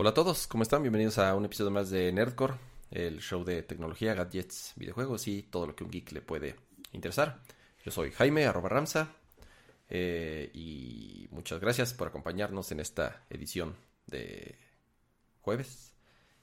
[0.00, 0.80] Hola a todos, ¿cómo están?
[0.80, 2.54] Bienvenidos a un episodio más de Nerdcore,
[2.90, 6.56] el show de tecnología, gadgets, videojuegos y todo lo que un geek le puede
[6.92, 7.42] interesar.
[7.84, 9.14] Yo soy Jaime, arroba Ramsa,
[9.90, 13.76] eh, y muchas gracias por acompañarnos en esta edición
[14.06, 14.56] de
[15.42, 15.92] jueves.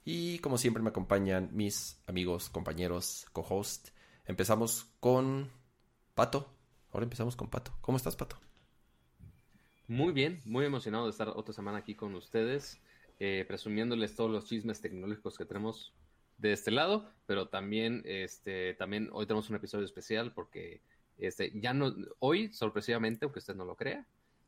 [0.06, 3.88] Y como siempre me acompañan mis amigos, compañeros, co-host.
[4.28, 5.50] Empezamos con
[6.14, 6.48] Pato.
[6.92, 7.76] Ahora empezamos con Pato.
[7.82, 8.38] ¿Cómo estás, Pato?
[9.88, 12.78] Muy bien, muy emocionado de estar otra semana aquí con ustedes,
[13.20, 15.94] eh, presumiéndoles todos los chismes tecnológicos que tenemos
[16.38, 20.82] de este lado, pero también, este, también hoy tenemos un episodio especial porque
[21.18, 24.06] este, ya no, hoy, sorpresivamente, aunque usted no lo crea,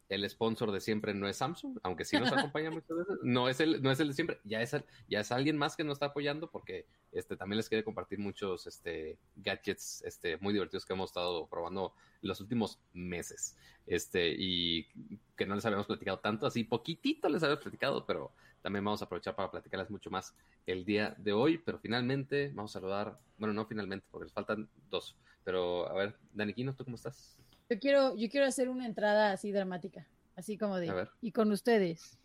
[0.10, 3.60] el sponsor de siempre no es Samsung, aunque sí nos acompaña muchas veces, no es
[3.60, 4.76] el, no es el de siempre, ya es,
[5.08, 8.68] ya es alguien más que nos está apoyando porque este, también les quiere compartir muchos
[8.68, 13.56] este, gadgets este, muy divertidos que hemos estado probando los últimos meses.
[13.86, 14.88] Este, y
[15.36, 19.06] que no les habíamos platicado tanto, así poquitito les habíamos platicado, pero también vamos a
[19.06, 20.36] aprovechar para platicarles mucho más
[20.66, 21.58] el día de hoy.
[21.58, 25.16] Pero finalmente vamos a saludar, bueno, no finalmente, porque les faltan dos.
[25.44, 27.40] Pero a ver, Daniquino, ¿tú cómo estás?
[27.70, 32.18] Yo quiero, yo quiero hacer una entrada así dramática, así como de, y con ustedes.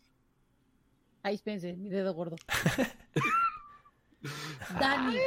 [1.21, 2.35] Ahí, espérense, mi dedo gordo.
[4.79, 5.17] Dani.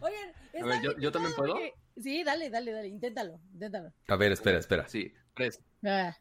[0.00, 1.58] Oigan, a ver, yo, yo también puedo.
[2.02, 3.92] Sí, dale, dale, dale, inténtalo, inténtalo.
[4.08, 4.88] A ver, espera, espera.
[4.88, 5.60] Sí, pres...
[5.84, 6.16] Ah.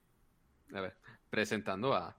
[0.73, 0.97] A ver,
[1.29, 2.17] presentando a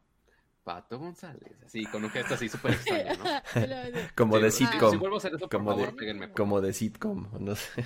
[0.64, 3.24] Pato González, así con un gesto así súper extraño, ¿no?
[4.16, 4.90] como de sitcom.
[4.90, 7.84] Si vuelvo a hacer eso, como, favor, de, como de sitcom, no sé.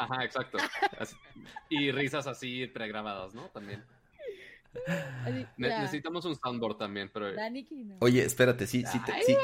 [0.00, 0.58] Ajá, exacto.
[1.68, 3.48] Y risas así pregrabadas, ¿no?
[3.48, 3.84] También.
[5.56, 7.26] necesitamos un soundboard también, pero...
[7.98, 9.36] Oye, espérate, sí, sí, sí,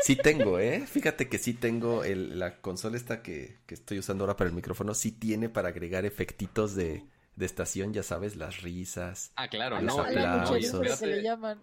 [0.00, 0.86] sí, tengo, ¿eh?
[0.86, 4.56] Fíjate que sí tengo el, la consola esta que, que, estoy usando ahora para el
[4.56, 7.04] micrófono, sí tiene para agregar efectitos de,
[7.36, 9.32] de estación, ya sabes, las risas.
[9.36, 10.02] Ah, claro, los no.
[10.02, 10.98] aplausos.
[10.98, 11.62] Se le llaman.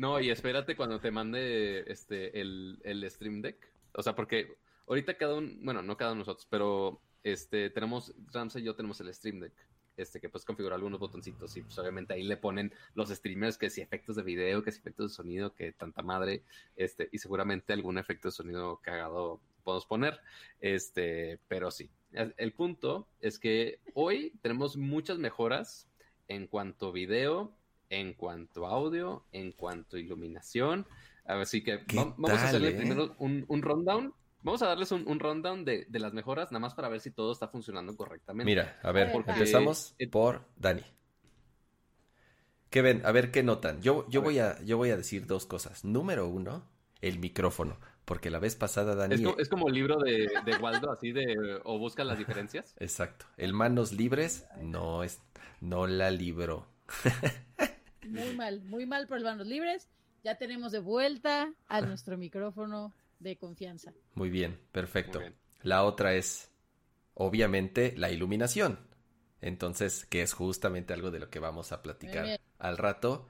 [0.00, 3.56] No, y espérate cuando te mande este el, el Stream Deck.
[3.94, 4.56] O sea, porque
[4.88, 8.74] ahorita cada uno, bueno, no cada uno de nosotros, pero este, tenemos, Ramsey y yo
[8.74, 9.52] tenemos el Stream Deck,
[9.96, 13.68] este, que puedes configurar algunos botoncitos y pues obviamente ahí le ponen los streamers que
[13.68, 16.42] si efectos de video, que si efectos de sonido, que tanta madre,
[16.76, 20.20] este, y seguramente algún efecto de sonido cagado podemos poner,
[20.60, 21.90] este, pero sí.
[22.12, 25.88] El punto es que hoy tenemos muchas mejoras
[26.28, 27.52] en cuanto a video,
[27.90, 30.86] en cuanto a audio, en cuanto a iluminación.
[31.26, 32.76] Así que vamos a hacerle eh?
[32.78, 36.88] primero un, un rundown Vamos a darles un, rundown de, las mejoras, nada más para
[36.88, 38.48] ver si todo está funcionando correctamente.
[38.48, 40.84] Mira, a ver, empezamos por Dani.
[42.70, 43.02] ¿Qué ven?
[43.04, 43.80] A ver qué notan.
[43.80, 45.84] Yo, yo, voy a, yo voy a decir dos cosas.
[45.84, 46.68] Número uno,
[47.00, 47.78] el micrófono.
[48.04, 49.16] Porque la vez pasada Dani...
[49.38, 51.60] Es como, el libro de, Waldo, así de...
[51.64, 52.74] O busca las diferencias.
[52.78, 53.26] Exacto.
[53.36, 55.20] El manos libres no es...
[55.60, 56.66] No la libró.
[58.06, 59.88] Muy mal, muy mal por el manos libres.
[60.24, 63.92] Ya tenemos de vuelta a nuestro micrófono de confianza.
[64.14, 65.20] Muy bien, perfecto.
[65.62, 66.50] La otra es,
[67.14, 68.78] obviamente, la iluminación.
[69.40, 73.28] Entonces, que es justamente algo de lo que vamos a platicar al rato.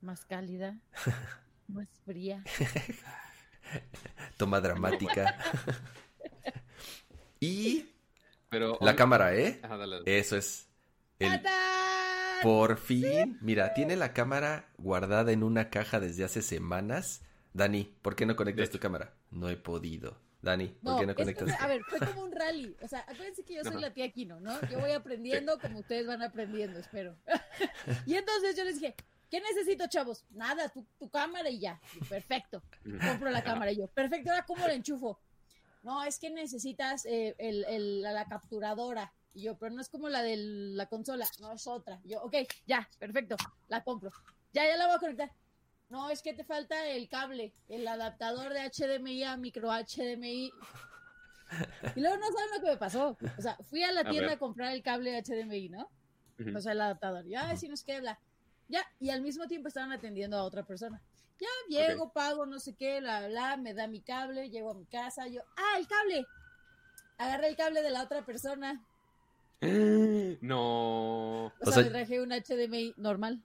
[0.00, 0.78] Más cálida,
[1.68, 2.42] más fría.
[4.36, 5.38] Toma dramática.
[7.40, 7.86] y
[8.48, 9.60] Pero, la cámara, ¿eh?
[10.06, 10.68] Eso es.
[11.18, 11.42] El...
[12.42, 17.22] Por fin, mira, tiene la cámara guardada en una caja desde hace semanas
[17.52, 19.14] Dani, ¿por qué no conectas tu cámara?
[19.30, 20.16] No he podido.
[20.40, 21.60] Dani, ¿por qué no conectas?
[21.60, 22.76] a ver, fue como un rally.
[22.82, 24.60] O sea, acuérdense que yo soy la tía Kino, ¿no?
[24.70, 27.16] Yo voy aprendiendo como ustedes van aprendiendo, espero.
[28.06, 28.94] y entonces yo les dije,
[29.30, 30.24] ¿qué necesito, chavos?
[30.30, 31.80] Nada, tu, cámara y ya.
[32.08, 32.62] perfecto.
[33.04, 35.18] Compro la cámara y yo, perfecto, ahora cómo la enchufo.
[35.82, 39.12] No, es que necesitas eh, el, la, capturadora.
[39.34, 42.00] Y yo, pero no es como la de la consola, no es otra.
[42.04, 42.36] yo, ok,
[42.66, 43.36] ya, perfecto,
[43.68, 44.10] la compro.
[44.52, 45.32] Ya, ya la voy a conectar.
[45.90, 50.52] No, es que te falta el cable, el adaptador de HDMI a micro HDMI.
[51.96, 53.16] Y luego no saben lo que me pasó.
[53.38, 55.90] O sea, fui a la tienda a, comprar el cable HDMI, ¿no?
[56.54, 57.24] O sea, el adaptador.
[57.26, 58.18] Ya, si nos queda.
[58.68, 61.00] Ya, y al mismo tiempo estaban atendiendo a otra persona.
[61.40, 64.86] Ya, llego, pago, no sé qué, bla, bla, me da mi cable, llego a mi
[64.86, 66.26] casa, yo, ¡ah, el cable!
[67.16, 68.84] Agarré el cable de la otra persona.
[70.40, 71.46] No.
[71.46, 73.42] O, sea, me traje un HDMI normal.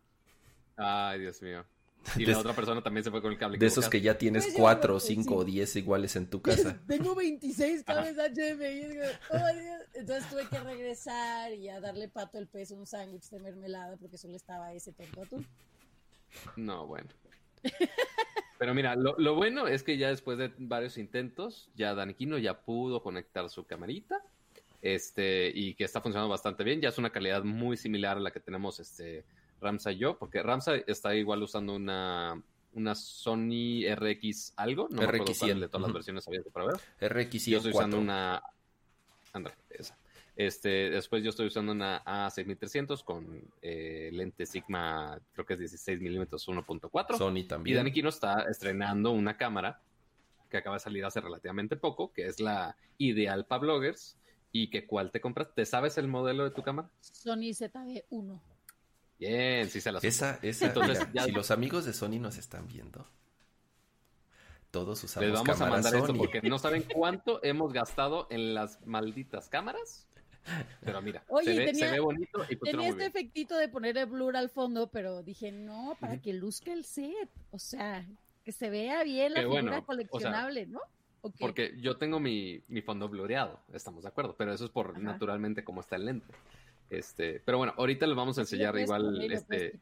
[0.78, 1.66] Ay, Dios mío.
[2.17, 3.57] Y la otra persona también se fue con el cable.
[3.57, 6.79] De esos que ya tienes pues cuatro, cinco o diez iguales en tu casa.
[6.88, 9.00] Tengo 26 cables HDMI.
[9.94, 14.17] Entonces tuve que regresar y a darle pato el peso un sándwich de mermelada porque
[14.17, 15.47] solo estaba ese tonto atún.
[16.55, 17.09] No, bueno.
[18.59, 22.61] Pero mira, lo, lo, bueno es que ya después de varios intentos, ya Daniquino ya
[22.61, 24.21] pudo conectar su camarita
[24.81, 26.81] este, y que está funcionando bastante bien.
[26.81, 29.25] Ya es una calidad muy similar a la que tenemos este,
[29.63, 32.42] Ramsa y yo, porque Ramsa está igual usando una,
[32.74, 37.12] una Sony RX algo, no RX me de todas las versiones había para ver.
[37.12, 38.44] RX Yo estoy usando una...
[39.33, 39.98] André, esa.
[40.36, 46.01] Este, después yo estoy usando una A6300 con eh, lente Sigma, creo que es 16
[46.01, 47.18] milímetros 1.4.
[47.18, 47.74] Sony también.
[47.74, 49.80] Y Dani Kino está estrenando una cámara
[50.50, 54.18] que acaba de salir hace relativamente poco, que es la ideal para bloggers.
[54.56, 55.54] ¿Y que cuál te compras?
[55.56, 56.88] ¿Te sabes el modelo de tu cámara?
[57.01, 58.39] Sony ZB1.
[59.30, 63.08] Bien, sí se la Esa, esa, Entonces, si los amigos de Sony nos están viendo,
[64.72, 68.86] todos usamos Les vamos a mandar esto porque no saben cuánto hemos gastado en las
[68.86, 70.08] malditas cámaras.
[70.84, 71.54] Pero mira, se,
[71.90, 75.96] ve, bonito y Tenía este efectito de poner el blur al fondo, pero dije, no,
[76.02, 77.30] para que luzca el set.
[77.52, 78.06] O sea,
[78.44, 80.81] que se vea bien la figura coleccionable, ¿no?
[81.40, 85.80] Porque yo tengo mi, fondo blureado, estamos de acuerdo, pero eso es por naturalmente cómo
[85.80, 86.34] está el lente.
[86.94, 89.80] Este, pero bueno, ahorita les vamos a enseñar igual este.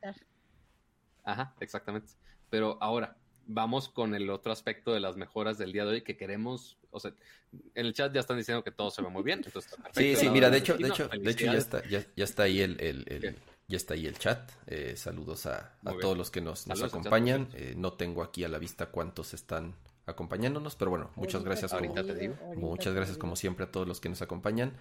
[1.24, 2.14] Ajá, exactamente.
[2.50, 3.16] Pero ahora,
[3.48, 7.00] vamos con el otro aspecto de las mejoras del día de hoy que queremos, o
[7.00, 7.14] sea,
[7.52, 9.44] en el chat ya están diciendo que todo se ve muy bien,
[9.94, 12.80] Sí, sí, mira, de hecho, de hecho, de hecho ya está, ya, está ahí el,
[12.80, 13.38] el,
[13.68, 14.52] ya está ahí el chat.
[14.68, 17.50] Eh, saludos a, a todos los que nos, nos acompañan.
[17.54, 19.76] Eh, no tengo aquí a la vista cuántos están
[20.06, 21.74] acompañándonos, pero bueno, muchas gracias.
[21.74, 21.94] Como,
[22.56, 24.74] muchas gracias como siempre a todos los que nos acompañan.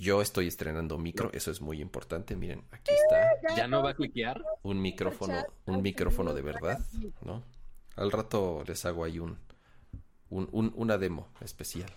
[0.00, 2.34] Yo estoy estrenando micro, eso es muy importante.
[2.34, 3.54] Miren, aquí está.
[3.54, 4.42] ¿Ya no va a cliquear?
[4.62, 6.80] Un micrófono, un micrófono de verdad,
[7.20, 7.44] ¿no?
[7.96, 9.38] Al rato les hago ahí un,
[10.30, 11.90] un, una demo especial.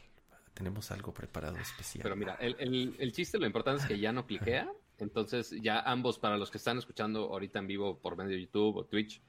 [0.53, 2.03] Tenemos algo preparado especial.
[2.03, 4.69] Pero mira, el, el chiste, lo importante es que ya no cliquea.
[4.99, 8.75] Entonces, ya ambos, para los que están escuchando ahorita en vivo por medio de YouTube
[8.75, 9.21] o Twitch,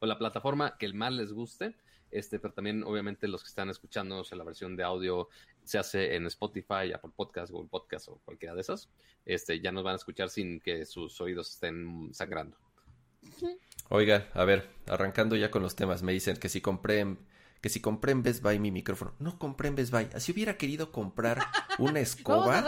[0.00, 1.76] o la plataforma que el más les guste,
[2.10, 5.28] este, pero también obviamente los que están escuchando en la versión de audio
[5.64, 8.90] se hace en Spotify, Apple Podcast, Google Podcast o cualquiera de esas,
[9.24, 12.56] este, ya nos van a escuchar sin que sus oídos estén sangrando.
[13.88, 17.16] Oiga, a ver, arrancando ya con los temas, me dicen que si compré
[17.60, 20.58] que si compré en Best Buy mi micrófono, no compré en Best Buy, así hubiera
[20.58, 21.40] querido comprar
[21.78, 22.62] una escoba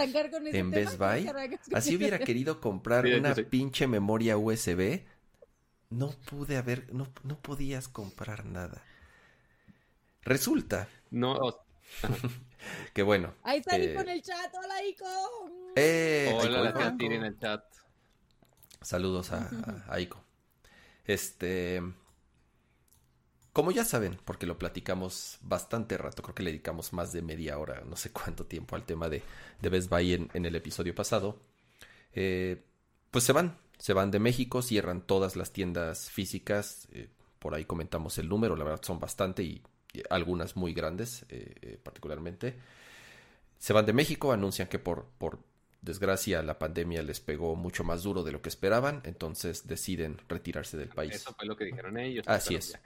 [0.47, 1.31] en Best Buy,
[1.75, 5.03] así hubiera querido comprar una pinche memoria USB,
[5.91, 8.83] no pude haber, no, no podías comprar nada.
[10.23, 10.89] Resulta.
[11.11, 11.37] No.
[12.95, 13.35] que bueno.
[13.43, 14.55] Ahí está Ico en el chat.
[14.55, 15.07] Hola, Ico.
[15.75, 17.65] Eh, Hola, la en el chat.
[18.81, 20.23] Saludos a, a, Ico.
[21.05, 21.83] Este.
[23.53, 27.59] Como ya saben, porque lo platicamos bastante rato, creo que le dedicamos más de media
[27.59, 29.23] hora, no sé cuánto tiempo al tema de,
[29.63, 31.41] de Best Buy en, el episodio pasado,
[32.13, 32.63] eh,
[33.11, 37.09] pues se van, se van de México, cierran todas las tiendas físicas, eh,
[37.39, 39.63] por ahí comentamos el número, la verdad son bastante y
[40.11, 42.55] algunas muy grandes eh, eh, particularmente.
[43.59, 45.39] Se van de México, anuncian que por, por
[45.81, 50.77] desgracia la pandemia les pegó mucho más duro de lo que esperaban, entonces deciden retirarse
[50.77, 51.15] del país.
[51.15, 52.27] Eso fue lo que dijeron ellos.
[52.29, 52.79] Así es.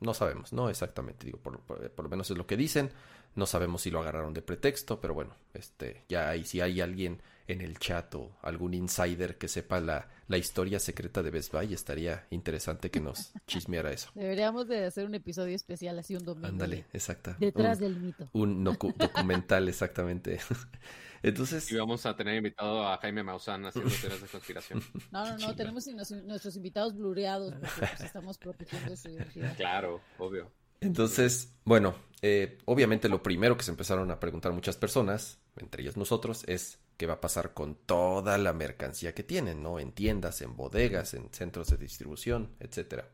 [0.00, 2.90] No sabemos, no exactamente, digo, por, por, lo menos es lo que dicen.
[3.34, 7.22] No sabemos si lo agarraron de pretexto, pero bueno, este, ya ahí si hay alguien
[7.48, 11.72] en el chat o algún insider que sepa la, la historia secreta de Best Buy,
[11.74, 14.10] estaría interesante que nos chismeara eso.
[14.14, 16.48] Deberíamos de hacer un episodio especial así un domingo.
[16.48, 17.34] Ándale, exacto.
[17.38, 18.28] Detrás del mito.
[18.32, 20.40] Un documental, exactamente.
[21.22, 21.70] Entonces.
[21.70, 24.82] Y vamos a tener invitado a Jaime Maussan haciendo teorías de conspiración.
[25.12, 25.86] No, no, no, tenemos
[26.24, 29.54] nuestros invitados blureados porque pues, estamos protegiendo su identidad.
[29.56, 30.50] Claro, obvio.
[30.80, 35.96] Entonces, bueno, eh, obviamente lo primero que se empezaron a preguntar muchas personas, entre ellas
[35.96, 39.78] nosotros, es qué va a pasar con toda la mercancía que tienen, ¿no?
[39.78, 43.08] En tiendas, en bodegas, en centros de distribución, etcétera.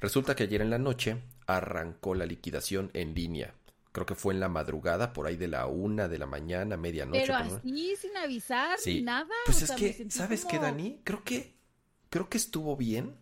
[0.00, 3.54] Resulta que ayer en la noche arrancó la liquidación en línea.
[3.92, 7.22] Creo que fue en la madrugada, por ahí de la una de la mañana, medianoche.
[7.22, 9.34] Pero así, sin avisar, sin nada.
[9.46, 11.00] Pues es que, ¿sabes qué, Dani?
[11.02, 11.56] Creo que,
[12.10, 13.16] creo que estuvo bien.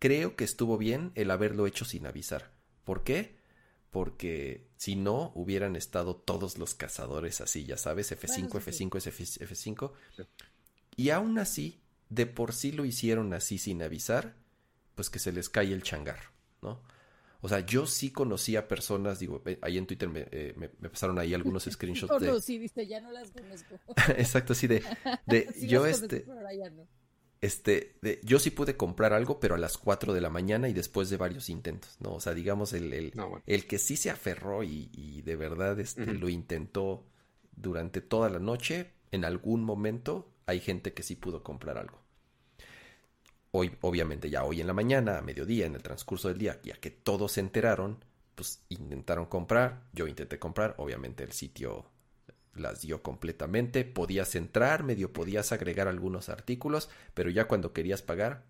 [0.00, 2.50] Creo que estuvo bien el haberlo hecho sin avisar.
[2.84, 3.37] ¿Por qué?
[3.90, 8.90] Porque si no, hubieran estado todos los cazadores así, ya sabes, F5, F5,
[9.40, 9.92] F5.
[10.96, 11.80] Y aún así,
[12.10, 14.34] de por sí lo hicieron así sin avisar,
[14.94, 16.18] pues que se les cae el changar,
[16.60, 16.82] ¿no?
[17.40, 21.18] O sea, yo sí conocía personas, digo, eh, ahí en Twitter me, eh, me, pasaron
[21.18, 22.40] ahí algunos screenshots de...
[22.40, 23.78] sí, viste, ya no las conozco.
[24.16, 24.82] Exacto, sí, de...
[25.26, 26.26] de yo este...
[27.40, 31.08] Este, yo sí pude comprar algo, pero a las 4 de la mañana y después
[31.08, 32.14] de varios intentos, ¿no?
[32.14, 33.12] O sea, digamos, el, el,
[33.46, 37.04] el que sí se aferró y, de verdad este, lo intentó
[37.54, 42.00] durante toda la noche, en algún momento hay gente que sí pudo comprar algo.
[43.52, 46.74] Hoy, obviamente, ya hoy en la mañana, a mediodía, en el transcurso del día, ya
[46.74, 48.04] que todos se enteraron,
[48.34, 51.86] pues intentaron comprar, yo intenté comprar, obviamente el sitio
[52.58, 53.84] las dio completamente.
[53.84, 58.44] Podías entrar, medio podías agregar algunos artículos, pero ya cuando querías pagar,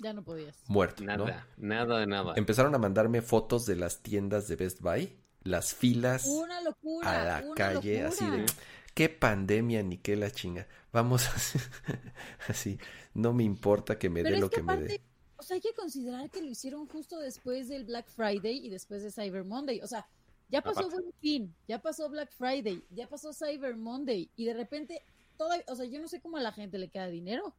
[0.00, 0.56] ya no podías.
[0.66, 1.04] Muerto.
[1.04, 2.32] Nada, nada de nada.
[2.36, 7.24] Empezaron a mandarme fotos de las tiendas de Best Buy, las filas una locura, a
[7.42, 8.46] la calle, así de
[8.94, 10.66] qué pandemia ni qué la chinga.
[10.92, 11.28] Vamos
[12.48, 12.78] así,
[13.14, 15.00] no me importa que me dé lo que, me dé.
[15.36, 19.02] O sea, hay que considerar que lo hicieron justo después del Black Friday y después
[19.02, 19.80] de Cyber Monday.
[19.82, 20.06] O sea,
[20.50, 25.02] ya pasó Buen Fin, ya pasó Black Friday, ya pasó Cyber Monday y de repente,
[25.36, 27.54] toda, o sea, yo no sé cómo a la gente le queda dinero.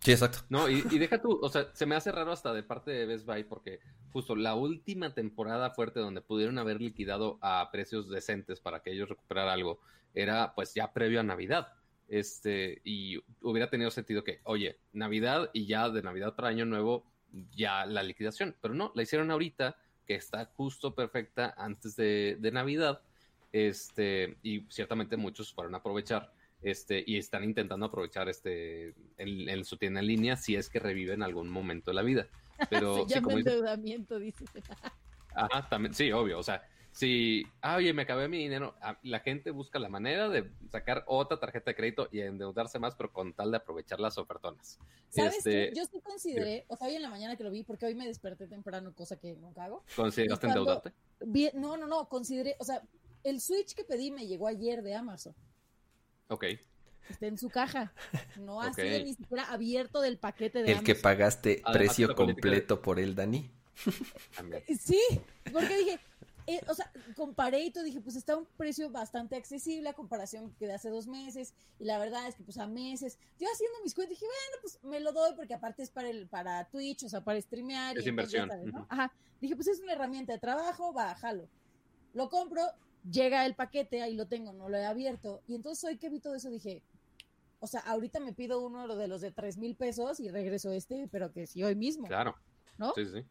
[0.00, 0.38] Sí, exacto.
[0.48, 3.26] No, y, deja tú, o sea, se me hace raro hasta de parte de Best
[3.26, 3.80] Buy porque
[4.12, 9.10] justo la última temporada fuerte donde pudieron haber liquidado a precios decentes para que ellos
[9.10, 9.80] recuperaran algo
[10.14, 11.68] era pues ya previo a Navidad.
[12.08, 17.04] Este, y hubiera tenido sentido que, oye, Navidad y ya de Navidad para Año Nuevo,
[17.54, 18.56] ya la liquidación.
[18.60, 19.76] Pero no, la hicieron ahorita,
[20.10, 23.00] que está justo perfecta antes de, de Navidad.
[23.52, 29.76] Este, y ciertamente muchos fueron a aprovechar este, y están intentando aprovechar este en, su
[29.76, 32.26] tienda en línea si es que revive en algún momento de la vida.
[32.70, 34.44] Pero Se llama endeudamiento, dice.
[35.32, 39.20] Ajá, también, sí, obvio, o sea, si, ah, oye, me acabé mi dinero, ah, la
[39.20, 43.32] gente busca la manera de sacar otra tarjeta de crédito y endeudarse más, pero con
[43.32, 44.78] tal de aprovechar las ofertonas.
[45.08, 47.86] ¿Sabes este, Yo sí consideré, o sea, hoy en la mañana que lo vi, porque
[47.86, 49.84] hoy me desperté temprano, cosa que nunca hago.
[49.94, 50.92] ¿Consideraste endeudarte?
[51.54, 52.82] no, no, no, consideré, o sea,
[53.22, 55.34] el Switch que pedí me llegó ayer de Amazon.
[56.28, 56.44] Ok.
[57.08, 57.92] Está en su caja.
[58.38, 62.98] No ha sido ni siquiera abierto del paquete de El que pagaste precio completo por
[62.98, 63.50] él, Dani.
[64.78, 65.00] sí,
[65.52, 66.00] porque dije,
[66.46, 70.52] eh, o sea, comparé y todo, dije, pues está un precio bastante accesible a comparación
[70.58, 73.78] que de hace dos meses, y la verdad es que pues a meses, yo haciendo
[73.82, 77.04] mis cuentas dije, bueno, pues me lo doy porque aparte es para el, para Twitch,
[77.04, 77.98] o sea, para streamear.
[77.98, 78.50] Es inversión.
[78.88, 81.48] Ajá, dije, pues es una herramienta de trabajo, bájalo.
[82.12, 82.62] Lo compro,
[83.10, 85.42] llega el paquete, ahí lo tengo, no lo he abierto.
[85.46, 86.82] Y entonces hoy que vi todo eso dije,
[87.60, 91.08] o sea, ahorita me pido uno de los de tres mil pesos y regreso este,
[91.10, 92.06] pero que sí hoy mismo.
[92.06, 92.34] Claro.
[92.78, 92.92] ¿No?
[92.94, 93.24] Sí, sí.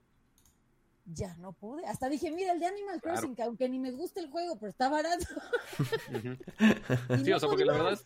[1.14, 1.86] Ya no pude.
[1.86, 4.70] Hasta dije, mira, el de Animal Crossing, que aunque ni me gusta el juego, pero
[4.70, 5.26] está barato.
[7.24, 8.06] sí, o sea, porque la verdad es...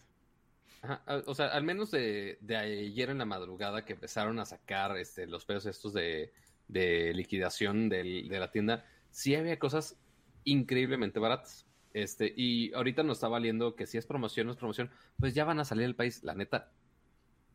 [1.27, 5.27] o sea, al menos de, de, ayer en la madrugada que empezaron a sacar este,
[5.27, 6.31] los precios estos de,
[6.67, 9.97] de liquidación del, de la tienda, sí había cosas
[10.45, 11.65] increíblemente baratas.
[11.93, 15.45] Este, y ahorita nos está valiendo que si es promoción o es promoción, pues ya
[15.45, 16.23] van a salir del país.
[16.23, 16.71] La neta,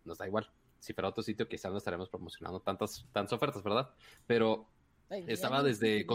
[0.05, 0.51] nos da igual.
[0.79, 3.91] Si fuera otro sitio, quizás no estaremos promocionando tantas, tantas ofertas, ¿verdad?
[4.27, 4.69] Pero
[5.27, 6.07] estaba desde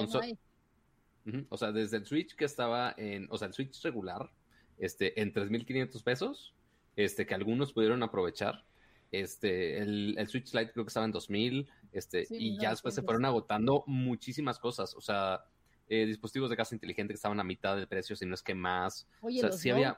[1.49, 4.29] O sea, desde el Switch que estaba en, o sea, el Switch regular,
[4.77, 6.53] este, en 3.500 pesos,
[6.95, 8.65] este, que algunos pudieron aprovechar.
[9.11, 13.03] Este, el, el Switch Lite creo que estaba en 2.000, este, y ya después se
[13.03, 14.95] fueron agotando muchísimas cosas.
[14.95, 15.45] O sea,
[15.87, 18.55] eh, dispositivos de casa inteligente que estaban a mitad de precio, si no es que
[18.55, 19.07] más.
[19.21, 19.97] Oye, o sea, sí había.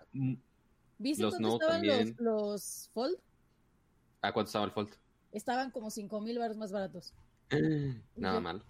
[0.97, 2.15] ¿Viste los estaban también.
[2.19, 3.17] Los, Fold?
[4.21, 4.89] ¿A cuánto estaba el Fold?
[5.31, 7.13] Estaban como 5 mil baros más baratos.
[8.15, 8.63] Nada mal.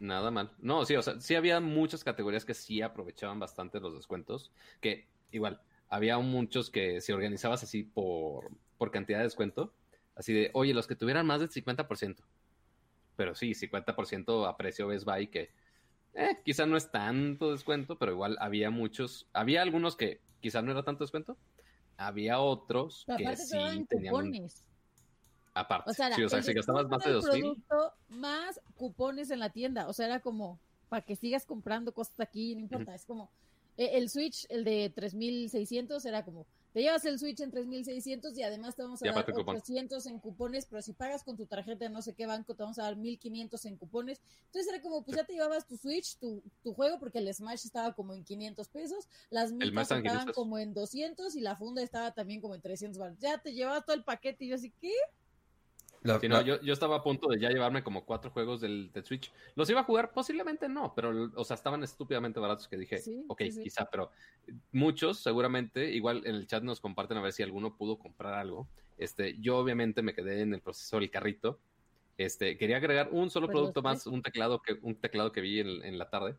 [0.00, 0.52] Nada mal.
[0.58, 4.52] No, sí, o sea, sí había muchas categorías que sí aprovechaban bastante los descuentos.
[4.80, 9.74] Que igual, había muchos que si organizabas así por, por cantidad de descuento,
[10.14, 12.16] así de, oye, los que tuvieran más del 50%.
[13.16, 15.50] Pero sí, 50% a precio Best Buy que
[16.14, 20.72] eh, quizá no es tanto descuento, pero igual había muchos, había algunos que quizá no
[20.72, 21.36] era tanto descuento,
[21.96, 24.64] había otros que sí tenían cupones.
[25.60, 27.64] Aparte, o sea, sí, o sea si gastabas más de dos mil.
[28.08, 32.54] Más cupones en la tienda, o sea, era como para que sigas comprando cosas aquí,
[32.54, 33.30] no importa, es como
[33.76, 38.42] eh, el Switch, el de 3600 era como te llevas el Switch en 3600 y
[38.42, 41.90] además te vamos a dar 800 en cupones, pero si pagas con tu tarjeta de
[41.90, 44.20] no sé qué banco, te vamos a dar 1500 en cupones.
[44.46, 47.64] Entonces era como, pues ya te llevabas tu Switch, tu, tu juego, porque el Smash
[47.64, 52.12] estaba como en 500 pesos, las mitas estaban como en 200 y la funda estaba
[52.12, 54.92] también como en 300 Ya te llevabas todo el paquete y yo así, ¿qué?
[56.04, 59.32] Yo, yo, estaba a punto de ya llevarme como cuatro juegos del, Switch.
[59.54, 60.12] ¿Los iba a jugar?
[60.12, 64.10] Posiblemente no, pero, o sea, estaban estúpidamente baratos que dije, ok, quizá, pero
[64.72, 68.68] muchos seguramente, igual en el chat nos comparten a ver si alguno pudo comprar algo.
[68.98, 71.58] Este, yo obviamente me quedé en el proceso del carrito.
[72.16, 75.60] Este, quería agregar un solo pues producto más, un teclado que, un teclado que vi
[75.60, 76.36] en, la tarde.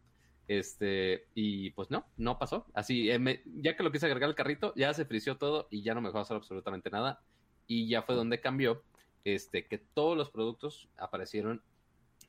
[0.48, 2.66] Este, y pues no, no pasó.
[2.74, 5.94] Así, eh, ya que lo quise agregar al carrito, ya se frició todo y ya
[5.94, 7.22] no me dejó hacer absolutamente nada.
[7.66, 8.84] Y ya fue donde cambió
[9.24, 11.62] este, que todos los productos aparecieron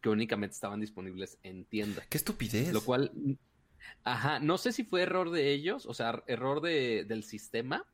[0.00, 2.02] que únicamente estaban disponibles en tienda.
[2.09, 2.73] ¡Qué estupidez!
[2.73, 3.12] Lo cual,
[4.04, 7.85] ajá, no sé si fue error de ellos, o sea, error de, del sistema,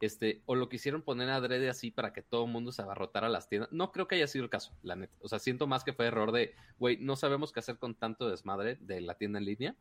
[0.00, 3.30] este, o lo quisieron poner adrede así para que todo el mundo se abarrotara a
[3.30, 3.72] las tiendas.
[3.72, 5.14] No creo que haya sido el caso, la neta.
[5.20, 8.28] O sea, siento más que fue error de, güey, no sabemos qué hacer con tanto
[8.28, 9.76] desmadre de la tienda en línea.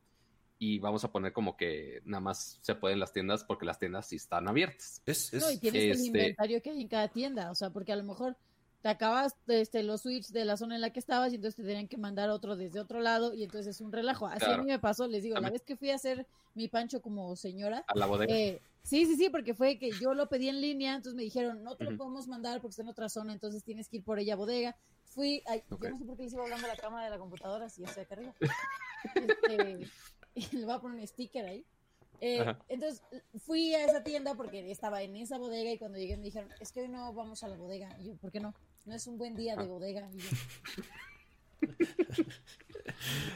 [0.59, 4.07] y vamos a poner como que nada más se pueden las tiendas porque las tiendas
[4.07, 5.03] sí están abiertas.
[5.05, 7.95] Es, No, y tienes el inventario que hay en cada tienda, o sea, porque a
[7.95, 8.35] lo mejor
[8.81, 11.63] te acabas este, los switches de la zona en la que estabas y entonces te
[11.63, 14.27] tenían que mandar otro desde otro lado y entonces es un relajo.
[14.27, 17.01] Así a mí me pasó, les digo, la vez que fui a hacer mi pancho
[17.01, 18.33] como señora, A la bodega.
[18.33, 21.63] eh, sí, sí, sí, porque fue que yo lo pedí en línea, entonces me dijeron,
[21.63, 24.19] no te lo podemos mandar porque está en otra zona, entonces tienes que ir por
[24.19, 24.75] ella a bodega.
[25.05, 27.17] Fui, ay, yo no sé por qué les iba hablando a la cámara de la
[27.17, 28.33] computadora si ya acá arriba.
[29.15, 29.87] Este,
[30.51, 31.65] le voy a poner un sticker ahí.
[32.21, 33.03] Eh, entonces
[33.45, 36.71] fui a esa tienda porque estaba en esa bodega y cuando llegué me dijeron, es
[36.71, 37.95] que hoy no vamos a la bodega.
[37.99, 38.53] Y yo, ¿por qué no?
[38.85, 40.09] No es un buen día de bodega.
[40.13, 40.29] Y yo,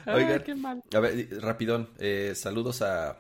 [0.08, 0.84] Oigan, qué mal.
[0.94, 3.18] A ver, rapidón, eh, saludos a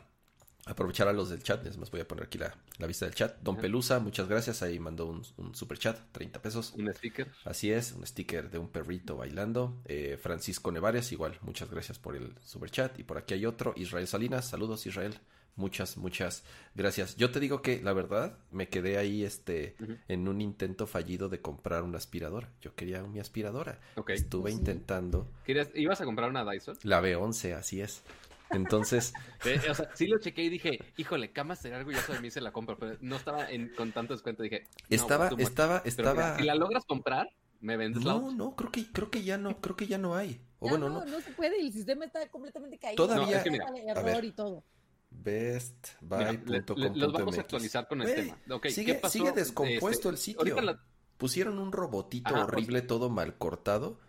[0.66, 3.16] aprovechar a los del chat, es más voy a poner aquí la, la vista del
[3.16, 3.40] chat.
[3.42, 3.64] Don Ajá.
[3.64, 6.74] Pelusa, muchas gracias, ahí mandó un, un super chat, 30 pesos.
[6.78, 7.28] Un sticker.
[7.46, 9.82] Así es, un sticker de un perrito bailando.
[9.86, 12.98] Eh, Francisco Nevares, igual, muchas gracias por el super chat.
[13.00, 15.20] Y por aquí hay otro, Israel Salinas, saludos Israel.
[15.56, 16.44] Muchas, muchas
[16.76, 17.16] gracias.
[17.18, 19.76] Yo te digo que la verdad me quedé ahí este
[20.08, 22.50] en un intento fallido de comprar una aspiradora.
[22.62, 23.80] Yo quería mi aspiradora.
[24.08, 24.60] Estuve Pues sí.
[24.60, 26.78] intentando ¿Querías- ¿Ibas a comprar una Dyson?
[26.84, 28.02] la B11, así es.
[28.50, 29.14] Entonces,
[29.46, 32.42] Eh, o sea, sí lo chequé y dije, híjole, camas de algo, yo también se
[32.42, 34.44] la compro, pero no estaba en, con tanto descuento.
[34.44, 35.40] Dije, no, estaba, much.
[35.40, 36.38] estaba, Pero mira, estaba.
[36.38, 37.30] si la logras comprar,
[37.62, 40.16] me vendes la No, no, creo que, creo que ya no, creo que ya no
[40.16, 40.42] hay.
[40.60, 41.06] O "Ya bueno, no, no.
[41.06, 42.96] no se puede, el sistema está completamente caído.
[43.08, 44.26] Todavía- No, es que mira, Sale a error ver.
[44.26, 44.64] y todo.
[45.12, 48.38] Le- los vamos a actualizar con el tema.
[48.50, 49.14] Ok, ¿qué sigue, pasó?
[49.14, 50.62] sigue descompuesto Este, el sitio.
[50.62, 50.80] la-
[51.18, 54.00] Pusieron un robotito Ajá, horrible, todo mal cortado.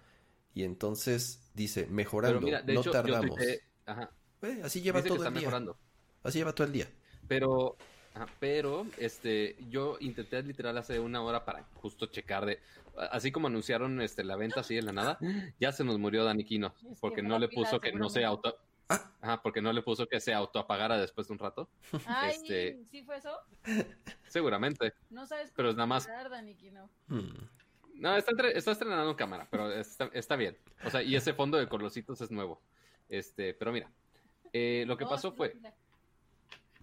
[0.54, 3.38] Y entonces dice, mejorando, Pero mira, de no hecho, tardamos.
[3.86, 4.10] ajá,
[4.62, 5.40] así lleva dice que todo está el día.
[5.42, 5.76] mejorando.
[6.22, 6.88] Así lleva todo el día.
[7.28, 7.76] Pero,
[8.14, 12.60] ajá, pero, este, yo intenté literal hace una hora para justo checar de,
[13.10, 15.18] así como anunciaron este la venta así de la nada,
[15.60, 18.24] ya se nos murió Daniquino, que porque no le puso que no se seguramente.
[18.24, 18.58] auto.
[19.20, 21.68] Ajá, porque no le puso que se autoapagara después de un rato,
[22.06, 23.36] Ay, Este- ¿sí fue eso?
[24.28, 24.94] seguramente.
[25.10, 26.88] No sabes Pero es nada más- Dani, que no.
[27.08, 27.28] Hmm.
[27.94, 30.56] No, está, entre- está estrenando en cámara, pero está, está bien.
[30.84, 32.60] O sea, y ese fondo de colorcitos es nuevo.
[33.08, 33.90] Este, pero mira,
[34.52, 35.74] eh, lo que pasó sí, fue, la-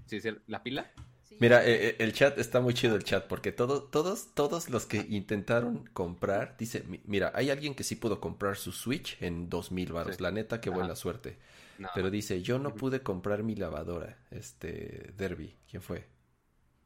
[0.05, 0.89] sí, sí, la pila,
[1.23, 1.35] sí.
[1.39, 4.85] Mira, eh, eh, el chat está muy chido el chat porque todo, todos, todos los
[4.85, 9.49] que intentaron comprar, dice, mi- mira, hay alguien que sí pudo comprar su Switch en
[9.49, 10.17] dos mil baros.
[10.17, 10.23] Sí.
[10.23, 10.77] La neta, qué Ajá.
[10.77, 11.37] buena suerte.
[11.93, 14.17] Pero dice, yo no pude comprar mi lavadora.
[14.31, 16.05] Este, Derby, ¿quién fue?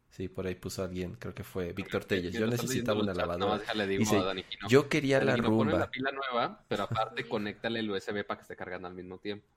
[0.09, 2.35] Sí, por ahí puso alguien, creo que fue Víctor Telles.
[2.35, 3.51] Yo necesitaba una el chat, nada lavadora.
[3.51, 4.67] más déjale digo Dice, Dani Quino.
[4.69, 5.79] Yo quería la Dani Quino, ponle rumba.
[5.79, 9.47] la pila nueva, pero aparte conéctale el USB para que esté cargando al mismo tiempo.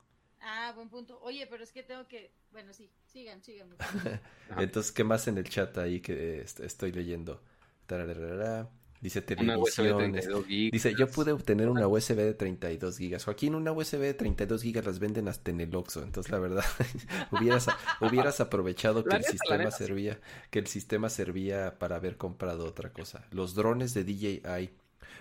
[0.40, 1.18] Ah, buen punto.
[1.22, 2.30] Oye, pero es que tengo que.
[2.50, 3.68] Bueno, sí, sigan, sigan.
[4.58, 7.42] Entonces, ¿qué más en el chat ahí que eh, est- estoy leyendo?
[7.86, 8.68] Tararara.
[9.00, 10.24] Dice Una USB de televisiones.
[10.24, 10.72] 32 gigas.
[10.72, 13.24] Dice, yo pude obtener una USB de 32 gigas.
[13.24, 16.02] Joaquín, una USB de 32 gigas las venden hasta en el Oxxo.
[16.02, 16.64] Entonces, la verdad,
[17.30, 17.66] hubieras,
[18.00, 22.64] hubieras aprovechado que La el neta, sistema servía, que el sistema servía para haber comprado
[22.64, 23.26] otra cosa.
[23.30, 24.70] Los drones de DJI,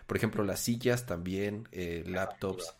[0.07, 2.73] por ejemplo, las sillas también, eh, laptops.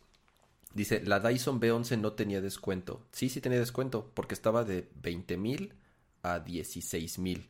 [0.73, 3.01] Dice, la Dyson B11 no tenía descuento.
[3.11, 5.73] Sí, sí tenía descuento, porque estaba de 20 mil
[6.21, 7.49] a 16 mil.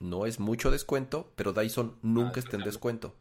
[0.00, 3.14] No es mucho descuento, pero Dyson nunca está en descuento.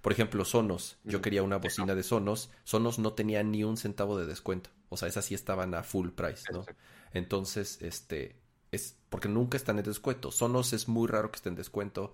[0.00, 0.98] Por ejemplo, Sonos.
[1.04, 2.50] Yo quería una bocina de Sonos.
[2.64, 4.70] Sonos no tenía ni un centavo de descuento.
[4.88, 6.64] O sea, esas sí estaban a full price, ¿no?
[7.12, 8.36] Entonces, este,
[8.70, 10.30] es porque nunca están en descuento.
[10.30, 12.12] Sonos es muy raro que esté en descuento.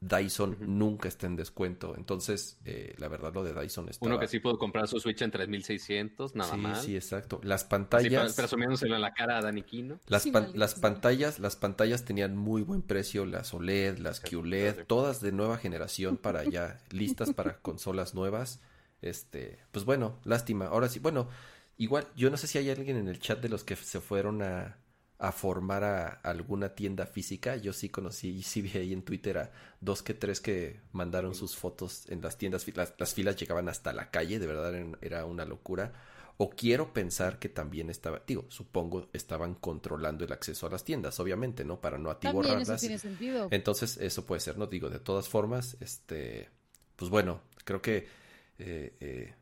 [0.00, 1.94] Dyson nunca está en descuento.
[1.96, 4.06] Entonces, eh, la verdad, lo de Dyson está.
[4.06, 6.82] Uno que sí pudo comprar su Switch en 3600, nada sí, más.
[6.84, 7.38] sí, exacto.
[7.44, 8.32] Las pantallas.
[8.34, 10.00] pre- presumiéndoselo en la cara a Dani Quino.
[10.06, 14.30] Las, Sí, pan- las pantallas, las pantallas tenían muy buen precio, las OLED, las Sí,
[14.36, 14.82] QLED, sí.
[14.86, 18.60] todas de nueva generación para ya listas para consolas nuevas.
[19.02, 20.66] Este, pues bueno, lástima.
[20.66, 21.28] Ahora sí, bueno,
[21.76, 24.40] igual yo no sé si hay alguien en el chat de los que se fueron
[24.42, 24.78] a,
[25.22, 27.56] a formar a alguna tienda física.
[27.56, 31.34] Yo sí conocí y sí vi ahí en Twitter a dos que tres que mandaron
[31.34, 32.66] sus fotos en las tiendas.
[32.74, 35.92] Las, las filas llegaban hasta la calle, de verdad era- una locura.
[36.38, 41.20] O quiero pensar que también estaba, digo, supongo estaban controlando el acceso a las tiendas,
[41.20, 41.82] obviamente, ¿no?
[41.82, 42.80] Para no También eso atiborrarlas.
[42.80, 43.48] tiene sentido.
[43.50, 44.66] Entonces, eso puede ser, ¿no?
[44.66, 46.48] Digo, de todas formas, este,
[46.96, 48.08] pues bueno, creo que
[48.58, 49.34] eh, eh,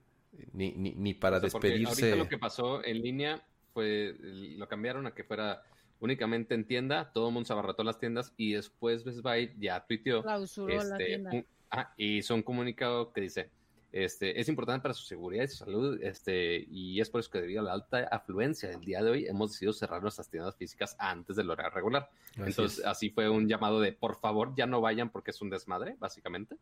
[0.53, 2.03] ni, ni, ni para O sea, porque despedirse.
[2.07, 5.63] Ahorita lo que pasó en línea fue, lo cambiaron a que fuera
[6.01, 9.85] únicamente en tienda, todo el mundo se abarrotó las tiendas y después Best Buy ya
[9.85, 11.31] tuiteó Clausuró la este, tienda.
[11.33, 13.51] un- ah, hizo un comunicado que dice,
[13.90, 17.40] Este, es importante para su seguridad y su salud, este, y es por eso que
[17.40, 20.94] debido a la alta afluencia del día de hoy hemos decidido cerrar nuestras tiendas físicas
[20.98, 22.11] antes del horario regular.
[22.33, 22.85] Así Entonces, es.
[22.85, 26.57] así fue un llamado de por favor ya no vayan porque es un desmadre, básicamente.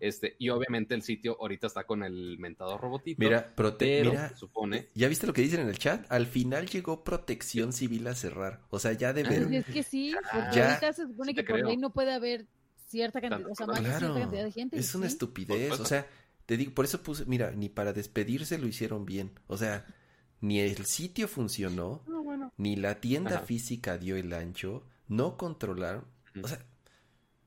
[0.00, 3.18] Este, y obviamente el sitio ahorita está con el mentado robotito.
[3.20, 4.88] Mira, prote pero mira, se supone.
[4.94, 6.04] ¿ya viste lo que dicen en el chat?
[6.10, 8.60] Al final llegó protección civil a cerrar.
[8.70, 9.54] O sea, ya de Ah, ver.
[9.54, 10.68] Es que sí, porque Ya.
[10.70, 11.68] ahorita se supone Sí que por creo.
[11.68, 12.46] ley no puede haber
[12.88, 14.78] cierta cantidad, o sea, más de Claro, cierta cantidad de gente.
[14.78, 15.12] es una sí.
[15.12, 15.80] estupidez.
[15.80, 16.06] O sea,
[16.52, 19.32] te digo, por eso puse, mira, ni para despedirse lo hicieron bien.
[19.46, 19.86] O sea,
[20.42, 22.52] ni el sitio funcionó, No, bueno.
[22.58, 23.46] ni la tienda Ajá.
[23.46, 26.04] física dio el ancho, no controlaron.
[26.34, 26.44] Ujú.
[26.44, 26.64] O sea,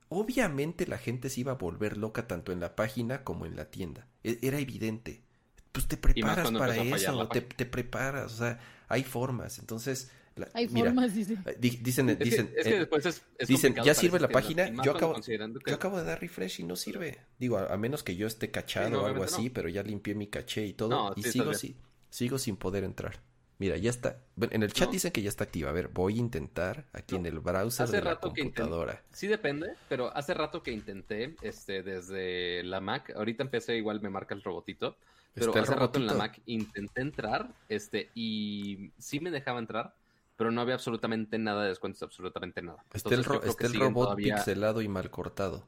[0.10, 3.70] obviamente la gente se iba a volver loca tanto en la página como en la
[3.70, 4.08] tienda.
[4.24, 5.24] E- Era evidente.
[5.72, 9.60] Pues te preparas para eso, te, te preparas, o sea, hay formas.
[9.60, 11.38] Entonces, la- Hay mira, formas, dice.
[11.46, 14.20] eh, di- dicen, Es, dicen, que, es que eh, después es, es dicen, ya sirve
[14.20, 17.18] la página, yo acabo- que- Yo acabo de dar refresh y no sirve.
[17.40, 19.54] Digo, a, a menos que yo esté cachado Sí, no, o algo así, no.
[19.54, 20.90] pero ya limpié mi caché y todo.
[20.90, 21.76] No, y sí, sigo, si-
[22.10, 23.22] sigo sin poder entrar.
[23.58, 24.22] Mira, ya está.
[24.36, 24.92] Bueno, En el chat No.
[24.92, 25.70] dicen que ya está activa.
[25.70, 27.20] A ver, voy a intentar aquí No.
[27.22, 29.02] en el browser Hace de la que computadora.
[29.14, 34.10] Sí depende, pero hace rato que intenté este desde la Mac, ahorita empecé igual me
[34.10, 34.98] marca el robotito,
[35.34, 36.14] pero Está hace rato en la.
[36.16, 39.96] Mac intenté entrar, este y sí me dejaba entrar,
[40.36, 42.84] pero no había absolutamente nada de descuentos, absolutamente nada.
[42.94, 45.68] Está el, ro- está robot todavía- pixelado y mal cortado.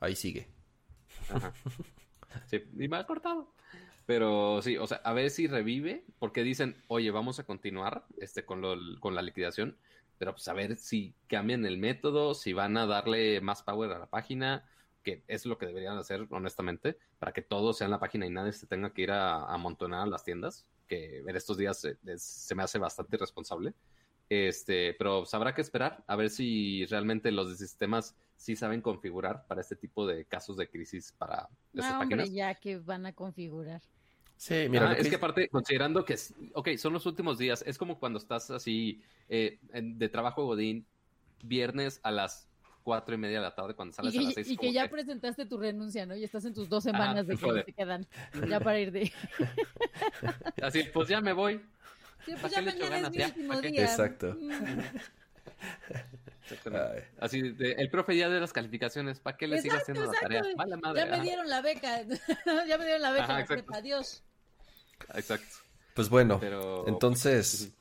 [0.00, 0.48] Ahí sigue.
[1.30, 1.52] Ajá.
[2.46, 3.54] Sí, y ha cortado.
[4.06, 8.44] Pero sí, o sea, a ver si revive, porque dicen, oye, vamos a continuar este,
[8.44, 9.78] con, lo, con la liquidación,
[10.18, 13.98] pero pues a ver si cambian el método, si van a darle más power a
[14.00, 14.68] la página,
[15.04, 18.30] que es lo que deberían hacer, honestamente, para que todo sea en la página y
[18.30, 21.84] nadie se tenga que ir a a amontonar a las tiendas, que en estos días
[21.84, 23.74] es- se me hace bastante irresponsable.
[24.28, 29.46] Este, pero pues, habrá que esperar a ver si realmente los sistemas sí saben configurar
[29.46, 32.32] para este tipo de casos de crisis para estas No, hombre, páginas.
[32.32, 33.82] ya que van a configurar.
[34.36, 37.62] Sí, mira, Ah, que es que aparte, considerando que, es- ok, son los últimos días,
[37.66, 40.84] es como cuando estás así eh, en- de trabajo Godín,
[41.44, 42.48] viernes a las
[42.82, 44.50] cuatro y media de la tarde, cuando Y sales a las que, seis.
[44.50, 46.14] y que ya que, presentaste tu renuncia, ¿no?
[46.16, 47.64] Y estás en tus dos semanas de que joder.
[47.64, 48.06] te quedan.
[48.50, 49.12] Ya para ir de.
[50.62, 51.60] Así, pues ya me voy.
[52.24, 53.10] Sí, ¿Para pues ya mañana es ganas?
[53.10, 53.70] mi Ya, último ¿para qué?
[53.70, 53.84] día.
[53.84, 54.36] Exacto.
[54.40, 54.80] Mm.
[57.18, 60.18] Así, de- el profe ya de las calificaciones, ¿para qué le sigue Exacto, haciendo la
[60.18, 60.38] tarea?
[60.40, 60.56] exacto.
[60.56, 61.00] Vale madre.
[61.00, 62.02] Ya me dieron la beca.
[62.68, 63.24] ya me dieron la beca.
[63.24, 63.64] Ajá, exacto.
[63.64, 63.76] prepa.
[63.78, 64.22] Adiós.
[65.14, 65.56] Exacto.
[65.94, 66.88] Pues bueno, Pero.
[66.88, 67.72] entonces,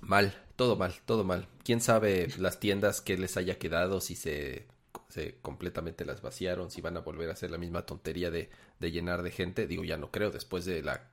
[0.00, 1.48] mal, todo mal, todo mal.
[1.64, 4.68] ¿Quién sabe las tiendas que les haya quedado, si se,
[5.08, 8.92] se completamente las vaciaron, si van a volver a hacer la misma tontería de, de
[8.92, 9.66] llenar de gente?
[9.68, 11.10] Digo, ya no creo, después de la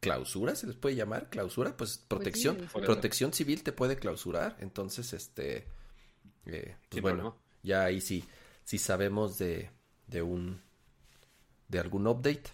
[0.00, 1.28] clausura, ¿se les puede llamar?
[1.30, 1.76] ¿Clausura?
[1.76, 2.80] Pues protección, sí, sí.
[2.80, 5.68] protección civil te puede clausurar, entonces, este,
[6.46, 8.24] eh, pues bueno, ya ahí sí,
[8.64, 9.70] si sabemos de,
[10.06, 10.60] de un,
[11.68, 12.44] de algún update,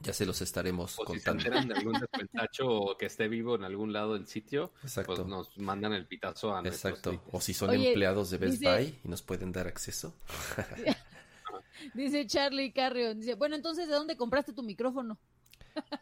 [0.00, 1.42] ya se los estaremos O si se contando.
[1.44, 5.14] enteran de algún descuentacho o que esté vivo en algún lado del sitio, Exacto.
[5.14, 7.22] pues nos mandan el pitazo a Exacto.
[7.32, 10.14] O si son Oye, empleados de Best dice- Buy y nos pueden dar acceso.
[11.94, 13.18] Dice Charlie Carrion.
[13.20, 15.18] Dice, bueno, entonces, ¿de dónde compraste tu micrófono?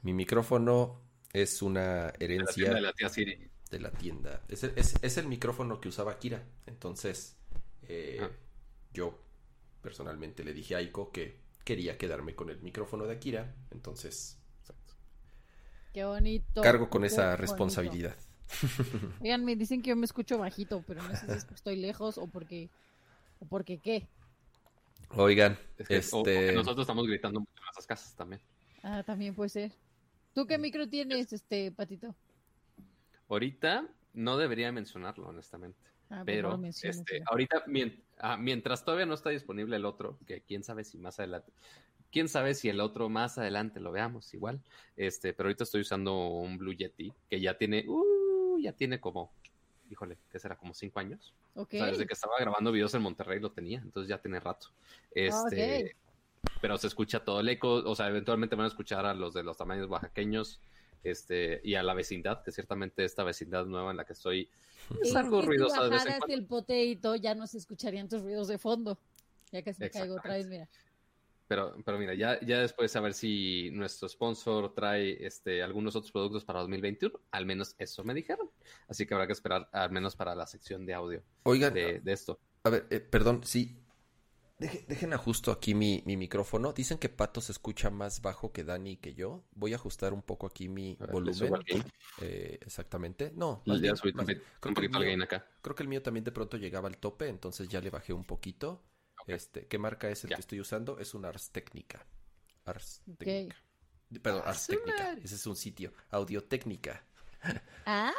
[0.03, 1.01] Mi micrófono
[1.33, 1.81] es una
[2.13, 3.51] De la herencia tienda de la tía Siri.
[3.71, 4.43] de la tienda.
[4.49, 6.43] Es el, es- es el micrófono que usaba Kira.
[6.67, 7.37] Entonces,
[7.89, 8.31] eh, Ah.
[8.93, 9.19] yo
[9.81, 13.55] personalmente le dije a Aiko que quería quedarme con el micrófono de Akira.
[13.71, 14.95] Entonces, Exacto.
[15.93, 16.61] Qué bonito.
[16.63, 17.41] cargo con qué esa bonito.
[17.43, 18.17] responsabilidad.
[19.21, 21.77] Oigan, me dicen que yo me escucho bajito, pero no sé si es porque estoy
[21.77, 22.69] lejos o porque.
[23.41, 24.07] ¿O porque qué?
[25.15, 26.53] Oigan, Es que, o- o que este...
[26.55, 28.41] nosotros estamos gritando mucho en nuestras casas también.
[28.83, 29.73] Ah, también puede ser.
[30.35, 32.15] ¿Tú qué micro tienes, este, Patito?
[33.29, 35.79] Ahorita no debería mencionarlo, honestamente.
[36.11, 37.25] Ah, no Pero este, ya.
[37.27, 37.65] ahorita,
[38.19, 41.53] ah, mientras todavía no está disponible el otro, que quién sabe si más adelante,
[42.11, 44.61] quién sabe si el otro más adelante lo veamos igual.
[44.97, 49.33] Este, pero ahorita estoy usando un Blue Yeti que ya tiene, uh, ya tiene como,
[49.91, 50.57] híjole, ¿qué será?
[50.57, 51.35] Como cinco años.
[51.55, 51.75] Ok.
[51.75, 54.69] O sea, desde que estaba grabando videos en Monterrey lo tenía, entonces ya tiene rato.
[55.15, 55.97] Este,
[56.61, 59.43] pero se escucha todo el eco, o sea, eventualmente van a escuchar a los de
[59.43, 60.61] los tamaños oaxaqueños,
[61.05, 64.49] este, y a la vecindad, que ciertamente esta vecindad nueva en la que estoy
[65.03, 68.99] es algo si ruidosa bajaras el poteito, ya no se escucharían tus ruidos de fondo.
[69.51, 70.69] Ya casi me caigo otra vez, mira.
[71.49, 76.11] Pero, pero mira, ya, ya después a ver si nuestro sponsor trae este, algunos otros
[76.11, 77.21] productos para 2021.
[77.31, 78.51] Al menos eso me dijeron.
[78.89, 82.13] Así que habrá que esperar al menos para la sección de audio Oigan, de, de
[82.13, 82.41] esto.
[82.65, 83.82] a ver, eh, perdón, sí.
[84.63, 86.73] Deje- dejen ajusto aquí mi, mi micrófono.
[86.73, 89.43] Dicen que Pato se escucha más bajo que Dani y que yo.
[89.55, 91.63] Voy a ajustar un poco aquí mi ver, le volumen.
[92.21, 93.33] Eh, exactamente.
[93.35, 94.99] No, Les más voy a bien- subir más- un poquito- creo un que el poquito
[94.99, 95.47] el mío- gain acá.
[95.61, 98.25] Creo que el mío también de pronto llegaba al tope, entonces ya le bajé un
[98.25, 98.85] poquito.
[99.27, 100.37] Este, ¿qué marca es el Ya.
[100.37, 100.99] que estoy usando?
[100.99, 102.07] Es un Ars Technica.
[102.65, 103.57] Ars Técnica.
[104.23, 105.13] Perdón, Ars Técnica.
[105.15, 105.93] Ese es un sitio.
[106.11, 107.05] Audiotécnica.
[107.85, 108.13] Ah.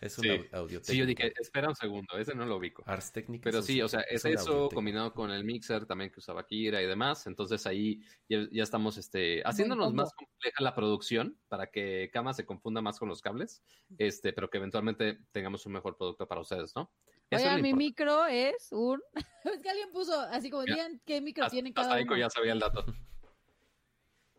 [0.00, 0.30] Es un Sí.
[0.52, 2.84] audio Sí, yo dije, espera un segundo, ese no lo ubico.
[2.86, 3.42] Ars Técnica.
[3.50, 6.86] Pero sí, o sea, es eso combinado con el mixer también que usaba Kira y
[6.86, 7.26] demás.
[7.26, 12.46] Entonces ahí ya, ya estamos este, haciéndonos más compleja la producción para que Kama se
[12.46, 13.62] confunda más con los cables,
[13.98, 16.92] este, pero que eventualmente tengamos un mejor producto para ustedes, ¿no?
[17.30, 19.02] Eso Oiga, mi micro es un.
[19.44, 22.16] es que alguien puso así como digan qué micro Hasta- tienen cada uno.
[22.16, 22.84] ya sabía el dato.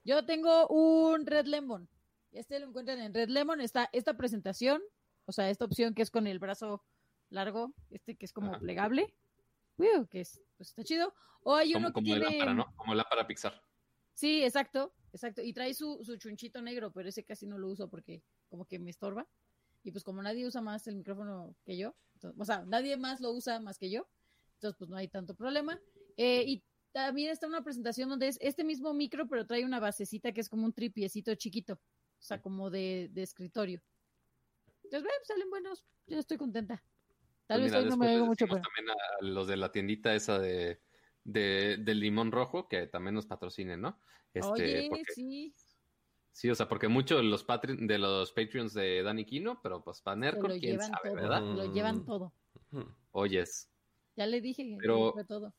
[0.06, 1.88] Yo tengo un Red Lemon.
[2.32, 3.62] Este lo encuentran en Red Lemon.
[3.62, 4.82] Está esta presentación,
[5.26, 6.84] o sea, esta opción que es con el brazo
[7.30, 8.60] largo, este que es como Ajá.
[8.60, 9.14] plegable.
[9.78, 11.14] Uy, que es, pues está chido.
[11.42, 12.38] O hay uno Como, que como tiene.
[12.38, 12.76] lámpara, ¿no?
[12.76, 13.62] Como lámpara Pixar.
[14.14, 15.42] Sí, exacto, exacto.
[15.42, 18.78] Y trae su, su chunchito negro, pero ese casi no lo uso porque como que
[18.80, 19.26] me estorba.
[19.84, 23.22] Y pues como nadie usa más el micrófono que yo, entonces- o sea, nadie más
[23.22, 24.10] lo usa más que yo,
[24.56, 25.80] entonces pues no hay tanto problema.
[26.18, 30.34] Eh, y también está una presentación donde es este mismo micro, pero trae una basecita
[30.34, 31.80] que es como un tripiecito chiquito,
[32.20, 33.82] o sea, como de, de escritorio.
[34.84, 36.84] Entonces, ve, salen buenos, yo estoy contenta.
[37.48, 38.62] Tal Pues vez mira, hoy no me les mucho, pero...
[38.62, 40.80] también a los de la tiendita esa de,
[41.24, 44.00] de, del limón rojo, que también nos patrocinen, ¿no?
[44.34, 45.54] Este, Oye, porque- sí,
[46.32, 49.84] Sí, o sea, porque muchos de los, patri- de los Patreons de Dani Kino, pero
[49.84, 51.42] pues para Nercor, lo quién llevan sabe, todo, ¿verdad?
[51.42, 52.06] lo llevan Mm.
[52.06, 52.34] todo.
[53.12, 53.70] Oyes.
[54.16, 55.54] Ya le dije que Pero- fue todo.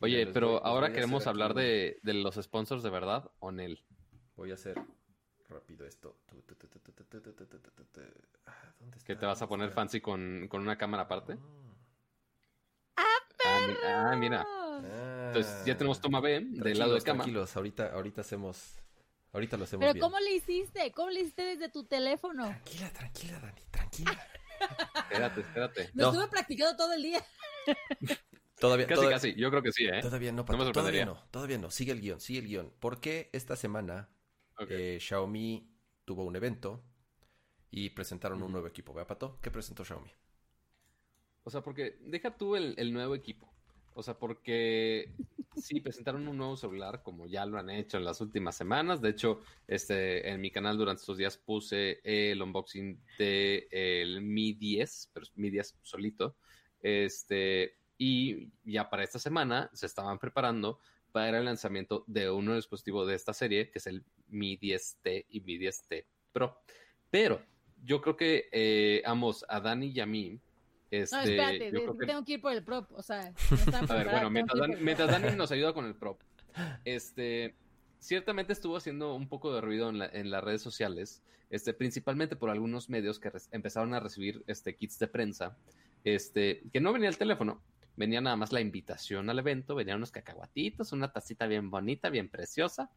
[0.00, 3.82] Oye, pero voy- ahora queremos hablar de, de los sponsors de verdad, Onel.
[4.36, 4.76] Voy a hacer
[5.48, 6.16] rápido esto.
[8.78, 11.38] ¿Dónde ¿Que te vas a poner fancy con, con una cámara aparte?
[12.96, 14.46] Ah, mira.
[15.28, 17.24] Entonces ya tenemos toma B del lado de cama.
[17.24, 18.76] Tranquilos, ahorita, ahorita hacemos.
[19.32, 19.86] Ahorita lo hacemos.
[19.86, 20.90] Pero ¿cómo le hiciste?
[20.92, 22.44] ¿Cómo le hiciste desde tu teléfono?
[22.44, 24.26] Tranquila, tranquila, Dani, tranquila.
[24.94, 25.90] espérate, espérate.
[25.94, 27.24] Me estuve practicando todo el día.
[28.58, 29.34] Todavía, casi, todavía, casi.
[29.34, 30.00] Yo creo que sí, ¿eh?
[30.00, 30.72] Todavía no, Pato, no me.
[30.72, 31.70] Todavía no, todavía no.
[31.70, 32.72] Sigue el guion, sigue el guion.
[32.80, 34.08] ¿Por qué esta semana
[34.68, 35.70] eh, Xiaomi
[36.04, 36.82] tuvo un evento
[37.70, 38.92] y presentaron un nuevo equipo.
[38.92, 39.38] ¿Vea, Pato?
[39.40, 40.10] ¿Qué presentó Xiaomi?
[41.44, 43.48] O sea, porque deja tú el, el nuevo equipo.
[43.94, 45.10] O sea, porque
[45.56, 49.00] sí, presentaron un nuevo celular, como ya lo han hecho en las últimas semanas.
[49.00, 54.52] De hecho, este, en mi canal durante estos días puse el unboxing de el Mi
[54.52, 56.36] 10, pero Mi 10 solito.
[56.80, 60.78] Este, y ya para esta semana se estaban preparando
[61.10, 65.26] para el lanzamiento de un nuevo dispositivo de esta serie, que es el Mi 10T
[65.30, 66.60] y Mi 10T Pro.
[67.10, 67.42] Pero
[67.84, 70.38] yo creo que eh, ambos, a Dani y a mí,
[70.90, 72.90] este, No, espérate, yo de- creo que- tengo que ir por el prop.
[72.92, 73.36] O sea, no
[73.92, 76.20] a ver, bueno, mientras Dani, mientras nos ayuda con el prop,
[76.84, 77.54] este,
[77.98, 82.36] ciertamente estuvo haciendo un poco de ruido en, la- en las redes sociales, este, principalmente
[82.36, 85.56] por algunos medios que empezaron a recibir este, kits de prensa,
[86.04, 87.62] este, que no venía el teléfono,
[87.96, 92.28] venía nada más la invitación al evento, venían unos cacahuatitos, una tacita bien bonita, bien
[92.28, 92.90] preciosa,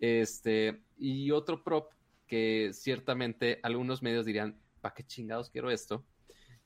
[0.00, 1.92] este, y otro prop
[2.26, 6.04] que ciertamente algunos medios dirían, ¿para qué chingados quiero esto?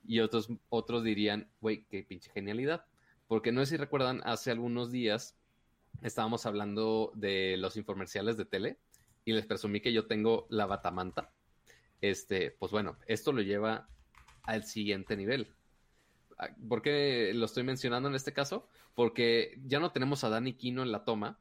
[0.04, 2.84] Y otros, otros dirían, güey, qué pinche genialidad.
[3.28, 5.38] Porque no sé si recuerdan, hace algunos días
[6.02, 8.78] estábamos hablando de los infomerciales de tele
[9.24, 11.32] y les presumí que yo tengo la batamanta.
[12.00, 13.88] Este, pues bueno, esto lo lleva
[14.42, 15.54] al siguiente nivel.
[16.38, 18.68] Ah, ¿Por qué lo estoy mencionando en este caso?
[18.94, 21.38] Porque ya no tenemos a Dani Kino en la toma,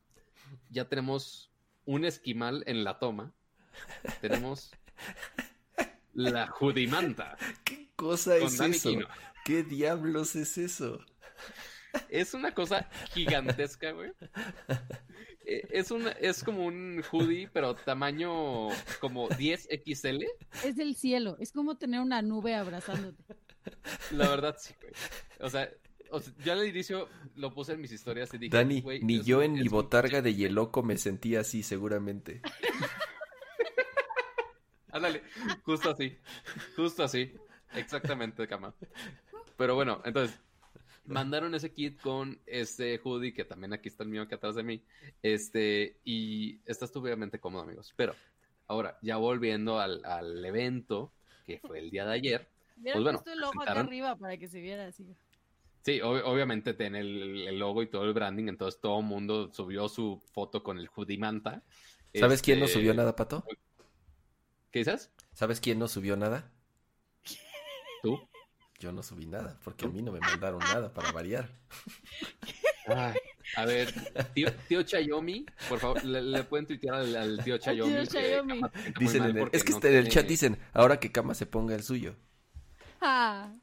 [0.69, 1.50] ya tenemos
[1.85, 3.33] un esquimal en la toma,
[4.21, 4.71] tenemos
[6.13, 8.89] la judimanta ¿Qué cosa es Dani eso?
[8.89, 9.07] Kino.
[9.45, 10.99] ¿Qué diablos es eso?
[12.09, 14.11] Es una cosa gigantesca, güey.
[15.45, 20.25] Eh, Es, una, es como un hoodie, pero tamaño como 10XL.
[20.63, 21.35] Es del cielo.
[21.39, 23.23] Es como tener una nube abrazándote.
[24.11, 24.93] La verdad, sí, güey.
[25.39, 25.69] O sea,
[26.11, 29.41] o sea, yo al inicio lo puse en mis historias y dije, Dani, ni yo
[29.41, 32.41] en mi botarga de Yeloco me sentía así, seguramente.
[34.91, 35.23] Ándale,
[35.63, 36.17] justo así.
[36.75, 37.33] Justo así.
[37.75, 38.73] Exactamente, cama.
[39.57, 40.37] Pero bueno, entonces,
[41.05, 44.63] mandaron ese kit con este hoodie, que también aquí está el mío, aquí atrás de
[44.63, 44.83] mí.
[45.23, 47.93] Este, y está estúpidamente cómodo, amigos.
[47.95, 48.13] Pero,
[48.67, 51.13] ahora, ya volviendo al, al evento,
[51.45, 52.47] que fue el día de ayer.
[52.83, 55.15] Pues bueno, puesto el ojo acá presentaron- arriba para que se viera así.
[55.83, 59.51] Sí, ob- obviamente tiene el, el logo y todo el branding, entonces todo el mundo
[59.51, 61.63] subió su foto con el hoodie manta.
[62.13, 63.43] ¿Sabes quién no Este, subió nada, Pato?
[64.71, 65.11] ¿Qué dices?
[65.33, 66.51] ¿Sabes quién no subió nada?
[68.03, 68.19] ¿Tú?
[68.79, 71.49] Yo no subí nada, porque a mí no me mandaron nada para variar.
[72.87, 73.13] Ay,
[73.55, 73.93] a ver,
[74.33, 77.91] tío, tío Chayomi, por favor, le, le pueden tuitear al, al tío Chayomi.
[77.91, 78.59] Tío que Chayomi.
[78.59, 81.35] Muy Dicen en el, es que no este en el chat dicen, ahora que Kama
[81.35, 82.15] se ponga el suyo.
[83.01, 83.53] Ah,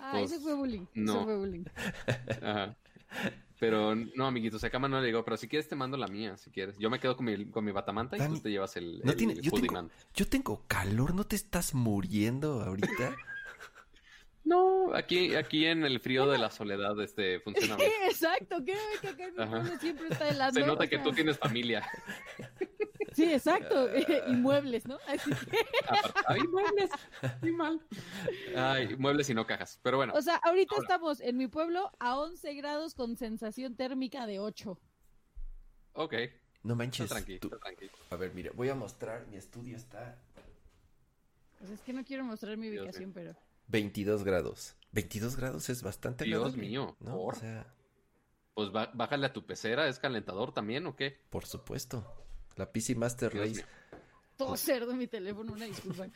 [0.00, 0.86] ah Pues, ese fue bullying.
[0.94, 1.12] no.
[1.12, 1.64] Eso fue bullying.
[2.42, 2.76] Ajá.
[3.58, 6.38] Pero no, amiguitos, a cama no le digo, pero si quieres te mando la mía,
[6.38, 6.78] si quieres.
[6.78, 9.18] Yo me quedo con mi, con mi batamanta y tú te llevas el, No el
[9.18, 13.14] tiene, yo, tengo, yo tengo calor, ¿no te estás muriendo ahorita?
[14.42, 17.90] No, aquí, aquí en el frío de la soledad este funciona bien.
[18.08, 20.60] Exacto, creo que acá en mi pueblo siempre está helando.
[20.60, 21.86] Se nota o que tú tienes familia.
[23.12, 23.88] Sí, exacto.
[24.28, 24.98] y muebles, ¿no?
[25.06, 26.90] Así que, Aparte- Ay, muebles.
[27.42, 27.80] Muy mal.
[28.56, 29.78] Ay, muebles y no cajas.
[29.82, 30.84] Pero bueno, o sea, ahorita Ahora.
[30.84, 34.78] estamos en mi pueblo a 11 grados con sensación térmica de 8.
[35.94, 36.14] ok.
[36.62, 37.08] No Está manches.
[37.08, 37.90] tranquilo, tú- está tranquilo.
[38.10, 40.18] A ver, mira, voy a mostrar, mi estudio está
[41.58, 43.34] Pues es que no quiero mostrar mi ubicación, pero...
[43.70, 44.76] 22 grados.
[44.92, 47.12] 22 grados es bastante Dios agradable, mío, ¿no?
[47.16, 47.36] ¿por?
[47.36, 47.66] O sea,
[48.54, 51.18] Pues bájale a tu pecera, ¿es calentador también o qué?
[51.30, 52.04] por supuesto.
[52.56, 53.56] La PC Master Dios Race.
[53.62, 54.00] mío.
[54.36, 56.08] Todo cerdo en mi teléfono, una disculpa.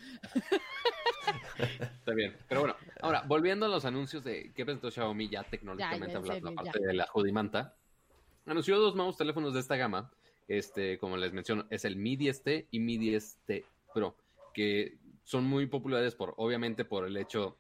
[1.59, 2.37] Está bien.
[2.49, 6.19] Pero bueno, ahora, volviendo a los anuncios de qué presentó Xiaomi ya tecnológicamente Ya, ya,
[6.19, 7.77] en hablando, serio, aparte de la Judimanta,
[8.47, 10.11] anunció dos nuevos teléfonos de esta gama.
[10.49, 13.65] Este, como les menciono, es el Mi 10T y Mi 10T
[13.95, 14.17] Pro,
[14.53, 17.59] que son muy populares por, obviamente, por el hecho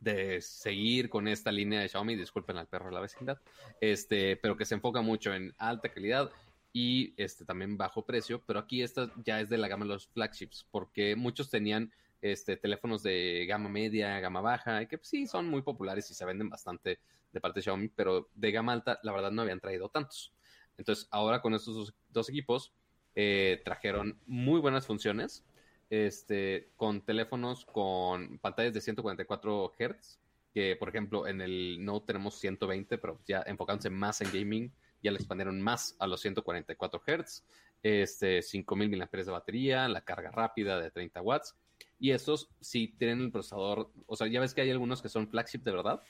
[0.00, 3.38] de seguir con esta línea de Xiaomi, disculpen al perro de la vecindad,
[3.80, 6.30] este, pero que se enfoca mucho en alta calidad
[6.72, 10.08] y este también bajo precio, pero aquí esta ya es de la gama de los
[10.08, 15.26] flagships, porque muchos tenían este teléfonos de gama media, gama baja, y que pues, sí
[15.26, 16.98] son muy populares y se venden bastante
[17.32, 20.34] de parte de Xiaomi, pero de gama alta la verdad no habían traído tantos.
[20.76, 22.72] Entonces ahora con estos dos, equipos
[23.14, 25.44] eh, trajeron muy buenas funciones,
[25.90, 30.18] este, con teléfonos con pantallas de 144 Hz,
[30.52, 34.72] que por ejemplo en el Note tenemos 120, pero ya enfocándose más en gaming,
[35.02, 37.44] ya le expandieron más a los 144 Hz,
[37.82, 41.54] este, 5000 mAh de batería, la carga rápida de 30 watts,
[41.98, 45.28] y estos sí tienen el procesador, o sea, ya ves que hay algunos que son
[45.28, 46.02] flagship de verdad,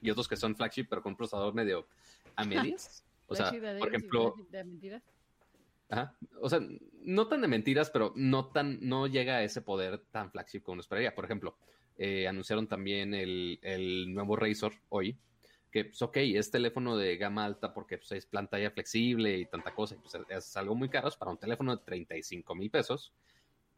[0.00, 1.86] y otros que son flagship pero con un procesador medio
[2.36, 3.04] a medias.
[3.26, 4.34] O sea, por ejemplo.
[6.40, 6.60] O sea,
[7.02, 10.74] no tan de mentiras, pero no tan, no llega a ese poder tan flagship como
[10.74, 11.14] uno esperaría.
[11.14, 11.56] Por ejemplo,
[11.98, 15.16] eh, anunciaron también el, el nuevo Razor hoy,
[15.70, 19.74] que pues ok, es teléfono de gama alta porque pues, es pantalla flexible y tanta
[19.74, 23.12] cosa, pues, es algo muy caro es para un teléfono de 35 mil pesos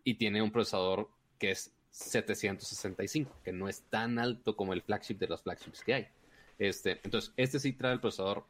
[0.04, 5.16] y tiene un procesador que es 765, que no es tan alto como el flagship
[5.16, 6.08] de los flagships que hay.
[6.58, 8.44] Este, entonces, este sí trae el procesador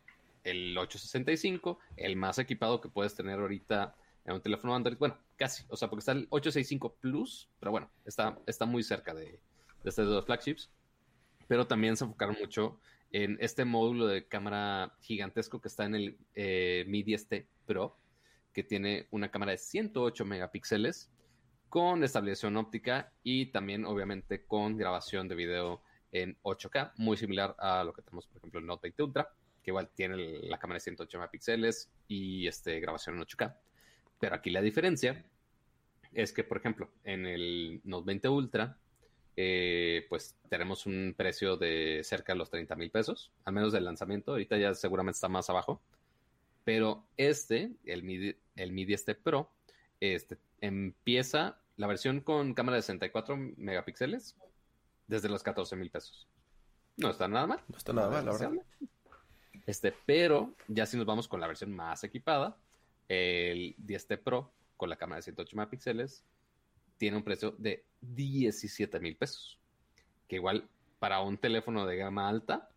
[0.46, 4.96] el 865, el más equipado que puedes tener ahorita en un teléfono Android.
[4.98, 9.14] Bueno, casi, o sea, porque está el 865 Plus, pero bueno, está, está muy cerca
[9.14, 10.70] de, de estos dos flagships.
[11.48, 12.80] Pero también se enfocaron mucho
[13.12, 17.96] en este módulo de cámara gigantesco que está en el eh, Mi 10T Pro,
[18.52, 21.10] que tiene una cámara de 108 megapíxeles
[21.68, 25.82] con estabilización óptica y también obviamente con grabación de video
[26.12, 29.32] en 8K, muy similar a lo que tenemos, por ejemplo, en Note 20 Ultra,
[29.66, 33.56] que igual tiene la cámara de 108 megapíxeles y este, grabación en 8K.
[34.20, 35.24] Pero aquí la diferencia
[36.12, 38.78] es que, por ejemplo, en el Note 20 Ultra,
[39.34, 43.84] eh, pues tenemos un precio de cerca de los 30 mil pesos, al menos del
[43.84, 44.30] lanzamiento.
[44.30, 45.82] Ahorita ya seguramente está más abajo.
[46.62, 49.50] Pero este, el Mi, el Mi 10T Pro,
[49.98, 54.36] este, empieza la versión con cámara de 64 megapíxeles
[55.08, 56.28] desde los 14 mil pesos.
[56.98, 57.64] No está nada mal.
[57.66, 58.52] No está nada mal, la verdad.
[59.66, 62.56] Este, pero ya si nos vamos con la versión más equipada,
[63.08, 66.24] el 10T Pro con la cámara de 108 megapíxeles
[66.98, 69.58] tiene un precio de 17 mil pesos.
[70.28, 72.68] Que igual para un teléfono de gama alta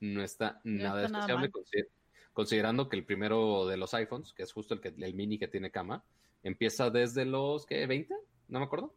[0.00, 1.90] no está nada está despreciable,
[2.32, 5.48] considerando que el primero de los iPhones, que es justo el, que, el mini que
[5.48, 6.02] tiene cama,
[6.42, 7.86] empieza desde los, ¿qué?
[7.86, 8.08] ¿20?
[8.48, 8.94] No me acuerdo.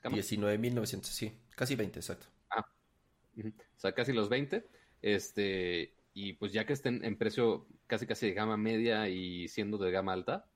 [0.00, 0.18] Cama.
[0.18, 1.32] 19.900, sí.
[1.56, 2.26] Casi 20, exacto.
[3.36, 3.48] Ujú.
[3.48, 4.66] O sea, casi los 20.
[5.02, 9.76] Este, y pues ya que estén en precio casi casi de gama media y siendo
[9.78, 10.46] de gama alta,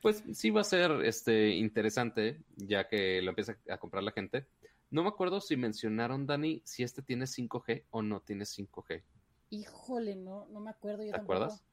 [0.00, 4.46] pues sí va a ser este interesante, ya que lo empieza a comprar la gente.
[4.90, 9.02] No me acuerdo si mencionaron, Dani, si este tiene 5G o no tiene 5G.
[9.50, 11.34] Híjole, no, no me acuerdo yo ¿Te tampoco.
[11.34, 11.64] acuerdas?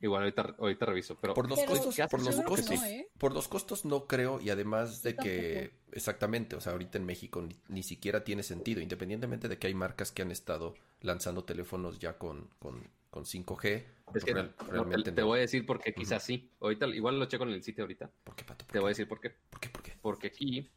[0.00, 3.08] Igual ahorita, ahorita reviso, pero Por los Pero costos, por los que costos, no, ¿eh?
[3.18, 7.42] por los costos no creo y además de que exactamente, o sea, ahorita en México
[7.42, 11.98] ni, ni siquiera tiene sentido, independientemente de que hay marcas que han estado lanzando teléfonos
[11.98, 13.84] ya con, con, con 5G,
[14.14, 15.26] es que real- no, realmente te, no.
[15.26, 16.48] voy a decir porque quizás sí.
[16.60, 18.08] Ahorita igual lo checo en el sitio ahorita.
[18.22, 18.66] ¿Por qué, Pato?
[18.66, 18.78] ¿Por Te qué?
[18.78, 19.30] voy a decir por qué.
[19.50, 19.68] ¿Por qué?
[19.68, 19.92] ¿Por qué?
[20.00, 20.70] porque aquí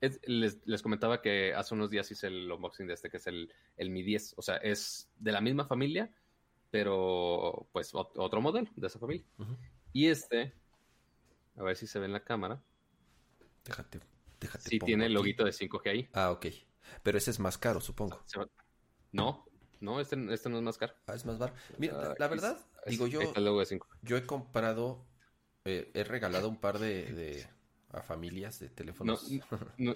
[0.00, 3.26] es- les, les comentaba que hace unos días hice el unboxing de este, que es
[3.26, 4.34] el, el Mi 10.
[4.38, 6.10] O sea, es de la misma familia,
[6.80, 9.24] pero pues ot- otro modelo de esa familia.
[9.92, 10.52] Y este,
[11.56, 12.62] a ver si se ve en la cámara,
[13.64, 14.00] Déjate,
[14.38, 14.68] déjate.
[14.70, 15.14] sí tiene el aquí.
[15.14, 16.08] loguito de 5G ahí.
[16.12, 16.46] Ah, ok.
[17.02, 18.22] Pero ese es más caro, supongo.
[19.12, 19.44] No,
[19.80, 20.94] No, este, este no es más caro.
[21.06, 21.54] Ah, es más bar.
[21.78, 23.20] Mira, la, la verdad, es- digo yo,
[24.02, 25.04] yo he comprado,
[25.64, 27.46] eh, he regalado un par de, de-
[27.90, 29.30] a familias de No, teléfonos.
[29.30, 29.40] no,
[29.78, 29.94] no,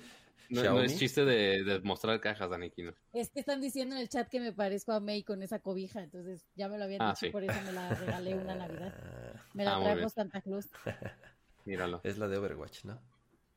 [0.48, 0.84] no Xiaomi.
[0.86, 2.92] es chiste de, de mostrar cajas, Dani Kino.
[3.12, 6.02] Es que están diciendo en el chat que me parezco a May con esa cobija,
[6.02, 7.30] entonces ya me lo habían Ah, dicho, sí.
[7.30, 8.94] por eso me la regalé una Navidad.
[9.54, 10.08] Me la Ah, bien.
[10.10, 10.66] Santa Claus.
[11.64, 12.00] Míralo.
[12.04, 13.00] es la de Overwatch, ¿no?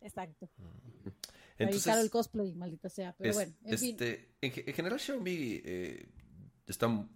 [0.02, 0.50] Exacto.
[0.58, 3.16] Ahí caro el Entonces, cosplay, maldita sea.
[3.18, 3.92] Pero es- bueno, en fin.
[3.92, 6.10] este, en, ge- en general Xiaomi eh,
[6.68, 7.08] está,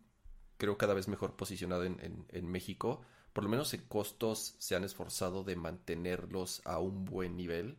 [0.57, 3.01] creo, cada vez mejor posicionado en, en- en México.
[3.34, 7.78] Por lo menos en costos se han esforzado de mantenerlos a un buen nivel.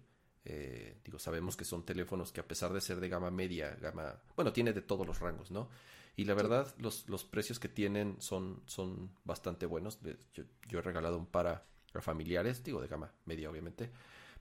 [0.50, 4.16] Eh, digo, sabemos que son teléfonos que a pesar de ser de gama media, gama,
[4.34, 5.68] bueno, tiene de todos los rangos, ¿no?
[6.16, 9.98] Y la verdad, los, los precios que tienen son, son bastante buenos.
[10.34, 13.90] Yo, yo he regalado un par a, a familiares, digo, de gama media, obviamente.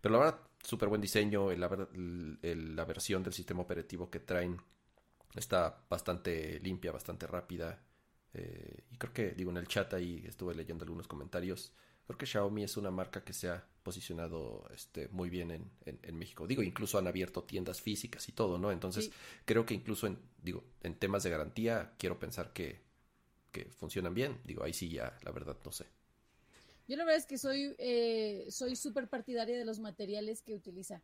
[0.02, 1.52] Pero la verdad, súper buen diseño.
[1.52, 4.58] el- el- la versión del sistema operativo que traen
[5.36, 7.82] está bastante limpia, bastante rápida.
[8.34, 11.74] eh, y creo que, digo, en el chat ahí estuve leyendo algunos comentarios.
[12.08, 16.00] Creo que Xiaomi es una marca que se ha posicionado este, muy bien en, en-
[16.04, 16.48] en México.
[16.48, 18.72] Digo, incluso han abierto tiendas físicas y todo, ¿no?
[18.72, 19.14] Entonces, Sí.
[19.46, 22.82] creo que incluso en, digo, en temas de garantía, quiero pensar que,
[23.52, 24.40] que funcionan bien.
[24.46, 25.88] Digo, ahí sí ya, la verdad, no sé.
[26.88, 31.02] Yo la verdad es que soy eh, soy súper partidaria de los materiales que utiliza.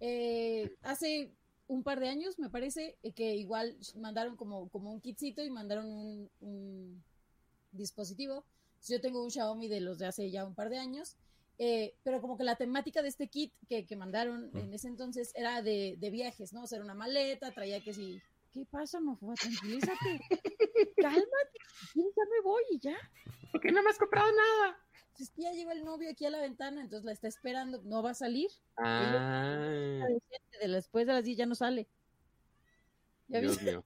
[0.00, 1.32] Eh, hace
[1.68, 5.50] un par de años, me parece, eh, que igual mandaron como, como un kitcito y
[5.50, 7.04] mandaron un, un
[7.72, 8.44] dispositivo.
[8.88, 11.16] Yo tengo un Xiaomi de los de hace ya un par de años,
[11.58, 14.58] eh, pero como que la temática de este kit que, que mandaron Mm.
[14.58, 16.62] en ese entonces era de, de viajes, ¿no?
[16.62, 18.20] O sea, era una maleta, traía que si...
[18.52, 19.34] ¿Qué pasa, Mafua?
[19.34, 20.20] Tranquilízate.
[20.96, 21.58] Cálmate.
[21.94, 22.96] Ya me voy y ya.
[23.52, 24.76] Porque no me has comprado nada.
[25.20, 28.02] Es que ya llegó el novio aquí a la ventana, entonces la está esperando, no
[28.02, 28.48] va a salir.
[28.76, 30.06] Ah,
[30.60, 31.86] De después de las 10 ya no sale.
[33.28, 33.70] ¿Ya Dios viste?
[33.70, 33.84] mío.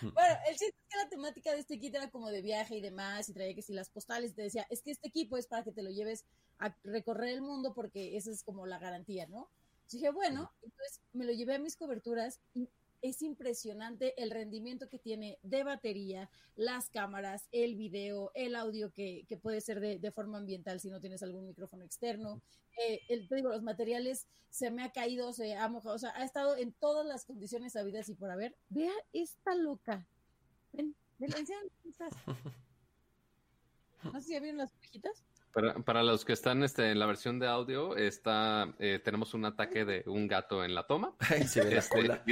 [0.00, 2.80] Bueno, el chiste es que la temática de este kit era como de viaje y
[2.80, 5.46] demás, y traía que si las postales, y te decía, es que este equipo es
[5.46, 6.24] para que te lo lleves
[6.58, 9.50] a recorrer el mundo porque esa es como la garantía, ¿no?
[9.74, 12.68] Entonces dije, bueno, entonces me lo llevé a mis coberturas y
[13.02, 19.24] es impresionante el rendimiento que tiene de batería, las cámaras, el video, el audio que,
[19.28, 22.40] que puede ser de, de forma ambiental si no tienes algún micrófono externo.
[22.82, 26.12] Eh, el, te digo, los materiales se me ha caído, se ha mojado, o sea,
[26.16, 28.54] ha estado en todas las condiciones habidas y por haber.
[28.68, 30.06] Vea esta loca.
[30.72, 32.12] Ven, ven, enséñame cómo estás.
[34.04, 35.22] No sé si ya vieron las orejitas.
[35.52, 39.44] Para, para los que están este, en la versión de audio, está, eh, tenemos un
[39.44, 41.14] ataque de un gato en la toma.
[41.30, 42.24] Ahí se ve la Este, cola.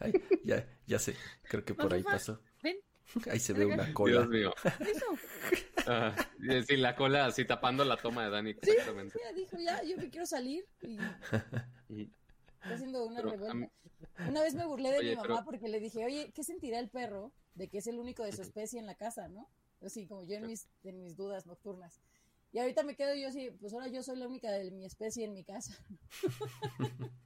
[0.00, 0.12] Ay,
[0.44, 2.40] ya, ya sé, creo que por ahí pasó.
[2.62, 2.76] ven.
[3.30, 4.20] Ahí se ve una cola.
[4.22, 4.54] Dios mío.
[4.80, 5.06] Eso.
[5.86, 6.14] Ah,
[6.66, 9.18] sí, la cola así tapando la toma de Dani, exactamente.
[9.22, 10.64] Ya dijo, ya, yo me quiero salir.
[11.90, 12.10] Y
[12.62, 13.52] está haciendo una Pero, revuelta.
[13.52, 16.42] am- Una vez me burlé de Oye, mi mamá pero- porque le dije, oye, ¿qué
[16.42, 19.50] sentirá el perro de que es el único de su especie en la casa, no?
[19.82, 22.00] Así como yo en mis, en mis dudas nocturnas.
[22.52, 25.24] Y ahorita me quedo yo así, pues ahora yo soy la única de mi especie
[25.24, 25.76] en mi casa.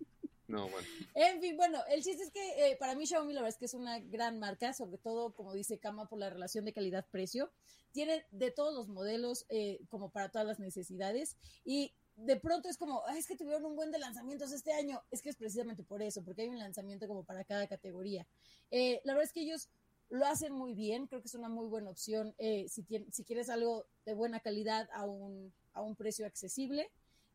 [0.49, 0.87] No, bueno.
[1.15, 3.67] En fin, bueno, el chiste es que eh, para mí Xiaomi la verdad es que
[3.67, 7.51] es una gran marca, sobre todo, como dice Kama, por la relación de calidad-precio.
[7.93, 11.37] Tiene de todos los modelos, eh, como para todas las necesidades.
[11.65, 15.03] Y de pronto es como, "Ay, es que tuvieron un buen de lanzamientos este año.
[15.11, 18.27] Es que es precisamente por eso, porque hay un lanzamiento como para cada categoría.
[18.71, 19.69] Eh, la verdad es que ellos
[20.11, 23.25] lo hacen muy bien, creo que es una muy buena opción eh, si, tien- si
[23.25, 26.91] quieres algo de buena calidad a un, a un precio accesible.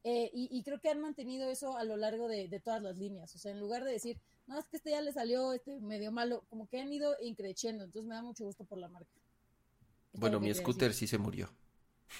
[0.05, 2.97] Eh, y, y creo que han mantenido eso a lo largo de, de todas las
[2.97, 3.33] líneas.
[3.35, 6.11] O sea, en lugar de decir, no, es que este ya le salió este medio
[6.11, 7.83] malo, como que han ido increciendo.
[7.85, 9.11] Entonces me da mucho gusto por la marca.
[10.13, 11.49] Es Bueno, mi que scooter sí se murió.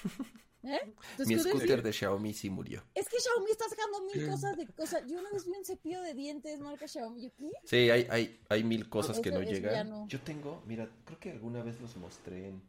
[0.02, 0.26] decir.
[0.66, 0.94] ¿Eh?
[1.18, 1.82] ¿Tu Mi scooter?
[1.82, 2.82] de Xiaomi sí murió.
[2.94, 5.02] Es que Xiaomi está sacando mil cosas de cosas.
[5.06, 7.20] Yo una vez vi un cepillo de dientes marca Xiaomi.
[7.22, 7.50] Yo, ¿qué?
[7.64, 9.90] Sí, hay, hay, hay mil cosas que no eso ya llegan.
[9.90, 10.08] no.
[10.08, 12.62] Yo tengo, mira, creo que alguna vez los mostré en,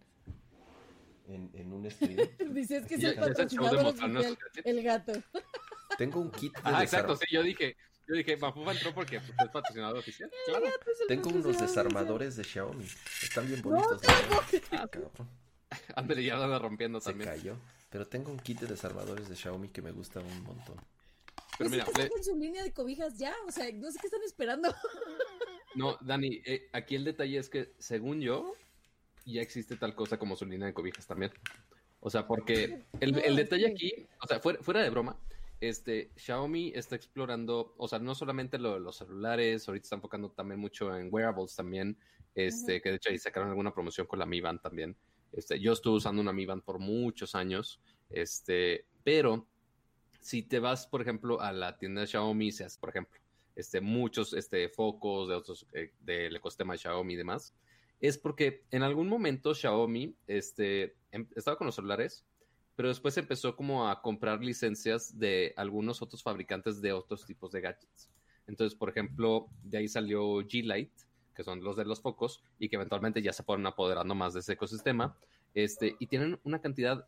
[1.27, 2.17] en, en un stream.
[2.53, 5.13] Dices que es el patrocinador oficial, el gato.
[5.97, 9.31] Tengo un kit de Ah, exacto, sí, yo dije, yo dije, Mafufa entró porque pues,
[9.39, 10.29] es patrocinador oficial.
[10.45, 10.65] Claro.
[10.65, 12.85] Es el Tengo unos desarmadores de Xiaomi.
[13.23, 14.01] Están bien No, bonitos.
[15.95, 17.29] Ándale, ya lo anda rompiendo Se también.
[17.31, 17.57] cayó.
[17.89, 20.75] Pero tengo un kit de desarmadores de Xiaomi que me gusta un montón.
[21.57, 23.33] Pero Pues mira, le- saquen su línea de cobijas ya.
[23.47, 24.73] O sea, no sé qué están esperando.
[25.75, 28.53] no, Dani, eh, aquí el detalle es que, según yo,
[29.33, 31.31] ya existe tal cosa como su línea de cobijas también.
[31.99, 35.17] O sea, porque el, No, el es detalle aquí, o sea, fuera, fuera de broma,
[35.59, 40.29] este, Xiaomi está explorando, o sea, no solamente lo de los celulares, ahorita está enfocando
[40.29, 41.97] también mucho en wearables también,
[42.35, 44.95] este, que de hecho ahí sacaron alguna promoción con la Mi Band también.
[45.31, 49.47] Este, yo estuve usando una Mi Band por muchos años, este, pero
[50.19, 53.19] si te vas, por ejemplo, a la tienda de Xiaomi, seas, por ejemplo,
[53.55, 57.53] este, muchos este, focos de otros eh, del ecosistema de Xiaomi y demás,
[57.99, 62.25] es porque en algún momento Xiaomi este, em, estaba con los celulares,
[62.75, 67.61] pero después empezó como a comprar licencias de algunos otros fabricantes de otros tipos de
[67.61, 68.09] gadgets.
[68.47, 72.75] Entonces, por ejemplo, de ahí salió G-Lite, que son los de los focos, y que
[72.75, 75.17] eventualmente ya se fueron apoderando más de ese ecosistema.
[75.53, 77.07] Este, y tienen una cantidad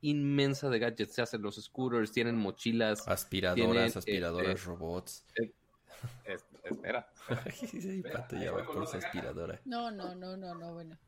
[0.00, 1.14] inmensa de gadgets.
[1.14, 3.08] Se hacen los scooters, tienen mochilas.
[3.08, 5.24] Aspiradoras, aspiradoras, este, robots.
[5.36, 6.36] Eh,
[6.70, 7.08] espera.
[8.94, 9.60] aspiradora.
[9.64, 10.98] No, no, no, no, no, bueno.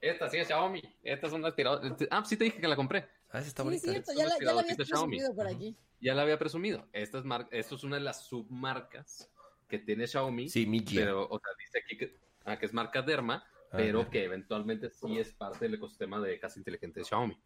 [0.00, 0.82] Esta sí es Xiaomi.
[1.02, 1.96] Esta es una aspiradora.
[2.10, 3.08] Ah, sí te dije que la compré.
[3.30, 3.82] Ah, esa está bonita.
[3.82, 5.76] Sí, cierto, ya la, ya la había presumido por aquí.
[6.00, 6.88] Ya la había presumido.
[6.92, 7.46] Esta es mar...
[7.50, 9.30] Esto es una de las submarcas
[9.68, 10.48] que tiene Xiaomi.
[10.48, 14.10] Sí, mi Pero, o sea, dice aquí que, ah, que es marca Derma, ah, pero
[14.10, 17.38] que eventualmente sí es parte del ecosistema de casa inteligente de Xiaomi.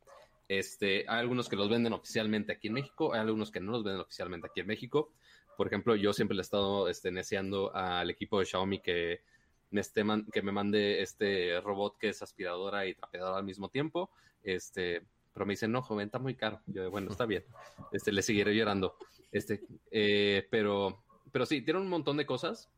[0.49, 3.85] Este, hay algunos que los venden oficialmente aquí en México, hay algunos que no los
[3.85, 5.13] venden oficialmente aquí en México.
[5.57, 9.23] Por ejemplo, yo siempre le he estado este, neceando al equipo de Xiaomi que
[9.71, 14.11] me, esté que me mande este robot que es aspiradora y trapeadora al mismo tiempo.
[14.43, 16.61] Este, pero me dicen, no, joven, está muy caro.
[16.67, 17.45] Yo, bueno, está bien.
[17.93, 18.97] Este, le seguiré llorando.
[19.33, 22.71] Este, eh, pero, pero sí, tiene un montón de cosas.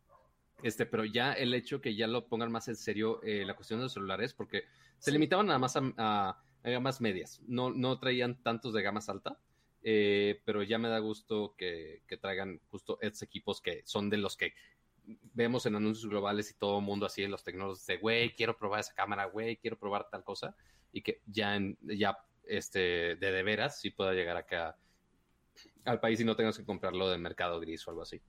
[0.63, 3.79] Este, pero ya el hecho que ya lo pongan más en serio eh, la cuestión
[3.79, 4.65] de los celulares, porque
[4.99, 9.39] se limitaban nada más a, gamas medias, no, no traían tantos de gamas alta,
[9.89, 14.17] eh, pero ya me da gusto que, que, traigan justo estos equipos que son de
[14.17, 14.53] los que
[15.33, 18.59] vemos en anuncios globales y todo el mundo así en los tecnólogos de, güey, quiero
[18.59, 20.57] probar esa cámara, güey, quiero probar tal cosa,
[20.93, 22.19] y que ya, ya
[22.49, 24.77] este, de de veras sí pueda llegar acá
[25.85, 28.21] al país y no tengas que comprarlo de mercado gris o algo así.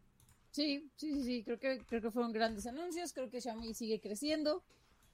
[0.52, 4.00] Sí, sí, sí, sí, creo que, creo que fueron grandes anuncios, creo que Xiaomi sigue
[4.00, 4.64] creciendo,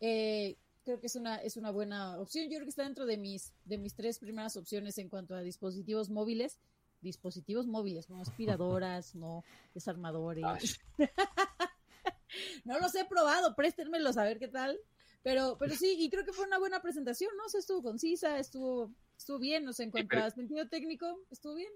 [0.01, 3.17] eh, creo que es una, es una buena opción, yo creo que está dentro de
[3.17, 6.59] mis, de mis tres primeras opciones en cuanto a dispositivos móviles,
[7.01, 10.79] dispositivos móviles, no aspiradoras, no desarmadores.
[12.65, 14.79] no los he probado, préstenmelos a ver qué tal.
[15.21, 17.45] Pero, pero sí, y creo que fue una buena presentación, ¿no?
[17.45, 21.55] O sea, estuvo concisa, estuvo, estuvo bien, o sea, en cuanto a sentido técnico, estuvo
[21.55, 21.71] bien.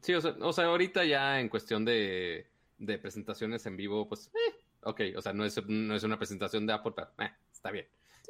[0.00, 2.46] Sí, o sea, o sea, ahorita ya en cuestión de,
[2.78, 6.66] de presentaciones en vivo, pues, eh, ok, o sea, no es, no es una presentación
[6.66, 7.86] de Apple, pero eh, está bien.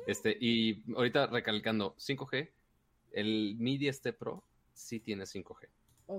[0.07, 2.51] Este, y ahorita recalcando, 5G,
[3.13, 5.69] el Mi 10T Pro sí tiene 5G.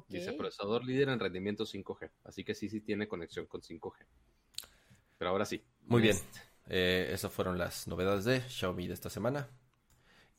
[0.09, 4.05] Dice procesador líder en rendimiento 5G, así que sí, sí tiene conexión con 5G.
[5.17, 5.63] Pero ahora sí.
[5.83, 6.15] Muy bien.
[6.15, 9.47] Este, eh, esas fueron las novedades de Xiaomi de esta semana.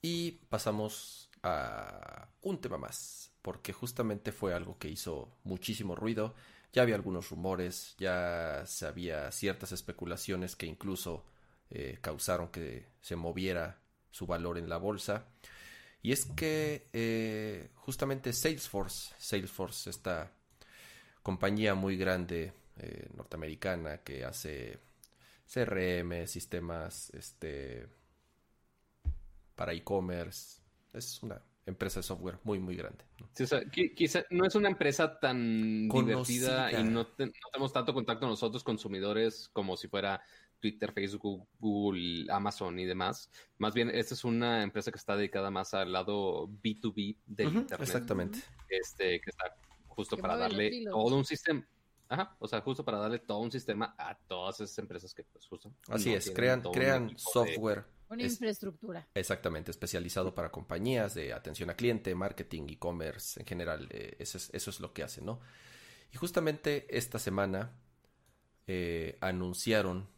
[0.03, 6.35] Y pasamos a un tema más, porque justamente fue algo que hizo muchísimo ruido.
[6.73, 11.25] Ya había algunos rumores, ya se había ciertas especulaciones que incluso
[11.71, 13.79] eh, causaron que se moviera
[14.11, 15.27] su valor en la bolsa.
[16.03, 20.31] Y es que eh, justamente Salesforce, Salesforce, esta
[21.23, 22.53] compañía muy grande
[23.17, 24.79] norteamericana que hace
[25.53, 27.87] CRM, sistemas este,
[29.55, 30.61] para e-commerce.
[30.93, 33.05] Es una empresa de software muy, muy grande.
[33.21, 33.27] ¿no?
[33.27, 38.65] o sea, quizá no es una empresa tan divertida y no, tenemos tanto contacto nosotros
[38.65, 40.23] consumidores como si fuera
[40.61, 43.31] Twitter, Facebook, Google, Amazon y demás.
[43.59, 47.81] Más bien, esta es una empresa que está dedicada más al lado B2B del Internet.
[47.81, 48.39] Exactamente.
[48.69, 49.55] Este, que está
[49.89, 51.67] justo para darle todo un sistema
[52.09, 55.47] Ajá, o sea, justo para darle todo un sistema a todas esas empresas que, pues,
[55.49, 55.73] justo.
[55.89, 57.85] Así es, crean, crean software.
[58.09, 59.09] Una infraestructura.
[59.15, 63.89] Exactamente, especializado para compañías de atención a cliente, marketing, e-commerce, en general.
[63.91, 65.41] Eh, eso, es, eso es lo que hacen, ¿no?
[66.13, 67.73] Y justamente esta semana
[68.67, 70.09] eh, anunciaron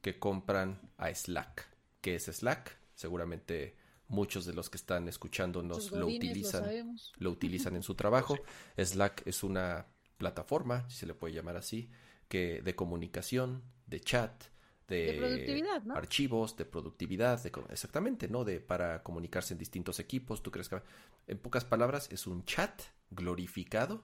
[0.00, 1.68] que compran a Slack.
[2.00, 2.78] ¿Qué es Slack?
[2.94, 3.76] Seguramente
[4.08, 8.36] muchos de los que están escuchándonos lo utilizan, lo, utilizan en su trabajo.
[8.78, 11.90] Slack es una plataforma, si se le puede llamar así,
[12.28, 14.44] que de comunicación, de chat,
[14.88, 15.64] de,
[15.94, 18.44] archivos, de productividad, de, exactamente, ¿no?
[18.44, 20.42] De para comunicarse en distintos equipos.
[20.42, 20.80] ¿Tú crees que
[21.26, 24.02] en pocas palabras es un chat glorificado,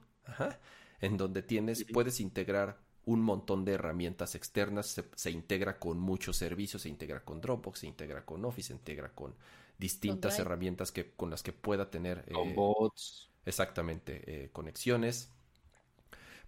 [1.01, 6.83] en donde tienes, puedes integrar un montón de herramientas externas, se, integra con muchos servicios,
[6.83, 9.35] se integra con Dropbox, se integra con Office, se integra con
[9.79, 13.31] distintas herramientas que con las que pueda tener con bots.
[13.47, 15.31] Exactamente, eh, conexiones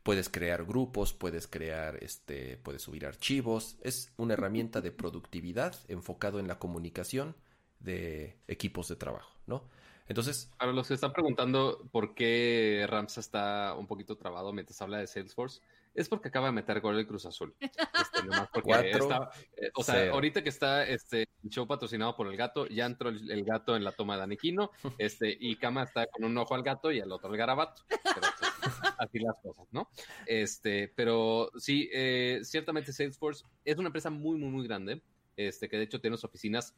[0.06, 3.76] Puedes crear grupos, puedes crear, este, puedes subir archivos.
[3.80, 7.34] Es una herramienta de productividad enfocado en la comunicación
[7.80, 9.64] de equipos de trabajo, ¿no?
[10.06, 10.48] Entonces.
[10.58, 15.08] Para los que están preguntando por qué Ramsa está un poquito trabado mientras habla de
[15.08, 15.60] Salesforce,
[15.96, 17.54] es porque acaba de meter gol el Cruz Azul.
[17.58, 22.66] Este, nomás porque eh, o sea, ahorita que está este show patrocinado por el gato,
[22.66, 26.36] ya entró el, gato en la toma de Aniquino, este, y Kama está con un
[26.36, 27.82] ojo al gato y al otro al garabato.
[27.88, 29.88] Pero, pues, así las cosas, ¿no?
[30.26, 35.02] Este, pero sí, eh, ciertamente Salesforce es una empresa muy, muy, muy grande,
[35.36, 36.74] este, que de hecho tiene sus oficinas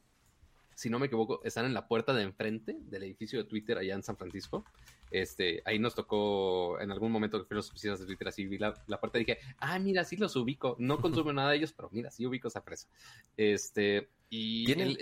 [0.79, 3.95] si no me equivoco, están en la puerta de enfrente del edificio de Twitter allá
[3.95, 4.63] en San Francisco.
[5.11, 8.45] Este, ahí nos tocó en algún momento que fui a las oficinas de Twitter, así
[8.45, 10.77] vi la, puerta y dije, ah, mira, sí los ubico.
[10.79, 12.87] No consumo nada de ellos, pero mira, sí ubico esa empresa.
[13.35, 14.95] Este, y tienen,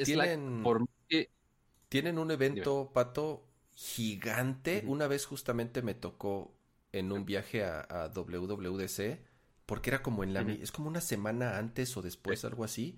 [1.89, 4.84] tienen, un evento, Pato, gigante.
[4.88, 6.55] Una vez justamente me tocó
[6.91, 9.19] en un viaje a, WWDC,
[9.67, 12.97] porque era como en la, es como una semana antes o después, algo así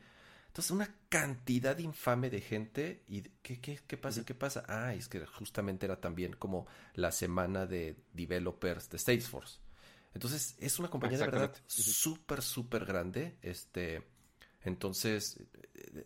[0.50, 3.04] entonces, una cantidad infame de gente.
[3.08, 4.26] ¿Y qué, qué, qué pasa?
[4.26, 4.64] ¿Qué pasa?
[4.68, 9.60] Ah, es que justamente era también como la semana de developers de Salesforce.
[10.16, 13.38] Entonces, es una compañía de verdad súper, súper grande.
[13.44, 14.08] Este,
[14.64, 15.40] entonces,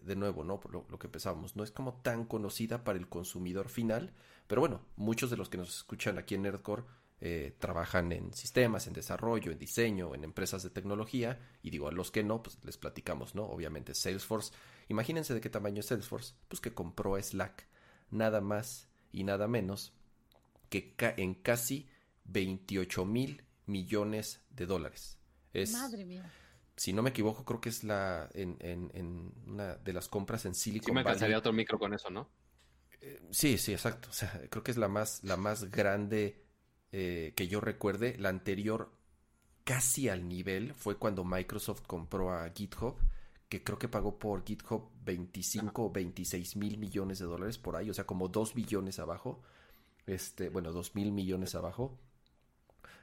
[0.01, 0.59] de nuevo, ¿no?
[0.59, 4.13] Por lo, lo, que pensábamos, no es como tan conocida para el consumidor final,
[4.47, 6.83] pero bueno, muchos de los que nos escuchan aquí en Nerdcore
[7.25, 11.91] eh, trabajan en sistemas, en desarrollo, en diseño, en empresas de tecnología, y digo, a
[11.93, 13.45] los que no, pues les platicamos, ¿no?
[13.45, 14.51] Obviamente Salesforce,
[14.89, 17.65] imagínense de qué tamaño es Salesforce, pues que compró Slack,
[18.11, 19.93] nada más y nada menos
[20.67, 21.87] que en casi
[22.25, 25.17] 28 mil millones de dólares.
[25.53, 26.29] Es, Madre mía.
[26.75, 30.55] Si no me equivoco, creo que es la en, en, una de las compras en
[30.55, 32.29] Silicon sí me alcanzaría otro micro con eso, ¿no?
[32.99, 34.09] Eh, sí, sí, exacto.
[34.09, 36.42] O sea, creo que es la más, la más grande
[36.95, 38.91] eh, que yo recuerde, la anterior
[39.63, 42.95] casi al nivel fue cuando Microsoft compró a GitHub,
[43.49, 47.89] que creo que pagó por GitHub 25 o 26 mil millones de dólares por ahí,
[47.89, 49.41] o sea, como 2 billones abajo,
[50.05, 51.97] este, bueno, 2 mil millones abajo.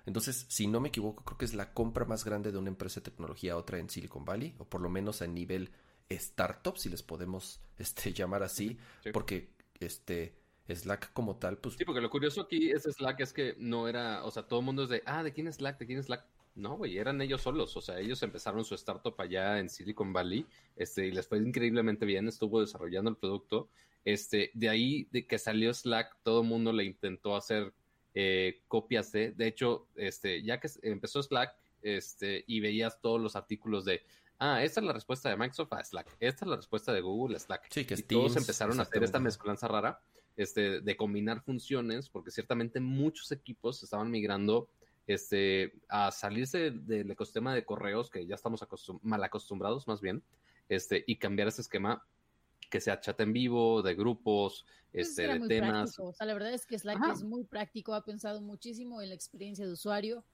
[0.07, 3.01] Entonces, si no me equivoco, creo que es la compra más grande de una empresa
[3.01, 5.73] de tecnología a otra en Silicon Valley, o por lo menos a nivel
[6.09, 8.79] startup, si les podemos este, llamar así,
[9.13, 10.40] porque este,
[10.75, 11.77] Slack como tal, pues...
[11.77, 14.67] Sí, porque lo curioso aquí es Slack es que no era, o sea, todo el
[14.67, 15.79] mundo es de, ah, ¿de quién es Slack?
[15.79, 16.25] ¿De quién es Slack?
[16.55, 20.47] No, güey, eran ellos solos, o sea, ellos empezaron su startup allá en Silicon Valley,
[20.77, 23.69] este, y les fue increíblemente bien, estuvo desarrollando el producto,
[24.05, 27.73] este, de ahí de que salió Slack, todo el mundo le intentó hacer
[28.15, 33.37] eh, copias de, de hecho, este, ya que empezó Slack, este, y veías todos los
[33.37, 34.03] artículos de,
[34.39, 37.37] ah, esta es la respuesta de Microsoft a Slack, esta es la respuesta de Google
[37.37, 40.01] a Slack, sí, que y todos empezaron a hacer esta mezcolanza rara,
[40.41, 44.71] este, de combinar funciones, porque ciertamente muchos equipos estaban migrando
[45.07, 48.65] este, a salirse del ecosistema de correos, que ya estamos
[49.03, 50.23] mal acostumbrados más bien,
[50.71, 52.07] este, y cambiar ese esquema
[52.71, 54.65] que sea chat en vivo, de grupos,
[54.95, 55.99] este, de temas.
[55.99, 59.15] O sea, la verdad es que Slack es muy práctico, ha pensado muchísimo en la
[59.15, 60.25] experiencia de usuario,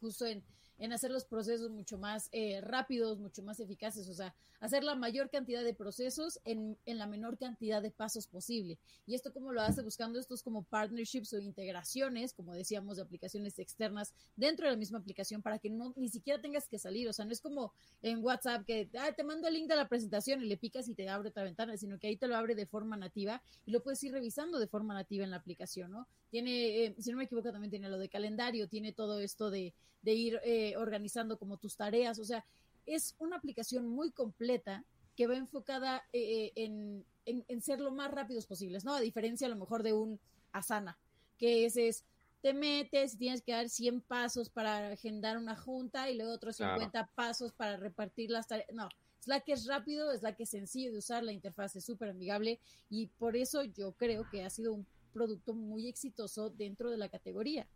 [0.00, 0.42] justo en
[0.78, 4.94] en hacer los procesos mucho más eh, rápidos, mucho más eficaces, o sea, hacer la
[4.94, 8.78] mayor cantidad de procesos en, en, la menor cantidad de pasos posible.
[9.06, 13.58] Y esto como lo hace buscando estos como partnerships o integraciones, como decíamos, de aplicaciones
[13.58, 17.12] externas dentro de la misma aplicación para que no ni siquiera tengas que salir, o
[17.12, 17.72] sea, no es como
[18.02, 20.94] en WhatsApp que ah, te mando el link de la presentación y le picas y
[20.94, 23.82] te abre otra ventana, sino que ahí te lo abre de forma nativa y lo
[23.82, 26.06] puedes ir revisando de forma nativa en la aplicación, ¿no?
[26.30, 29.74] Tiene, eh, si no me equivoco, también tiene lo de calendario, tiene todo esto de,
[30.02, 32.44] de ir eh, organizando como tus tareas, o sea,
[32.86, 34.84] es una aplicación muy completa
[35.16, 38.94] que va enfocada eh, en, en, ser lo más rápidos posibles, ¿no?
[38.94, 40.20] A diferencia a lo mejor de un
[40.52, 40.98] Asana,
[41.38, 42.04] que ese es,
[42.42, 46.56] te metes y tienes que dar 100 pasos para agendar una junta y luego otros
[46.56, 48.68] 50 pasos para repartir las tareas.
[48.72, 48.88] No,
[49.20, 53.36] Slack es rápido, Slack es sencillo de usar, la interfaz es súper amigable y por
[53.36, 54.86] eso yo creo que ha sido un
[55.16, 57.66] producto muy exitoso dentro de la categoría.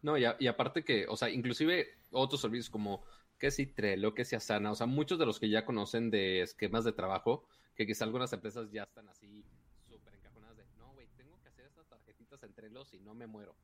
[0.00, 3.04] No, y, y aparte que, o sea, inclusive otros servicios como
[3.38, 6.40] que si Trello, que si Asana, o sea, muchos de los que ya conocen de
[6.40, 9.44] esquemas de trabajo, que quizá algunas empresas ya están así
[9.86, 13.26] súper encajonadas de, no, güey, tengo que hacer estas tarjetitas en Trello si no me
[13.26, 13.54] muero.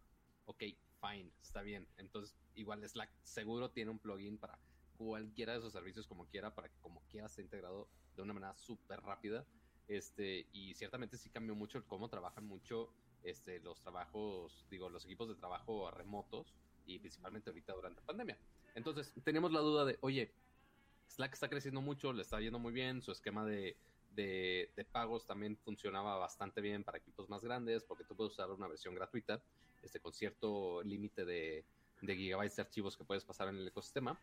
[0.44, 0.64] Ok,
[1.00, 1.88] fine, está bien.
[1.96, 4.58] Entonces, igual Slack seguro tiene un plugin para
[4.98, 8.54] cualquiera de esos servicios como quiera, para que como quiera esté integrado de una manera
[8.56, 9.46] súper rápida
[9.88, 12.90] este, y ciertamente sí cambió mucho cómo trabajan mucho
[13.22, 16.54] este, los trabajos, digo, los equipos de trabajo remotos
[16.86, 18.38] y principalmente ahorita durante la pandemia.
[18.74, 20.32] Entonces, tenemos la duda de, oye,
[21.08, 23.76] Slack está creciendo mucho, le está yendo muy bien, su esquema de,
[24.14, 28.68] de, pagos también funcionaba bastante bien para equipos más grandes, porque tú puedes usar una
[28.68, 29.42] versión gratuita,
[29.82, 31.64] este, con cierto límite de,
[32.02, 34.18] de gigabytes de archivos que puedes pasar en el ecosistema.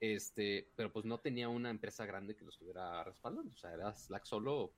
[0.00, 3.52] Este, pero pues no tenía una empresa grande que lo estuviera respaldando.
[3.54, 4.72] O sea, era Slack solo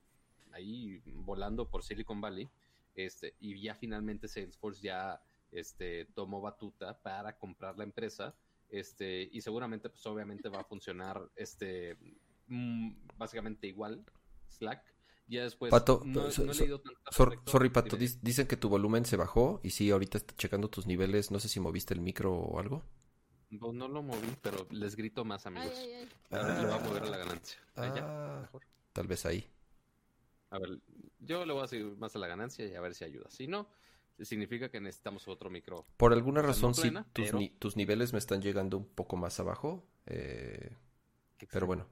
[0.57, 2.49] ahí volando por Silicon Valley.
[2.95, 5.21] este, y ya finalmente Salesforce ya
[5.53, 8.35] este, tomó batuta para comprar la empresa,
[8.69, 11.97] este, y seguramente, pues obviamente va a funcionar, este,
[12.49, 14.05] mm, básicamente igual,
[14.49, 14.83] Slack.
[15.29, 16.05] Ya después, Pato,
[17.45, 21.33] sorry, Pato, dicen que tu volumen se bajó y sí, ahorita está checando tus niveles,
[21.33, 22.85] no sé si moviste el micro o algo.
[23.51, 25.73] No, no lo moví, pero les grito más, amigos.
[26.31, 27.59] Ah, le va a mover a la ganancia.
[27.77, 28.49] Ah,
[28.93, 29.51] tal vez ahí.
[30.51, 30.79] A ver,
[31.19, 33.29] yo le voy a seguir más a la ganancia y a ver si ayuda.
[33.31, 33.69] Si no,
[34.25, 35.87] significa que necesitamos otro micro.
[35.97, 36.93] Por alguna razón, sí,
[37.59, 39.87] tus, niveles me están llegando un poco más abajo.
[40.07, 40.77] Eh,
[41.51, 41.87] pero bueno,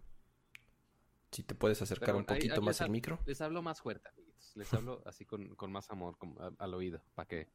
[1.31, 3.19] si te puedes acercar un poquito más al micro.
[3.27, 4.57] Les hablo más fuerte, amiguitos.
[4.57, 6.17] Les hablo así con, más amor
[6.59, 7.49] al oído, para que,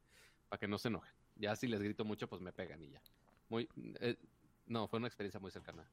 [0.48, 1.12] para que no se enojen.
[1.36, 3.02] Ya si les grito mucho, pues me pegan y ya.
[3.48, 3.68] Muy,
[4.00, 4.16] eh,
[4.66, 5.84] no, fue una experiencia muy cercana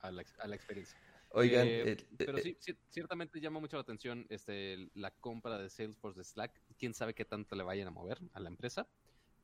[0.00, 0.98] a la experiencia.
[1.34, 5.70] Oigan, eh, eh, pero eh, sí, ciertamente llama mucho la atención este, la compra de
[5.70, 6.60] Salesforce de Slack.
[6.78, 8.86] Quién sabe qué tanto le vayan a mover a la empresa.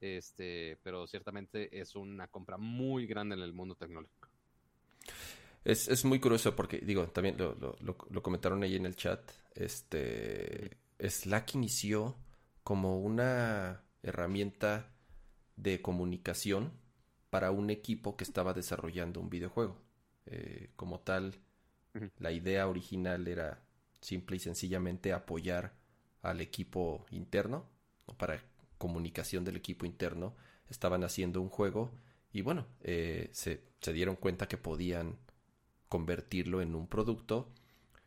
[0.00, 4.28] Este, pero ciertamente es una compra muy grande en el mundo tecnológico.
[5.64, 9.20] Es, es muy curioso porque, digo, también lo, lo, lo, comentaron ahí en el chat.
[9.54, 12.16] Este, Slack inició
[12.62, 14.92] como una herramienta
[15.56, 16.72] de comunicación
[17.30, 19.82] para un equipo que estaba desarrollando un videojuego.
[20.76, 21.34] como tal,
[22.18, 23.62] la idea original era
[24.00, 25.74] simple y sencillamente apoyar
[26.22, 27.66] al equipo interno,
[28.16, 28.42] para
[28.78, 30.34] comunicación del equipo interno.
[30.68, 31.90] Estaban haciendo un juego
[32.32, 35.18] y bueno, eh, se, dieron cuenta que podían
[35.88, 37.52] convertirlo en un producto.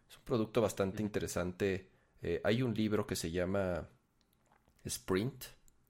[0.10, 1.90] Es un producto bastante interesante.
[2.22, 3.90] Eh, hay un libro que se llama
[4.84, 5.46] Sprint.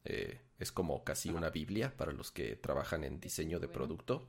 [0.05, 4.27] Eh, es como casi una Biblia para los que trabajan en diseño de producto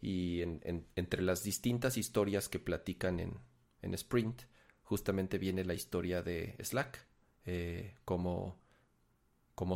[0.00, 3.38] y en, entre las distintas historias que platican en,
[3.82, 4.42] en, Sprint,
[4.82, 7.06] justamente viene la historia de Slack,
[7.44, 8.60] eh, cómo,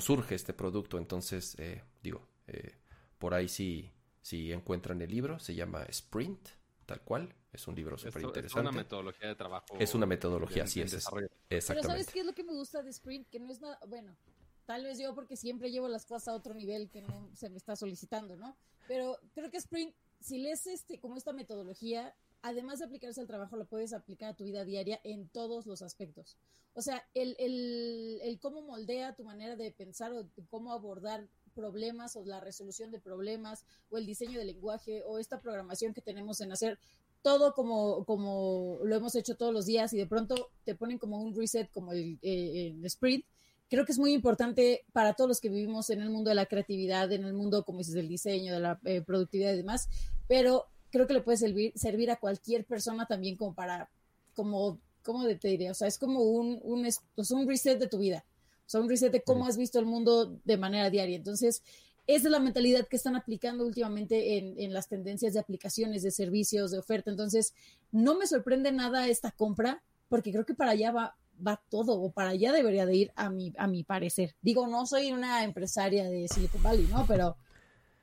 [0.01, 0.99] surge este producto.
[0.99, 2.77] Entonces, eh, digo, eh,
[3.19, 6.49] por ahí sí, si encuentran el libro, se llama Sprint,
[6.87, 7.35] tal cual.
[7.53, 8.47] Es un libro súper interesante.
[8.47, 9.77] Es una metodología de trabajo.
[9.79, 10.95] Es una metodología, sí, es.
[10.95, 11.35] Exactamente.
[11.51, 13.29] Pero ¿sabes qué es lo que me gusta de Sprint?
[13.29, 14.17] Que no es nada, bueno,
[14.65, 17.59] tal vez yo porque siempre llevo las cosas a otro nivel que no se me
[17.59, 18.57] está solicitando, ¿no?
[18.89, 23.57] Pero creo que Sprint si lees este, como esta metodología, además de aplicarse al trabajo,
[23.57, 26.37] lo puedes aplicar a tu vida diaria en todos los aspectos.
[26.75, 32.17] O sea, el, el, el cómo moldea tu manera de pensar o cómo abordar problemas
[32.17, 36.41] o la resolución de problemas o el diseño del lenguaje o esta programación que tenemos
[36.41, 36.79] en hacer
[37.23, 41.23] todo como, como lo hemos hecho todos los días y de pronto te ponen como
[41.23, 43.25] un reset como el, eh, el sprint
[43.73, 46.45] creo que es muy importante para todos los que vivimos en el mundo de la
[46.45, 49.89] creatividad, en el mundo, como dices, del diseño, de la eh, productividad y demás,
[50.29, 53.89] pero creo que le puede servir, servir a cualquier persona también como para,
[54.35, 55.71] como, ¿cómo te diría?
[55.71, 58.27] O sea, es como un, un, pues un reset de tu vida,
[58.67, 61.17] o sea, un reset de cómo has visto el mundo de manera diaria.
[61.17, 61.63] Entonces,
[62.07, 66.11] esa es la mentalidad que están aplicando últimamente en, en, las tendencias de aplicaciones, de
[66.11, 67.11] servicios, de oferta.
[67.11, 67.55] Entonces,
[67.91, 71.17] no me sorprende nada esta compra, porque creo que para allá va,
[71.47, 74.35] va todo, o para allá debería de ir a mi, a mi parecer.
[74.41, 77.05] Digo, no soy una empresaria de Silicon Valley, ¿no?
[77.07, 77.37] Pero,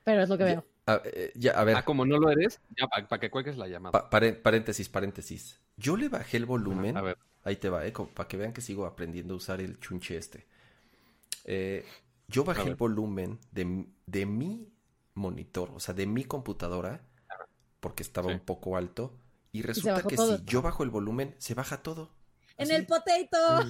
[0.04, 0.64] pero es lo que veo.
[1.04, 1.76] Eh, ya, a ver.
[1.76, 4.10] Ah, como no lo eres, ya para que cuelgues la llamada.
[4.10, 5.60] paréntesis, paréntesis.
[5.76, 6.96] Yo le bajé el volumen.
[6.96, 7.18] A ver.
[7.42, 10.46] Ahí te va, eh, para que vean que sigo aprendiendo a usar el chunche este.
[11.44, 11.86] Eh,
[12.28, 14.68] yo bajé el volumen de, de mi
[15.14, 17.00] monitor, o sea, de mi computadora,
[17.80, 19.16] porque estaba un poco alto.
[19.52, 22.10] Y resulta que si yo bajo el volumen, se baja todo
[22.60, 23.64] en el potato.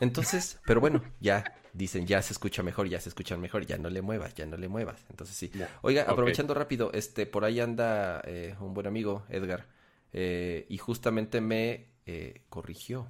[0.00, 3.90] Entonces, pero bueno, ya dicen, ya se escucha mejor, ya se escuchan mejor, ya no
[3.90, 5.04] le muevas, ya no le muevas.
[5.10, 5.50] Entonces sí.
[5.82, 9.66] Oiga, aprovechando rápido, este, por ahí anda eh, un buen amigo, Edgar,
[10.12, 13.08] eh, y justamente me eh, corrigió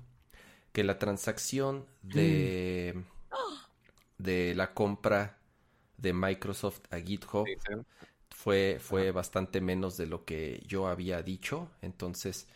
[0.73, 4.23] que la transacción de, mm.
[4.23, 5.39] de la compra
[5.99, 7.47] de Microsoft a GitHub
[8.43, 11.71] fue, fue bastante menos de lo que yo había dicho.
[11.81, 12.49] Entonces,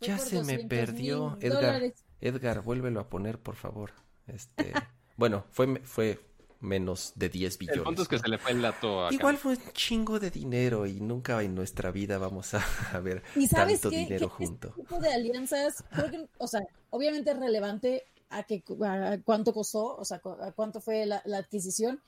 [0.00, 1.38] ya se me perdió.
[1.40, 1.82] Edgar,
[2.20, 3.92] Edgar, vuélvelo a poner, por favor.
[4.26, 4.72] Este,
[5.16, 6.20] bueno, fue, fue
[6.58, 7.78] menos de 10 billones.
[7.78, 10.84] El punto es que se le fue el dato Igual fue un chingo de dinero
[10.84, 12.64] y nunca en nuestra vida vamos a,
[13.00, 14.68] ver tanto dinero junto.
[14.70, 18.64] Este tipo de alianzas, creo que, o sea, obviamente es relevante a, que,
[19.24, 22.00] cuánto costó, o sea, a cuánto fue la adquisición,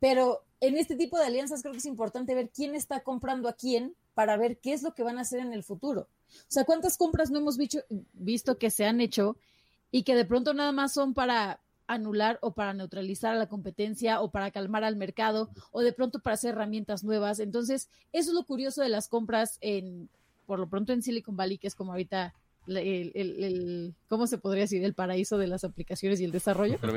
[0.00, 3.54] pero en este tipo de alianzas creo que es importante ver quién está comprando a
[3.54, 6.08] quién para ver qué es lo que van a hacer en el futuro.
[6.30, 7.56] O sea, cuántas compras no hemos
[8.12, 9.36] visto que se han hecho
[9.90, 14.20] y que de pronto nada más son para anular o para neutralizar a la competencia
[14.20, 17.40] o para calmar al mercado o de pronto para hacer herramientas nuevas.
[17.40, 20.08] Entonces, eso es lo curioso de las compras en,
[20.46, 22.34] por lo pronto en Silicon Valley, que es como ahorita
[22.68, 24.84] el, ¿cómo se podría decir?
[24.84, 26.92] El paraíso de las aplicaciones y el desarrollo, pero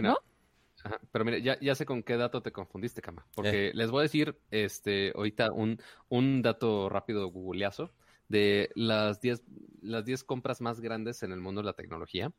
[1.11, 4.03] pero mira, ya, ya, sé con qué dato te confundiste, Cama, porque les voy a
[4.03, 5.79] decir este ahorita un,
[6.09, 7.91] un dato rápido googleazo
[8.29, 9.43] de las 10
[9.81, 12.31] las 10 compras más grandes en el mundo de la tecnología.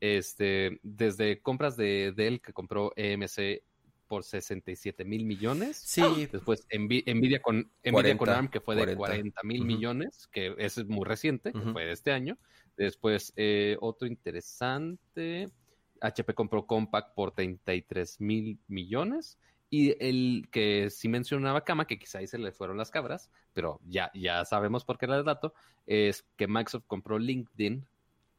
[0.00, 3.62] Este, desde compras de Dell que compró EMC
[4.06, 5.76] por 67 mil millones.
[5.76, 6.28] Sí.
[6.30, 11.04] Después Nvidia con, Nvidia con ARM que fue de 40 mil millones, que es muy
[11.04, 12.38] reciente, que fue de este año.
[12.76, 15.48] Después eh, otro interesante,
[16.04, 19.38] HP compró Compaq por 33 mil millones.
[19.70, 23.80] Y el que sí mencionaba Kama, que quizá ahí se le fueron las cabras, pero
[23.84, 25.52] ya, ya sabemos por qué era el dato,
[25.86, 27.84] es que Microsoft compró LinkedIn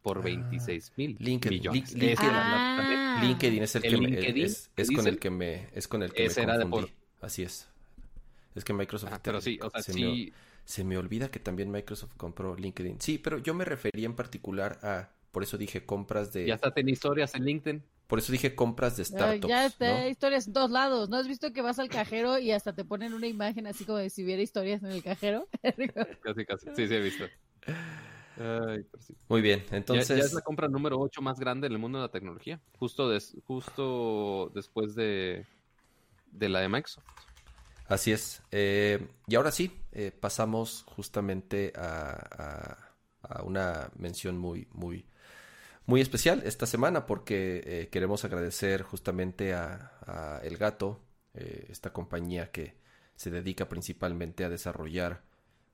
[0.02, 1.96] por 26 ah, mil millones.
[2.20, 3.20] Ah.
[3.22, 4.08] LinkedIn, es el, que me,
[4.78, 6.94] es, con el que me es con el que me confundí.
[7.20, 7.68] Así es.
[8.54, 10.04] Es que Microsoft ah, pero sí, o sea, se, sí...
[10.04, 13.02] me, se me olvida que también Microsoft compró LinkedIn.
[13.02, 16.72] Sí, pero yo me refería en particular a por eso dije compras de Ya está
[16.72, 17.84] ten historias en LinkedIn.
[18.08, 19.50] Por eso dije compras de startups.
[19.50, 21.10] Ya está, historias en dos lados.
[21.10, 23.98] ¿No has visto que vas al cajero y hasta te ponen una imagen así como
[23.98, 25.50] de si hubiera historias en el cajero?
[26.24, 26.68] casi, casi.
[26.74, 27.26] Sí, sí, he visto.
[29.28, 30.18] Muy bien, entonces...
[30.18, 33.12] Ya, es la compra número 8 más grande en el mundo de la tecnología, justo,
[33.44, 35.46] justo después de,
[36.32, 37.04] de la de Microsoft.
[37.90, 38.42] Así es.
[38.52, 45.06] Eh, y ahora sí, eh, pasamos justamente a, a, una mención muy, muy,
[45.86, 51.02] muy especial esta semana porque eh, queremos agradecer justamente a, a El Gato,
[51.34, 52.76] esta compañía que
[53.16, 55.22] se dedica principalmente a desarrollar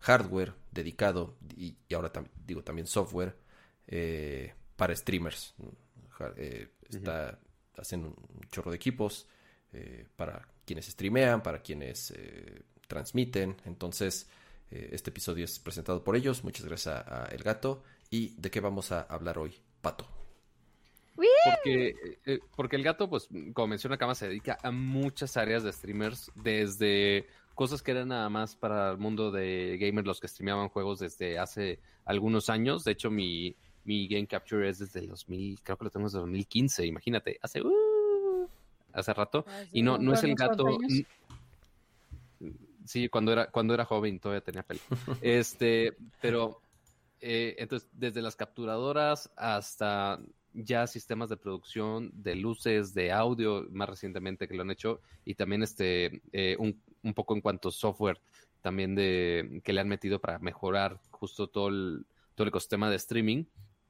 [0.01, 2.11] hardware dedicado y, ahora
[2.45, 3.35] digo también software
[3.87, 5.55] eh, para streamers.
[6.35, 7.39] Eh, está,
[7.77, 8.15] Hacen un
[8.51, 9.27] chorro de equipos
[9.73, 12.13] eh, para quienes streamean, para quienes
[12.87, 13.55] transmiten.
[13.65, 14.27] Entonces,
[14.69, 16.43] este episodio es presentado por ellos.
[16.43, 17.83] Muchas gracias a, El Gato.
[18.09, 20.07] ¿Y de qué vamos a hablar hoy, Pato?
[21.15, 22.19] Porque,
[22.55, 27.27] porque el gato, pues, como menciona Kama, se dedica a muchas áreas de streamers, desde
[27.55, 31.37] cosas que eran nada más para el mundo de gamers, los que streameaban juegos desde
[31.37, 32.83] hace algunos años.
[32.83, 36.21] De hecho, mi, mi Game Capture es desde el 2000, creo que lo tenemos desde
[36.21, 38.47] 2015, imagínate, hace, uh,
[38.93, 39.45] hace rato.
[39.71, 40.65] y no, no es el gato...
[42.83, 44.79] Sí, cuando era, cuando era joven todavía tenía pelo.
[45.21, 46.59] Este, pero
[47.21, 50.19] eh, entonces, desde las capturadoras hasta
[50.53, 55.35] ya sistemas de producción de luces, de audio, más recientemente que lo han hecho, y
[55.35, 58.19] también este eh, un, un, poco en cuanto a software
[58.61, 62.05] también de que le han metido para mejorar justo todo el,
[62.35, 63.45] todo el ecosistema de streaming,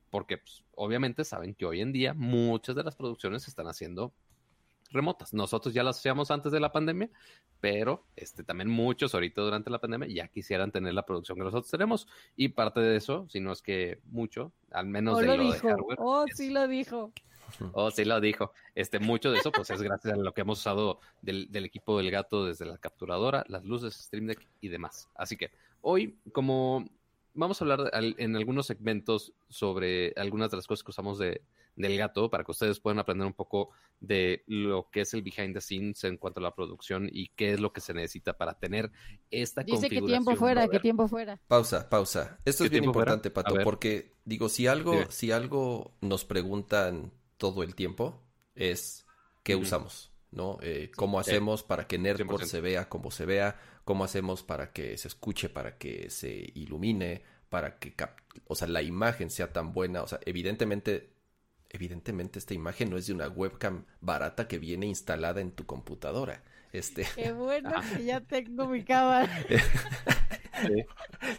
[0.09, 4.13] porque pues, obviamente saben que hoy en día muchas de las producciones se están haciendo
[4.91, 5.33] remotas.
[5.33, 7.09] Nosotros ya las hacíamos antes de la pandemia,
[7.59, 11.69] pero este, también muchos ahorita durante la pandemia ya quisieran tener la producción que nosotros
[11.69, 12.07] tenemos.
[12.35, 15.97] Y parte de eso, si no es que mucho, al menos de lo, de hardware.
[15.99, 17.11] Oh, sí lo dijo.
[17.73, 18.53] Oh, sí lo dijo.
[18.75, 21.97] Este, mucho de eso, pues es gracias a lo que hemos usado del, del equipo
[21.97, 25.09] del gato desde la capturadora, las luces, Stream Deck y demás.
[25.15, 26.85] Así que hoy, como
[27.33, 31.41] vamos a hablar en algunos segmentos sobre algunas de las cosas que usamos de,
[31.75, 33.69] del gato para que ustedes puedan aprender un poco
[33.99, 37.53] de lo que es el behind the scenes en cuanto a la producción y qué
[37.53, 38.91] es lo que se necesita para tener
[39.29, 41.39] esta Dice que tiempo fuera, que tiempo fuera.
[41.47, 42.39] Pausa, pausa.
[42.43, 47.75] Esto es bien importante, Pato, porque digo, si algo, si algo nos preguntan todo el
[47.75, 48.21] tiempo
[48.55, 49.05] es
[49.43, 50.57] qué usamos, ¿no?
[50.61, 53.59] Eh, ¿Cómo hacemos para que Nerdcore se vea como se vea?
[53.85, 57.95] ¿Cómo hacemos para que se escuche, para que se ilumine, para que,
[58.45, 60.03] o sea, la imagen sea tan buena?
[60.03, 61.20] O sea, evidentemente
[61.71, 66.43] evidentemente esta imagen no es de una webcam barata que viene instalada en tu computadora.
[66.73, 67.05] Este...
[67.15, 69.29] Qué bueno que ya tengo mi cámara.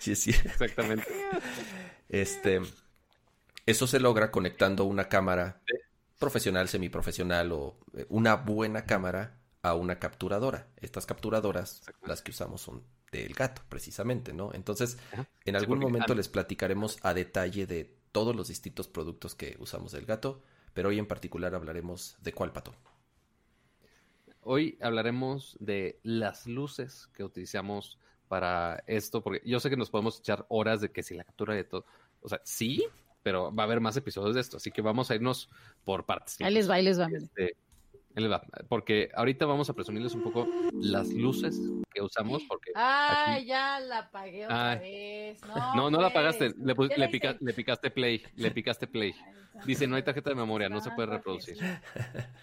[0.00, 1.06] sí, sí, exactamente.
[2.08, 2.60] Este,
[3.66, 5.60] eso se logra conectando una cámara
[6.18, 10.66] profesional, semiprofesional o eh, una buena cámara a una capturadora.
[10.80, 14.50] Estas capturadoras, las que usamos son del gato, precisamente, ¿no?
[14.54, 14.98] Entonces,
[15.44, 20.06] en algún momento les platicaremos a detalle de todos los distintos productos que usamos del
[20.06, 20.42] gato,
[20.74, 22.74] pero hoy en particular hablaremos de cuál pato.
[24.42, 27.98] Hoy hablaremos de las luces que utilizamos
[28.28, 31.54] para esto, porque yo sé que nos podemos echar horas de que si la captura
[31.54, 31.84] de todo,
[32.20, 32.84] o sea, sí,
[33.22, 35.48] pero va a haber más episodios de esto, así que vamos a irnos
[35.84, 36.40] por partes.
[36.40, 37.06] Ahí les va, ahí les va.
[37.06, 37.56] Este,
[38.68, 41.60] porque ahorita vamos a presumirles un poco las luces
[41.92, 42.42] que usamos.
[42.48, 45.40] Porque Ay, ya la apagué otra vez.
[45.76, 46.50] No, no, la apagaste.
[46.58, 46.74] Le,
[47.40, 48.22] le, picaste play.
[48.36, 49.14] Le picaste play.
[49.66, 51.56] Dice, no hay tarjeta de memoria, no se puede reproducir.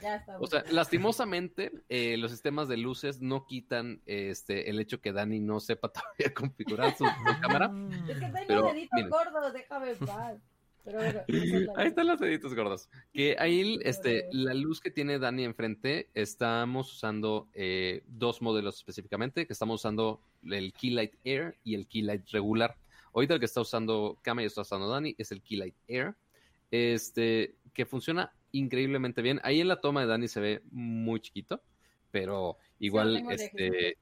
[0.01, 5.01] Ya está o sea, lastimosamente, eh, los sistemas de luces no quitan este el hecho
[5.01, 7.05] que Dani no sepa todavía configurar su,
[7.41, 7.71] cámara.
[8.07, 10.37] Es que tengo pero, dedito gordo, déjame en paz.
[11.75, 12.89] ahí están los deditos gordos.
[13.13, 19.45] Que ahí, este, la luz que tiene Dani enfrente, estamos usando eh, dos modelos específicamente,
[19.45, 22.77] que estamos usando el Keylight Air y el Keylight regular.
[23.13, 26.15] Ahorita el que está usando Kama y está usando Dani es el Keylight Air,
[26.71, 29.39] este, que funciona increíblemente bien.
[29.43, 31.61] Ahí en la toma de Dani se ve muy chiquito,
[32.11, 33.97] pero igual, este...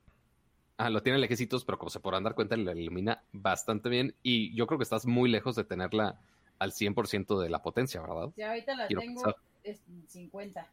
[0.80, 4.14] Ah, lo tiene lejecitos, pero como se podrán dar cuenta, la ilumina bastante bien.
[4.22, 6.20] Y yo creo que estás muy lejos de tenerla
[6.60, 8.32] al 100% de la potencia, ¿verdad?
[8.36, 10.68] Sí, ahorita la tengo en 50.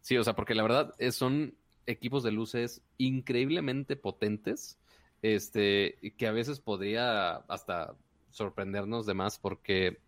[0.00, 1.54] Sí, o sea, porque la verdad es, son
[1.86, 4.78] equipos de luces increíblemente potentes,
[5.22, 7.94] este, que a veces podría hasta
[8.30, 9.98] sorprendernos de más porque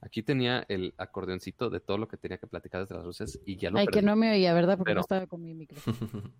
[0.00, 3.56] aquí tenía el acordeoncito de todo lo que tenía que platicar desde las luces y
[3.56, 4.78] ya lo Ay, que no me oía, ¿verdad?
[4.78, 5.80] Porque no estaba con mi micro.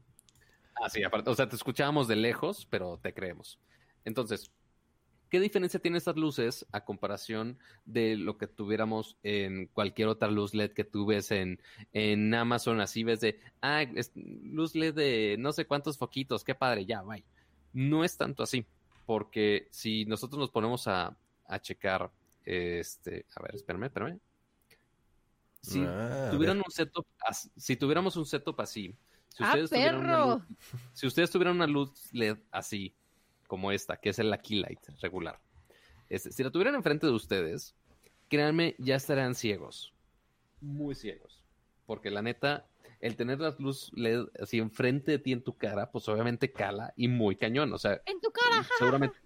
[0.83, 3.59] ah, sí, aparte, o sea, te escuchábamos de lejos, pero te creemos.
[4.05, 4.53] Entonces,
[5.35, 10.55] ¿Qué diferencia tiene estas luces a comparación de lo que tuviéramos en cualquier otra luz
[10.55, 11.61] LED que tú ves en,
[11.93, 12.81] en Amazon?
[12.81, 17.03] Así ves de, ah, es luz LED de no sé cuántos foquitos, qué padre, ya,
[17.03, 17.25] bye.
[17.73, 18.65] No es tanto así,
[19.07, 21.17] porque si nosotros nos ponemos a,
[21.49, 22.13] a checar,
[22.45, 24.21] este, a ver, espérame, espérame.
[25.63, 27.09] Si ah, tuvieran un setup,
[27.57, 28.95] si tuviéramos un setup así,
[29.31, 30.47] si ah, tuvieran
[30.93, 32.95] si ustedes tuvieran una luz LED así,
[33.55, 35.39] como esta, que es el Light regular.
[36.09, 37.77] Este, si la tuvieran enfrente de ustedes,
[38.29, 39.95] créanme, ya estarían ciegos.
[40.61, 41.41] Muy ciegos.
[41.87, 42.67] Porque la neta,
[42.99, 46.93] el tener las luz LED así enfrente de ti en tu cara, pues obviamente cala
[46.97, 47.73] y muy cañón.
[47.73, 48.67] O sea, en tu cara.
[48.77, 49.19] Seguramente.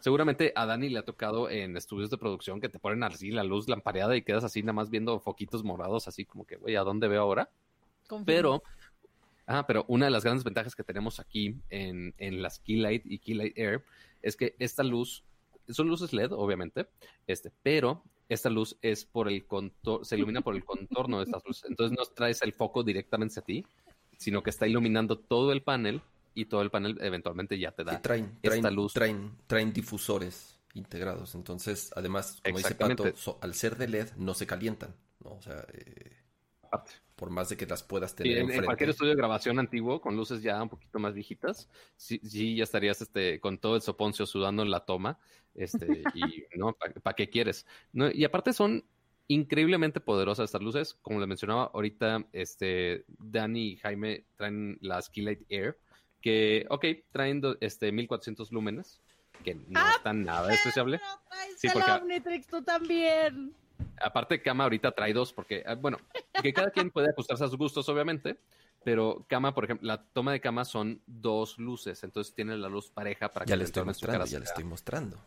[0.00, 3.44] seguramente a Dani le ha tocado en estudios de producción que te ponen así la
[3.44, 6.80] luz lampareada y quedas así nada más viendo foquitos morados, así como que, güey, ¿a
[6.80, 7.50] dónde veo ahora?
[8.24, 8.62] Pero
[9.50, 13.18] Ah, pero una de las grandes ventajas que tenemos aquí en, en las Keylight y
[13.18, 13.82] Keylight Air
[14.20, 15.24] es que esta luz,
[15.68, 16.86] son luces LED, obviamente,
[17.26, 21.42] este, pero esta luz es por el contorno, se ilumina por el contorno de estas
[21.46, 21.64] luces.
[21.66, 23.64] Entonces no traes el foco directamente a ti,
[24.18, 26.02] sino que está iluminando todo el panel
[26.34, 28.92] y todo el panel eventualmente ya te da traen, esta luz.
[28.92, 31.34] Traen, traen difusores integrados.
[31.34, 34.94] Entonces, además, como dice Pato, al ser de LED no se calientan.
[35.24, 35.30] ¿no?
[35.30, 36.12] O sea, eh,
[37.18, 40.40] por más de que las puedas tener en, cualquier estudio de grabación antiguo con luces
[40.40, 44.70] ya un poquito más viejitas, sí, ya estarías este, con todo el soponcio sudando en
[44.70, 45.18] la toma,
[45.54, 47.66] este, y no, ¿para qué quieres?
[47.92, 48.84] No, y aparte son
[49.26, 55.42] increíblemente poderosas estas luces, como les mencionaba ahorita, este, Dani y Jaime traen las Keylight
[55.48, 55.76] Air,
[56.20, 59.02] que, ok, traen este 1400 lúmenes,
[59.42, 61.00] que no ah, están nada despreciable.
[61.56, 61.90] Sí, porque...
[61.90, 63.54] Omnitrix, tú también.
[64.00, 65.98] Aparte, Kama ahorita trae dos, porque, ah, bueno,
[66.42, 68.38] que cada quien puede ajustarse a sus gustos, obviamente,
[68.84, 72.90] pero Kama, por ejemplo, la toma de Kama son dos luces, entonces tiene la luz
[72.90, 75.18] pareja para ya que le estoy mostrando, ya le estoy mostrando.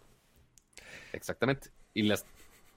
[1.13, 1.69] Exactamente.
[1.93, 2.25] Y las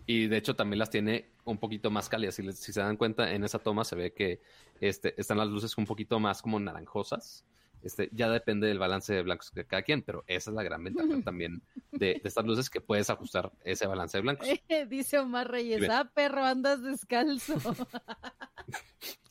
[0.06, 2.34] y de hecho también las tiene un poquito más cálidas.
[2.34, 4.40] Si, si se dan cuenta, en esa toma se ve que
[4.80, 7.44] este, están las luces un poquito más como naranjosas.
[7.84, 10.82] Este, ya depende del balance de blancos de cada quien, pero esa es la gran
[10.82, 11.62] ventaja también
[11.92, 14.48] de, estas luces que puedes ajustar ese balance de blancos.
[14.88, 17.54] dice Omar Reyes, ah, perro, andas descalzo.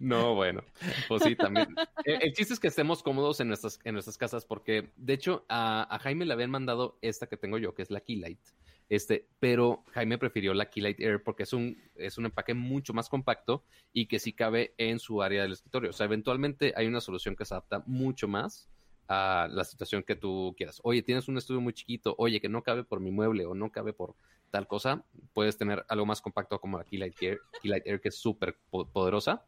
[0.00, 0.62] No, bueno,
[1.08, 1.74] pues sí, también.
[2.04, 5.94] El, chiste es que estemos cómodos en nuestras, en nuestras casas, porque de hecho a,
[5.94, 8.40] a Jaime le habían mandado esta que tengo yo, que es la Keylight.
[8.88, 13.08] Este, pero Jaime prefirió la Keylight Air porque es un, es un empaque mucho más
[13.08, 15.90] compacto y que sí cabe en su área del escritorio.
[15.90, 18.68] O sea, eventualmente hay una solución que se adapta mucho más
[19.08, 20.80] a la situación que tú quieras.
[20.84, 23.70] Oye, tienes un estudio muy chiquito, oye, que no cabe por mi mueble o no
[23.70, 24.14] cabe por
[24.50, 28.16] tal cosa, puedes tener algo más compacto como la Keylight Air, Keylight Air que es
[28.16, 29.44] súper poderosa.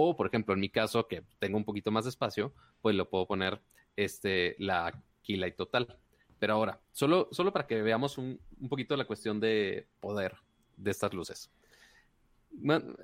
[0.00, 3.08] O, por ejemplo, en mi caso, que tengo un poquito más de espacio, pues lo
[3.10, 3.60] puedo poner
[3.96, 4.92] este, la
[5.24, 5.98] Keylight Total
[6.38, 10.36] pero ahora, solo, solo para que veamos un, un poquito la cuestión de poder
[10.76, 11.50] de estas luces.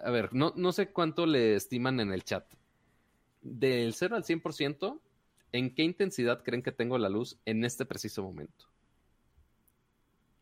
[0.02, 2.46] A ver, no, no sé cuánto le estiman en el chat.
[3.42, 5.00] Del 0 al 100%,
[5.52, 8.66] ¿en qué intensidad creen que tengo la luz en este preciso momento?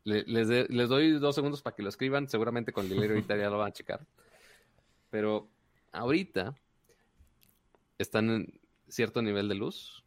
[0.04, 2.28] les, les, doy dos segundos para que lo escriban.
[2.28, 4.06] Seguramente con delay ahorita ya lo van a checar.
[5.10, 5.48] Pero
[5.92, 6.54] ahorita
[7.98, 10.04] están en cierto nivel de luz.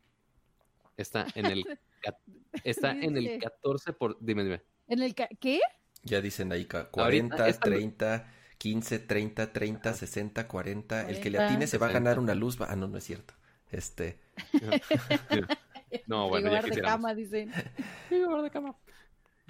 [0.97, 1.65] Está en el
[2.63, 4.17] Está en el 14 por...
[4.19, 4.61] Dime, dime.
[4.87, 5.59] ¿En el qué?
[6.03, 11.09] Ya dicen ahí 40, 30, 15, 30, 30, 60, 40.
[11.09, 12.57] El que le atine se va a ganar una luz.
[12.61, 13.33] Ah, no, no es cierto.
[13.71, 14.19] Este...
[16.07, 17.51] no, bueno, ya de cama, dicen.
[18.09, 18.75] de cama.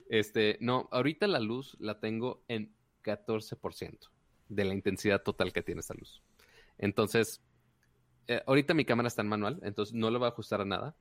[0.09, 2.73] Este, no, ahorita la luz la tengo en
[3.03, 4.14] 14%
[4.47, 6.21] de la intensidad total que tiene esta luz.
[6.77, 7.41] Entonces,
[8.27, 10.95] eh, ahorita mi cámara está en manual, entonces no lo voy a ajustar a nada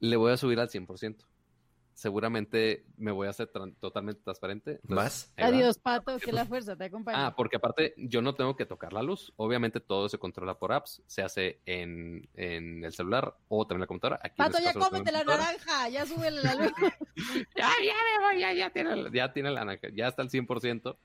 [0.00, 1.26] le voy a subir al 100%.
[1.94, 4.80] seguramente me voy a hacer totalmente transparente.
[4.82, 5.32] ¿Más?
[5.36, 7.26] Adiós, Pato, que la fuerza te acompaña.
[7.26, 9.32] Ah, porque aparte yo no tengo que tocar la luz.
[9.36, 13.86] Obviamente todo se controla por apps, se hace en, el celular o también en la
[13.86, 14.20] computadora.
[14.36, 16.72] Pato, ya cómete la naranja, ya súbele la luz.
[17.56, 20.96] ya, ya me voy, ya, ya tiene, ya tiene la naranja, ya está al 100%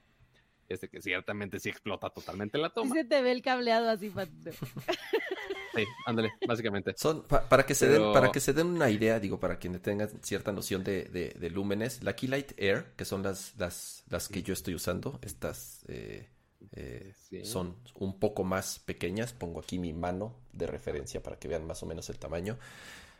[0.70, 2.94] este que ciertamente sí explota totalmente la toma.
[2.94, 4.12] Sí se te ve el cableado así,
[5.76, 6.94] Sí, ándale, básicamente.
[6.98, 10.10] Son, para, que se den, para que se den una idea, digo, para quienes tengan
[10.24, 14.54] cierta noción de, de, lúmenes, la Keylight Air, que son las, las, las que yo
[14.54, 16.28] estoy usando, estas eh,
[16.72, 17.14] eh,
[17.44, 19.34] son un poco más pequeñas.
[19.34, 22.58] Pongo aquí mi mano de referencia para que vean más o menos el tamaño.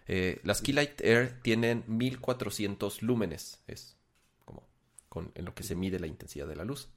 [0.08, 3.96] Eh, las Keylight Air tienen 1400 lúmenes, es
[4.44, 4.68] como
[5.08, 6.90] con, en lo que se mide la intensidad de la luz.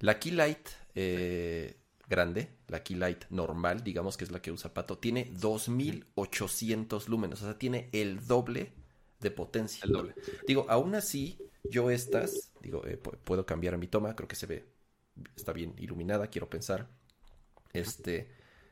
[0.00, 1.76] La Keylight eh,
[2.08, 7.44] grande, la Keylight normal, digamos que es la que usa Pato, tiene 2800 lúmenes, o
[7.44, 8.72] sea, tiene el doble
[9.20, 9.80] de potencia.
[9.84, 10.14] El doble.
[10.46, 14.64] Digo, aún así, yo estas, digo, eh, puedo cambiar mi toma, creo que se ve,
[15.36, 16.88] está bien iluminada, quiero pensar.
[17.72, 18.28] Este,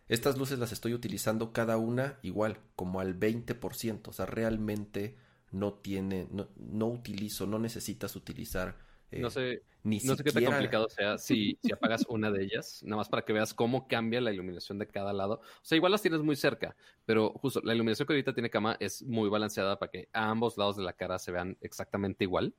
[0.08, 5.16] estas luces las estoy utilizando cada una igual, como al 20%, o sea, realmente
[5.50, 8.78] no tiene, no, no utilizo, no necesitas utilizar
[9.12, 12.82] no sé, ni no sé qué tan complicado sea si, si apagas una de ellas,
[12.82, 15.34] nada más para que veas cómo cambia la iluminación de cada lado.
[15.34, 18.76] O sea, igual las tienes muy cerca, pero justo la iluminación que ahorita tiene cama
[18.80, 22.54] es muy balanceada para que a ambos lados de la cara se vean exactamente igual.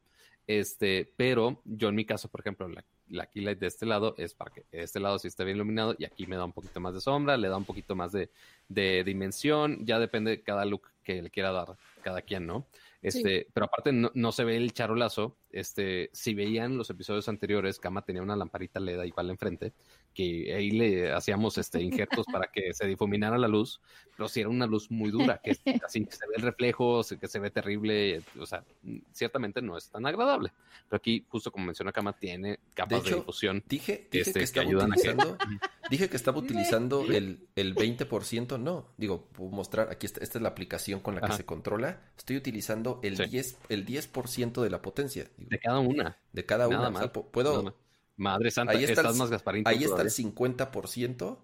[0.45, 4.33] Este, pero yo en mi caso, por ejemplo, la, la keylight de este lado es
[4.33, 6.93] para que este lado sí esté bien iluminado y aquí me da un poquito más
[6.93, 8.29] de sombra, le da un poquito más de,
[8.67, 12.67] de dimensión, ya depende de cada look que le quiera dar cada quien, ¿no?
[13.03, 15.37] Este, pero aparte no, se ve el charolazo.
[15.51, 19.73] Este, si veían los episodios anteriores, Kama tenía una lamparita LED igual enfrente,
[20.13, 23.81] que ahí le hacíamos este injertos para que se difuminara la luz,
[24.15, 25.51] pero si era una luz muy dura, que
[25.85, 28.63] así se ve el reflejo, que se ve terrible, o sea,
[29.11, 30.51] ciertamente no es tan agradable.
[30.87, 34.91] Pero aquí, justo como menciona Kama, tiene capas de, difusión dije, dije este, que, ayudan
[34.93, 34.95] a
[35.89, 40.41] Dije que estaba utilizando el, el 20%, no, digo, puedo mostrar, aquí esta, esta es
[40.41, 44.11] la aplicación con la que se controla, estoy utilizando el 10%, el 10
[44.53, 45.27] de la potencia.
[45.37, 46.17] de cada una.
[46.31, 47.11] De cada una.
[47.11, 47.75] puedo...
[48.15, 49.63] Madre santa, ahí está estás el, más Gasparín.
[49.65, 51.37] Ahí está el 50%.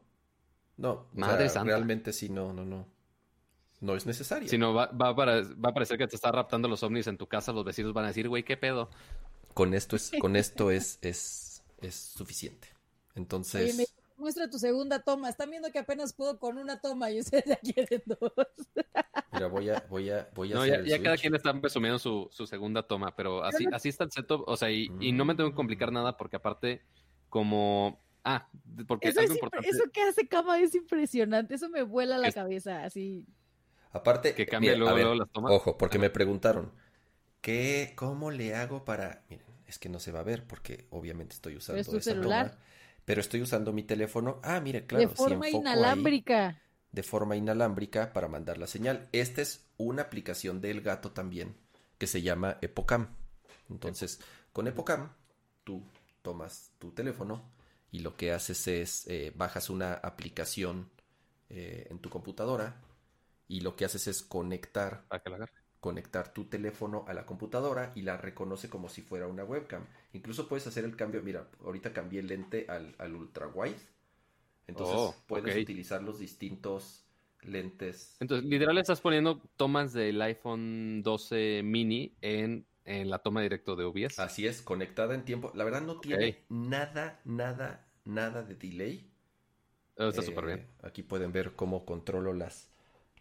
[0.77, 1.65] No, Madre santa.
[1.65, 2.87] realmente sí, no, no, no.
[3.81, 4.47] No es necesario.
[4.49, 7.17] Si no, va, va, para, va a parecer que te está raptando los ovnis en
[7.17, 8.89] tu casa, los vecinos van a decir, güey, ¿qué pedo?
[9.53, 12.67] Con esto es, con esto es, es, es suficiente.
[13.15, 15.29] Entonces muestra tu segunda toma.
[15.29, 18.31] Están viendo que apenas puedo con una toma y ustedes ya quieren dos.
[19.31, 22.45] Mira, voy a, voy a, voy a no, ya, cada quien está presumiendo su, su
[22.47, 25.55] segunda toma, pero así, así está el setup, o sea, y, no me tengo que
[25.55, 26.81] complicar nada porque aparte,
[27.29, 28.49] como Ah,
[28.85, 29.69] porque eso, es importante.
[29.69, 33.25] eso que hace cama es impresionante, eso me vuela la cabeza, así.
[33.91, 35.51] Aparte, que cambia luego, las tomas.
[35.51, 36.71] Ojo, porque me preguntaron,
[37.41, 39.23] ¿qué, ¿cómo le hago para...?
[39.29, 42.51] Miren, es que no se va a ver porque obviamente estoy usando esa celular?
[42.51, 42.63] toma
[43.09, 44.39] pero estoy usando mi teléfono.
[44.43, 45.09] Ah, mire, claro.
[45.09, 46.61] De forma inalámbrica.
[46.91, 49.09] de forma inalámbrica para mandar la señal.
[49.13, 51.55] Esta es una aplicación del gato también
[51.97, 53.07] que se llama Epocam.
[53.67, 54.19] Entonces,
[54.53, 55.11] con Epocam,
[55.63, 55.81] tú
[56.21, 57.51] tomas tu teléfono
[57.91, 60.91] y lo que haces es eh, bajas una aplicación
[61.49, 62.79] eh, en tu computadora
[63.47, 67.25] y lo que haces es conectar para que la agarre conectar tu teléfono a la
[67.25, 69.85] computadora y la reconoce como si fuera una webcam.
[70.13, 73.77] Incluso puedes hacer el cambio, mira, ahorita cambié el lente al, al ultra wide.
[74.67, 77.05] Entonces oh, puedes utilizar los distintos
[77.41, 78.17] lentes.
[78.19, 84.19] Entonces, literal estás poniendo tomas del iPhone 12 mini en, la toma directo de OBS.
[84.19, 85.51] Así es, conectada en tiempo.
[85.53, 89.11] La verdad no tiene nada, nada, nada de delay.
[89.97, 90.59] Oh, está súper bien.
[90.59, 92.69] Eh, aquí pueden ver cómo controlo las,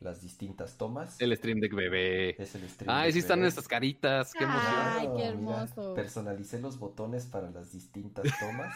[0.01, 1.21] las distintas tomas.
[1.21, 2.41] El Stream Deck bebé.
[2.41, 4.33] Es el Stream Ay, sí están estas caritas.
[4.33, 4.73] Qué emoción.
[4.75, 5.95] Ay, qué hermoso.
[5.95, 8.75] personalicé los botones para las distintas tomas.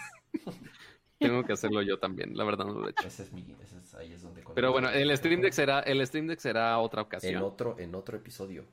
[1.19, 3.07] Tengo que hacerlo yo también, la verdad no lo he hecho.
[3.07, 6.05] Ese es mi, ese es, ahí es donde Pero bueno, el Stream Deck será, el
[6.07, 7.37] Stream Deck será otra ocasión.
[7.37, 8.67] En otro, en otro episodio.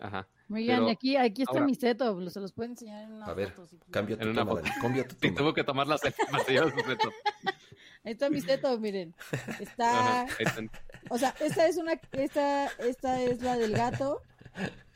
[0.00, 0.26] Ajá.
[0.50, 3.54] Oigan, aquí, aquí está mi setup, se los puedo enseñar en una A ver,
[3.90, 5.34] cambia tu toma, cambia tu toma.
[5.34, 6.00] Tengo que tomar las
[8.04, 9.14] Ahí está mi setup, miren.
[9.60, 10.26] Está.
[11.08, 12.00] O sea, esta es una.
[12.12, 14.22] Esta, esta es la del gato.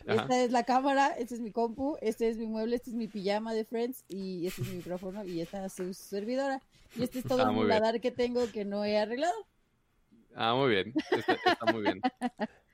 [0.06, 3.08] Esta es la cámara, este es mi compu, este es mi mueble, este es mi
[3.08, 6.60] pijama de Friends y este es mi micrófono y esta es su servidora.
[6.94, 9.34] Y este es todo ah, el radar que tengo que no he arreglado.
[10.34, 10.92] Ah, muy bien.
[11.10, 12.00] Está, muy bien.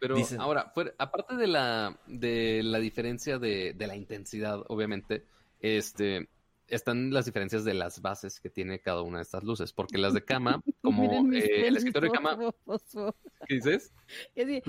[0.01, 5.25] Pero ahora, aparte de la, de la diferencia de, de la intensidad, obviamente,
[5.61, 6.29] este,
[6.71, 10.15] están las diferencias de las bases que tiene cada una de estas luces, porque las
[10.15, 12.39] de cama, como eh, el escritorio de cama...
[13.47, 13.93] ¿Qué dices?
[14.37, 14.63] Miren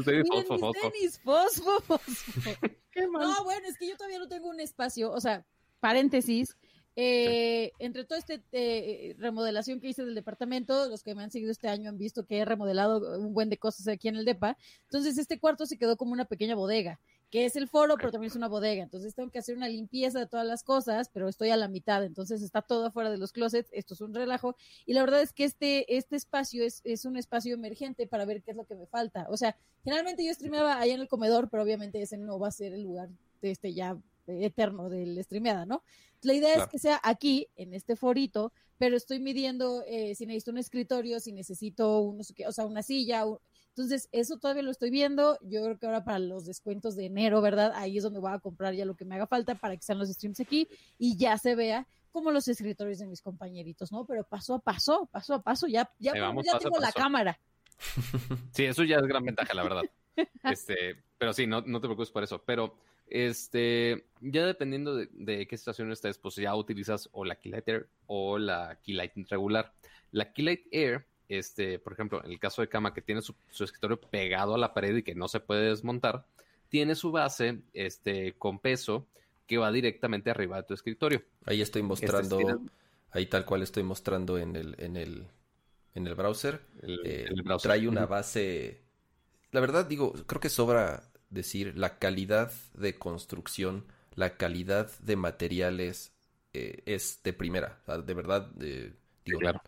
[1.01, 1.81] mis fosfo,
[3.13, 5.45] No, bueno, es que yo todavía no tengo un espacio, o sea,
[5.79, 6.57] paréntesis,
[6.95, 11.51] eh, entre toda esta eh, remodelación que hice del departamento, los que me han seguido
[11.51, 14.57] este año han visto que he remodelado un buen de cosas aquí en el DEPA.
[14.83, 16.99] Entonces, este cuarto se quedó como una pequeña bodega,
[17.31, 18.83] que es el foro, pero también es una bodega.
[18.83, 22.03] Entonces, tengo que hacer una limpieza de todas las cosas, pero estoy a la mitad.
[22.03, 23.69] Entonces, está todo afuera de los closets.
[23.71, 24.57] Esto es un relajo.
[24.85, 28.43] Y la verdad es que este, este espacio es, es un espacio emergente para ver
[28.43, 29.27] qué es lo que me falta.
[29.29, 32.51] O sea, generalmente yo streameaba ahí en el comedor, pero obviamente ese no va a
[32.51, 33.09] ser el lugar
[33.41, 33.97] de este ya
[34.27, 35.83] eterno del streameada, ¿no?
[36.21, 40.51] La idea es que sea aquí, en este forito, pero estoy midiendo eh, si necesito
[40.51, 43.25] un escritorio, si necesito un, o sea, una silla.
[43.76, 45.38] Entonces, eso todavía lo estoy viendo.
[45.41, 47.72] Yo creo que ahora para los descuentos de enero, ¿verdad?
[47.76, 49.99] Ahí es donde voy a comprar ya lo que me haga falta para que sean
[49.99, 50.68] los streams aquí
[50.98, 54.06] y ya se vea como los escritorios de mis compañeritos, ¿no?
[54.06, 57.39] Pero paso a paso, paso a paso, ya, ya, ya tengo la cámara.
[58.53, 59.84] Sí, eso ya es gran ventaja, la verdad.
[60.43, 62.43] Este, pero sí, no, no te preocupes por eso.
[62.45, 62.76] Pero
[63.07, 68.38] este, ya dependiendo de, qué situación estés, pues ya utilizas o la Keylight Air o
[68.38, 69.73] la Keylight regular.
[70.11, 73.99] La Keylight Air, este, por ejemplo, en el caso de cama que tiene su, escritorio
[73.99, 76.25] pegado a la pared y que no se puede desmontar,
[76.69, 79.07] tiene su base este, con peso
[79.47, 81.23] que va directamente arriba de tu escritorio.
[81.45, 82.61] Ahí estoy mostrando,
[83.11, 85.27] ahí tal cual estoy mostrando en el, en el,
[85.95, 86.61] en el browser.
[86.83, 87.69] Eh, el browser.
[87.69, 88.81] Trae una base,
[89.51, 93.85] la verdad digo, creo que sobra decir la calidad de construcción,
[94.15, 96.13] la calidad de materiales
[96.53, 97.81] eh, es de primera.
[98.05, 98.93] de verdad, eh,
[99.25, 99.61] digo, claro.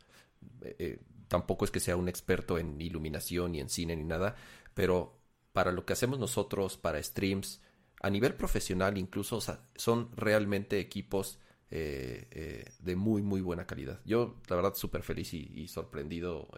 [0.62, 1.00] Eh,
[1.34, 4.36] tampoco es que sea un experto en iluminación y en cine ni nada,
[4.76, 5.18] pero
[5.52, 7.60] para lo que hacemos nosotros, para streams,
[8.02, 9.40] a nivel profesional incluso,
[9.76, 11.40] son realmente equipos
[11.72, 14.00] de muy, muy buena calidad.
[14.06, 16.50] Yo, la verdad, súper feliz y sorprendido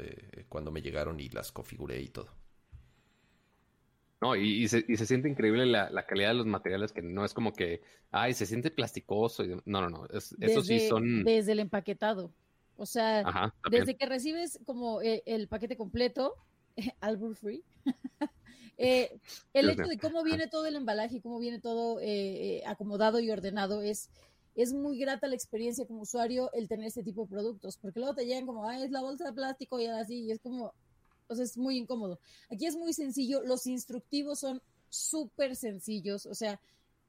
[0.50, 2.28] cuando me llegaron y las configuré y todo.
[4.22, 7.82] No, y, se, siente increíble la, calidad de los materiales, que no es como que,
[8.12, 9.46] ay, se siente plasticoso.
[9.46, 10.08] no, no, no.
[10.10, 11.24] eso sí son.
[11.24, 12.34] Desde el empaquetado.
[12.78, 16.36] O sea, desde que recibes como eh, el paquete completo,
[17.00, 17.64] albur free,
[18.78, 19.18] eh,
[19.54, 23.32] el hecho de cómo viene todo el embalaje y cómo viene todo eh, acomodado y
[23.32, 24.10] ordenado es,
[24.56, 28.16] es muy grata la experiencia como usuario el tener este tipo de productos, porque luego
[28.16, 30.74] te llegan como, ay, es la bolsa de plástico y así, y es como,
[31.28, 32.20] o sea, es muy incómodo.
[32.50, 36.60] Aquí es muy sencillo, los instructivos son súper sencillos, o sea,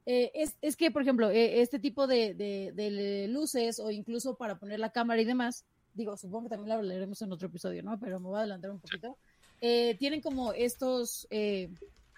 [0.07, 4.59] eh, es, es, que, por ejemplo, eh, este tipo de, de, luces o incluso para
[4.59, 5.65] poner la cámara y demás,
[5.95, 7.99] digo, supongo que también lo hablaremos en otro episodio, ¿no?
[7.99, 9.17] Pero me voy a adelantar un poquito.
[9.61, 11.27] Eh, tienen como estos...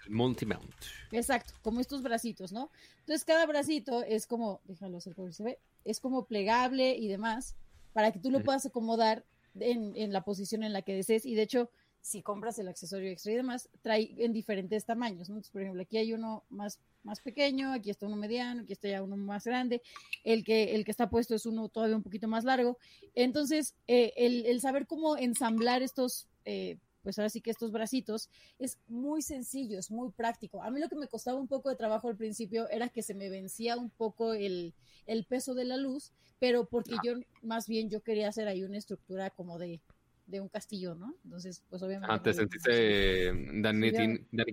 [0.09, 0.75] Multi-mount.
[1.13, 2.71] Exacto, como estos bracitos, ¿no?
[3.01, 7.57] Entonces cada bracito es como, déjalo hacer por se ve, es como plegable y demás,
[7.93, 9.25] para que tú lo puedas acomodar
[9.59, 11.27] en, en la posición en la que desees.
[11.27, 15.41] Y de hecho, si compras el accesorio extra y demás, trae en diferentes tamaños, ¿no?
[15.53, 19.03] por ejemplo, aquí hay uno más, más pequeño, aquí está uno mediano, aquí está ya
[19.03, 19.83] uno más grande,
[20.25, 22.79] el que, el que está puesto es uno todavía un poquito más largo.
[23.15, 28.79] Entonces, eh, el, saber cómo ensamblar estos, eh, pues ahora sí que estos bracitos, es
[28.87, 30.63] muy sencillo, es muy práctico.
[30.63, 33.15] A mí lo que me costaba un poco de trabajo al principio era que se
[33.15, 34.75] me vencía un poco el,
[35.07, 37.01] el peso de la luz, pero porque ah.
[37.05, 37.13] yo,
[37.43, 39.81] más bien, yo quería hacer ahí una estructura como de
[40.29, 41.15] de un castillo, ¿no?
[41.25, 42.15] Entonces, pues obviamente.
[42.15, 43.93] Ah, ¿te sentiste Dani,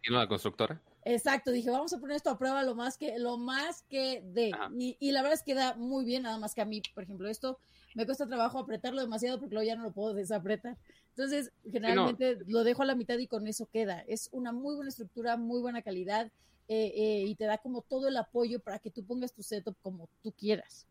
[0.09, 0.81] la constructora?
[1.03, 4.51] Exacto, dije, vamos a poner esto a prueba lo más que, lo más que de.
[4.79, 7.03] Y, y, la verdad es que da muy bien, nada más que a mí, por
[7.03, 7.59] ejemplo, esto
[7.93, 10.77] me cuesta trabajo apretarlo demasiado porque luego ya no lo puedo desapretar.
[11.09, 14.01] Entonces, generalmente lo dejo a la mitad y con eso queda.
[14.07, 16.31] Es una muy buena estructura, muy buena calidad
[16.67, 19.77] eh, eh, y te da como todo el apoyo para que tú pongas tu setup
[19.81, 20.87] como tú quieras.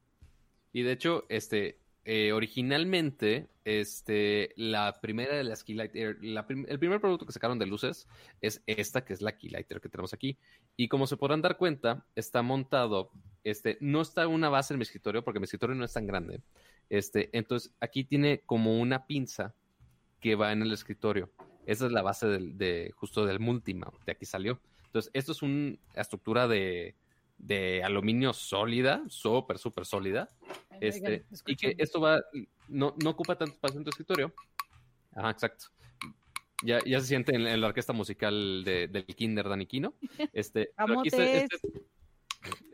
[0.72, 7.00] Y de hecho, este, eh, originalmente, este, la primera de las Keylight Air, el primer
[7.00, 8.06] producto que sacaron de luces
[8.42, 10.36] es esta, que es la Keylight Air que tenemos aquí.
[10.76, 13.10] Y como se podrán dar cuenta, está montado,
[13.42, 16.42] este, no está una base en mi escritorio porque mi escritorio no es tan grande.
[16.90, 19.54] Este, entonces, aquí tiene como una pinza
[20.20, 21.30] que va en el escritorio.
[21.64, 24.60] Esa es la base del, de, justo del multimount, de aquí salió.
[24.84, 26.96] Entonces, esto es una estructura de,
[27.38, 30.28] de aluminio sólida, súper, súper sólida.
[30.80, 32.22] Este, y que esto va,
[32.68, 34.32] no, no ocupa tanto espacio en tu escritorio.
[35.14, 35.66] Ajá, exacto.
[36.62, 39.94] Ya, ya se siente en, la orquesta musical de, del Kinder Daniquino.
[40.32, 41.56] Este, aquí está, este,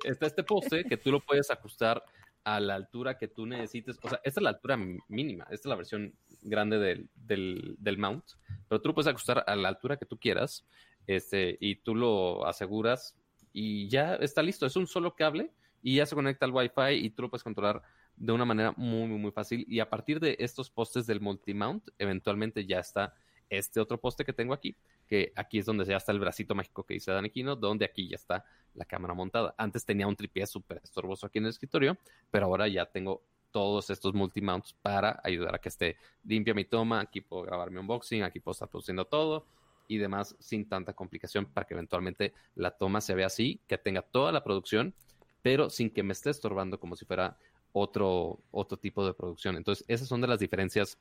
[0.04, 2.02] está este poste que tú lo puedes ajustar
[2.44, 3.98] a la altura que tú necesites.
[4.02, 4.78] O sea, esta es la altura
[5.08, 5.44] mínima.
[5.44, 8.24] Esta es la versión grande del, del, del, mount.
[8.68, 10.64] Pero tú lo puedes ajustar a la altura que tú quieras.
[11.06, 13.16] Este, y tú lo aseguras
[13.52, 14.66] y ya está listo.
[14.66, 15.50] Es un solo cable
[15.82, 17.82] y ya se conecta al Wi-Fi y tú lo puedes controlar
[18.16, 19.64] de una manera muy, muy, fácil.
[19.68, 23.14] Y a partir de estos postes del multimount, eventualmente ya está
[23.48, 24.76] este otro poste que tengo aquí,
[25.08, 28.16] que aquí es donde ya está el bracito mágico que dice Daniquino, donde aquí ya
[28.16, 28.44] está
[28.74, 29.54] la cámara montada.
[29.58, 31.98] Antes tenía un tripié súper estorboso aquí en el escritorio,
[32.30, 37.00] pero ahora ya tengo todos estos multimounts para ayudar a que esté limpia mi toma.
[37.00, 39.46] Aquí puedo grabar mi unboxing, aquí puedo estar produciendo todo
[39.90, 44.02] y demás sin tanta complicación para que eventualmente la toma se vea así, que tenga
[44.02, 44.94] toda la producción,
[45.42, 47.36] pero sin que me esté estorbando como si fuera
[47.72, 49.56] otro, otro tipo de producción.
[49.56, 50.96] Entonces, esas son de las diferencias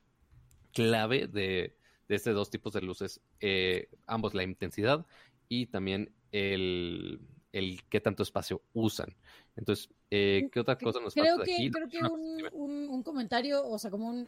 [0.74, 1.76] clave de,
[2.08, 5.06] de estos dos tipos de luces, eh, ambos la intensidad
[5.48, 7.22] y también el,
[7.54, 9.16] el qué tanto espacio usan.
[9.56, 11.70] Entonces, eh, ¿qué otra cosa nos creo que, aquí?
[11.70, 14.28] Creo que un, un, comentario, o sea, como un...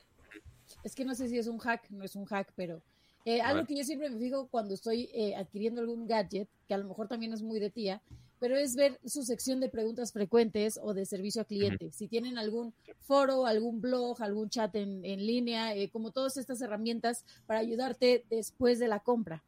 [0.83, 2.83] Es que no sé si es un hack, no es un hack, pero
[3.25, 6.77] eh, algo que yo siempre me fijo cuando estoy eh, adquiriendo algún gadget, que a
[6.77, 8.01] lo mejor también es muy de tía,
[8.39, 11.91] pero es ver su sección de preguntas frecuentes o de servicio a cliente.
[11.91, 17.23] Si tienen algún foro, algún blog, algún chat en, en línea, como todas estas herramientas
[17.45, 19.43] para ayudarte después de la compra.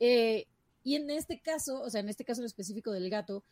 [0.00, 0.46] Eh,
[0.82, 3.42] y en este caso, o sea, en este caso en específico del gato,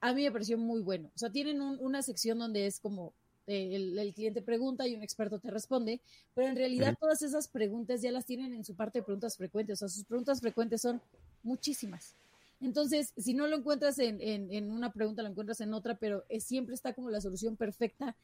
[0.00, 1.10] a mí me pareció muy bueno.
[1.14, 3.14] O sea, tienen una sección donde es como
[3.46, 6.00] eh, el, cliente pregunta y un experto te responde,
[6.34, 9.78] pero en realidad todas esas preguntas ya las tienen en su parte de preguntas frecuentes.
[9.78, 11.00] O sea, sus preguntas frecuentes son
[11.42, 12.14] muchísimas.
[12.60, 16.74] Entonces, si no lo encuentras en, en, una pregunta, lo encuentras en otra, pero siempre
[16.74, 18.14] está como la solución perfecta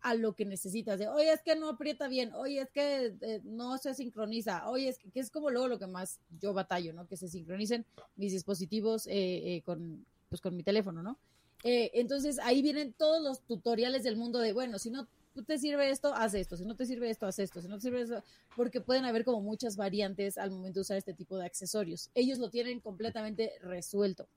[0.00, 0.98] a lo que necesitas.
[0.98, 4.88] De, oye, es que no aprieta bien, oye, es que eh, no se sincroniza, oye,
[4.88, 7.06] es que, es como luego lo que más yo batallo, ¿no?
[7.06, 7.84] Que se sincronicen
[8.16, 11.18] mis dispositivos eh, eh, con, pues, con mi teléfono, ¿no?
[11.62, 15.08] Entonces ahí vienen todos los tutoriales del mundo de, bueno, si no
[15.46, 17.82] te sirve esto, haz esto, si no te sirve esto, haz esto, si no te
[17.82, 18.22] sirve esto,
[18.56, 22.10] porque pueden haber como muchas variantes al momento de usar este tipo de accesorios.
[22.14, 24.28] Ellos lo tienen completamente resuelto.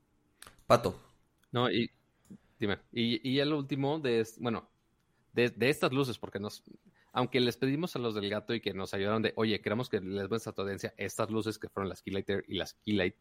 [0.68, 1.00] Pato.
[1.52, 1.90] No, y
[2.60, 4.70] dime, y, y el último de, bueno,
[5.34, 6.64] de, estas luces, porque nos,
[7.14, 10.00] aunque les pedimos a los del gato y que nos ayudaron de, oye, queremos que
[10.00, 13.16] les muestre a tu audiencia estas luces que fueron las Keylighter y las Keylight,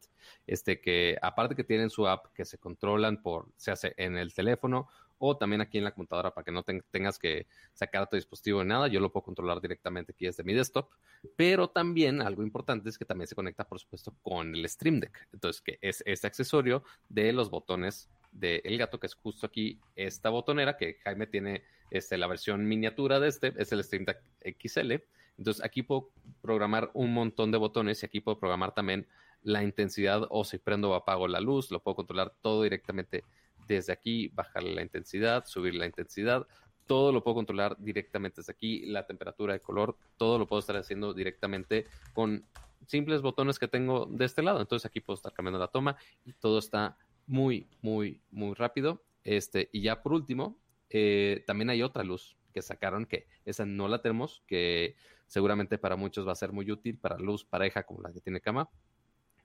[0.47, 4.33] este, que aparte que tienen su app, que se controlan por, se hace en el
[4.33, 4.87] teléfono
[5.23, 8.65] o también aquí en la computadora para que no tengas que sacar tu dispositivo de
[8.65, 10.89] nada, yo lo puedo controlar directamente aquí desde mi desktop,
[11.35, 15.27] pero también algo importante es que también se conecta, por supuesto, con el Stream Deck,
[15.31, 20.29] entonces que es este accesorio de los botones del gato, que es justo aquí esta
[20.29, 24.05] botonera que Jaime tiene este, la versión miniatura de este, es el Stream
[24.43, 24.93] XL.
[25.37, 29.07] Entonces aquí puedo programar un montón de botones y aquí puedo programar también
[29.43, 33.23] la intensidad o si prendo o apago la luz, lo puedo controlar todo directamente
[33.67, 36.45] desde aquí, bajar la intensidad, subir la intensidad,
[36.85, 40.75] todo lo puedo controlar directamente desde aquí, la temperatura de color, todo lo puedo estar
[40.77, 42.45] haciendo directamente con
[42.87, 44.59] simples botones que tengo de este lado.
[44.59, 45.95] Entonces aquí puedo estar cambiando la toma
[46.25, 49.03] y todo está muy, muy, muy rápido.
[49.23, 53.87] Este, y ya por último, eh, también hay otra luz que sacaron, que esa no
[53.87, 54.95] la tenemos, que
[55.27, 58.41] seguramente para muchos va a ser muy útil para luz pareja como la que tiene
[58.41, 58.69] cama.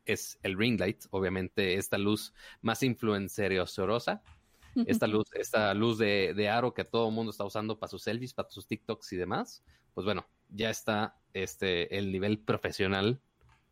[0.05, 2.33] Es el ring light, obviamente esta luz
[2.63, 4.23] más influenceriosa,
[4.87, 8.03] esta luz, esta luz de, de, aro que todo el mundo está usando para sus
[8.03, 9.65] selfies, para sus TikToks y demás.
[9.95, 13.21] Pues bueno, ya está este el nivel profesional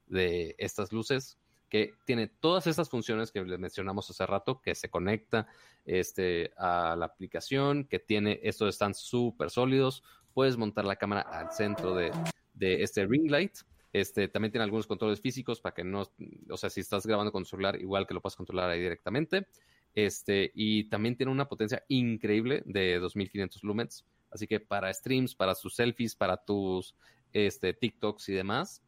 [0.07, 1.39] de estas luces
[1.75, 5.49] que tiene todas estas funciones que les mencionamos hace rato, que se conecta
[5.85, 11.51] este, a la aplicación, que tiene, estos están súper sólidos, puedes montar la cámara al
[11.51, 12.13] centro de,
[12.61, 13.57] este ring light.
[13.93, 16.05] Este, también tiene algunos controles físicos para que no,
[16.49, 19.49] o sea, si estás grabando con celular, igual que lo puedas controlar ahí directamente.
[19.97, 24.05] Este, y también tiene una potencia increíble de 2500 lumens.
[24.31, 26.95] Así que para streams, para tus selfies, para tus
[27.33, 28.81] este, TikToks y demás,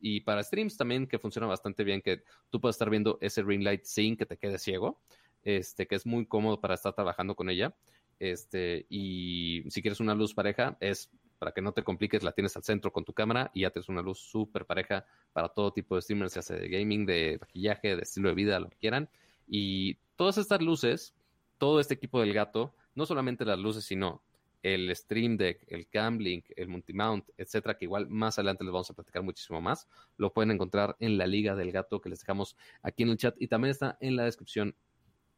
[0.00, 3.62] y para streams también que funciona bastante bien, que tú puedes estar viendo ese ring
[3.62, 5.00] light sin que te quede ciego,
[5.42, 7.74] este, que es muy cómodo para estar trabajando con ella.
[8.18, 12.56] Este, y si quieres una luz pareja, es para que no te compliques, la tienes
[12.56, 15.94] al centro con tu cámara y ya tienes una luz súper pareja para todo tipo
[15.96, 19.10] de streamers, ya sea de gaming, de maquillaje, de estilo de vida, lo que quieran.
[19.46, 21.14] Y todas estas luces,
[21.58, 24.22] todo este equipo del gato, no solamente las luces, sino
[24.62, 28.90] el Stream Deck, el Cam Link, el Multimount, etcétera, que igual más adelante les vamos
[28.90, 29.88] a platicar muchísimo más.
[30.16, 33.34] Lo pueden encontrar en la Liga del Gato que les dejamos aquí en el chat
[33.38, 34.74] y también está en la descripción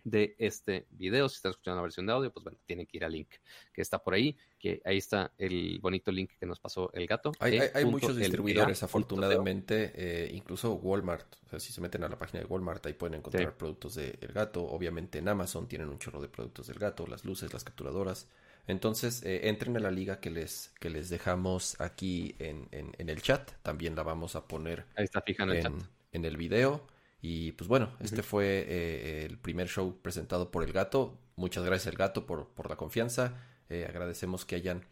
[0.05, 1.29] de este video.
[1.29, 3.29] Si están escuchando la versión de audio, pues bueno, tienen que ir al link
[3.73, 7.33] que está por ahí, que ahí está el bonito link que nos pasó el gato.
[7.41, 11.35] Hay, hay, muchos distribuidores, afortunadamente, eh, incluso Walmart.
[11.47, 14.33] O sea, si se meten a la página de Walmart, ahí pueden encontrar productos del
[14.33, 14.65] gato.
[14.65, 18.29] Obviamente en Amazon tienen un chorro de productos del gato, las luces, las capturadoras.
[18.69, 23.23] Entonces, eh, entren a la liga que les, que les dejamos aquí en, en, el
[23.23, 23.51] chat.
[23.63, 25.73] También la vamos a poner Ahí está fija en, el chat.
[26.13, 26.87] en el video.
[27.21, 31.19] Y pues bueno, este fue eh, el primer show presentado por el gato.
[31.35, 33.35] Muchas gracias el gato por, por la confianza.
[33.71, 34.85] Eh, agradecemos que hayan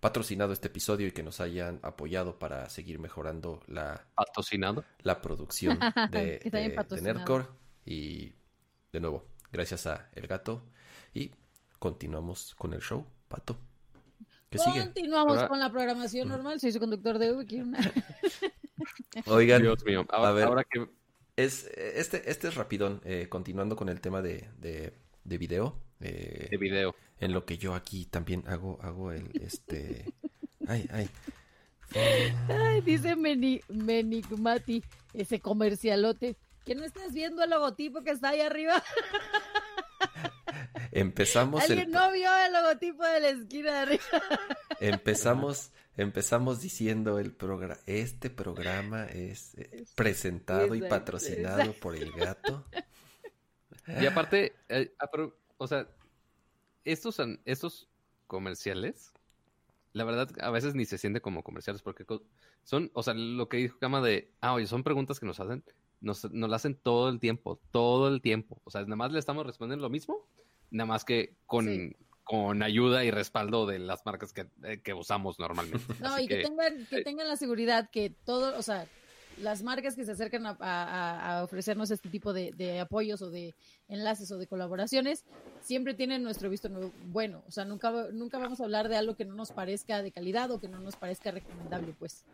[0.00, 4.84] patrocinado este episodio y que nos hayan apoyado para seguir mejorando la, ¿Patrocinado?
[5.02, 5.78] la producción
[6.12, 7.02] de, de-.
[7.02, 7.46] Nerdcore.
[7.84, 8.32] Y
[8.92, 10.62] de nuevo, gracias a El Gato.
[11.12, 11.32] Y
[11.78, 13.56] continuamos con el show, Pato.
[14.50, 14.80] ¿Qué sigue?
[14.84, 16.60] Continuamos Ahora- con la programación normal.
[16.60, 17.46] Soy su conductor de Uber.
[17.62, 17.78] una-
[19.26, 20.06] Oigan, Dios mío.
[20.08, 20.44] Ahora, a ver.
[20.44, 20.86] ahora que
[21.36, 24.92] es, este, este es rapidón, eh, continuando con el tema de, de,
[25.24, 25.76] de video.
[26.00, 26.94] eh, de video.
[27.20, 30.04] en lo que yo aquí también hago, hago el, este...
[30.68, 31.08] Ay, ay.
[32.48, 34.82] Ay, dice Meni, Menigmati,
[35.14, 36.36] ese comercialote.
[36.64, 38.82] Que no estás viendo el logotipo que está ahí arriba.
[41.00, 44.02] Empezamos el, Alguien no vio el logotipo de la esquina de arriba.
[44.80, 51.80] empezamos, empezamos diciendo el programa, este programa es eh, presentado y patrocinado exacto.
[51.80, 52.64] por el gato.
[54.00, 55.86] Y aparte, eh, apro- o sea,
[56.84, 57.88] estos, estos
[58.26, 59.12] comerciales,
[59.92, 62.04] la verdad, a veces ni se siente como comerciales porque
[62.64, 65.62] son, o sea, lo que dijo Cama de, ah, oye, son preguntas que nos hacen,
[66.00, 68.60] nos, nos las hacen todo el tiempo, todo el tiempo.
[68.64, 70.26] O sea, nada más le estamos respondiendo lo mismo,
[70.70, 71.96] nada más que con, Sí.
[72.24, 75.84] con ayuda y respaldo de las marcas que, eh, que usamos normalmente.
[76.00, 78.86] No, Así y que, tengan, que eh, tengan la seguridad que todo, o sea,
[79.40, 83.28] las marcas que se acercan a, a- a ofrecernos este tipo de, de apoyos o
[83.30, 83.54] de
[83.86, 85.24] enlaces o de colaboraciones,
[85.60, 86.70] siempre tienen nuestro visto
[87.04, 87.42] bueno.
[87.46, 90.50] O sea, nunca, nunca vamos a hablar de algo que no nos parezca de calidad
[90.50, 92.24] o que no nos parezca recomendable, pues.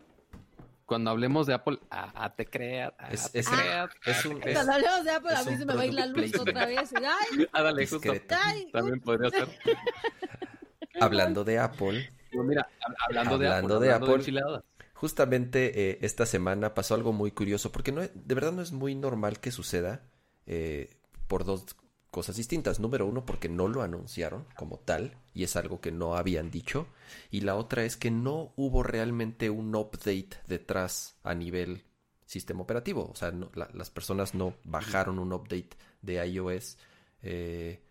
[0.93, 4.59] Cuando hablemos de Apple, ah, te creas, ah, Es- es- es ah, te un- creas.
[4.59, 6.67] Cuando hablemos de Apple, a es mí se me va a ir la luz otra
[6.67, 6.93] vez.
[6.95, 7.47] ¡Ay!
[7.53, 8.13] Ah, dale, justo.
[8.45, 8.69] ¡Ay!
[8.73, 9.49] También podría ser.
[11.01, 14.15] Hablando de Apple, No, mira, hab- hablando, de Hablando Apple, de hablando de Apple.
[14.23, 14.65] enchiladas.
[14.95, 18.95] justamente eh, esta semana pasó algo muy curioso, porque no, de verdad no es muy
[18.95, 20.03] normal que suceda
[20.47, 20.91] eh,
[21.27, 21.65] por dos
[22.13, 22.79] cosas distintas.
[22.79, 26.87] Número uno, porque no lo anunciaron como tal, y es algo que no habían dicho.
[27.31, 31.83] Y la otra es que no hubo realmente un update detrás a nivel
[32.27, 33.09] sistema operativo.
[33.11, 33.33] O sea,
[33.73, 35.71] las personas no bajaron un update
[36.03, 36.77] de iOS.
[37.23, 37.83] Eh,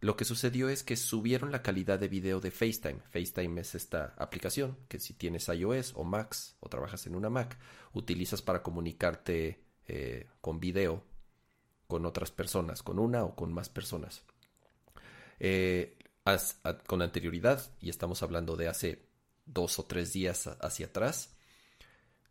[0.00, 3.00] lo que sucedió es que subieron la calidad de video de FaceTime.
[3.10, 7.56] FaceTime es esta aplicación que si tienes iOS o Macs o trabajas en una Mac,
[7.92, 11.04] utilizas para comunicarte eh, con video
[11.92, 14.22] con otras personas, con una o con más personas.
[15.40, 15.94] Eh,
[16.24, 19.04] as- a- con anterioridad, y estamos hablando de hace
[19.44, 21.36] dos o tres días a- hacia atrás,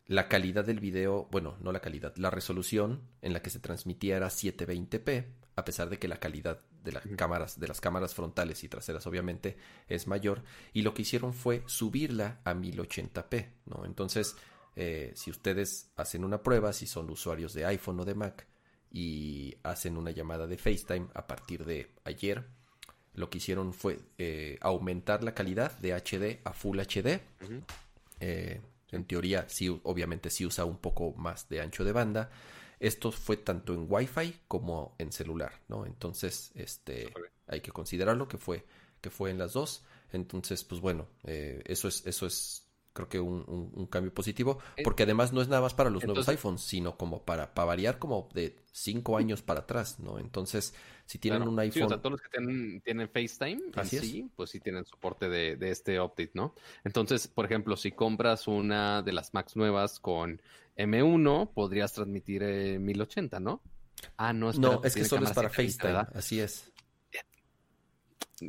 [0.06, 4.16] la calidad del video, bueno, no la calidad, la resolución en la que se transmitía
[4.16, 8.64] era 720p, a pesar de que la calidad de las cámaras, de las cámaras frontales
[8.64, 9.56] y traseras obviamente
[9.86, 13.84] es mayor, y lo que hicieron fue subirla a 1080p, ¿no?
[13.84, 14.34] Entonces,
[14.74, 18.48] eh, si ustedes hacen una prueba, si son usuarios de iPhone o de Mac,
[18.92, 22.44] y hacen una llamada de FaceTime a partir de ayer,
[23.14, 27.20] lo que hicieron fue eh, aumentar la calidad de HD a Full HD,
[28.20, 28.60] eh,
[28.92, 32.30] en teoría, sí, obviamente sí usa un poco más de ancho de banda.
[32.78, 35.86] Esto fue tanto en Wi-Fi como en celular, ¿no?
[35.86, 37.12] Entonces, este,
[37.46, 38.66] hay que considerarlo que fue,
[39.00, 39.84] que fue en las dos.
[40.12, 44.58] Entonces, pues bueno, eh, eso es, eso es, creo que un, un- un cambio positivo,
[44.82, 47.98] porque además no es nada más para los nuevos iPhones, sino como para, para variar
[47.98, 50.18] como de cinco años para atrás, ¿no?
[50.18, 50.74] Entonces,
[51.06, 51.52] si tienen Claro.
[51.52, 54.60] un Sí, iPhone, o sea, todos los que tienen, tienen FaceTime Así sí, pues sí
[54.60, 56.54] tienen soporte de, de este update, ¿no?
[56.84, 60.42] Entonces, por ejemplo, si compras una de las Macs nuevas con
[60.76, 63.62] M1, podrías transmitir eh, 1080, ¿no?
[64.16, 66.08] Ah, no, espera, no, es que solo es para 720, FaceTime, ¿verdad?
[66.14, 66.71] así es.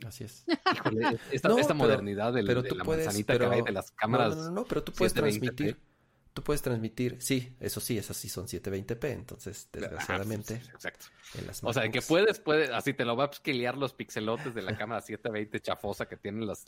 [0.06, 0.46] Así es.
[0.76, 3.56] Híjole, esta, No, esta pero- modernidad del- pero de tú la puedes, manzanita pero- que
[3.58, 4.36] hay de las cámaras.
[4.36, 5.16] No, no, no, pero tú puedes 720p.
[5.16, 5.78] transmitir.
[6.34, 11.06] Tú puedes transmitir, sí, eso sí, esas sí son 720p, entonces desgraciadamente Ajá, exacto.
[11.38, 14.56] en las O sea, que puedes, puedes, así te lo va a upscalear los pixelotes
[14.56, 16.66] de la cámara 720 chafosa que tienen las,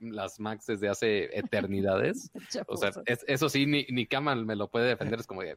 [0.00, 2.30] las Macs desde hace eternidades.
[2.68, 5.18] O sea, es- eso sí, ni, ni Cama me lo puede defender.
[5.20, 5.56] Es como, de,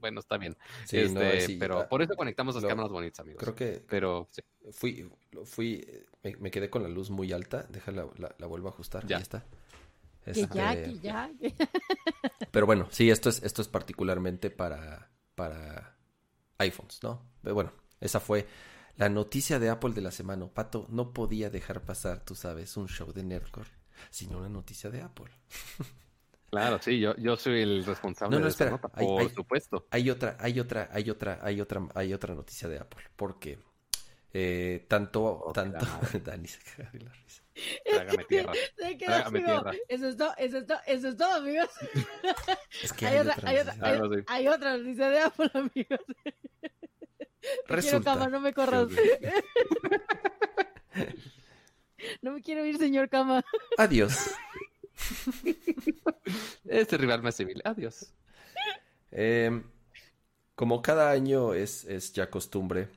[0.00, 0.56] bueno, está bien.
[0.86, 3.40] Sí, no, Este, sí, pero ah, por eso conectamos las lo- cámaras bonitas, amigos.
[3.42, 4.42] creo que Pero sí.
[4.72, 5.10] fui,
[5.44, 5.86] fui,
[6.22, 9.16] me, me quedé con la luz muy alta, déjala, la, la vuelvo a ajustar, Ya.
[9.16, 9.44] ya está.
[10.32, 11.30] Que ya, Este, que ya.
[12.50, 15.96] Pero bueno, sí, esto es, esto es particularmente para, para
[16.58, 17.22] iPhones, ¿no?
[17.42, 18.46] Pero bueno, esa fue
[18.96, 20.46] la noticia de Apple de la semana.
[20.48, 23.70] Pato, no podía dejar pasar, tú sabes, un show de Nerdcore
[24.10, 25.30] sin una noticia de Apple.
[26.50, 29.20] Claro, sí, yo, yo soy el responsable No, no, de esa espera, nota, hay- por
[29.22, 29.86] hay- supuesto.
[29.90, 33.04] Hay otra, hay otra, hay otra, hay otra, hay otra noticia de Apple.
[33.16, 33.58] Porque
[34.32, 35.78] eh, tanto, Oh, tanto.
[36.24, 37.42] Dani se caga de la risa.
[37.84, 38.52] Trágame tierra.
[38.98, 39.78] Trágame.
[39.88, 41.68] Eso es todo, eso es todo, eso es todo, amigos.
[42.82, 43.84] Es que Hay hay, otra, otra, hay otra, noticia.
[43.86, 44.24] hay, Ah, no, sí.
[44.26, 46.00] hay otra noticia de Apple, amigos.
[47.66, 48.12] Resulta.
[48.14, 48.88] cama, no me corras.
[52.22, 53.42] No me quiero ir, señor Cama.
[53.76, 54.30] Adiós.
[56.64, 57.60] Este rival más civil.
[57.64, 58.12] Adiós.
[59.10, 59.64] Em,
[60.54, 62.88] como cada año es, es ya costumbre,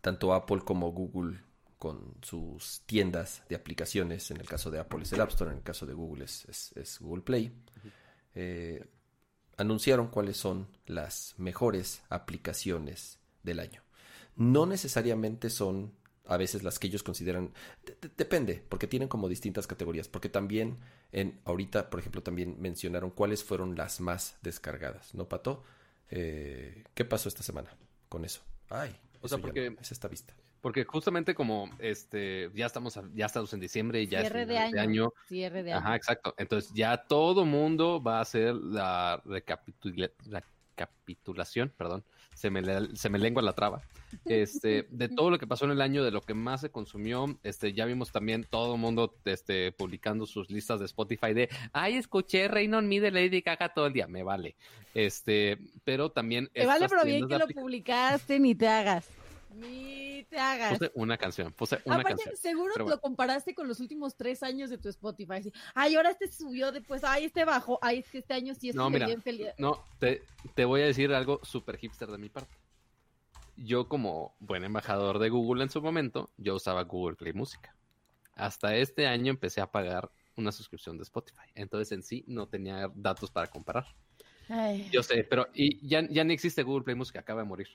[0.00, 1.40] tanto Apple como Google
[1.78, 5.58] con sus tiendas de aplicaciones, en el caso de Apple es el App Store, en
[5.58, 7.52] el caso de Google es, es, Google Play,
[8.34, 8.84] eh,
[9.56, 13.82] anunciaron cuáles son las mejores aplicaciones del año.
[14.36, 15.92] No necesariamente son
[16.28, 17.52] a veces las que ellos consideran
[18.16, 20.78] depende porque tienen como distintas categorías porque también
[21.12, 25.64] en ahorita por ejemplo también mencionaron cuáles fueron las más descargadas no pato
[26.10, 27.76] eh, qué pasó esta semana
[28.08, 30.34] con eso ay o sea porque es esta vista
[30.66, 34.58] porque justamente como este ya estamos ya estamos en diciembre y ya Cierre es de
[34.58, 34.72] año.
[34.72, 35.12] de año.
[35.28, 35.80] Cierre de año.
[35.80, 36.34] Ajá, exacto.
[36.38, 42.02] Entonces ya todo mundo va a hacer la recapitulación, perdón,
[42.36, 42.62] se me,
[42.94, 43.80] se me lengua la traba,
[44.26, 47.38] este, de todo lo que pasó en el año, de lo que más se consumió,
[47.42, 51.94] este, ya vimos también todo el mundo este, publicando sus listas de Spotify de, ay,
[51.94, 54.54] escuché Reino on Me de Lady Gaga todo el día, me vale,
[54.94, 56.50] este, pero también...
[56.54, 59.08] Me vale, pero bien que lo publicaste, ni te hagas.
[59.56, 60.78] Ni te hagas.
[60.78, 62.36] Puse una canción, puse una Aparte, canción.
[62.36, 65.50] Seguro lo comparaste con los últimos tres años de tu Spotify.
[65.74, 68.74] ay, ahora este subió después, ay, este bajó, ay, es que este año sí es
[68.74, 69.48] no, bien feliz.
[69.58, 70.22] No, te,
[70.54, 72.54] te voy a decir algo súper hipster de mi parte.
[73.56, 77.74] Yo como buen embajador de Google en su momento, yo usaba Google Play Música.
[78.34, 81.48] Hasta este año empecé a pagar una suscripción de Spotify.
[81.54, 83.86] Entonces en sí no tenía datos para comparar.
[84.92, 87.68] Yo sé, pero y ya, ya ni existe Google Play Música, acaba de morir.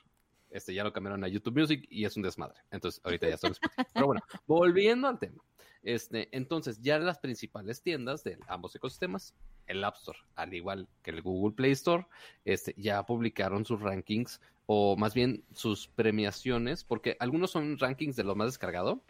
[0.52, 2.60] Este, ya lo cambiaron a YouTube Music y es un desmadre.
[2.70, 3.50] Entonces, ahorita ya está
[3.94, 5.42] Pero bueno, volviendo al tema.
[5.82, 9.34] Este, entonces, ya las principales tiendas de ambos ecosistemas,
[9.66, 12.06] el App Store, al igual que el Google Play Store,
[12.44, 18.24] este, ya publicaron sus rankings o más bien sus premiaciones, porque algunos son rankings de
[18.24, 19.02] lo más descargado,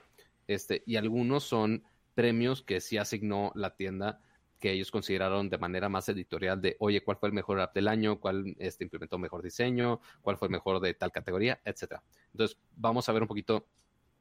[0.47, 4.21] este, y algunos son premios que sí asignó la tienda
[4.63, 7.89] que ellos consideraron de manera más editorial de, oye, ¿cuál fue el mejor app del
[7.89, 8.21] año?
[8.21, 10.01] ¿Cuál este, implementó mejor diseño?
[10.23, 11.61] ¿Cuál fue el mejor de tal categoría?
[11.65, 12.05] Etcétera.
[12.31, 13.67] Entonces, vamos a ver un poquito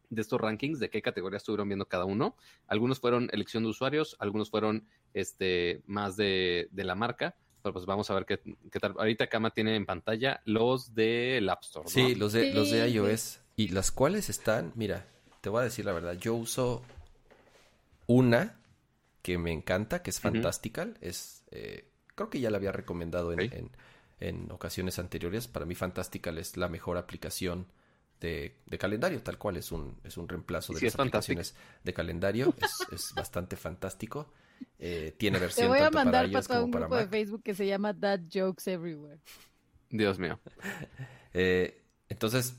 [0.09, 2.35] de estos rankings, de qué categorías estuvieron viendo cada uno.
[2.65, 8.09] Algunos fueron elección de usuarios, algunos fueron este, más de, la marca, pero pues vamos
[8.09, 8.39] a ver qué,
[8.79, 8.95] tal.
[8.97, 11.87] Ahorita Kama tiene en pantalla los del App Store.
[11.87, 13.41] Sí, los de, los de iOS.
[13.57, 15.05] Y las cuales están, mira,
[15.41, 16.81] te voy a decir la verdad, yo uso
[18.07, 18.57] una
[19.21, 20.97] que me encanta, que es Fantastical.
[21.01, 23.71] Es, eh, creo que ya la había recomendado en,
[24.19, 25.47] en, ocasiones anteriores.
[25.47, 27.67] Para mí Fantastical es la mejor aplicación
[28.19, 29.57] de, calendario, tal cual.
[29.57, 32.53] Es un, es un reemplazo de las aplicaciones de calendario.
[32.61, 34.31] Es, es bastante fantástico.
[34.77, 37.97] Eh, tiene versión Te voy a mandar para, un grupo de Facebook que se llama
[37.97, 39.19] That Jokes Everywhere.
[39.89, 40.39] Dios mío.
[41.33, 42.57] Eh, entonces,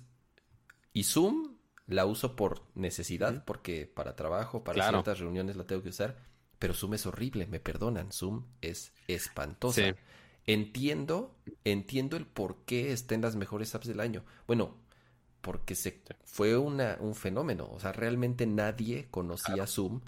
[0.94, 5.90] y Zoom la uso por necesidad, porque para trabajo, para ciertas reuniones la tengo que
[5.90, 6.16] usar
[6.62, 9.96] pero Zoom es horrible, me perdonan, Zoom es espantosa.
[10.46, 11.34] Entiendo,
[11.64, 14.24] entiendo el por qué está en las mejores apps del año.
[14.46, 14.76] Bueno,
[15.40, 20.02] porque se fue una, un fenómeno, o sea, realmente nadie conocía Zoom.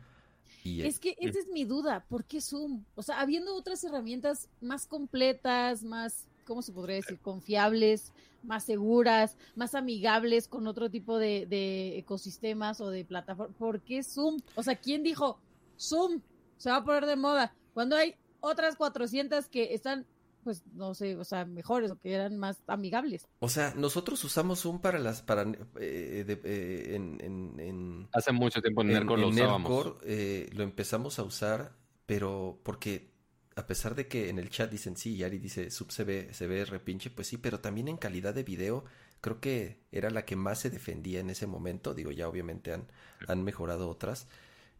[0.63, 2.85] Y, es que esa es mi duda, ¿por qué Zoom?
[2.95, 7.19] O sea, habiendo otras herramientas más completas, más, ¿cómo se podría decir?
[7.19, 8.13] Confiables,
[8.45, 13.57] más seguras, más amigables con otro tipo de, de ecosistemas o de plataformas.
[13.57, 14.41] ¿Por qué Zoom?
[14.55, 15.41] O sea, ¿quién dijo
[15.77, 16.23] Zoom?
[16.57, 17.55] Se va a poner de moda.
[17.73, 20.07] Cuando hay otras 400 que están,
[20.43, 23.27] pues, no sé, o sea, mejores o que eran más amigables.
[23.41, 27.21] O sea, nosotros usamos Zoom para las, para, eh, eh, en,
[27.59, 29.95] en, Hace mucho tiempo en Nerdcore lo usábamos.
[30.05, 31.77] Eh, lo empezamos a usar,
[32.07, 33.15] pero porque
[33.57, 36.47] a pesar de que en el chat dicen sí, Yari dice sub se ve, se
[36.47, 38.85] ve repinche, pues sí, pero también en calidad de video
[39.21, 41.95] creo que era la que más se defendía en ese momento.
[41.95, 42.89] Digo, ya obviamente han,
[43.27, 44.29] han mejorado otras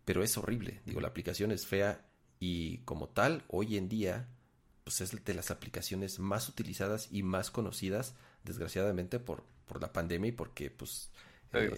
[0.05, 0.81] pero es horrible.
[0.85, 2.05] Digo, la aplicación es fea
[2.39, 4.29] y como tal, hoy en día,
[4.85, 8.15] pues es de las aplicaciones más utilizadas y más conocidas,
[8.45, 11.11] desgraciadamente, por, por la pandemia y porque, pues...
[11.53, 11.71] Eh,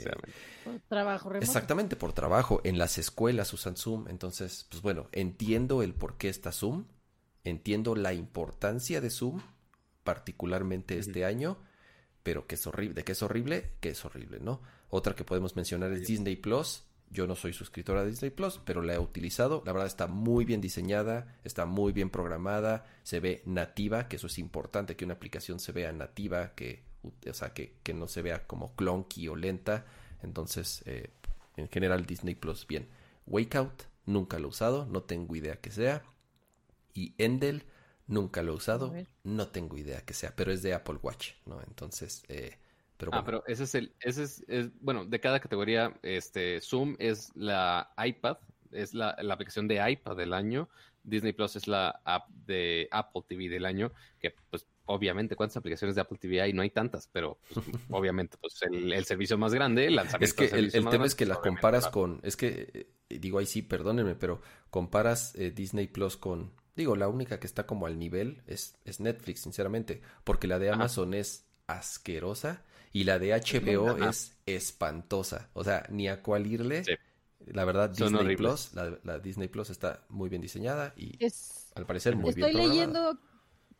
[0.65, 1.45] por trabajo remoto.
[1.45, 2.63] Exactamente, por trabajo.
[2.65, 4.09] En las escuelas usan Zoom.
[4.09, 6.87] Entonces, pues bueno, entiendo el por qué está Zoom.
[7.45, 9.43] Entiendo la importancia de Zoom,
[10.03, 11.59] particularmente este año,
[12.23, 12.95] pero que es horrible.
[12.95, 13.73] ¿De qué es horrible?
[13.81, 14.63] Que es horrible, ¿no?
[14.89, 18.83] Otra que podemos mencionar es Disney Plus yo no soy suscriptora de Disney Plus, pero
[18.83, 19.63] la he utilizado.
[19.65, 24.27] La verdad está muy bien diseñada, está muy bien programada, se ve nativa, que eso
[24.27, 26.83] es importante, que una aplicación se vea nativa, que,
[27.29, 29.87] o sea, que, no se vea como clunky o lenta.
[30.23, 31.11] Entonces, eh,
[31.57, 32.89] en general, Disney Plus, bien.
[33.27, 36.03] Wakeout, nunca lo he usado, no tengo idea que sea.
[36.93, 37.65] Y Endel,
[38.07, 41.61] nunca lo he usado, no tengo idea que sea, pero es de Apple Watch, ¿no?
[41.63, 42.59] Entonces, eh,
[42.97, 46.97] Pero Ah, pero ese es el, ese es, es- bueno, de cada categoría, este, Zoom
[46.99, 48.39] es la iPad,
[48.73, 50.69] es la, la aplicación de iPad del año,
[51.03, 55.95] Disney Plus es la app de Apple TV del año, que pues obviamente cuántas aplicaciones
[55.95, 59.55] de Apple TV hay, no hay tantas, pero pues, obviamente pues el, el servicio más
[59.55, 61.93] grande, el lanzamiento es que el, tema grande, es que la pues, obviamente, comparas claro.
[61.93, 64.41] con, es que, eh, digo ahí sí, perdónenme, pero
[64.71, 69.01] comparas eh, Disney Plus con, digo, la única que está como al nivel es, es
[69.01, 70.75] Netflix, sinceramente, porque la de Ajá.
[70.77, 72.65] Amazon es asquerosa
[72.97, 76.83] y la de HBO es espantosa, o sea, ni a cuál irle.
[76.83, 76.93] Sí.
[77.49, 78.71] La verdad, Son Disney horribles.
[78.71, 82.49] Plus, la, la Disney Plus está muy bien diseñada y Es, al parecer muy bien
[82.49, 83.19] estoy leyendo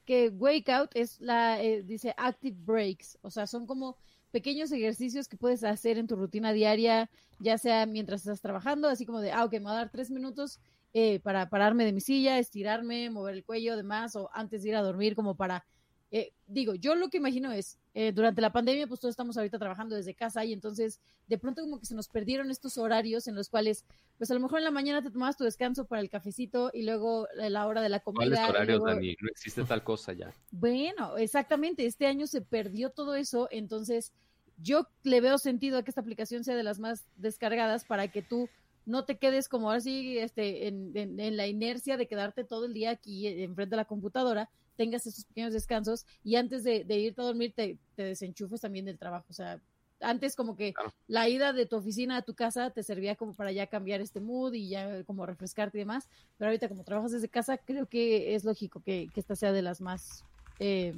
[0.05, 3.97] que Wake Out es la, eh, dice Active Breaks, o sea, son como
[4.33, 9.07] pequeños ejercicios que puedes hacer en tu rutina diaria, ya sea mientras estás trabajando, así
[9.07, 10.61] como de, ah, ok, me voy a dar tres minutos
[10.93, 14.77] eh, para pararme de mi silla, estirarme, mover el cuello, demás, o antes de ir
[14.77, 15.65] a dormir, como para,
[16.13, 19.59] eh, digo, yo lo que imagino es, eh, durante la pandemia, pues todos estamos ahorita
[19.59, 23.35] trabajando desde casa y entonces de pronto como que se nos perdieron estos horarios en
[23.35, 23.85] los cuales,
[24.19, 26.83] pues a lo mejor en la mañana te tomabas tu descanso para el cafecito y
[26.83, 28.21] luego la la hora de la comida.
[28.21, 29.17] ¿Cuáles horarios, luego- Dani?
[29.21, 30.33] No existe tal cosa ya.
[30.53, 31.87] bueno, exactamente.
[31.87, 34.13] Este año se perdió todo eso, entonces
[34.59, 38.23] yo le veo sentido a que esta aplicación sea de las más descargadas para que
[38.23, 38.49] tú
[38.87, 42.73] no te quedes como así este, en, en- en la inercia de quedarte todo el
[42.73, 47.21] día aquí enfrente de la computadora, tengas esos pequeños descansos y antes de, de irte
[47.21, 49.27] a dormir te, te desenchufes también del trabajo.
[49.29, 49.61] O sea,
[50.01, 50.93] antes como que Claro.
[51.07, 54.21] la ida de tu oficina a tu casa te servía como para ya cambiar este
[54.21, 58.35] mood y ya como refrescarte y demás, pero ahorita como trabajas desde casa, creo que
[58.35, 60.25] es lógico que, que esta sea de las más
[60.59, 60.95] eh,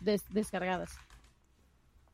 [0.00, 0.92] des- descargadas.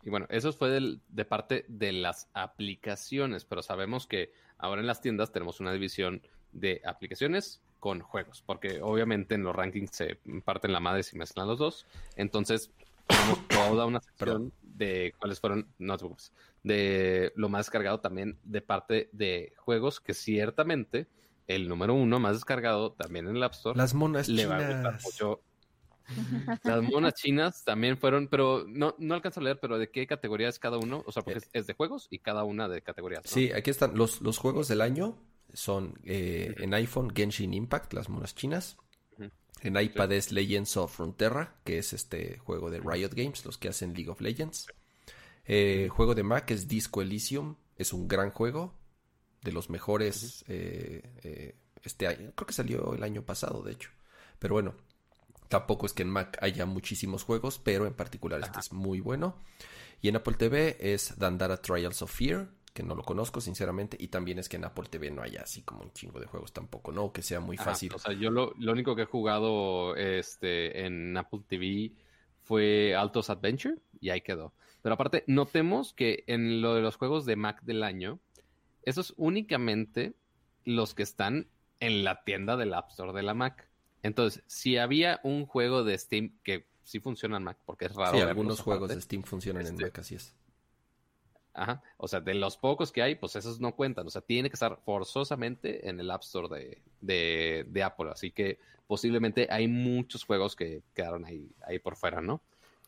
[0.03, 4.87] Y bueno, eso fue del- de parte de las aplicaciones, pero sabemos que ahora en
[4.87, 6.21] las tiendas tenemos una división
[6.55, 11.47] de aplicaciones con juegos, porque obviamente en los rankings se parten la madre si mezclan
[11.47, 11.87] los dos.
[12.17, 12.71] Entonces,
[13.07, 14.53] tenemos toda una sección Perdón.
[14.63, 16.33] de cuáles fueron, no te preocupes,
[16.63, 21.07] de lo más descargado también de parte de juegos, que ciertamente
[21.47, 24.61] el número uno más descargado también en el App Store Las monas le va a
[24.61, 25.05] gustar chinas.
[25.05, 25.41] mucho.
[26.65, 30.49] Las monas chinas también fueron, pero no, no alcanzo a leer, pero ¿de qué categoría
[30.49, 31.03] es cada uno?
[31.07, 33.25] O sea, porque es, es de juegos y cada una de categorías.
[33.25, 33.31] ¿no?
[33.31, 35.17] Sí, aquí están los, los juegos del año.
[35.55, 38.77] Son eh, en iPhone Genshin Impact, las monas chinas.
[39.63, 43.69] En iPad es Legends of Frontera, que es este juego de Riot Games, los que
[43.69, 44.67] hacen League of Legends.
[45.47, 48.75] Eh, juego de Mac es Disco Elysium, es un gran juego,
[49.45, 52.33] de los mejores eh, eh, este año.
[52.35, 53.91] Creo que salió el año pasado, de hecho.
[54.39, 54.75] Pero bueno,
[55.49, 59.43] tampoco es que en Mac haya muchísimos juegos, pero en particular este es muy bueno.
[60.01, 64.09] Y en Apple TV es Dandara Trials of Fear, que no lo conozco sinceramente, y
[64.09, 66.91] también es que en Apple TV no haya así como un chingo de juegos tampoco,
[66.91, 67.13] ¿no?
[67.13, 67.93] Que sea muy fácil.
[67.95, 71.93] O sea, yo lo, lo único que he jugado este, en Apple TV
[72.43, 74.53] fue Altos Adventure y ahí quedó.
[74.83, 78.19] Pero aparte, notemos que en lo de los juegos de Mac del año,
[78.83, 80.15] esos únicamente
[80.65, 81.47] los que están
[81.79, 83.69] en la tienda del App Store de la Mac.
[84.03, 88.17] Entonces, si había un juego de Steam que sí funciona en Mac, porque es raro.
[88.17, 90.35] sí, algunos juegos aparte, de Steam funcionan en Este, Mac, así es.
[91.55, 91.83] Ajá.
[91.99, 94.07] O sea, de los pocos que hay, pues esos no cuentan.
[94.07, 98.11] O sea, tiene que estar forzosamente en el App Store de, de, de Apple.
[98.11, 102.41] Así que posiblemente hay muchos juegos que quedaron ahí, ahí por fuera, ¿no?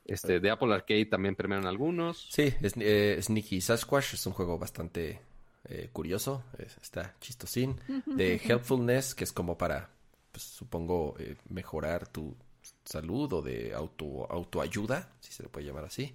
[0.05, 2.29] Este, de Apple Arcade también premiaron algunos.
[2.31, 5.21] Sí, es, eh, Sneaky Sasquatch es un juego bastante
[5.69, 7.81] eh, curioso, es- está chistosín.
[8.07, 9.91] De Helpfulness, que es como para,
[10.31, 12.37] pues, supongo, eh, mejorar tu
[12.85, 16.15] salud o de auto, autoayuda, si se le puede llamar así.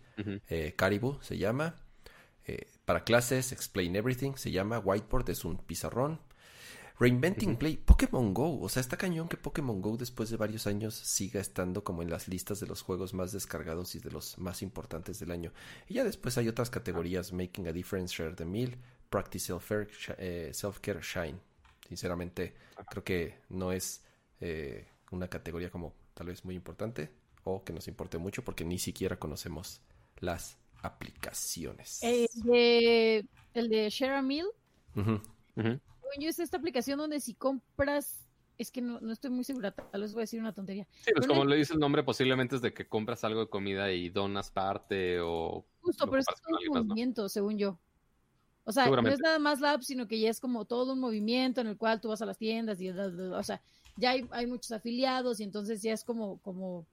[0.49, 1.75] Eh, Caribou se llama.
[2.51, 4.79] Eh, para clases, Explain Everything se llama.
[4.79, 6.19] Whiteboard es un pizarrón.
[6.99, 8.59] Reinventing Play, Pokémon Go.
[8.59, 12.09] O sea, está cañón que Pokémon Go después de varios años siga estando como en
[12.09, 15.53] las listas de los juegos más descargados y de los más importantes del año.
[15.87, 18.77] Y ya después hay otras categorías: Making a Difference, Share the Meal,
[19.09, 19.87] Practice Self-Care,
[20.19, 20.51] eh,
[21.01, 21.39] Shine.
[21.87, 22.53] Sinceramente,
[22.89, 24.03] creo que no es
[24.41, 27.09] eh, una categoría como tal vez muy importante
[27.45, 29.81] o que nos importe mucho porque ni siquiera conocemos
[30.19, 32.01] las aplicaciones.
[32.01, 34.47] El de, el de Share a Meal,
[34.93, 35.21] según
[36.19, 38.25] yo es esta aplicación donde si compras,
[38.57, 40.85] es que no, no estoy muy segura, tal vez voy a decir una tontería.
[40.91, 43.49] Sí, pues Pero como le dice el nombre, posiblemente es de que compras algo de
[43.49, 45.65] comida y donas parte o...
[45.81, 47.79] Justo, pero es todo un movimiento, según yo.
[48.63, 50.99] O sea, no es nada más la app, sino que ya es como todo un
[50.99, 53.61] movimiento en el cual tú vas a las tiendas y, o sea,
[53.97, 56.85] ya hay, hay muchos afiliados y entonces ya es como, como,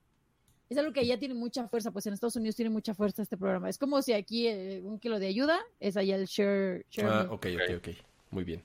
[0.68, 3.36] es algo que ya tiene mucha fuerza, pues en Estados Unidos tiene mucha fuerza este
[3.36, 3.68] programa.
[3.68, 7.26] Es como si aquí eh, un kilo de ayuda es allá el share, share Ah,
[7.30, 7.88] ok, ok, ok.
[8.30, 8.62] Muy bien.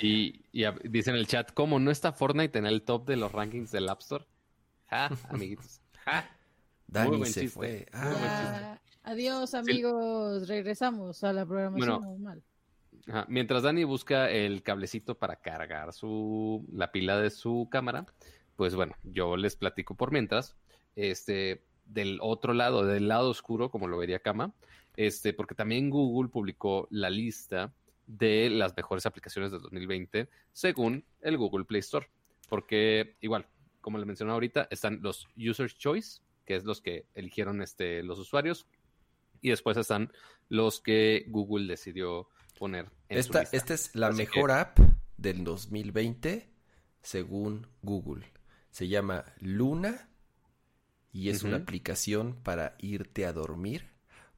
[0.00, 3.16] Y, y a- dice en el chat, ¿cómo no está Fortnite en el top de
[3.16, 4.24] los rankings del App Store?
[4.86, 5.80] Ja, amiguitos.
[6.04, 6.28] Ja.
[6.86, 7.54] Dani buen se chiste.
[7.54, 7.86] fue.
[7.92, 10.46] Muy Ah, Adiós, amigos.
[10.48, 12.10] Regresamos a la programación Bueno.
[12.12, 12.42] normal.
[13.08, 18.06] Ajá, Mientras Dani busca el cablecito para cargar su, la pila de su cámara,
[18.56, 20.56] pues bueno, yo les platico por mientras,
[20.96, 24.52] este, del otro lado, del lado oscuro, como lo vería Kama,
[24.96, 27.72] este, porque también Google publicó la lista
[28.06, 32.08] de las mejores aplicaciones de 2020 según el Google Play Store,
[32.48, 33.46] porque igual,
[33.80, 38.18] como le mencioné ahorita, están los User Choice, que es los que eligieron este, los
[38.18, 38.66] usuarios,
[39.40, 40.12] y después están
[40.48, 43.56] los que Google decidió poner en su Esta, lista.
[43.56, 44.78] esta es la Así mejor app
[45.16, 46.50] del 2020
[47.02, 48.24] según Google.
[48.70, 50.08] Se llama Luna
[51.14, 53.90] y es una aplicación para irte a dormir.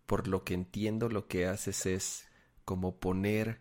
[0.06, 2.28] Por lo que entiendo, lo que haces es
[2.66, 3.60] como poner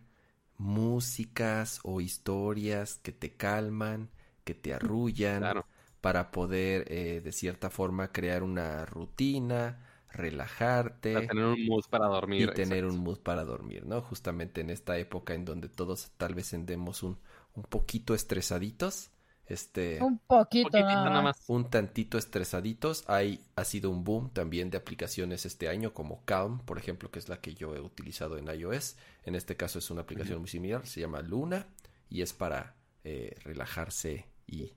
[0.58, 4.10] músicas o historias que te calman,
[4.44, 5.66] que te arrullan, Claro.
[6.00, 12.06] para poder eh, de cierta forma crear una rutina, relajarte Para tener un mood para
[12.06, 12.42] dormir.
[12.42, 12.86] y tener exacto.
[12.86, 14.02] un mood para dormir, ¿no?
[14.02, 17.18] Justamente en esta época en donde todos tal vez andemos un,
[17.54, 19.10] un poquito estresaditos,
[19.46, 21.36] este, Un poquito, Poquitito nada nada más.
[21.46, 23.04] un tantito estresaditos.
[23.08, 27.18] Hay, ha sido un boom también de aplicaciones este año, como Calm, por ejemplo, que
[27.18, 28.96] es la que yo he utilizado en iOS.
[29.24, 31.66] En este caso es una aplicación muy similar, se llama Luna
[32.08, 34.72] y es para eh, relajarse y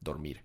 [0.00, 0.42] dormir.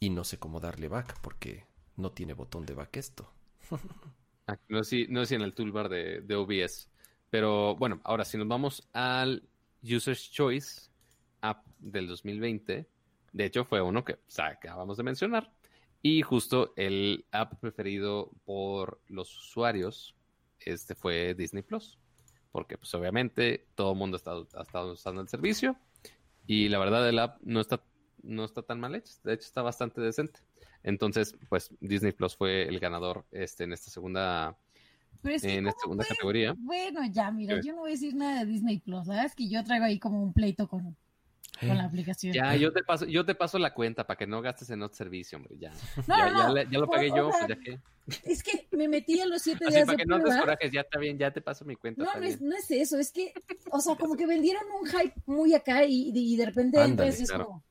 [0.00, 1.66] Y no sé cómo darle back porque
[1.96, 3.32] no tiene botón de back esto.
[4.46, 6.88] Ah, No sé, si, no si en el toolbar de, de OBS.
[7.30, 9.48] Pero bueno, ahora si nos vamos al
[9.82, 10.90] User's Choice
[11.48, 12.88] app del 2020,
[13.32, 15.52] de hecho fue uno que o sea, acabamos de mencionar.
[16.02, 20.16] Y justo el app preferido por los usuarios
[20.60, 21.98] este fue Disney Plus.
[22.52, 25.76] Porque pues obviamente todo el mundo ha estado, ha estado usando el servicio.
[26.46, 27.82] Y la verdad el app no está,
[28.22, 29.12] no está tan mal hecho.
[29.24, 30.40] De hecho está bastante decente.
[30.82, 34.56] Entonces, pues Disney Plus fue el ganador este, en esta segunda
[35.20, 36.54] Pero es que en esta ¿cómo segunda categoría.
[36.56, 39.34] Bueno, ya, mira, yo no voy a decir nada de Disney Plus, ¿sabes?
[39.34, 40.96] Que yo traigo ahí como un pleito con,
[41.60, 42.32] con la aplicación.
[42.34, 44.96] Ya, yo te paso, yo te paso la cuenta para que no gastes en otro
[44.96, 45.72] servicio, hombre, ya.
[46.06, 47.80] No, ya, no, ya le- ya lo pagué o yo, sea, pues ya que.
[48.24, 50.70] Es que me metí a los siete Así días para de que no te corajes,
[50.70, 52.02] ya está bien, ya te paso mi cuenta.
[52.04, 53.32] No, no es, no es eso, es que,
[53.70, 57.20] o sea, como que vendieron un hype muy acá y, y de repente Ándale, entonces
[57.22, 57.46] es claro.
[57.46, 57.64] como,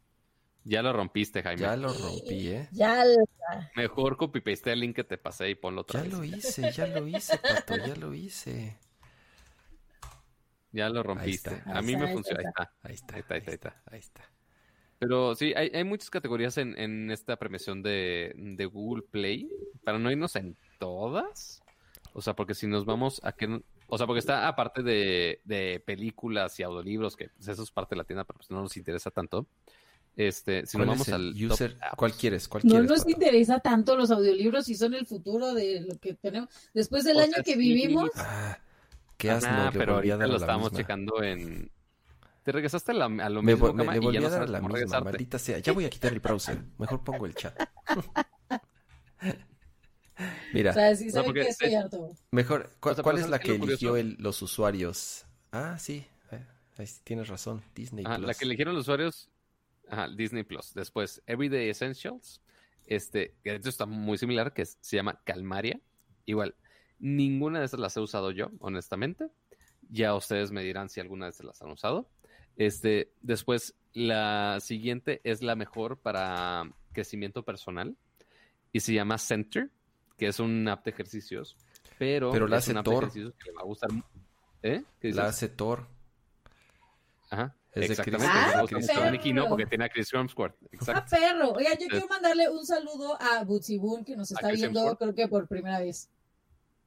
[0.66, 1.62] Ya lo rompiste, Jaime.
[1.62, 2.68] Ya lo rompí, ¿eh?
[2.72, 6.14] ya, la- Mejor copy paste el link que te pasé y ponlo otra Ya vez.
[6.14, 8.78] lo hice, ya lo hice, Pato, ya lo hice.
[10.76, 11.52] Ya lo rompiste.
[11.56, 11.78] está.
[11.78, 12.40] A mí Ahí me funciona.
[12.40, 12.74] Ahí está.
[12.84, 13.82] Ahí está, Ahí está, ahí está, ahí está.
[13.92, 14.22] ahí está.
[15.00, 19.50] Pero sí, hay, hay muchas categorías en, en esta premiación de, de Google Play.
[19.84, 21.62] Para no irnos en todas.
[22.14, 23.62] O sea, porque si nos vamos a que...
[23.88, 27.94] O sea, porque está aparte de, de películas y audiolibros, que pues, eso es parte
[27.94, 29.48] de la tienda, pero pues no nos interesa tanto.
[30.16, 31.78] Este, si nos ¿Cuál vamos al top user?
[31.82, 31.96] apps.
[31.98, 32.48] ¿Cuál quieres?
[32.48, 33.12] ¿Cuál no quieres, nos Pato?
[33.12, 36.50] interesa tanto los audiolibros y son el futuro de lo que tenemos.
[36.74, 37.60] Después del O año sea, que sí.
[37.60, 38.58] vivimos, Ah,
[39.18, 40.78] qué asno, le pero a dar lo a la estamos misma.
[40.78, 41.72] checando en...
[42.44, 44.60] Te regresaste a, la- a lo Me, mismo, me- ya volví a dar a la
[44.60, 45.04] misma, regresarte.
[45.12, 45.58] maldita sea.
[45.60, 46.62] Ya voy a quitar el browser.
[46.78, 47.60] Mejor pongo el chat.
[50.54, 52.10] Mira, o sea, sí No, porque que estoy es- harto.
[52.32, 53.98] mejor, ¿cuál, o sea, cuál pero es la ¿sabes qué que eligió curioso?
[53.98, 55.26] el- los usuarios?
[55.52, 58.28] Ah, sí, eh, tienes razón, Disney Ajá, Plus.
[58.28, 59.30] la que eligieron los usuarios,
[59.90, 60.74] ajá, Disney Plus.
[60.74, 62.42] Después, Everyday Essentials,
[62.86, 65.80] este, que esto está muy similar, que es- se llama Calmaria.
[66.26, 66.56] Igual,
[67.00, 69.28] ninguna de estas las he usado yo, honestamente.
[69.90, 72.08] Ya ustedes me dirán si alguna de estas las han usado.
[72.58, 77.96] Este, después, la siguiente es la mejor para crecimiento personal
[78.72, 79.70] y se llama Center,
[80.18, 81.56] que es una app de ejercicios,
[82.00, 83.04] pero, Pero la es hace una app de Thor.
[83.04, 83.92] ejercicios que le va a gustar.
[83.92, 84.02] mu-
[84.64, 84.84] ¿Eh?
[85.00, 85.86] ¿Qué La hace Thor.
[87.30, 88.26] Ajá, Es exactamente.
[88.30, 88.66] Ah.
[89.50, 90.56] Porque tiene a Chris Hemsworth.
[90.88, 91.52] Ah, perro.
[91.52, 95.14] Oiga, yo quiero mandarle un saludo a Bootsy Boon, que nos ¿A está viendo, creo
[95.14, 96.10] que por primera vez.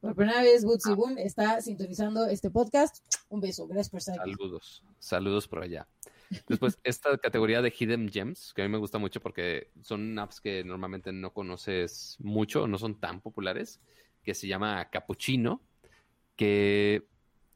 [0.01, 0.67] Por primera vez, Ah.
[0.67, 2.99] Bootsy Boon está sintonizando este podcast.
[3.29, 4.33] Un beso, gracias por estar aquí.
[4.33, 4.85] Saludos.
[4.99, 5.89] Saludos por allá.
[6.47, 10.41] Después, esta categoría de Hidden Gems, que a mí me gusta mucho porque son apps
[10.41, 13.81] que normalmente no conoces mucho, no son tan populares,
[14.23, 15.63] que se llama Capuchino,
[16.37, 17.09] que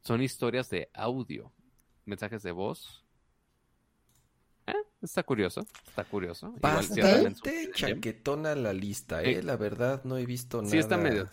[0.03, 1.53] son historias de audio,
[2.05, 3.05] mensajes de voz.
[4.67, 6.53] Eh, está curioso, está curioso.
[6.59, 9.35] Bastante chaquetona la lista, ¿eh?
[9.35, 9.41] Sí.
[9.43, 10.71] La verdad no he visto nada.
[10.71, 11.29] Sí, está medio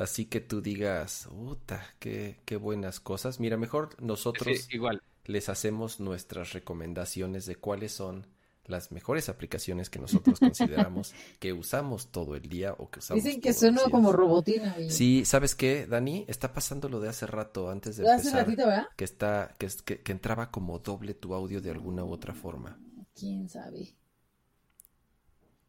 [0.00, 3.38] Así que tú digas, puta, qué, qué buenas cosas.
[3.38, 5.02] Mira, mejor nosotros Sí, igual.
[5.26, 8.26] les hacemos nuestras recomendaciones de cuáles son
[8.64, 13.40] las mejores aplicaciones que nosotros consideramos que usamos todo el día o que usamos Dicen
[13.40, 13.90] que todos los sueno días.
[13.90, 14.76] como robotina.
[14.78, 16.24] y- Sí, ¿sabes qué, Dani?
[16.28, 18.86] Está pasando lo de hace rato, antes de Lo hace ratito, ¿verdad?
[18.96, 22.32] que está, que, es- que, que entraba como doble tu audio de alguna u otra
[22.32, 22.78] forma.
[23.14, 23.96] ¿Quién sabe?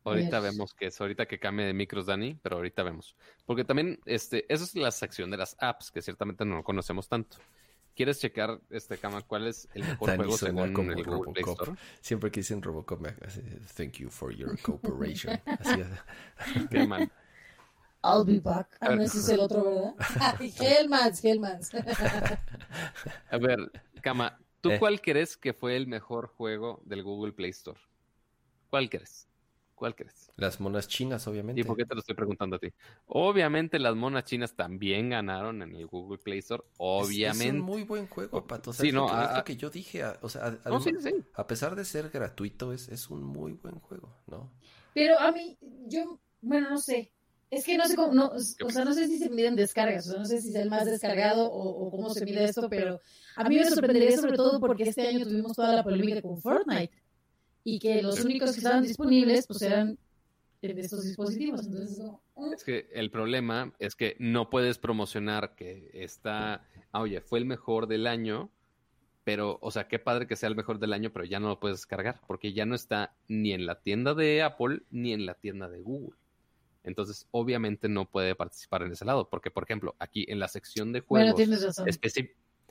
[0.04, 3.16] Ahorita vemos que es, ahorita que cambie de micros, Dani, pero ahorita vemos.
[3.46, 7.38] Porque también, este, esa es la sección de las apps, que ciertamente no conocemos tanto.
[7.96, 11.74] ¿Quieres checar, este, Cama, cuál es el mejor juego según como el Google Play Store?
[12.00, 13.42] Siempre que dicen Robocop me hace,
[13.76, 15.40] thank you for your cooperation.
[15.46, 15.84] Así
[16.70, 17.12] Qué mal.
[18.04, 18.78] I'll be back.
[18.80, 20.36] Ah, no, ese es el otro, ¿verdad?
[20.60, 21.72] Hellmans, Hellmans.
[23.30, 23.72] A ver,
[24.02, 24.80] Cama, ¿tú eh.
[24.80, 27.80] cuál crees que fue el mejor juego del Google Play Store?
[28.70, 29.28] ¿Cuál crees?
[29.82, 30.32] ¿Cuál crees?
[30.36, 31.60] Las monas chinas, obviamente.
[31.60, 32.72] ¿Y por qué te lo estoy preguntando a ti?
[33.08, 37.48] Obviamente las monas chinas también ganaron en el Google Play Store, obviamente.
[37.48, 38.74] Es, un muy buen juego, Pato.
[38.74, 40.04] sí, no, es lo que yo dije.
[40.22, 40.56] O sea,
[41.34, 44.52] a, pesar de ser gratuito, es, es un muy buen juego, ¿no?
[44.94, 47.12] Pero a mí, yo, bueno, no sé.
[47.50, 50.12] Es que no sé cómo, no, o sea, no sé si se miden descargas, o
[50.12, 53.02] sea, no sé si es el más descargado o, o cómo se mide esto, pero
[53.36, 56.94] a mí me sorprendería sobre todo porque este año tuvimos toda la polémica con Fortnite
[57.64, 59.98] y que los únicos que estaban disponibles pues eran
[60.62, 61.66] de estos dispositivos.
[61.66, 62.12] Entonces, ¿eh?
[62.54, 67.46] Es que el problema es que no puedes promocionar que está, ah, oye, fue el
[67.46, 68.52] mejor del año,
[69.24, 71.60] pero, o sea, qué padre que sea el mejor del año, pero ya no lo
[71.60, 75.34] puedes descargar, porque ya no está ni en la tienda de Apple ni en la
[75.34, 76.16] tienda de Google.
[76.84, 80.92] Entonces, obviamente no puede participar en ese lado, porque, por ejemplo, aquí en la sección
[80.92, 81.40] de juegos,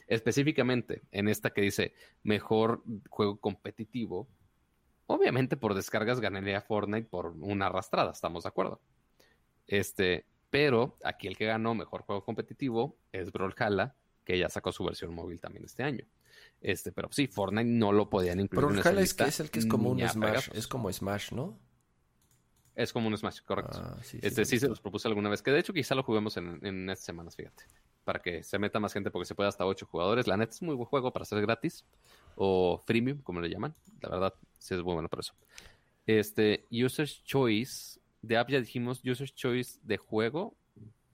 [0.09, 1.95] específicamente en esta que dice
[2.25, 4.29] mejor juego competitivo,
[5.11, 8.81] Obviamente por descargas ganaría Fortnite por una arrastrada, estamos de acuerdo.
[9.67, 14.85] Este, pero aquí el que ganó mejor juego competitivo es Brawlhalla, que ya sacó su
[14.85, 16.07] versión móvil también este año.
[16.61, 19.67] Este, pero sí, Fortnite no lo podían incluir Brawlhalla es, que es el que es
[19.67, 21.59] como un Smash, es como Smash, ¿no?
[22.77, 23.81] Es como un Smash, correcto.
[23.83, 26.65] Ah, este sí, se los propuse alguna vez, que de hecho quizá lo juguemos en,
[26.65, 27.65] en estas semanas, fíjate.
[28.05, 30.29] Para que se meta más gente porque se puede hasta 8 jugadores.
[30.29, 31.85] La neta es muy buen juego para ser gratis
[32.43, 33.75] o freemium, como le llaman.
[34.01, 35.35] La verdad, sí es muy bueno por eso.
[36.07, 40.55] Este, User's Choice, de app ya dijimos, User's Choice de juego,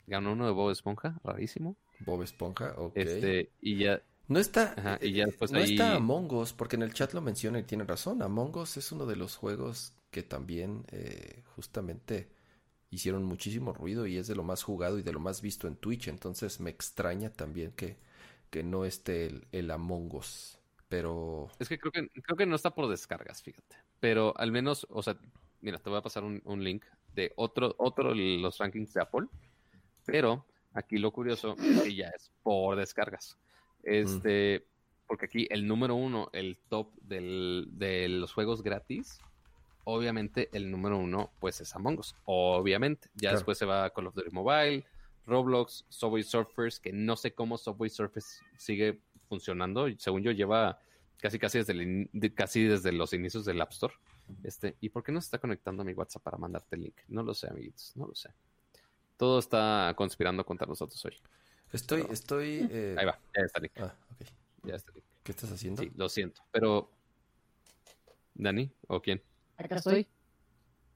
[0.06, 1.76] ganó uno de Bob Esponja, rarísimo.
[1.98, 2.96] Bob Esponja, ok.
[2.96, 4.00] Este, y ya...
[4.28, 7.64] No está, y ya no está Among Us, porque en el chat lo menciona y
[7.64, 8.22] tiene razón.
[8.22, 12.28] Among Us es uno de los juegos que también eh, justamente
[12.90, 15.76] hicieron muchísimo ruido y es de lo más jugado y de lo más visto en
[15.76, 16.08] Twitch.
[16.08, 17.96] Entonces me extraña también que,
[18.50, 20.55] que no esté el, el Among Us
[20.88, 21.48] pero...
[21.58, 23.76] Es que creo que, creo que no está por descargas, fíjate.
[24.00, 25.16] Pero al menos, o sea,
[25.60, 26.84] mira, te voy a pasar un, link
[27.14, 29.26] de otro, otro de los rankings de Apple.
[30.04, 33.36] Pero aquí lo curioso es que ya es por descargas.
[33.82, 34.66] Este,
[35.06, 39.18] porque aquí el número uno, el top del, de los juegos gratis,
[39.84, 42.14] obviamente el número uno, pues es Among Us.
[42.24, 43.08] Obviamente.
[43.14, 44.84] Ya después se va Call of Duty Mobile,
[45.26, 49.86] Roblox, Subway Surfers, que no sé cómo Subway Surfers sigue funcionando.
[49.98, 50.78] Según yo, lleva
[51.18, 53.94] casi casi desde, casi desde los inicios del App Store.
[54.42, 56.96] Este, ¿Y por qué no se está conectando a mi WhatsApp para mandarte el link?
[57.08, 58.30] No lo sé, amiguitos, no lo sé.
[59.16, 61.16] Todo está conspirando contra nosotros hoy.
[61.72, 62.68] Estoy, estoy...
[62.70, 63.72] Eh, Ahí va, ya está el link.
[63.78, 64.26] Ah, ok.
[64.64, 65.06] Ya está el link.
[65.22, 65.82] ¿Qué estás haciendo?
[65.82, 66.90] Sí, lo siento, pero...
[68.34, 68.70] ¿Dani?
[68.88, 69.22] ¿O quién?
[69.56, 70.06] Acá estoy.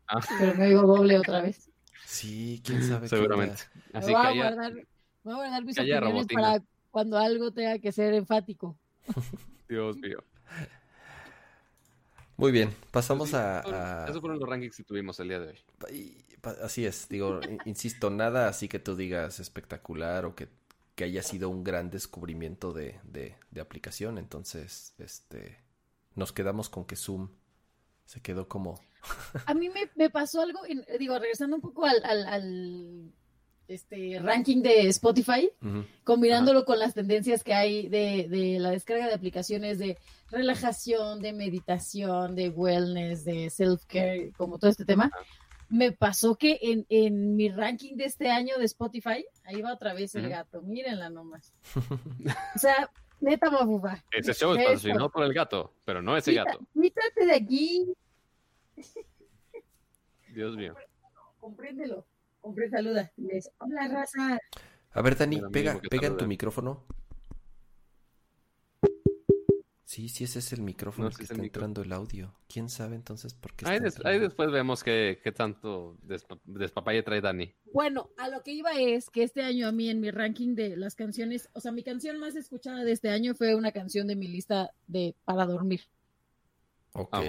[0.06, 0.20] Ah.
[0.38, 1.70] Pero me digo doble otra vez.
[2.04, 3.08] Sí, quién sabe.
[3.08, 3.62] Seguramente.
[3.92, 4.72] Así que voy a guardar,
[5.22, 8.76] voy a guardar mis opiniones para cuando algo tenga que ser enfático.
[9.68, 10.22] Dios mío.
[12.36, 16.24] Muy bien, pasamos a, Esos fueron los rankings que tuvimos el día de hoy.
[16.62, 20.48] así es, digo, insisto, nada así que tú digas espectacular o que,
[20.94, 24.16] que haya sido un gran descubrimiento de, de, de, aplicación.
[24.16, 25.58] Entonces, este,
[26.14, 27.28] nos quedamos con que Zoom
[28.06, 28.80] se quedó como...
[29.44, 30.60] a mí me, me pasó algo,
[30.98, 33.12] digo, regresando un poco al, al
[33.70, 35.50] este ranking de Spotify,
[36.04, 39.96] combinándolo con las tendencias que hay de, la descarga de aplicaciones de
[40.30, 45.10] relajación, de meditación, de wellness, de self-care, como todo este tema.
[45.68, 50.14] Me pasó que en, mi ranking de este año de Spotify, ahí va otra vez
[50.16, 51.52] el gato, mírenla nomás.
[52.56, 52.90] o sea,
[53.20, 54.02] neta mabuba.
[54.10, 56.58] Ese show es patrocinado por el gato, pero no ese gato.
[56.74, 57.94] Quítate de aquí.
[60.34, 60.74] Dios mío.
[61.38, 62.04] Compréndelo.
[62.42, 63.12] Hombre, saluda.
[63.58, 64.38] Hola, raza.
[64.92, 66.84] A ver, Dani, pega, pega en tu micrófono.
[69.90, 72.32] Sí, sí, ese es el micrófono que está entrando el audio.
[72.48, 73.66] ¿Quién sabe entonces por qué?
[73.66, 75.98] Ahí, ahí después vemos qué, qué tanto
[76.44, 77.52] despapalle trae Dani.
[77.72, 80.76] Bueno, a lo que iba es que este año a mí en mi ranking de
[80.76, 84.14] las canciones, o sea, mi canción más escuchada de este año fue una canción de
[84.14, 85.80] mi lista de para dormir.
[86.92, 87.08] Ok.
[87.10, 87.22] Ah,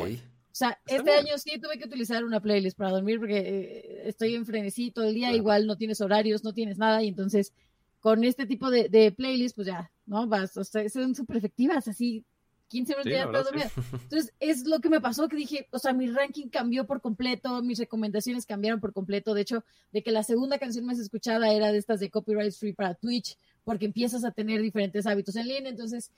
[0.52, 4.36] o sea, este año sí tuve que utilizar una playlist para dormir porque eh, estoy
[4.36, 7.54] en frenesí todo el día, igual no tienes horarios, no tienes nada, y entonces
[8.02, 10.28] con este tipo de, de playlist, pues ya, ¿no?
[10.28, 12.26] Vas, o sea, son súper efectivas, así,
[12.72, 13.72] 15 minutos ya estás dormida.
[14.04, 17.62] Entonces, es lo que me pasó que dije, o sea, mi ranking cambió por completo,
[17.62, 19.34] mis recomendaciones cambiaron por completo.
[19.34, 22.72] De hecho, de que la segunda canción más escuchada era de estas de copyright free
[22.72, 25.70] para Twitch, porque empiezas a tener diferentes hábitos en línea.
[25.70, 26.12] Entonces,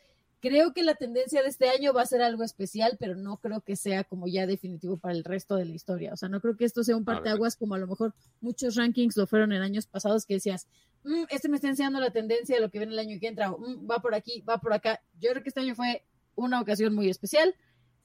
[0.44, 3.62] creo que la tendencia de este año va a ser algo especial, pero no creo
[3.62, 6.12] que sea como ya definitivo para el resto de la historia.
[6.12, 9.16] O sea, no creo que esto sea un parteaguas como a lo mejor muchos rankings
[9.16, 10.68] lo fueron en años pasados que decías,
[11.06, 13.54] mm, este me está enseñando la tendencia de lo que viene el año que entra,
[13.54, 15.02] o mm, va por aquí, va por acá.
[15.18, 16.04] Yo creo que este año fue
[16.36, 17.56] una ocasión muy especial,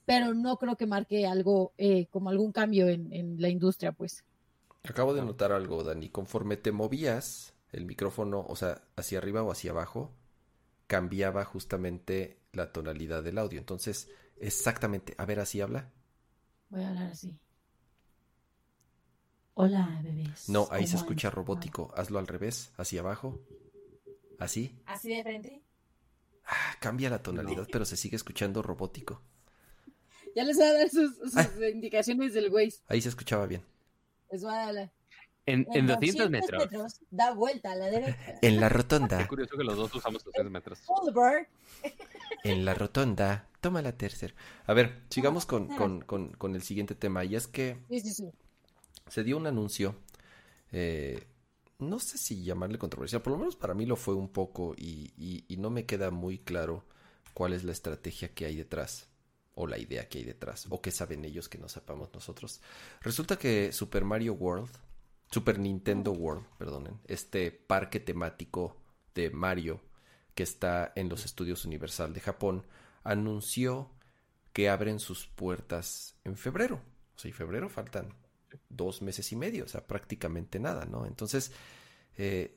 [0.06, 4.22] pero no creo que marque algo eh, como algún cambio en, en la industria, pues.
[4.84, 6.08] Acabo de notar algo, Dani.
[6.08, 10.12] Conforme te movías el micrófono, o sea, hacia arriba o hacia abajo,
[10.88, 13.60] cambiaba justamente la tonalidad del audio.
[13.60, 14.08] Entonces,
[14.40, 15.92] exactamente, a ver, así habla.
[16.70, 17.38] Voy a hablar así.
[19.54, 20.48] Hola, bebés.
[20.48, 21.92] No, ahí se escucha robótico.
[21.96, 23.40] Hazlo al revés, hacia abajo.
[24.38, 24.80] Así.
[24.86, 25.62] ¿Así de frente?
[26.44, 29.20] Ah, cambia la tonalidad, pero se sigue escuchando robótico.
[30.34, 31.18] Ya les voy a dar sus,
[31.74, 32.82] indicaciones del Waze.
[32.86, 33.62] Ahí se escuchaba bien.
[34.30, 34.92] Les voy a dar
[35.48, 36.68] en, en, 200, metros.
[37.10, 38.38] Da vuelta a la derecha.
[38.42, 39.20] En la rotonda.
[39.20, 40.80] Es curioso que los dos usamos 200 metros.
[42.44, 43.48] En la rotonda.
[43.60, 44.34] Toma la tercera.
[44.66, 47.24] A ver, sigamos con, con, con, con, el siguiente tema.
[47.24, 47.78] Y es que
[49.08, 49.96] se dio un anuncio.
[50.70, 51.26] Eh,
[51.78, 53.22] no sé si llamarle controversial.
[53.22, 54.74] Por lo menos para mí lo fue un poco.
[54.76, 56.84] Y, y, y no me queda muy claro
[57.32, 59.08] cuál es la estrategia que hay detrás
[59.54, 62.60] o la idea que hay detrás, o qué saben ellos que no sepamos nosotros.
[63.00, 64.70] Resulta que Super Mario World
[65.30, 68.76] Super Nintendo World, perdonen, este parque temático
[69.14, 69.80] de Mario
[70.34, 72.64] que está en los estudios Universal de Japón,
[73.02, 73.90] anunció
[74.52, 76.80] que abren sus puertas en febrero.
[77.16, 78.14] O sea, y febrero faltan
[78.68, 81.06] dos meses y medio, o sea, prácticamente nada, ¿no?
[81.06, 81.52] Entonces,
[82.16, 82.56] eh,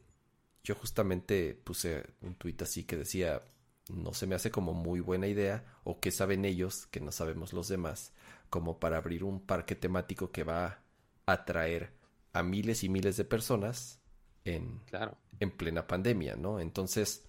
[0.63, 3.41] yo justamente puse un tuit así que decía,
[3.89, 7.51] no se me hace como muy buena idea, o que saben ellos, que no sabemos
[7.51, 8.13] los demás,
[8.49, 10.83] como para abrir un parque temático que va
[11.25, 11.93] a atraer
[12.33, 13.99] a miles y miles de personas
[14.45, 15.17] en, claro.
[15.39, 16.59] en plena pandemia, ¿no?
[16.59, 17.27] Entonces...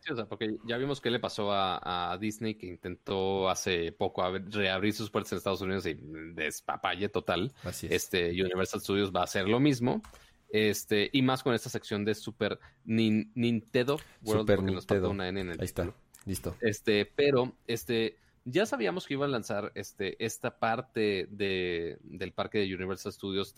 [0.00, 4.22] Sí, o sea, porque ya vimos qué le pasó a, Disney que intentó hace poco
[4.50, 5.94] reabrir sus puertas en Estados Unidos y
[6.34, 7.52] despapalle total.
[7.64, 7.92] Así es.
[7.92, 10.02] Este, Universal Studios va a hacer lo mismo.
[10.48, 15.10] Este, y más con esta sección de Super Nintendo World, Super Nintendo.
[15.10, 15.92] una N en el Ahí está,
[16.24, 16.56] listo.
[16.60, 22.58] Este, pero este, ya sabíamos que iba a lanzar este, esta parte de, del parque
[22.58, 23.54] de Universal Studios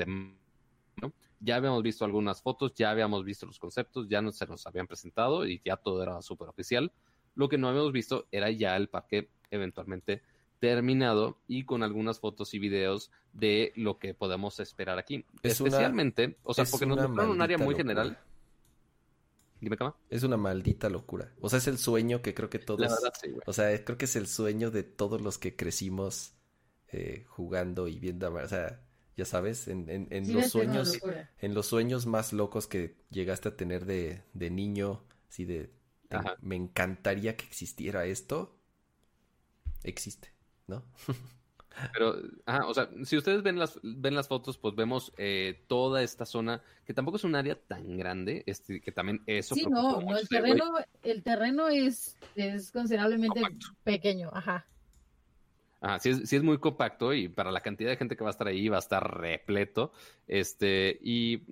[1.41, 4.87] ya habíamos visto algunas fotos, ya habíamos visto los conceptos, ya no se nos habían
[4.87, 6.93] presentado y ya todo era súper oficial.
[7.35, 10.23] Lo que no habíamos visto era ya el parque eventualmente
[10.59, 15.25] terminado y con algunas fotos y videos de lo que podemos esperar aquí.
[15.43, 18.19] Especialmente, o sea, porque nos mostraron un área muy general.
[19.61, 19.97] Dime, cama.
[20.09, 21.33] Es una maldita locura.
[21.41, 22.93] O sea, es el sueño que creo que todos.
[23.47, 26.35] o sea, creo que es el sueño de todos los que crecimos
[26.89, 28.33] eh, jugando y viendo.
[28.33, 28.81] O sea,
[29.19, 30.97] ya sabes, en, en, los sueños,
[31.41, 35.73] en los sueños más locos que llegaste a tener de, de niño, así de,
[36.41, 38.57] me encantaría que existiera esto,
[39.83, 40.33] existe,
[40.69, 40.85] ¿no?
[41.93, 42.15] Pero,
[42.69, 46.63] o sea, si ustedes ven las, ven las fotos, pues vemos eh, toda esta zona,
[46.87, 49.57] que tampoco es un área tan grande, este, que también eso.
[49.57, 53.43] Sí, no, el terreno, el terreno es, es considerablemente
[53.83, 54.65] pequeño, ajá.
[55.81, 58.33] Ah, sí es, es, muy compacto y para la cantidad de gente que va a
[58.33, 59.93] estar ahí va a estar repleto.
[60.27, 61.43] Este, y,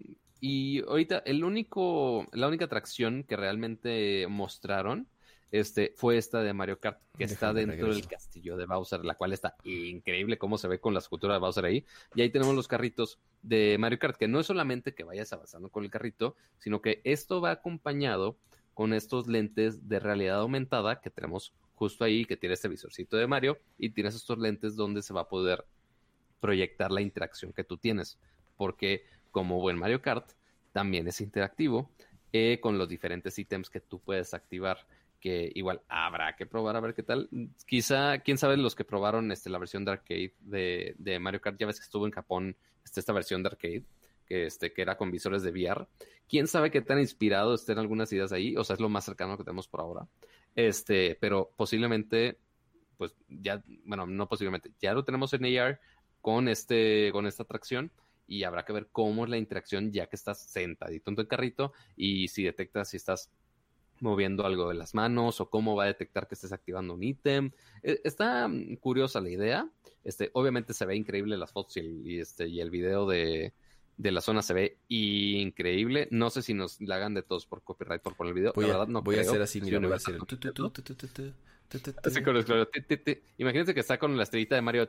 [0.40, 5.09] y ahorita el único, la única atracción que realmente mostraron
[5.53, 9.32] este, fue esta de Mario Kart, que está dentro del castillo de Bowser, la cual
[9.32, 11.85] está increíble cómo se ve con la escultura de Bowser ahí.
[12.15, 15.69] Y ahí tenemos los carritos de Mario Kart, que no es solamente que vayas avanzando
[15.69, 18.36] con el carrito, sino que esto va acompañado
[18.74, 23.27] con estos lentes de realidad aumentada que tenemos justo ahí que tiene este visorcito de
[23.27, 25.65] Mario y tienes estos lentes donde se va a poder
[26.40, 28.19] proyectar la interacción que tú tienes.
[28.57, 30.32] Porque como buen Mario Kart,
[30.73, 31.90] también es interactivo
[32.32, 34.86] eh, con los diferentes ítems que tú puedes activar.
[35.20, 37.28] Que igual habrá que probar a ver qué tal.
[37.66, 41.59] Quizá, quién sabe, los que probaron este, la versión de arcade de, de Mario Kart,
[41.59, 43.85] ya ves que estuvo en Japón este, esta versión de arcade,
[44.27, 45.86] que, este, que era con visores de VR.
[46.28, 49.36] Quién sabe qué tan inspirado estén algunas ideas ahí, o sea, es lo más cercano
[49.36, 50.07] que tenemos por ahora.
[50.57, 52.39] Este, pero posiblemente,
[52.97, 55.81] pues ya, bueno, no posiblemente, ya lo tenemos en AR
[56.23, 57.93] con este, con esta atracción
[58.27, 61.73] y habrá que ver cómo es la interacción ya que estás sentadito en tu carrito
[61.95, 63.31] y si detectas si estás
[64.01, 67.53] moviendo algo de las manos o cómo va a detectar que estés activando un ítem.
[67.83, 68.51] E, está
[68.81, 69.70] curiosa la idea.
[70.05, 73.55] Este, obviamente se ve increíble las fotos y este, y el video de,
[73.97, 76.09] de la zona se ve increíble.
[76.10, 78.52] No sé si nos la hagan de todos por copyright por, por el video.
[78.55, 80.18] Voy la verdad, no voy a hacer así, mira, voy a hacer
[82.05, 82.47] Así con los
[83.39, 84.89] Imagínense que está con la estrellita de Mario.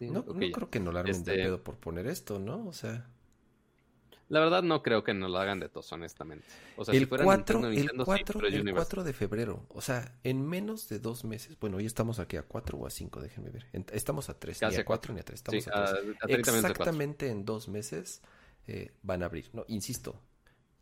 [0.00, 2.66] No, no creo que no la armen de pedo por poner esto, ¿no?
[2.66, 3.06] O sea.
[4.32, 6.46] La verdad no creo que nos lo hagan de tos, honestamente.
[6.78, 7.26] O sea, el, si 4,
[7.68, 11.84] el, 4, el 4 de febrero, o sea, en menos de dos meses, bueno, hoy
[11.84, 13.66] estamos aquí a 4 o a 5, déjenme ver.
[13.92, 16.48] Estamos a 3, ni a 4 ni a 3, estamos a 3.
[16.48, 18.22] Exactamente en dos meses
[18.66, 19.50] eh, van a abrir.
[19.52, 20.18] No, insisto,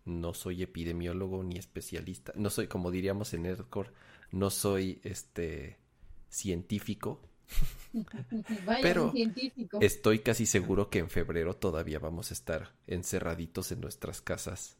[0.04, 3.90] no soy epidemiólogo ni especialista, no soy, como diríamos en Nerdcore,
[4.30, 5.76] no soy este
[6.28, 7.20] científico,
[8.82, 9.12] pero
[9.80, 14.76] estoy casi seguro que en febrero todavía vamos a estar encerraditos en nuestras casas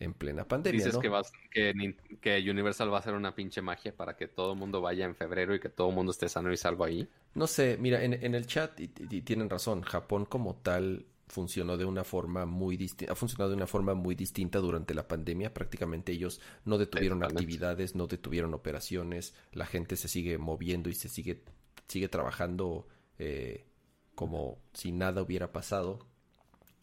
[0.00, 0.84] en plena pandemia.
[0.84, 4.58] Dices que, vas, que, Universal va a hacer una pinche magia para que todo el
[4.58, 7.06] mundo vaya en febrero y que todo el mundo esté sano y salvo ahí.
[7.34, 11.84] No sé, mira, en, en el chat y, tienen razón, Japón como tal funcionó de
[11.84, 15.54] una forma muy distinta, ha funcionado de una forma muy distinta durante la pandemia.
[15.54, 21.08] Prácticamente ellos no detuvieron actividades, no detuvieron operaciones, la gente se sigue moviendo y se
[21.08, 21.42] sigue
[21.90, 22.86] sigue trabajando
[23.18, 23.66] eh,
[24.14, 26.06] como si nada hubiera pasado.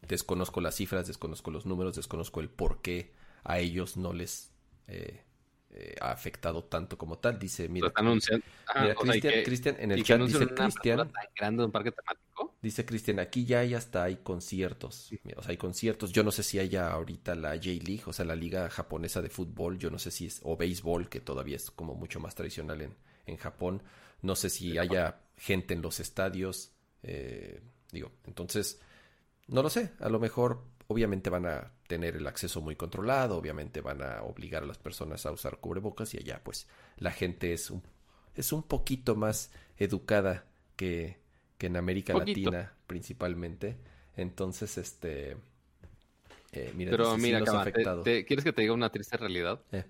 [0.07, 3.13] Desconozco las cifras, desconozco los números, desconozco el por qué
[3.43, 4.51] a ellos no les
[4.87, 5.21] eh,
[5.71, 7.39] eh, ha afectado tanto como tal.
[7.39, 8.93] Dice, mira, ah,
[9.43, 11.11] Cristian, en el chat dice Cristian.
[12.61, 15.11] Dice Cristian, aquí ya hay hasta hay conciertos.
[15.35, 16.11] O sea, hay conciertos.
[16.11, 19.77] Yo no sé si haya ahorita la J-League, o sea, la liga japonesa de fútbol.
[19.77, 22.95] Yo no sé si es, o béisbol, que todavía es como mucho más tradicional en,
[23.25, 23.83] en Japón.
[24.21, 26.71] No sé si haya gente en los estadios.
[27.03, 27.61] Eh,
[27.91, 28.79] digo, entonces,
[29.47, 29.91] no lo sé.
[29.99, 34.63] A lo mejor, obviamente van a tener el acceso muy controlado, obviamente van a obligar
[34.63, 36.67] a las personas a usar cubrebocas y allá, pues,
[36.97, 37.83] la gente es un,
[38.35, 40.45] es un poquito más educada
[40.75, 41.17] que,
[41.57, 43.77] que en América Latina, principalmente.
[44.15, 45.37] Entonces, este.
[46.51, 47.43] Eh, mira, Pero mira,
[48.03, 49.61] ¿quieres que te diga una triste realidad?
[49.71, 49.83] Eh.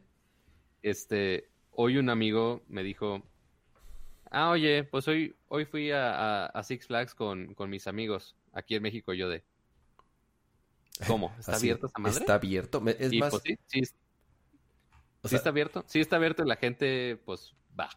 [0.81, 3.23] Este, hoy un amigo me dijo,
[4.31, 9.13] Ah, oye, pues hoy, hoy fui a, Six Flags con, mis amigos aquí en México,
[9.13, 9.43] yo de.
[11.07, 11.33] ¿Cómo?
[11.39, 12.19] ¿Está abierto esa madre?
[12.19, 12.83] Está abierto.
[12.87, 13.31] Es más.
[13.31, 13.81] Pues sí, sí.
[15.23, 15.83] ¿Sí está abierto?
[15.87, 17.89] Sí está abierto y la gente, pues, va.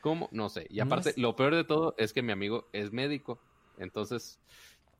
[0.00, 0.28] ¿Cómo?
[0.32, 0.66] No sé.
[0.70, 3.40] Y aparte, lo peor de todo es que mi amigo es médico.
[3.78, 4.38] Entonces,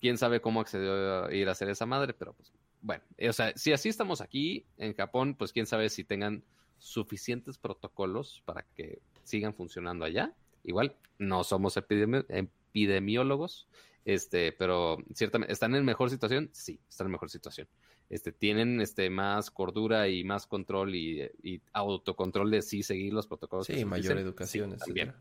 [0.01, 3.05] quién sabe cómo accedió a ir a hacer esa madre, pero pues, bueno.
[3.29, 6.43] O sea, si así estamos aquí en Japón, pues quién sabe si tengan
[6.79, 10.35] suficientes protocolos para que sigan funcionando allá
[10.69, 13.69] igual, no somos epidemiólogos,
[14.05, 16.51] este, pero ciertamente, ¿están en mejor situación?
[16.53, 17.69] Sí, están en mejor situación.
[18.11, 21.31] Este, tienen este, más cordura y más control y,
[21.73, 23.67] autocontrol de sí seguir los protocolos.
[23.67, 24.77] Sí, mayor educación.
[24.79, 25.13] también.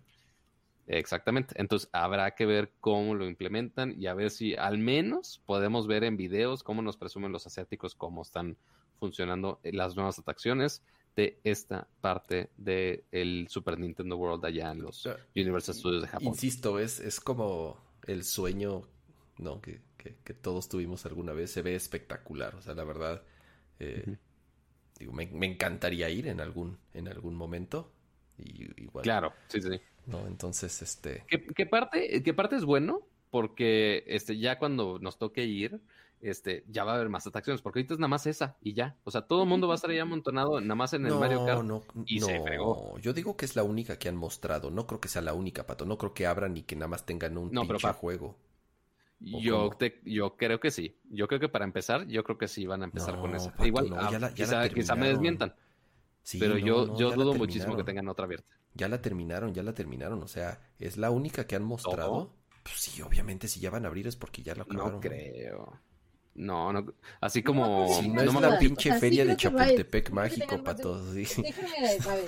[0.88, 1.54] Exactamente.
[1.58, 6.06] Entonces habrá que ver cómo lo implementan y a ver si al menos podemos ver
[6.06, 8.56] en videos cómo nos presumen los asiáticos cómo están
[8.98, 10.82] funcionando las nuevas atracciones
[11.18, 16.28] de esta parte del el Super Nintendo World allá en los Universal Studios de Japón.
[16.28, 18.88] Insisto, es, es como el sueño
[19.40, 19.62] ¿no?
[19.62, 21.52] Que, que, todos tuvimos alguna vez.
[21.52, 22.56] Se ve espectacular.
[22.56, 23.24] O sea, la verdad,
[23.80, 24.18] eh,
[25.00, 27.92] digo, me, encantaría ir en algún, en algún momento.
[28.38, 29.82] Y, igual, claro, sí, sí.
[30.06, 30.28] ¿no?
[30.28, 31.26] Entonces, este...
[31.28, 33.02] ¿Qué, parte, ¿Qué parte es bueno?
[33.30, 35.82] Porque este, ya cuando nos toque ir,
[36.22, 38.98] este, ya va a haber más atracciones, porque ahorita es nada más esa y ya.
[39.04, 41.46] O sea, todo el mundo va a estar ya amontonado nada más en el Mario
[41.46, 41.64] Kart.
[41.64, 42.98] No, y se fregó.
[43.00, 44.72] Yo digo que es la única que han mostrado.
[44.72, 45.86] No creo que sea la única, Pato.
[45.86, 48.36] No creo que abran y que nada más tengan un no, pinche juego.
[49.20, 49.72] Yo,
[50.06, 51.00] yo creo que sí.
[51.10, 53.54] Yo creo que para empezar, yo creo que sí van a empezar con esa.
[53.66, 54.32] Igual, ah,
[54.74, 55.56] quizá, me desmientan.
[56.40, 58.48] pero yo, yo dudo muchísimo que tengan otra abierta.
[58.74, 60.22] Ya la terminaron, ya la terminaron.
[60.22, 62.32] O sea, es la única que han mostrado.
[62.62, 64.96] Pues sí, obviamente, si ya van a abrir es porque ya la acabaron.
[64.96, 65.80] No creo.
[66.38, 66.86] No, no,
[67.20, 67.88] así como...
[68.00, 71.16] Si no, es la pinche feria de Chapultepec mágico para todos.
[71.16, 72.26] Déjame, a ver,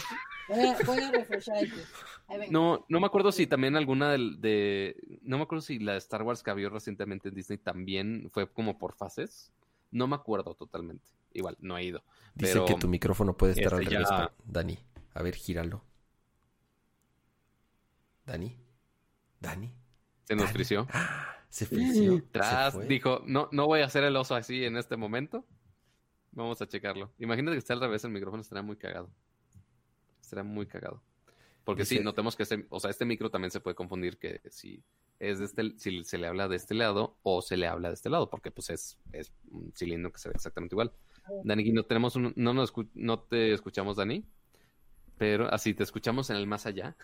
[0.48, 2.49] voy a, voy a refrescar aquí.
[2.49, 4.98] No, no me acuerdo si también alguna del, de...
[5.22, 8.80] No me acuerdo si la Star Wars que había recientemente en Disney también fue como
[8.80, 9.52] por fases.
[9.91, 11.07] No me acuerdo totalmente.
[11.34, 12.03] Igual, no he ido.
[12.34, 14.10] Dice que tu micrófono puede estar al este, revés,
[14.44, 14.80] Dani.
[15.14, 15.84] A ver, gíralo.
[18.26, 18.57] Dani.
[19.40, 19.72] Dani.
[20.23, 20.88] Se nos frició.
[21.49, 22.23] Se frició.
[22.31, 25.45] Tras, dijo, no, no voy a hacer el oso así en este momento.
[26.31, 27.11] Vamos a checarlo.
[27.17, 29.09] Imagínate que está al revés el micrófono, estará muy cagado.
[30.21, 31.01] Estará muy cagado.
[31.63, 34.84] Porque sí, notemos que este, o sea, este micro también se puede confundir que si
[35.19, 37.93] es de este, si se le habla de este lado o se le habla de
[37.93, 40.93] este lado, porque pues es, es un cilindro que se ve exactamente igual.
[41.43, 44.26] Dani, no tenemos un, no, nos, no te escuchamos, Dani,
[45.17, 46.95] pero así te escuchamos en el más allá.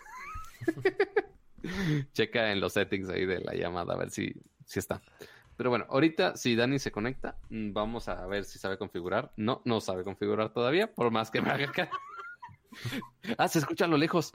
[2.12, 4.34] Checa en los settings ahí de la llamada a ver si,
[4.64, 5.02] si está.
[5.56, 9.32] Pero bueno, ahorita si Dani se conecta, mm, vamos a ver si sabe configurar.
[9.36, 11.90] No, no sabe configurar todavía, por más que me haga acá.
[13.38, 14.34] ah, se escucha a lo lejos.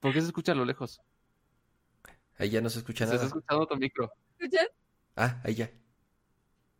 [0.00, 1.00] ¿Por qué se escucha a lo lejos?
[2.38, 3.16] Ahí ya no se escucha Se nada.
[3.16, 4.10] está escuchando tu micro.
[4.38, 4.66] ¿Escuchan?
[5.14, 5.70] Ah, ahí ya.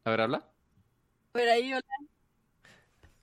[0.05, 0.51] A ver, habla.
[1.32, 1.84] Por ahí, hola.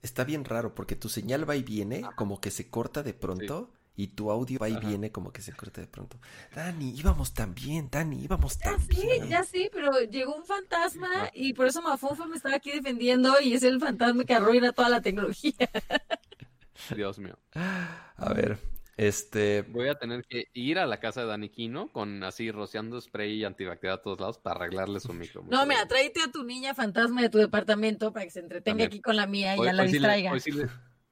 [0.02, 3.74] Está bien raro porque tu señal va y viene, como que se corta de pronto,
[3.98, 4.88] y tu audio va y Ajá.
[4.88, 6.18] viene como que se corta de pronto.
[6.56, 9.28] Dani, íbamos tan bien, Dani, íbamos Ya tan sí, bien.
[9.28, 11.32] ya sí, pero llegó un fantasma Ah.
[11.34, 14.88] y por eso Mafofa me estaba aquí defendiendo y es el fantasma que arruina toda
[14.90, 15.53] la tecnología.
[16.95, 17.38] Dios mío.
[17.56, 18.60] A ver,
[18.98, 23.44] este, Voy a tener que ir a la casa de Daniquino con así rociando spray
[23.44, 25.44] antibacterial a todos lados para arreglarle su micro.
[25.49, 28.88] No, mira, tráete a tu niña fantasma de tu departamento para que se entretenga También.
[28.90, 30.32] aquí con la mía y Hoy- ya la hoy sí le- distraiga.
[30.32, 30.68] hoy, sí le,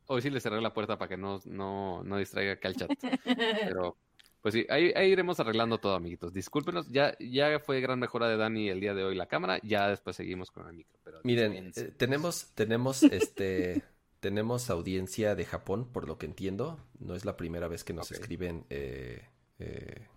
[0.07, 2.91] hoy sí le cerré la puerta para que no, no, no distraiga acá el chat.
[3.73, 3.98] Pero,
[4.41, 6.34] pues sí, ahí, ahí iremos arreglando todo, amiguitos.
[6.34, 9.88] Discúlpenos, ya, ya fue gran mejora de Dani el día de hoy la cámara, ya
[9.90, 10.99] después seguimos con el micro.
[11.03, 13.84] Pero miren, eh, tenemos, tenemos, este,
[14.19, 16.80] tenemos audiencia de Japón, por lo que entiendo.
[16.99, 19.27] No es la primera vez que nos escriben eh,
[19.60, 20.07] eh,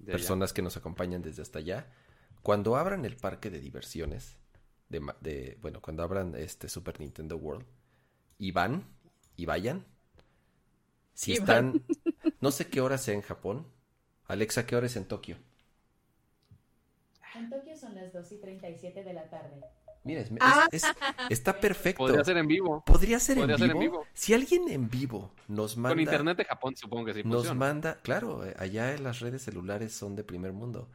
[0.00, 0.12] allá.
[0.12, 1.86] personas que nos acompañan desde hasta allá.
[2.42, 4.36] Cuando abran el parque de diversiones,
[4.88, 7.64] de- bueno, cuando abran este Super Nintendo World,
[8.36, 8.84] y van,
[9.36, 9.86] y vayan,
[11.14, 11.82] si Y están,
[12.40, 13.66] no sé qué hora sea en Japón.
[14.26, 15.36] Alexa, ¿qué hora es en Tokio?
[17.34, 19.60] En Tokio son las 2 y 37 de la tarde.
[20.04, 20.68] Mira, es- es- Ah.
[20.70, 20.84] es-
[21.30, 22.04] está perfecto.
[22.04, 22.82] Podría ser en vivo.
[22.84, 23.80] ¿Podría ser, podría en, ser vivo?
[23.82, 24.06] en vivo.
[24.12, 27.58] Si alguien en vivo nos manda, Con internet de Japón supongo que sí nos funciona.
[27.58, 30.90] manda, claro, eh, allá en las redes celulares son de primer mundo.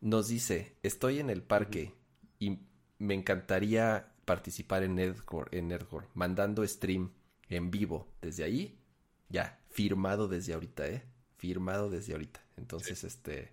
[0.00, 1.94] Nos dice, estoy en el parque
[2.38, 2.58] y
[2.98, 7.12] me encantaría participar en Nerdcore, en Nerdcore, mandando stream
[7.56, 8.78] en vivo desde ahí,
[9.28, 11.02] ya, firmado desde ahorita, ¿eh?
[11.36, 12.40] Firmado desde ahorita.
[12.56, 13.50] Entonces, este,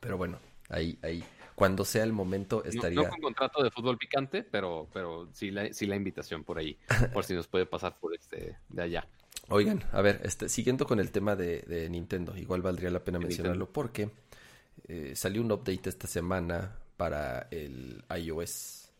[0.00, 1.24] pero bueno, ahí, ahí,
[1.54, 3.02] cuando sea el momento estaría...
[3.02, 6.78] No, con contrato de fútbol picante, pero, pero sí, la, sí la invitación por ahí,
[7.12, 9.06] por si nos puede pasar por este de allá.
[9.48, 13.18] Oigan, a ver, este, siguiendo con el tema de, de Nintendo, igual valdría la pena
[13.18, 14.10] mencionarlo porque
[14.88, 18.90] eh, salió un update esta semana para el iOS.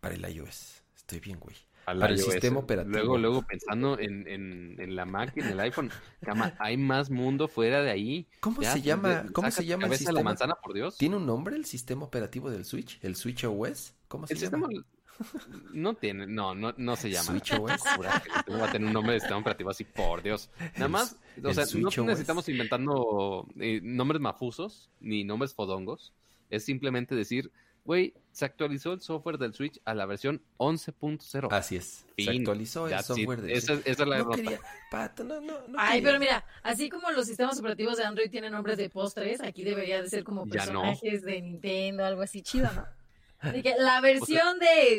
[0.00, 0.82] Para el iOS.
[0.96, 1.56] Estoy bien, güey.
[1.86, 2.94] Al Para el sistema operativo.
[2.94, 5.90] Luego, luego pensando en, en, en la Mac y en el iPhone,
[6.24, 8.26] cama, hay más mundo fuera de ahí.
[8.40, 9.24] ¿Cómo Ya, se llama?
[9.32, 10.18] ¿Cómo se llama el sistema?
[10.18, 10.96] la manzana, por Dios.
[10.96, 12.98] ¿Tiene un nombre el sistema operativo del Switch?
[13.02, 13.94] ¿El Switch OS?
[14.08, 14.68] ¿Cómo se El llama?
[14.68, 14.86] sistema
[15.72, 17.30] no tiene, no, no, no se llama.
[17.32, 17.80] Switch OS.
[17.82, 20.50] Sistema va a tener un nombre de sistema operativo así, por Dios.
[20.74, 22.08] Nada El- más, o el sea, Switch no OS.
[22.08, 26.12] necesitamos inventando eh, nombres mafusos ni nombres fodongos.
[26.50, 27.50] Es simplemente decir,
[27.84, 31.48] güey, se actualizó el software del Switch a la versión 11.0.
[31.50, 32.06] Así es.
[32.16, 34.60] Se actualizó el software de Esa, esa es la No quería-
[34.90, 36.08] Pato, no, no, no Ay, quería.
[36.08, 40.00] pero mira, así como los sistemas operativos de Android tienen nombres de postres, aquí debería
[40.00, 40.52] de ser como no.
[40.52, 42.86] personajes de Nintendo, algo así chido, ¿no?
[43.40, 44.98] Así que la versión de...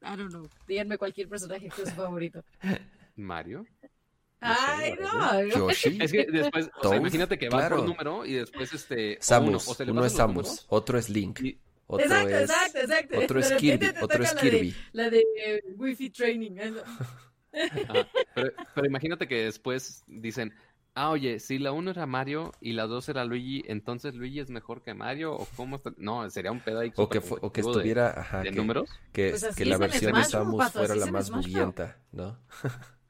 [0.00, 2.44] I don't know, díganme cualquier personaje que es su favorito.
[3.16, 3.66] Mario.
[4.40, 5.42] Ay, sé, no.
[5.42, 5.98] Yoshi.
[6.00, 7.76] Es que después, o Toad, sea, imagínate que va claro.
[7.78, 9.18] por número y después este.
[9.20, 9.66] Samus.
[9.66, 11.58] uno, o Uno es Samus, otro es Link, y-
[11.88, 12.42] otro exacto, es...
[12.50, 13.18] exacto, exacto.
[13.18, 14.74] otro es Kirby, otro es toca la de- Kirby.
[14.92, 16.58] La de, eh, Wi-Fi Training.
[16.60, 16.84] Ajá.
[18.34, 20.54] Pero, pero imagínate que después dicen,
[20.94, 24.50] ah, oye, si la uno era Mario y la dos era Luigi, entonces Luigi es
[24.50, 25.92] mejor que Mario o cómo está?
[25.96, 26.92] No, sería un pedo ahí.
[26.96, 28.90] O que, o que de- estuviera, ajá, de, que, números.
[29.12, 32.38] que, Pues que la versión de Samus pato, fuera la más buguienta, ¿no?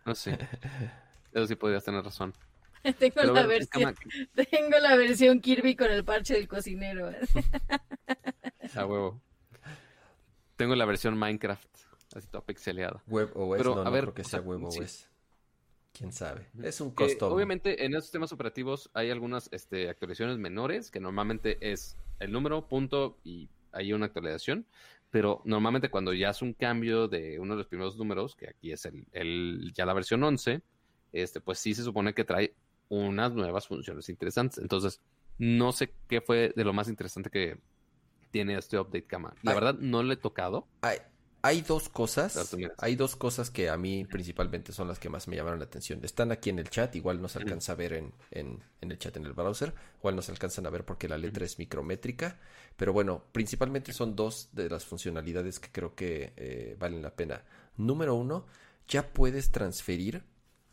[0.07, 0.39] No sé.
[1.35, 2.33] Eso sí podrías tener razón.
[2.99, 3.95] Tengo Pero la versión,
[4.35, 7.11] tengo la versión Kirby con el parche del cocinero.
[8.77, 9.21] A huevo.
[10.57, 11.69] Tengo la versión Minecraft,
[12.15, 13.03] así toda pixeleada.
[13.07, 14.81] Web OS, Pero, no, a no ver, creo que sea sea, Web sí.
[14.81, 15.09] OS.
[15.93, 16.47] ¿Quién sabe?
[16.63, 17.33] Es un Que, custom.
[17.33, 22.67] obviamente en esos sistemas operativos hay algunas este, actualizaciones menores que normalmente es el número,
[22.69, 24.67] punto y hay una actualización.
[25.11, 28.73] Pero normalmente cuando ya es un cambio de uno de los primeros números, que aquí
[28.73, 30.61] es el, el- ya la versión 11,
[31.13, 32.55] este, pues sí se supone que trae
[32.91, 34.59] unas nuevas funciones interesantes.
[34.59, 35.01] Entonces,
[35.39, 37.59] no sé qué fue de lo más interesante que
[38.31, 39.35] tiene este update cama.
[39.43, 40.67] La verdad no le he tocado.
[40.83, 40.99] Hay,
[41.43, 42.35] hay dos cosas,
[42.79, 46.05] hay dos cosas que a mí principalmente son las que más me llamaron la atención.
[46.05, 48.99] Están aquí en el chat, igual no se alcanza a ver en, en, en el
[48.99, 52.41] chat en el browser, igual no se alcanzan a ver porque la letra es micrométrica,
[52.77, 57.45] pero bueno, principalmente son dos de las funcionalidades que creo que eh, valen la pena.
[57.77, 58.47] Número uno,
[58.89, 60.25] ya puedes transferir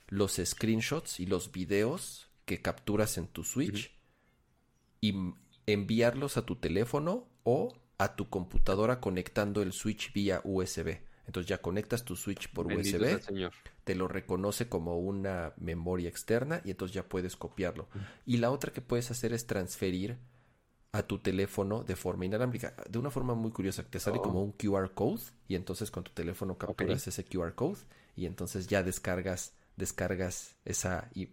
[0.07, 3.91] los screenshots y los videos que capturas en tu Switch
[5.01, 5.33] y m-
[5.67, 10.99] enviarlos a tu teléfono o a tu computadora conectando el Switch vía USB.
[11.27, 13.51] Entonces ya conectas tu Switch por Bendito USB, Señor.
[13.83, 17.87] te lo reconoce como una memoria externa y entonces ya puedes copiarlo.
[18.25, 20.17] Y la otra que puedes hacer es transferir
[20.91, 24.21] a tu teléfono de forma inalámbrica, de una forma muy curiosa, te sale Oh.
[24.21, 27.79] como un QR code y entonces con tu teléfono capturas ese QR code
[28.15, 31.27] y entonces ya descargas descargas esa y,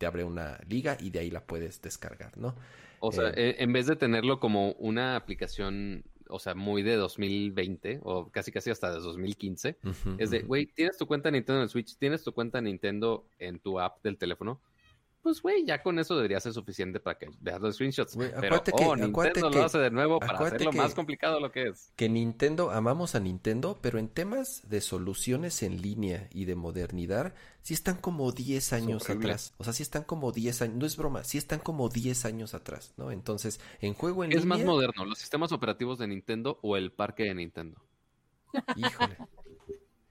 [0.00, 2.56] te abre una liga y de ahí la puedes descargar, ¿no?
[3.00, 8.00] O sea, eh, en vez de tenerlo como una aplicación, o sea, muy de 2020
[8.02, 9.76] o casi casi hasta de 2015,
[10.16, 13.58] es de, güey, tienes tu cuenta Nintendo en el Switch, tienes tu cuenta Nintendo en
[13.58, 14.58] tu app del teléfono,
[15.22, 18.16] pues, güey, ya con eso debería ser suficiente para que veas los screenshots.
[18.16, 21.92] Pero, que, oh, Nintendo lo hace de nuevo para hacerlo más complicado lo que es.
[21.96, 27.34] Que Nintendo, amamos a Nintendo, pero en temas de soluciones en línea y de modernidad,
[27.62, 29.54] sí están como 10 años atrás.
[29.58, 32.54] O sea, sí están como 10 años, no es broma, sí están como 10 años
[32.54, 33.10] atrás, ¿no?
[33.10, 34.40] Entonces, en juego en línea...
[34.40, 37.82] ¿Es más moderno, los sistemas operativos de Nintendo o el parque de Nintendo?
[38.76, 39.16] Híjole.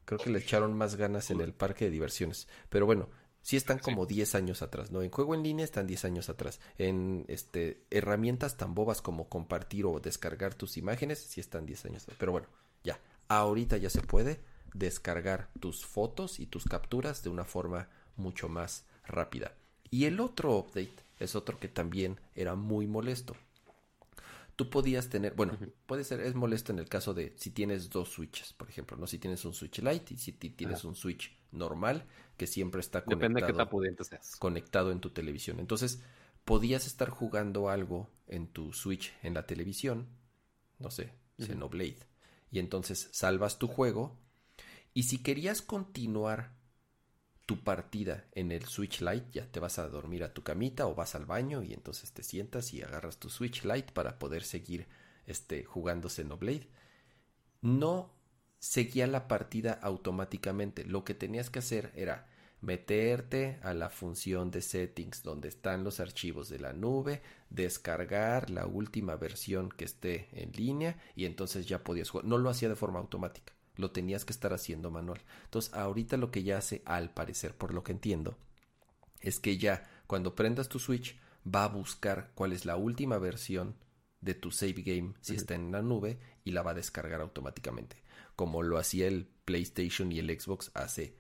[0.06, 2.48] Creo que le echaron más ganas en el parque de diversiones.
[2.70, 3.10] Pero bueno,
[3.42, 5.02] sí están como 10 años atrás, ¿no?
[5.02, 6.60] En juego en línea están 10 años atrás.
[6.78, 12.04] En este herramientas tan bobas como compartir o descargar tus imágenes, sí están 10 años
[12.04, 12.18] atrás.
[12.20, 12.48] Pero bueno,
[12.84, 14.40] ya, ahorita ya se puede
[14.74, 19.54] descargar tus fotos y tus capturas de una forma mucho más rápida.
[19.90, 23.36] Y el otro update es otro que también era muy molesto.
[24.60, 28.10] Tú podías tener, bueno, puede ser, es molesto en el caso de si tienes dos
[28.10, 29.08] switches, por ejemplo, ¿no?
[29.08, 32.06] Si tienes un switch Lite y si tienes un switch normal,
[32.36, 33.70] que siempre está conectado,
[34.38, 35.62] conectado en tu televisión.
[35.62, 36.04] Entonces,
[36.44, 40.10] podías estar jugando algo en tu Switch en la televisión,
[40.78, 42.00] no sé, Xenoblade,
[42.52, 44.18] y entonces salvas tu juego,
[44.94, 46.59] y si querías continuar
[47.50, 50.94] tu partida en el Switch Lite, ya te vas a dormir a tu camita o
[50.94, 54.86] vas al baño y entonces te sientas y agarras tu Switch Lite para poder seguir
[55.26, 56.68] este, jugando Xenoblade.
[57.64, 58.14] No
[58.60, 60.86] seguía la partida automáticamente.
[60.86, 62.28] Lo que tenías que hacer era
[62.62, 68.68] meterte a la función de settings donde están los archivos de la nube, descargar la
[68.68, 72.28] última versión que esté en línea y entonces ya podías jugar.
[72.28, 75.22] No lo hacía de forma automática, lo tenías que estar haciendo manual.
[75.46, 78.38] Entonces ahorita lo que ya hace, al parecer, por lo que entiendo,
[79.22, 83.76] es que ya cuando prendas tu Switch va a buscar cuál es la última versión
[84.22, 88.04] de tu save game si está en la nube y la va a descargar automáticamente
[88.40, 91.14] como lo hacía el PlayStation y el Xbox hace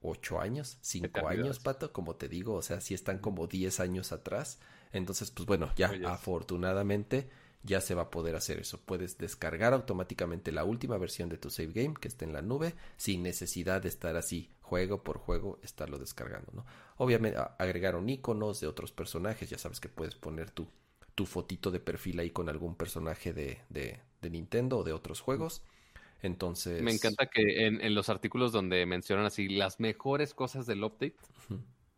[0.00, 4.10] ocho años, cinco años, Pato, como te digo, o sea, si están como diez años
[4.10, 4.58] atrás.
[4.90, 7.30] Entonces, pues bueno, ya afortunadamente
[7.62, 8.80] ya se va a poder hacer eso.
[8.80, 12.74] Puedes descargar automáticamente la última versión de tu save game que esté en la nube
[12.96, 16.64] sin necesidad de estar así juego por juego estarlo descargando, ¿no?
[16.96, 20.68] Obviamente agregaron iconos de otros personajes, ya sabes que puedes poner tu,
[21.14, 25.20] tu fotito de perfil ahí con algún personaje de, de, de Nintendo o de otros
[25.20, 25.62] juegos.
[26.22, 26.82] Entonces.
[26.82, 31.16] Me encanta que en, los artículos donde mencionan así las mejores cosas del update.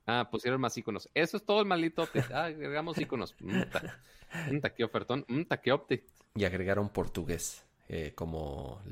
[0.06, 1.08] Ah, pusieron más iconos.
[1.14, 2.34] Eso es todo el maldito update.
[2.34, 3.34] Ah, agregamos iconos.
[3.40, 5.24] Mta, qué ofertón.
[5.28, 6.06] Mta, qué update.
[6.34, 8.82] Y agregaron portugués eh, como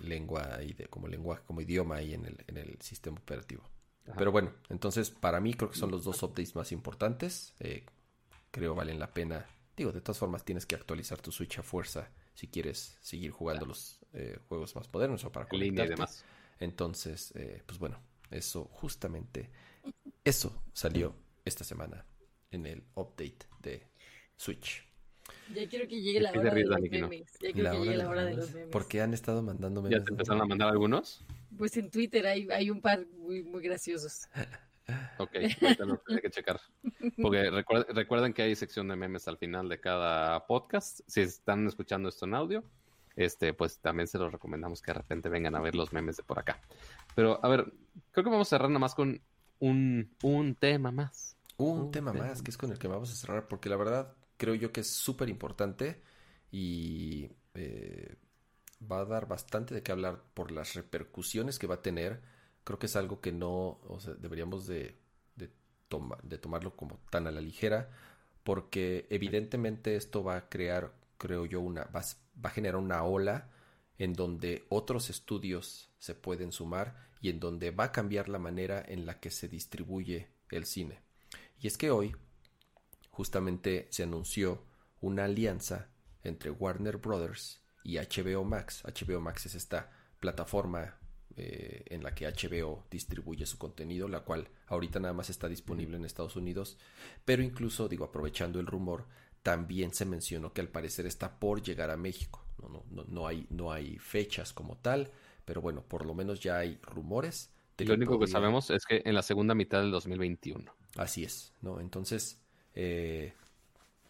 [0.00, 3.68] lengua y de, como lenguaje, como idioma ahí en el, en el sistema operativo.
[4.16, 7.54] Pero bueno, entonces para mí creo que son los dos updates más importantes.
[7.58, 7.84] Eh,
[8.50, 9.46] creo valen la pena.
[9.76, 13.66] Digo, de todas formas tienes que actualizar tu Switch a fuerza si quieres seguir jugando
[13.66, 16.24] los eh, juegos más modernos o para línea y demás.
[16.60, 17.98] Entonces, eh, pues bueno,
[18.30, 19.50] eso justamente,
[20.26, 22.04] eso salió esta semana
[22.50, 23.86] en el update de
[24.36, 24.84] Switch.
[25.54, 27.32] Ya quiero que llegue la hora de los memes.
[27.40, 28.70] Ya quiero que llegue la hora de los memes.
[28.70, 30.00] ¿Por qué han estado mandando memes?
[30.00, 31.24] ¿Ya te empezaron a mandar algunos?
[31.56, 34.28] Pues en Twitter hay, hay un par muy, muy graciosos.
[35.18, 36.60] Ok, ahorita lo tengo que checar.
[37.20, 41.00] Porque recuerden que hay sección de memes al final de cada podcast.
[41.08, 42.62] Si están escuchando esto en audio,
[43.16, 46.22] este, pues también se los recomendamos que de repente vengan a ver los memes de
[46.22, 46.60] por acá.
[47.16, 47.64] Pero, a ver,
[48.12, 49.20] creo que vamos a cerrar más con
[49.60, 51.36] un, un tema más.
[51.58, 54.54] Un, tema, más, que es con el que vamos a cerrar, porque la verdad creo
[54.54, 56.02] yo que es súper importante
[56.50, 58.16] y eh,
[58.90, 62.20] va a dar bastante de qué hablar por las repercusiones que va a tener.
[62.64, 64.98] Creo que es algo que no, o sea, deberíamos de,
[65.36, 65.50] de,
[66.24, 67.90] de tomarlo como tan a la ligera,
[68.44, 72.02] porque evidentemente esto va a crear, creo yo, una, va,
[72.44, 73.50] va a generar una ola
[73.98, 78.84] en donde otros estudios se pueden sumar y en donde va a cambiar la manera
[78.86, 81.00] en la que se distribuye el cine.
[81.60, 82.14] Y es que hoy
[83.10, 84.64] justamente se anunció
[85.00, 85.88] una alianza
[86.22, 88.82] entre Warner Brothers y HBO Max.
[88.84, 89.90] HBO Max es esta
[90.20, 90.96] plataforma
[91.36, 95.96] eh, en la que HBO distribuye su contenido, la cual ahorita nada más está disponible
[95.96, 96.78] en Estados Unidos,
[97.24, 99.06] pero incluso, digo, aprovechando el rumor,
[99.42, 102.45] también se mencionó que al parecer está por llegar a México.
[102.62, 105.10] No, no, no, hay, no hay fechas como tal,
[105.44, 107.50] pero bueno, por lo menos ya hay rumores.
[107.76, 110.72] De lo único que sabemos es que en la segunda mitad del 2021.
[110.96, 111.80] Así es, ¿no?
[111.80, 112.40] Entonces,
[112.74, 113.34] eh,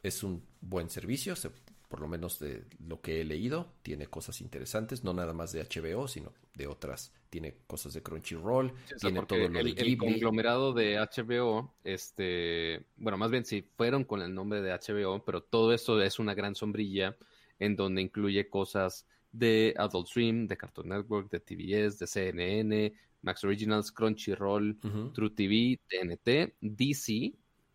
[0.02, 1.50] es un buen servicio, se
[1.88, 5.62] por lo menos de lo que he leído, tiene cosas interesantes, no nada más de
[5.62, 7.12] HBO, sino de otras.
[7.30, 13.18] Tiene cosas de Crunchyroll, tiene todo lo el, de el conglomerado de HBO, este, bueno,
[13.18, 16.54] más bien sí, fueron con el nombre de HBO, pero todo esto es una gran
[16.54, 17.16] sombrilla
[17.58, 22.92] en donde incluye cosas de Adult Swim, de Cartoon Network, de TBS, de CNN,
[23.22, 24.78] Max Originals, Crunchyroll,
[25.12, 27.34] True TV, TNT, DC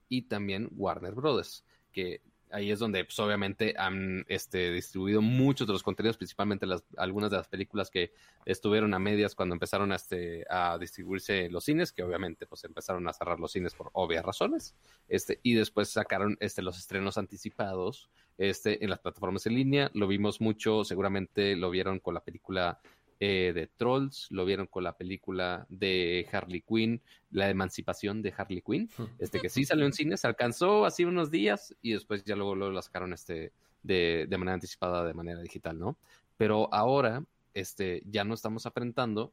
[0.09, 2.21] y también Warner Brothers, que
[2.51, 7.31] ahí es donde pues, obviamente han este, distribuido muchos de los contenidos, principalmente las, algunas
[7.31, 8.13] de las películas que
[8.45, 13.07] estuvieron a medias cuando empezaron a, este, a distribuirse los cines, que obviamente pues empezaron
[13.07, 14.75] a cerrar los cines por obvias razones,
[15.07, 20.07] este, y después sacaron este, los estrenos anticipados este, en las plataformas en línea, lo
[20.07, 22.79] vimos mucho, seguramente lo vieron con la película
[23.23, 28.63] eh, de Trolls, lo vieron con la película de Harley Quinn, la emancipación de Harley
[28.63, 28.89] Quinn,
[29.19, 32.55] este que sí salió en cine, se alcanzó así unos días y después ya luego,
[32.55, 33.53] lo sacaron este
[33.83, 35.97] de, de, manera anticipada, de manera digital, ¿no?
[36.35, 37.23] Pero ahora
[37.53, 39.31] este, ya no estamos enfrentando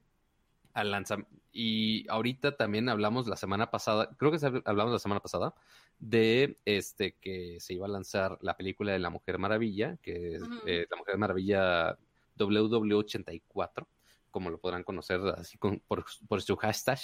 [0.74, 1.35] al lanzamiento.
[1.51, 5.55] Y ahorita también hablamos la semana pasada, creo que hablamos la semana pasada,
[5.98, 10.43] de este que se iba a lanzar la película de La Mujer Maravilla, que es
[10.66, 11.98] eh, La Mujer Maravilla
[12.39, 13.86] WW84,
[14.31, 16.05] como lo podrán conocer así por,
[16.40, 16.98] su hashtag,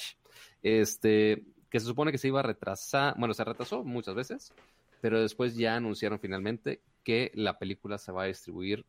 [0.63, 4.53] este, que se supone que se iba a retrasar, bueno, se retrasó muchas veces,
[5.01, 8.87] pero después ya anunciaron finalmente que la película se va a distribuir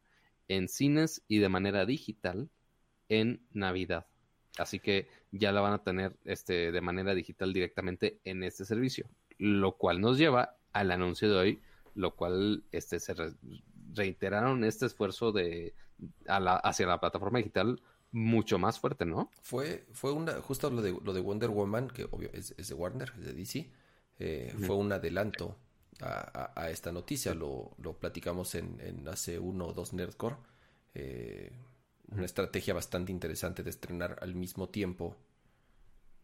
[0.47, 2.49] en cines y de manera digital
[3.09, 4.05] en Navidad.
[4.57, 9.09] Así que ya la van a tener este, de manera digital directamente en este servicio,
[9.37, 11.61] lo cual nos lleva al anuncio de hoy,
[11.93, 13.13] lo cual este, se
[13.95, 15.73] reiteraron este esfuerzo de,
[16.27, 17.81] hacia la plataforma digital
[18.11, 19.29] mucho más fuerte, ¿no?
[19.41, 23.11] Fue, fue una, justo lo de, lo de Wonder Woman, que obvio es, de Warner,
[23.17, 23.69] es de DC,
[24.19, 25.57] eh, fue un adelanto
[26.01, 30.35] a, esta noticia, lo, lo platicamos en, en, hace uno o dos Nerdcore,
[30.93, 31.51] eh,
[32.09, 35.15] una estrategia bastante interesante de estrenar al mismo tiempo,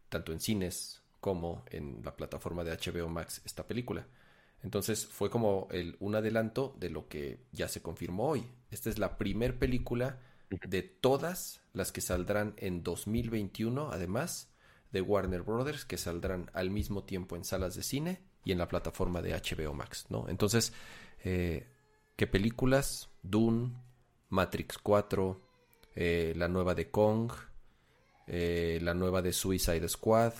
[0.08, 4.06] tanto en cines como en la plataforma de HBO Max, esta película.
[4.62, 8.46] Entonces fue como el, un adelanto de lo que ya se confirmó hoy.
[8.70, 10.20] Esta es la primer película
[10.66, 14.50] de todas las que saldrán en 2021, además
[14.92, 18.68] de Warner Brothers, que saldrán al mismo tiempo en salas de cine y en la
[18.68, 20.28] plataforma de HBO Max, ¿no?
[20.28, 20.72] Entonces,
[21.24, 21.66] eh,
[22.16, 23.08] ¿qué películas?
[23.22, 23.72] Dune,
[24.28, 25.40] Matrix 4,
[25.94, 27.32] eh, la nueva de Kong,
[28.26, 30.34] eh, la nueva de Suicide Squad,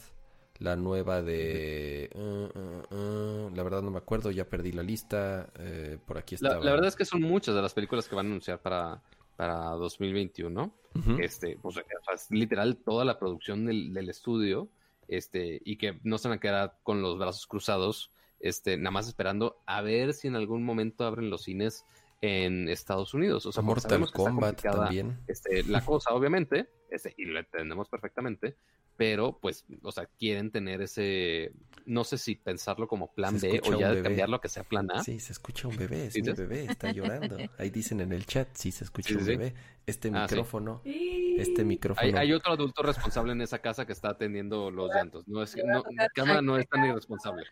[0.59, 2.11] la nueva de...
[2.15, 5.51] Uh, uh, uh, la verdad no me acuerdo, ya perdí la lista.
[5.59, 6.59] Eh, por aquí está.
[6.59, 9.03] La, verdad es que son muchas de las películas que van a anunciar para,
[9.37, 10.73] para 2021.
[11.21, 11.77] este, pues,
[12.15, 14.69] es literal toda la producción del, del, estudio.
[15.09, 18.11] Este, y que no se van a quedar con los brazos cruzados,
[18.41, 21.85] este, nada más esperando a ver si en algún momento abren los cines
[22.23, 23.45] en Estados Unidos.
[23.47, 25.19] O sea, Mortal Kombat también.
[25.27, 28.57] Este, la cosa, obviamente, este, y lo entendemos perfectamente,
[28.97, 31.53] pero pues, o sea, quieren tener ese,
[31.87, 35.03] no sé si pensarlo como plan B o ya cambiarlo que sea plan A.
[35.03, 37.39] Sí, se escucha un bebé, es un bebé, está llorando.
[37.59, 39.55] Ahí dicen en el chat, sí, se escucha un bebé.
[39.87, 42.19] Este ah, micrófono, este micrófono.
[42.19, 45.27] Hay, otro adulto responsable en esa casa que está atendiendo los llantos.
[45.27, 45.83] No es, no,
[46.15, 47.45] cámara no es tan irresponsable.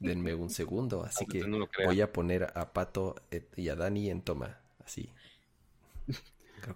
[0.00, 1.44] Denme un segundo, así que
[1.84, 3.16] voy a poner a Pato
[3.56, 5.10] y a Dani en toma, así.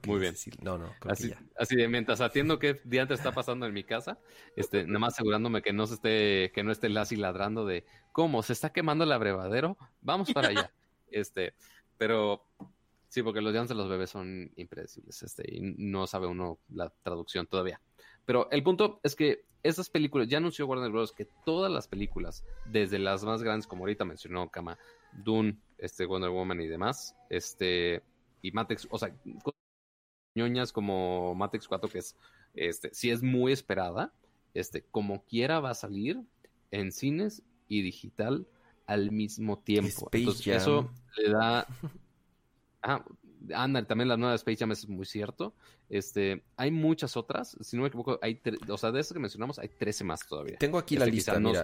[0.07, 0.35] Muy bien.
[0.63, 4.19] No, no, así, así de mientras atiendo qué diantre está pasando en mi casa,
[4.57, 8.43] este, nada más asegurándome que no se esté, que no esté Lassie ladrando de cómo
[8.43, 10.73] se está quemando el abrevadero, vamos para allá.
[11.11, 11.55] este,
[11.97, 12.47] pero
[13.09, 16.91] sí, porque los llantos de los bebés son impredecibles, este, y no sabe uno la
[17.03, 17.81] traducción todavía.
[18.27, 21.13] Pero el punto es que esas películas, ya anunció Warner Bros.
[21.13, 24.79] que todas las películas, desde las más grandes, como ahorita mencionó Kama,
[25.13, 28.03] Dune, este, Wonder Woman y demás, este,
[28.43, 29.15] y Matrix, o sea,
[30.35, 32.17] ñoñas como Matrix 4, que es,
[32.55, 34.13] este, sí es muy esperada,
[34.55, 36.21] este, como quiera va a salir
[36.71, 38.47] en cines y digital
[38.87, 40.09] al mismo tiempo.
[40.13, 41.67] Entonces, eso le da...
[42.87, 43.03] Ah,
[43.55, 45.55] anda, también la nueva Space Jam es muy cierto.
[45.89, 49.59] Este, hay muchas otras, si no me equivoco, hay o sea, de esas que mencionamos
[49.59, 50.59] hay 13 más todavía.
[50.59, 51.63] Tengo aquí la lista, mira,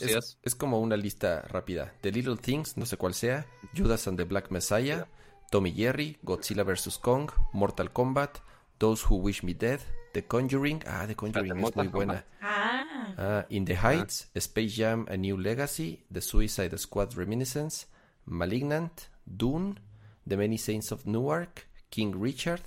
[0.00, 1.94] es, es, como una lista rápida.
[2.00, 5.06] The Little Things, no sé cuál sea, Judas and the Black Messiah,
[5.50, 6.98] Tommy Jerry, Godzilla vs.
[6.98, 8.40] Kong, Mortal Kombat,
[8.78, 9.80] Those Who Wish Me Dead,
[10.12, 12.24] The Conjuring, ah, The Conjuring es muy buena.
[12.40, 13.14] Ah.
[13.16, 13.46] ah.
[13.50, 17.86] In the Heights, Space Jam A New Legacy, The Suicide Squad Reminiscence,
[18.24, 19.78] Malignant, Dune,
[20.26, 22.62] The Many Saints of Newark, King Richard,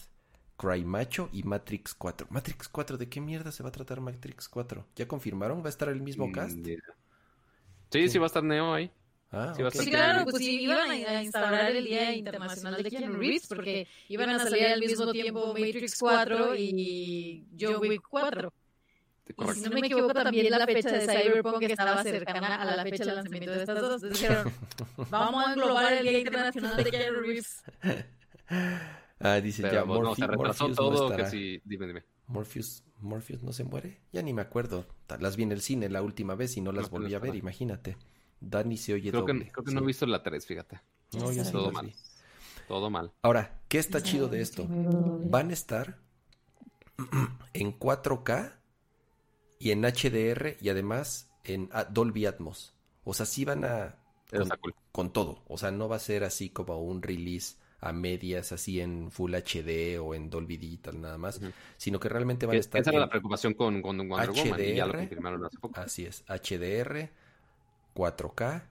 [0.57, 2.27] Cry Macho y Matrix 4.
[2.29, 4.85] Matrix 4, ¿de qué mierda se va a tratar Matrix 4?
[4.95, 5.61] ¿Ya confirmaron?
[5.61, 6.57] ¿Va a estar el mismo mm, cast?
[7.91, 8.91] Sí, sí va a estar Neo ahí.
[9.31, 13.45] Ah, Sí, claro, pues sí, iban a, a instaurar el Día Internacional de Keanu Reeves
[13.47, 18.51] porque iban a salir al mismo tiempo Matrix 4 y John Wick 4.
[19.37, 23.05] Y si no me equivoco, también la fecha de Cyberpunk estaba cercana a la fecha
[23.05, 24.01] de lanzamiento de estas dos.
[24.03, 24.51] Entonces dijeron,
[25.11, 27.63] vamos a englobar el Día Internacional de Keanu Reeves.
[29.21, 30.91] Ah, dice Pero ya, pues, no, se Morphe- retrasó Morpheus todo.
[30.91, 31.29] no que estará.
[31.29, 32.03] sí, dime, dime.
[32.27, 33.99] Morpheus, Morpheus no se muere.
[34.13, 34.85] Ya ni me acuerdo.
[35.19, 37.35] Las vi en el cine la última vez y no las No, volví a ver,
[37.35, 37.97] imagínate.
[38.41, 39.75] Dani se oye Creo que, creo que sí.
[39.75, 40.79] no he visto la 3, fíjate.
[41.13, 41.93] No, Todo mal.
[42.67, 43.11] Todo mal.
[43.23, 44.65] Ahora, ¿qué está chido de esto?
[44.69, 45.97] Van a estar
[47.53, 48.53] en 4K
[49.59, 52.73] y en HDR y además en a- Dolby Atmos.
[53.03, 53.95] O sea, sí van a
[54.29, 54.75] con, está cool.
[54.91, 55.43] con todo.
[55.47, 59.33] O sea, no va a ser así como un release a medias, así en Full
[59.33, 61.39] HD o en Dolby Digital nada más,
[61.77, 64.59] sino que realmente van a estar Esa era en- la preocupación con, con Wonder Woman
[64.61, 64.97] y ya lo HDR.
[64.99, 65.79] confirmaron hace poco.
[65.79, 67.09] Así es, HDR,
[67.95, 68.63] 4K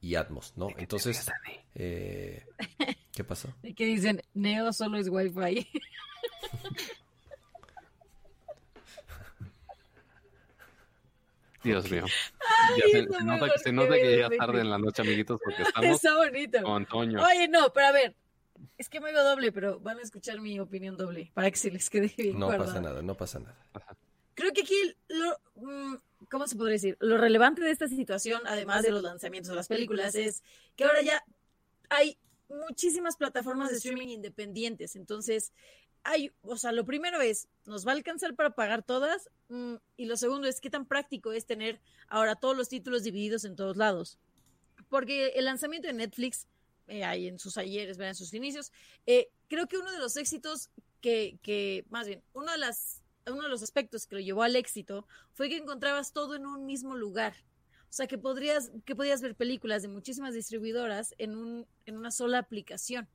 [0.00, 0.68] y Atmos, ¿no?
[0.76, 1.26] Entonces,
[1.74, 2.44] eh,
[3.12, 3.48] ¿qué pasó?
[3.62, 5.68] Y que dicen, Neo solo es Wi-Fi.
[11.62, 12.04] Dios mío.
[12.84, 15.02] Ay, se, nota, que- se golpeó nota que ya es de tarde en la noche,
[15.02, 16.62] amiguitos, porque estamos Está bonito.
[16.62, 17.22] con Toño.
[17.22, 18.14] Oye, no, pero a ver,
[18.76, 21.70] es que me veo doble, pero van a escuchar mi opinión doble para que se
[21.70, 23.56] les quede bien No pasa nada, no pasa nada.
[24.34, 24.76] Creo que aquí,
[25.08, 25.94] lo, mm,
[26.30, 26.96] ¿cómo se podría decir?
[27.00, 30.42] Lo relevante de esta situación, además de los lanzamientos de las películas, es
[30.76, 31.22] que ahora ya
[31.88, 32.18] hay
[32.48, 34.96] muchísimas plataformas de streaming independientes.
[34.96, 35.52] Entonces,
[36.04, 39.30] hay, o sea, lo primero es, ¿nos va a alcanzar para pagar todas?
[39.48, 43.44] Mm, y lo segundo es, ¿qué tan práctico es tener ahora todos los títulos divididos
[43.44, 44.18] en todos lados?
[44.88, 46.46] Porque el lanzamiento de Netflix,
[46.86, 48.72] eh, ahí en sus ayeres, en sus inicios,
[49.06, 50.70] eh, creo que uno de los éxitos
[51.00, 52.97] que, que, más bien, uno de las
[53.32, 56.66] uno de los aspectos que lo llevó al éxito fue que encontrabas todo en un
[56.66, 57.34] mismo lugar.
[57.90, 62.10] O sea, que podrías, que podías ver películas de muchísimas distribuidoras en, un, en una
[62.10, 63.08] sola aplicación.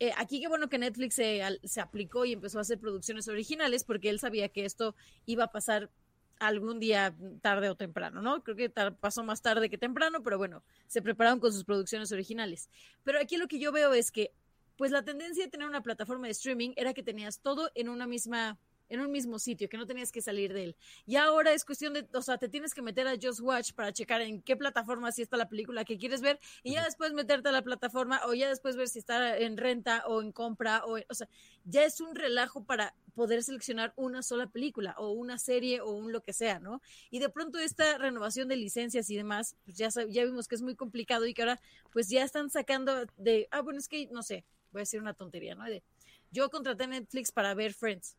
[0.00, 3.84] Eh, aquí qué bueno que Netflix se, se aplicó y empezó a hacer producciones originales
[3.84, 4.96] porque él sabía que esto
[5.26, 5.90] iba a pasar
[6.38, 8.42] algún día tarde o temprano, ¿no?
[8.42, 12.70] Creo que pasó más tarde que temprano, pero bueno, se prepararon con sus producciones originales.
[13.04, 14.32] Pero aquí lo que yo veo es que,
[14.76, 18.06] pues la tendencia de tener una plataforma de streaming era que tenías todo en una
[18.06, 18.58] misma
[18.88, 20.76] en un mismo sitio, que no tenías que salir de él.
[21.06, 23.92] Y ahora es cuestión de, o sea, te tienes que meter a Just Watch para
[23.92, 27.48] checar en qué plataforma sí está la película que quieres ver y ya después meterte
[27.48, 30.98] a la plataforma o ya después ver si está en renta o en compra o,
[31.08, 31.28] o sea,
[31.64, 36.12] ya es un relajo para poder seleccionar una sola película o una serie o un
[36.12, 36.82] lo que sea, ¿no?
[37.10, 40.62] Y de pronto esta renovación de licencias y demás, pues ya, ya vimos que es
[40.62, 41.60] muy complicado y que ahora
[41.92, 45.14] pues ya están sacando de, ah, bueno, es que no sé, voy a decir una
[45.14, 45.64] tontería, ¿no?
[45.64, 45.82] De,
[46.30, 48.16] yo contraté Netflix para ver Friends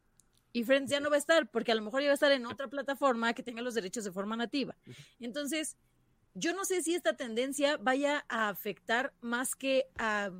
[0.55, 2.31] y Friends ya no va a estar porque a lo mejor ya va a estar
[2.31, 4.75] en otra plataforma que tenga los derechos de forma nativa.
[5.19, 5.75] Entonces,
[6.33, 10.31] yo no sé si esta tendencia vaya a afectar más que a,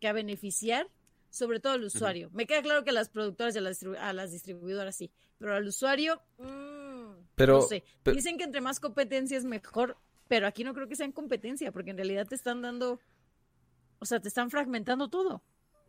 [0.00, 0.88] que a beneficiar,
[1.28, 2.30] sobre todo al usuario.
[2.32, 5.10] Me queda claro que a las productoras y a las, distribu- a las distribuidoras sí,
[5.36, 7.84] pero al usuario, mm, Pero- no sé.
[8.02, 9.98] pe- Dicen que entre más competencia es mejor,
[10.28, 13.00] pero aquí no creo que sea en competencia, porque en realidad te están dando,
[13.98, 15.42] o sea, te están fragmentando todo.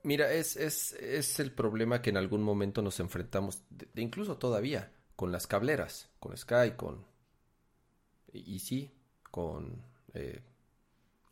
[0.08, 4.38] Mira, es, es, es el problema que en algún momento nos enfrentamos, de- de incluso
[4.38, 7.06] todavía, con las cableras, con Sky, con...
[8.34, 8.92] Y, y sí,
[9.32, 9.82] con...
[10.14, 10.42] eh,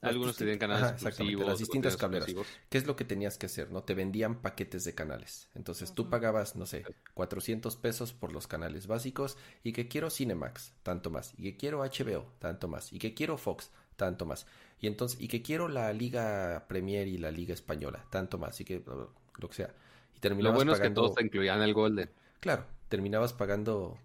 [0.02, 1.48] Algunos tienen canales Ajá, exclusivos.
[1.48, 2.28] las distintas cableras.
[2.30, 2.62] exclusivos.
[2.70, 3.72] ¿Qué es lo que tenías que hacer?
[3.72, 3.84] ¿No?
[3.84, 5.50] Te vendían paquetes de canales.
[5.56, 10.74] Entonces tú pagabas, no sé, 400 pesos por los canales básicos y que quiero Cinemax,
[10.84, 11.34] tanto más.
[11.38, 12.94] Y que quiero HBO, tanto más.
[12.94, 14.46] Y que quiero Fox, tanto más.
[14.80, 18.60] Y entonces, y que quiero la Liga Premier y la Liga Española, tanto más.
[18.60, 19.74] Y que lo que sea.
[20.14, 22.10] Y Lo terminabas bueno es que todos te incluían el Golden.
[22.40, 23.98] claro, terminabas pagando,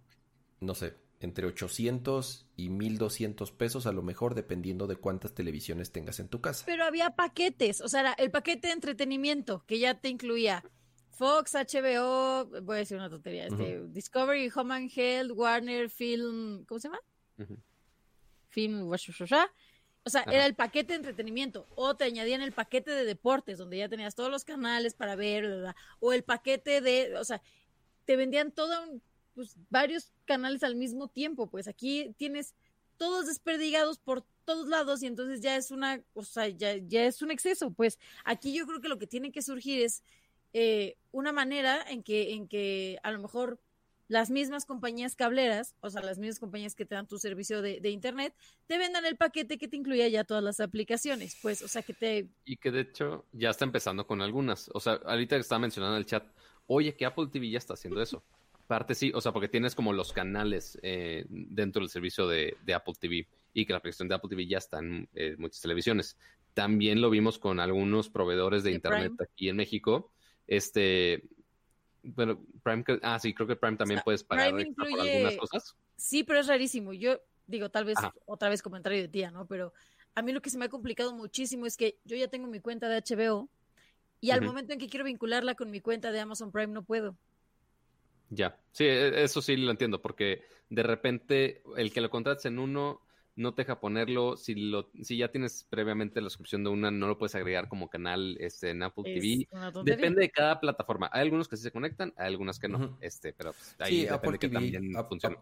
[0.60, 6.18] no sé, entre 800 y 1200 pesos a lo mejor, dependiendo de cuántas televisiones tengas
[6.18, 6.64] en tu casa.
[6.66, 10.64] Pero había paquetes, o sea, el paquete de entretenimiento que ya te incluía
[11.10, 16.78] Fox, HBO, voy a decir una tontería, este, Discovery, Home and Health, Warner, Film, ¿cómo
[16.78, 17.00] se llama?
[17.38, 17.58] Ujú.
[18.48, 19.52] Film, guashushushá.
[20.10, 20.32] O sea, Ajá.
[20.32, 24.16] era el paquete de entretenimiento, o te añadían el paquete de deportes, donde ya tenías
[24.16, 27.40] todos los canales para ver, bla, bla, bla, o el paquete de, o sea,
[28.06, 29.00] te vendían todo, un-
[29.36, 32.54] pues, varios canales al mismo tiempo, pues aquí tienes
[32.96, 37.22] todos desperdigados por todos lados y entonces ya es una, o sea, ya, ya es
[37.22, 40.02] un exceso, pues aquí yo creo que lo que tiene que surgir es
[40.52, 43.60] eh, una manera en que, en que a lo mejor
[44.10, 47.80] las mismas compañías cableras, o sea, las mismas compañías que te dan tu servicio de,
[47.80, 48.34] de internet,
[48.66, 51.94] te vendan el paquete que te incluya ya todas las aplicaciones, pues, o sea, que
[51.94, 54.68] te, Y que de hecho ya está empezando con algunas.
[54.74, 56.26] O sea, ahorita que estaba mencionando en el chat,
[56.66, 58.24] oye, que Apple TV ya está haciendo eso.
[58.66, 62.74] Parte sí, o sea, porque tienes como los canales eh, dentro del servicio de, de
[62.74, 63.28] Apple TV.
[63.52, 66.16] y que la aplicación de Apple TV ya está en eh, muchas televisiones.
[66.52, 70.10] También lo vimos con algunos proveedores de, Internet aquí en México.
[70.48, 71.22] Este,
[72.02, 75.76] bueno, Prime, ah, sí, creo que Prime también puedes pagar por algunas cosas.
[75.96, 76.92] Sí, pero es rarísimo.
[76.92, 79.46] Yo digo, tal vez otra vez comentario de tía, ¿no?
[79.46, 79.72] Pero
[80.14, 82.60] a mí lo que se me ha complicado muchísimo es que yo ya tengo mi
[82.60, 83.48] cuenta de HBO
[84.20, 87.16] y al momento en que quiero vincularla con mi cuenta de Amazon Prime no puedo.
[88.28, 92.58] Ya, sí, e, eso sí lo entiendo, porque de repente el que lo contrates en
[92.58, 93.02] uno
[93.40, 94.36] no te deja ponerlo.
[94.36, 97.88] Si lo, si ya tienes previamente la suscripción de una, no lo puedes agregar como
[97.88, 99.48] canal este, en Apple TV.
[99.82, 101.08] Depende de cada plataforma.
[101.12, 102.98] Hay algunos que sí se conectan, hay algunos que no.
[103.00, 104.92] Este, pero pues, ahí sí, Apple TV, también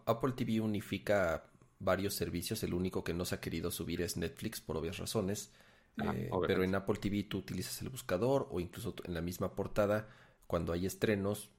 [0.07, 1.51] Apple TV unifica
[1.81, 2.63] varios servicios.
[2.63, 5.53] El único que no se ha querido subir es Netflix por obvias razones.
[6.01, 10.09] Eh, pero en Apple TV tú utilizas el buscador o incluso en la misma portada,
[10.47, 11.51] cuando hay estrenos,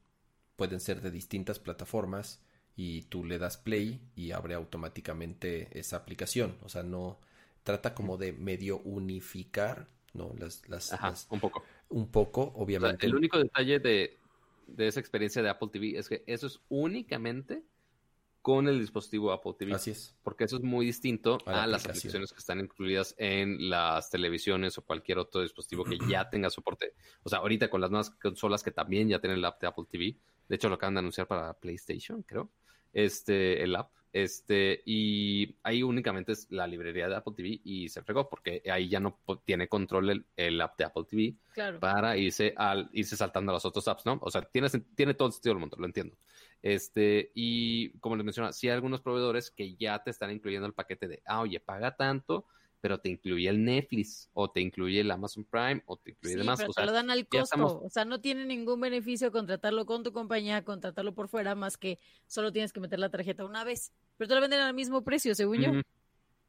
[0.55, 2.41] pueden ser de distintas plataformas
[2.81, 6.55] y tú le das play y abre automáticamente esa aplicación.
[6.63, 7.19] O sea, no
[7.63, 10.33] trata como de medio unificar, ¿no?
[10.39, 11.61] Las, las, un poco.
[11.89, 13.05] Un poco, obviamente.
[13.05, 14.17] el único detalle de,
[14.65, 17.63] de esa experiencia de Apple TV es que eso es únicamente
[18.41, 19.73] con el dispositivo Apple TV.
[19.73, 20.15] Así es.
[20.23, 24.85] Porque eso es muy distinto a, las aplicaciones que están incluidas en las televisiones o
[24.85, 26.93] cualquier otro dispositivo que ya tenga soporte.
[27.23, 29.83] O sea, ahorita con las nuevas consolas que también ya tienen la app de Apple
[29.91, 30.15] TV.
[30.47, 32.49] De hecho, lo acaban de anunciar para PlayStation, creo.
[32.93, 33.91] Este, el app.
[34.11, 38.89] Este, y ahí únicamente es la librería de Apple TV y se fregó porque ahí
[38.89, 41.35] ya no tiene control el, app de Apple TV
[41.79, 44.17] para irse al, irse saltando a los otros apps, ¿no?
[44.23, 46.17] O sea, tiene, tiene todo el sentido del mundo, lo entiendo.
[46.63, 50.73] Este, y como les mencionaba, sí hay algunos proveedores que ya te están incluyendo el
[50.73, 52.47] paquete de, ah, oye, paga tanto,
[52.81, 56.59] pero te incluye el Netflix, o te incluye el Amazon Prime, o te incluye demás.
[56.59, 57.81] Pero o sea, lo dan al costo.
[57.83, 61.99] O sea, no tiene ningún beneficio contratarlo con tu compañía, contratarlo por fuera, más que
[62.27, 63.91] solo tienes que meter la tarjeta una vez.
[64.17, 65.71] Pero te lo venden al mismo precio, según yo.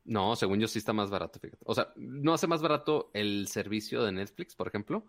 [0.05, 1.63] No, según yo sí está más barato, fíjate.
[1.67, 5.07] O sea, no hace más barato el servicio de Netflix, por ejemplo,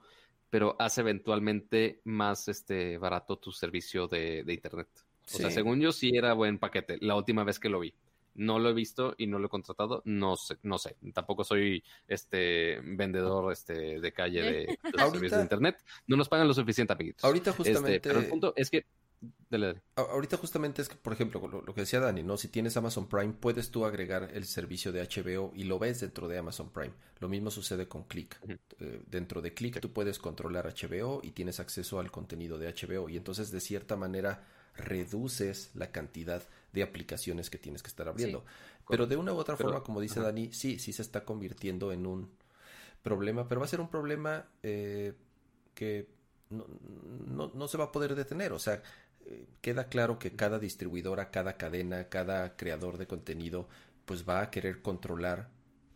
[0.50, 4.90] pero hace eventualmente más este barato tu servicio de, internet.
[5.34, 7.94] O sea, según yo sí era buen paquete la última vez que lo vi.
[8.34, 10.96] No lo he visto y no lo he contratado, no sé, no sé.
[11.14, 15.84] Tampoco soy este vendedor este de calle de, servicios de internet.
[16.08, 17.24] No nos pagan lo suficiente, amiguitos.
[17.24, 18.00] Ahorita este, justamente.
[18.00, 18.86] pero el punto es que
[19.96, 22.38] Ahorita justamente es que, por ejemplo, lo, que decía Dani, ¿no?
[22.38, 26.28] Si tienes Amazon Prime, puedes tú agregar el servicio de HBO y lo ves dentro
[26.28, 26.94] de Amazon Prime.
[27.20, 28.40] Lo mismo sucede con Click.
[28.80, 33.10] Eh, dentro de Click tú puedes controlar HBO y tienes acceso al contenido de HBO
[33.10, 38.46] y entonces de cierta manera reduces la cantidad de aplicaciones que tienes que estar abriendo.
[38.88, 42.06] pero de una u otra forma, como dice Dani, sí, sí se está convirtiendo en
[42.06, 42.30] un
[43.04, 45.14] problema, pero va a ser un problema eh,
[45.74, 46.08] que
[46.50, 46.66] no,
[47.28, 48.54] no, no, se va a poder detener.
[48.54, 48.82] O sea,
[49.62, 53.68] queda claro que cada distribuidora, cada cadena, cada creador de contenido,
[54.06, 55.50] pues va a querer controlar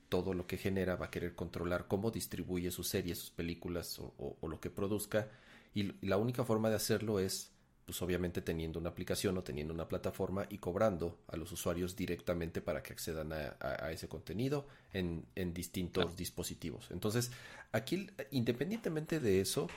[0.10, 4.38] todo lo que genera, va a querer controlar cómo distribuye sus series, sus películas o,
[4.48, 5.30] lo que produzca.
[5.74, 7.52] Y, la única forma de hacerlo es,
[7.86, 12.62] pues obviamente teniendo una aplicación o teniendo una plataforma y cobrando a los usuarios directamente
[12.62, 16.90] para que accedan a, ese contenido en, distintos dispositivos.
[16.90, 17.32] Entonces,
[17.72, 19.68] aquí, independientemente de eso,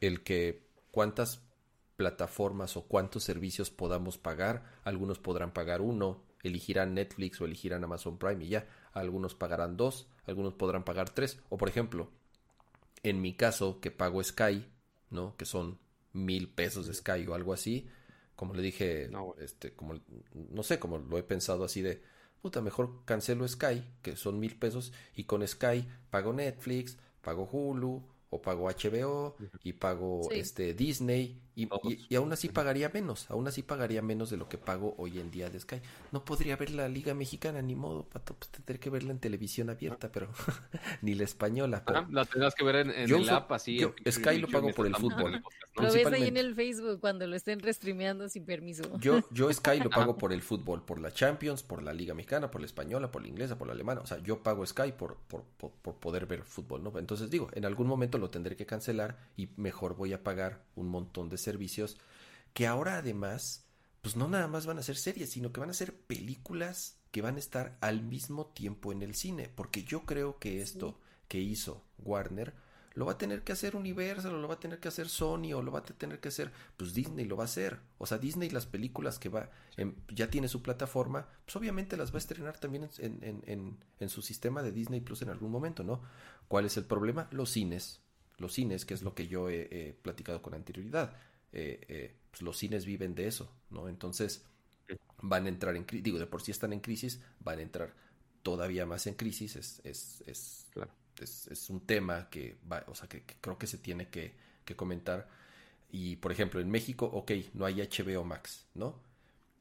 [0.00, 0.62] el que
[0.92, 1.40] cuántas
[1.96, 4.64] plataformas o cuántos servicios podamos pagar.
[4.84, 8.68] Algunos podrán pagar uno, elegirán Netflix o elegirán Amazon Prime y ya.
[8.92, 11.38] Algunos pagarán dos, algunos podrán pagar tres.
[11.48, 12.10] O por ejemplo,
[13.02, 14.66] en mi caso que pago Sky,
[15.10, 15.36] ¿no?
[15.36, 15.78] Que son
[16.12, 17.88] mil pesos de Sky o algo así.
[18.36, 20.00] Como le dije, no, este, como,
[20.50, 22.02] no sé, como lo he pensado así de,
[22.40, 28.02] puta, mejor cancelo Sky, que son mil pesos, y con Sky pago Netflix, pago Hulu,
[28.34, 31.68] o pago HBO y pago este Disney y,
[32.08, 35.30] y, aún así pagaría menos, aún así pagaría menos de lo que pago hoy en
[35.30, 35.82] día de Sky.
[36.10, 39.68] No podría ver la Liga Mexicana, ni modo, pato, pues tendré que verla en televisión
[39.68, 40.28] abierta, pero
[41.02, 41.82] ni la española.
[41.84, 42.06] Pero...
[42.10, 43.80] la tendrás que ver en, el app así.
[44.10, 45.42] Sky lo pago por el fútbol.
[45.74, 48.98] Lo ves ahí en el Facebook cuando lo estén restreameando sin permiso.
[48.98, 52.50] Yo, yo Sky lo pago por el fútbol, por la Champions, por la Liga Mexicana,
[52.50, 54.00] por la española, por la inglesa, por la alemana.
[54.00, 56.98] O sea, yo pago Sky por, por, por, por poder ver fútbol, ¿no?
[56.98, 60.88] Entonces digo, en algún momento lo tendré que cancelar y mejor voy a pagar un
[60.88, 61.98] montón de servicios
[62.54, 63.64] que ahora además,
[64.00, 67.22] pues no nada más van a ser series, sino que van a ser películas que
[67.22, 70.98] van a estar al mismo tiempo en el cine, porque yo creo que esto
[71.28, 72.54] que hizo Warner
[72.94, 75.54] lo va a tener que hacer Universal, o lo va a tener que hacer Sony,
[75.54, 77.80] o lo va a tener que hacer, pues Disney lo va a hacer.
[77.96, 79.50] O sea, Disney las películas que va,
[80.08, 84.08] ya tiene su plataforma, pues obviamente las va a estrenar también en, en, en, en,
[84.10, 86.02] su sistema de Disney Plus en algún momento, ¿no?
[86.48, 87.28] ¿Cuál es el problema?
[87.30, 88.02] Los cines
[88.42, 91.16] los cines, que es lo que yo he, platicado con anterioridad.
[91.52, 93.88] Eh, eh, pues los cines viven de eso, ¿no?
[93.88, 94.44] Entonces
[95.20, 97.94] van a entrar en crisis, digo, de por sí están en crisis, van a entrar
[98.42, 103.22] todavía más en crisis, es, es, es, es, un tema que, va, o sea, que,
[103.40, 105.28] creo que se tiene que, que, comentar.
[105.90, 108.98] Y, por ejemplo, en México, ok, no hay HBO Max, ¿no?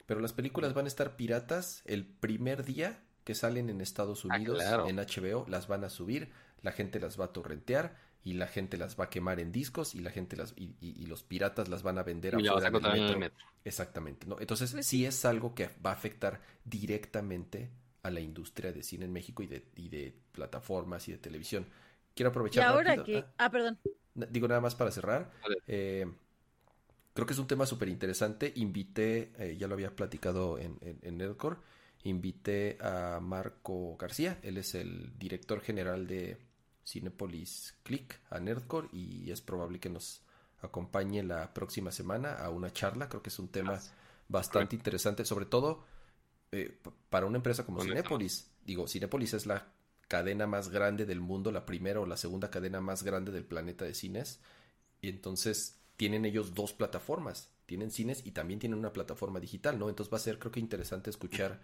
[0.05, 4.35] Pero las películas van a estar piratas el primer día que salen en Estados ah,
[4.35, 6.31] Unidos en HBO, las van a subir,
[6.63, 9.95] la gente las va a torrentear y la gente las va a quemar en discos
[9.95, 13.17] y la gente las y, y, los piratas las van a vender y afuera del
[13.17, 13.45] metro.
[13.65, 14.39] Exactamente, ¿no?
[14.39, 17.71] Entonces pues sí es algo que va a afectar directamente
[18.03, 21.65] a la industria de cine en México y de, y de plataformas y de televisión.
[22.15, 22.63] Quiero aprovechar.
[22.63, 23.25] Y ahora que.
[23.37, 23.79] Ah, perdón.
[24.13, 25.31] Digo nada más para cerrar.
[25.67, 26.05] Eh,
[27.13, 28.51] creo que es un tema súper interesante.
[28.55, 31.57] Invité, eh, ya lo había platicado en, en, en Nerdcore,
[32.03, 34.37] invité a Marco García.
[34.43, 36.37] Él es el director general de
[36.85, 40.21] Cinepolis Click a Nerdcore y es probable que nos
[40.61, 43.09] acompañe la próxima semana a una charla.
[43.09, 43.79] Creo que es un tema
[44.27, 45.83] bastante interesante, sobre todo
[46.51, 46.79] eh,
[47.09, 48.49] para una empresa como Cinepolis.
[48.65, 49.67] Digo, Cinepolis es la
[50.07, 53.85] cadena más grande del mundo, la primera o la segunda cadena más grande del planeta
[53.85, 54.39] de cines.
[55.01, 57.49] Y entonces tienen ellos dos plataformas.
[57.65, 59.87] Tienen cines y también tienen una plataforma digital, ¿no?
[59.87, 61.61] Entonces va a ser creo que interesante escuchar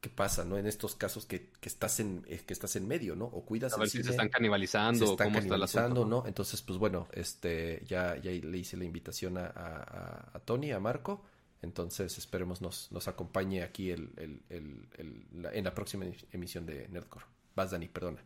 [0.00, 0.58] qué pasa, ¿no?
[0.58, 3.26] En estos casos que, que estás en eh, que estás en medio, ¿no?
[3.26, 6.24] O cuidas a ver si se están canibalizando, se están canibalizando, ¿no?
[6.26, 10.80] Entonces, pues bueno, este ya, ya le hice la invitación a, a, a Tony, a
[10.80, 11.24] Marco.
[11.62, 17.24] Entonces esperemos nos, nos acompañe aquí el, el, el, en la próxima emisión de Nerdcore.
[17.54, 18.22] Vas, Dani, perdona.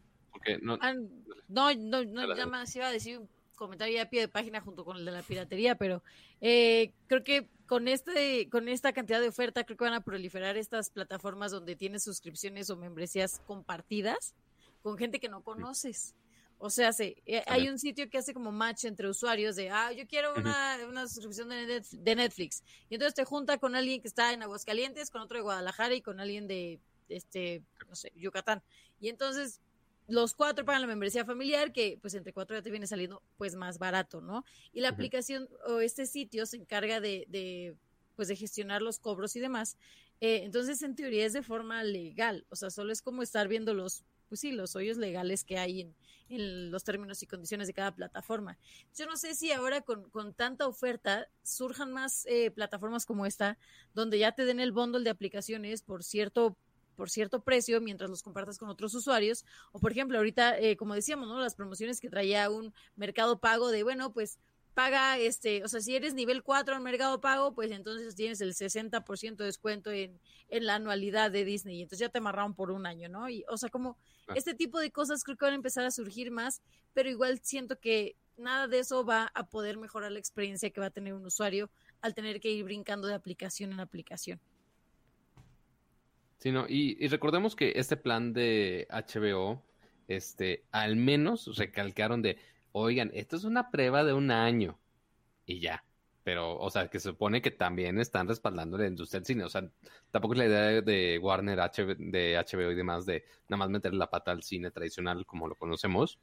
[0.63, 0.93] no, ah,
[1.49, 3.21] no, no, no ya más iba a decir
[3.61, 6.03] comentario a pie de página junto con el de la piratería, pero
[6.41, 10.57] eh, creo que con este con esta cantidad de oferta creo que van a proliferar
[10.57, 14.35] estas plataformas donde tienes suscripciones o membresías compartidas
[14.83, 16.15] con gente que no conoces.
[16.63, 20.07] O sea, eh, hay un sitio que hace como match entre usuarios de, ah, yo
[20.07, 22.63] quiero una, una suscripción de, Netflix.
[22.91, 26.03] Y entonces te junta con alguien que está en Aguascalientes, con otro de Guadalajara y
[26.03, 28.63] con alguien de, este, no sé, Yucatán.
[29.01, 29.61] Y entonces
[30.11, 33.55] los cuatro pagan la membresía familiar, que pues entre cuatro ya te viene saliendo pues
[33.55, 34.45] más barato, ¿no?
[34.73, 37.77] Y la aplicación o este sitio se encarga de, de,
[38.17, 39.77] pues de gestionar los cobros y demás.
[40.21, 43.73] Eh, entonces, en teoría es de forma legal, o sea, solo es como estar viendo
[43.73, 45.93] los pues sí, los hoyos legales que hay
[46.29, 48.57] en, los términos y condiciones de cada plataforma.
[48.97, 53.59] Yo no sé si ahora con, tanta oferta surjan más eh, plataformas como esta,
[53.93, 56.57] donde ya te den el bundle de aplicaciones por cierto
[57.01, 59.47] por cierto precio mientras los compartas con otros usuarios.
[59.73, 61.41] O por ejemplo, ahorita, eh, como decíamos, ¿no?
[61.41, 64.39] Las promociones que traía un mercado pago de, bueno, pues
[64.75, 68.53] paga, este, o sea, si eres nivel 4 en Mercado Pago, pues entonces tienes el
[68.53, 70.21] 60% de descuento en,
[70.51, 73.31] en, la anualidad de Disney, y entonces ya te amarraron por un año, ¿no?
[73.31, 73.97] Y, o sea, como
[74.29, 74.35] ah.
[74.37, 76.61] este tipo de cosas creo que van a empezar a surgir más,
[76.93, 80.89] pero igual siento que nada de eso va a poder mejorar la experiencia que va
[80.89, 81.71] a tener un usuario
[82.03, 84.39] al tener que ir brincando de aplicación en aplicación.
[86.41, 89.63] Sí, no, y, y recordemos que este plan de HBO,
[90.09, 92.39] este, al menos recalcaron de
[92.73, 94.79] oigan, esto es una prueba de un año
[95.45, 95.85] y ya.
[96.25, 99.45] Pero, o sea, que se supone que también están respaldando la industria del cine.
[99.45, 99.71] O sea,
[100.11, 101.59] tampoco es la idea de Warner,
[101.99, 105.57] de HBO y demás de nada más meter la pata al cine tradicional como lo
[105.57, 106.19] conocemos,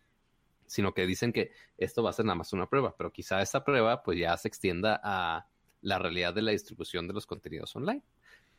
[0.66, 3.64] sino que dicen que esto va a ser nada más una prueba, pero quizá esta
[3.64, 5.48] prueba pues ya se extienda a
[5.82, 8.02] la realidad de la distribución de los contenidos online.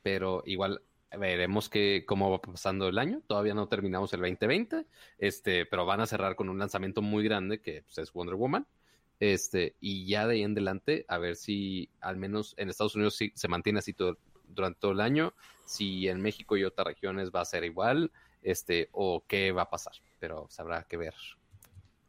[0.02, 0.82] Pero igual
[1.16, 3.22] veremos que, cómo va pasando el año.
[3.26, 4.86] Todavía no terminamos el 2020,
[5.18, 8.66] este, pero van a cerrar con un lanzamiento muy grande que pues, es Wonder Woman.
[9.20, 13.16] Este, y ya de ahí en adelante, a ver si al menos en Estados Unidos
[13.16, 15.34] sí, se mantiene así todo, durante todo el año,
[15.66, 18.12] si en México y otras regiones va a ser igual,
[18.42, 21.14] este, o qué va a pasar, pero se habrá que ver.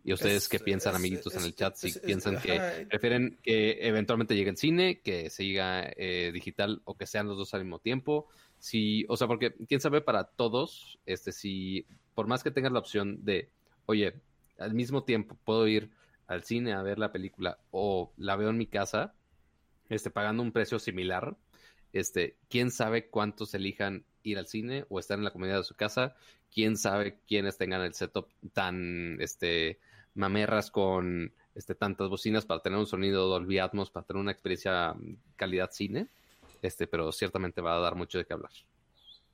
[0.04, 1.76] ¿Y ustedes qué piensan, amiguitos, en el chat?
[1.76, 7.06] Si piensan que prefieren que eventualmente llegue el cine, que siga eh, digital o que
[7.06, 8.28] sean los dos al mismo tiempo.
[8.60, 12.80] Si, o sea, porque quién sabe para todos, este, si por más que tengas la
[12.80, 13.50] opción de,
[13.86, 14.16] oye,
[14.58, 15.92] al mismo tiempo puedo ir
[16.28, 19.14] al cine a ver la película o la veo en mi casa,
[19.90, 21.38] este, pagando un precio similar,
[21.94, 25.76] este, quién sabe cuántos elijan ir al cine o estar en la comunidad de su
[25.76, 26.16] casa,
[26.54, 29.80] quién sabe quiénes tengan el setup tan, este,
[30.14, 34.94] mamerras con, este, tantas bocinas para tener un sonido Dolby Atmos, para tener una experiencia
[34.94, 36.10] mm, calidad cine
[36.62, 38.52] este, pero ciertamente va a dar mucho de qué hablar.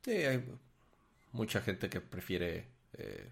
[0.01, 0.43] Sí, hay
[1.31, 3.31] mucha gente que prefiere eh,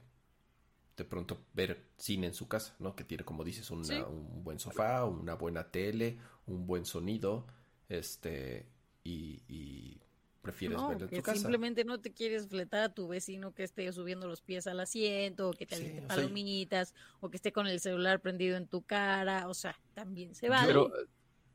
[0.97, 2.95] de pronto ver cine en su casa, ¿no?
[2.95, 7.47] Que tiene, como dices, un buen sofá, una buena tele, un buen sonido,
[7.89, 8.67] este,
[9.03, 9.99] y,
[10.41, 11.39] prefieres verlo en tu casa.
[11.39, 15.49] Simplemente no te quieres fletar a tu vecino que esté subiendo los pies al asiento,
[15.49, 19.47] o que te sí, palomitas, o que esté con el celular prendido en tu cara,
[19.47, 20.67] o sea, también se vale.
[20.67, 20.91] Pero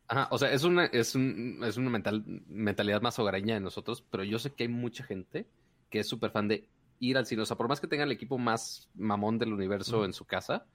[0.08, 4.02] Ajá, o sea, es una, es un, es una mental, mentalidad más hogareña de nosotros,
[4.10, 5.46] pero yo sé que hay mucha gente
[5.90, 7.42] que es súper fan de ir al cine.
[7.42, 10.66] O sea, por más que tenga el equipo más mamón del universo en su casa,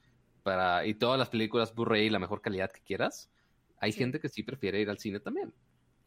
[0.43, 3.29] para, y todas las películas Blu-ray y la mejor calidad que quieras,
[3.79, 5.53] hay gente que sí prefiere ir al cine también.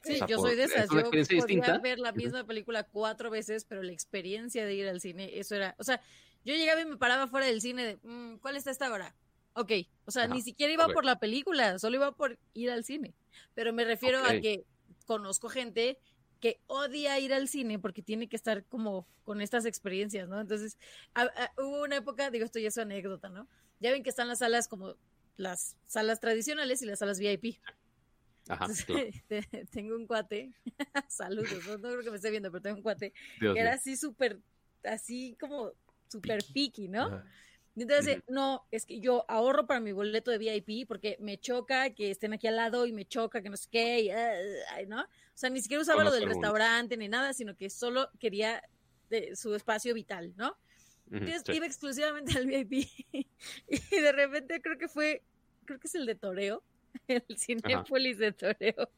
[0.02, 0.88] Sí, yo soy de esas.
[0.88, 5.38] Yo podía ver la misma película cuatro veces, pero la experiencia de ir al cine,
[5.38, 5.74] eso era.
[5.78, 6.00] O sea,
[6.44, 9.16] yo llegaba y me paraba fuera del cine de, mm, ¿cuál está esta hora?
[9.58, 9.72] Ok,
[10.04, 13.14] o sea, ni siquiera iba por la película, solo iba por ir al cine.
[13.54, 14.66] Pero me refiero a que
[15.06, 15.98] conozco gente
[16.40, 20.38] que odia ir al cine porque tiene que estar como con estas experiencias, ¿no?
[20.42, 20.76] Entonces,
[21.56, 23.48] hubo una época, digo, esto ya es anécdota, ¿no?
[23.80, 24.94] Ya ven que están las salas como
[25.38, 27.58] las salas tradicionales y las salas VIP.
[28.48, 28.66] Ajá,
[29.72, 30.52] tengo un cuate,
[31.08, 34.38] saludos, no, creo que me esté viendo, pero tengo un cuate que era así súper,
[34.84, 35.72] así como
[36.08, 37.24] súper picky, ¿no?
[37.76, 42.10] Entonces, no, es que yo ahorro para mi boleto de VIP porque me choca que
[42.10, 45.02] estén aquí al lado y me choca que no sé qué, y, ¿no?
[45.02, 48.62] O sea, ni siquiera usaba lo del restaurante ni nada, sino que solo quería
[49.10, 50.56] de, su espacio vital, ¿no?
[51.10, 52.88] Entonces iba exclusivamente al VIP
[53.68, 55.22] y de repente creo que fue,
[55.66, 56.62] creo que es el de Toreo,
[57.08, 58.90] el Cinepolis de Toreo.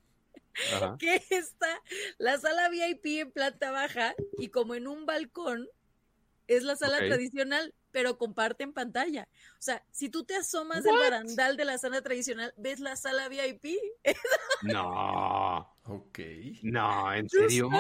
[0.98, 1.82] Que está
[2.18, 5.68] la sala VIP en planta baja y como en un balcón
[6.48, 9.28] es la sala tradicional, pero comparten pantalla.
[9.54, 13.28] O sea, si tú te asomas del barandal de la sala tradicional, ves la sala
[13.28, 13.76] VIP.
[14.62, 15.78] no.
[15.90, 16.18] Ok.
[16.62, 17.70] No, ¿en serio?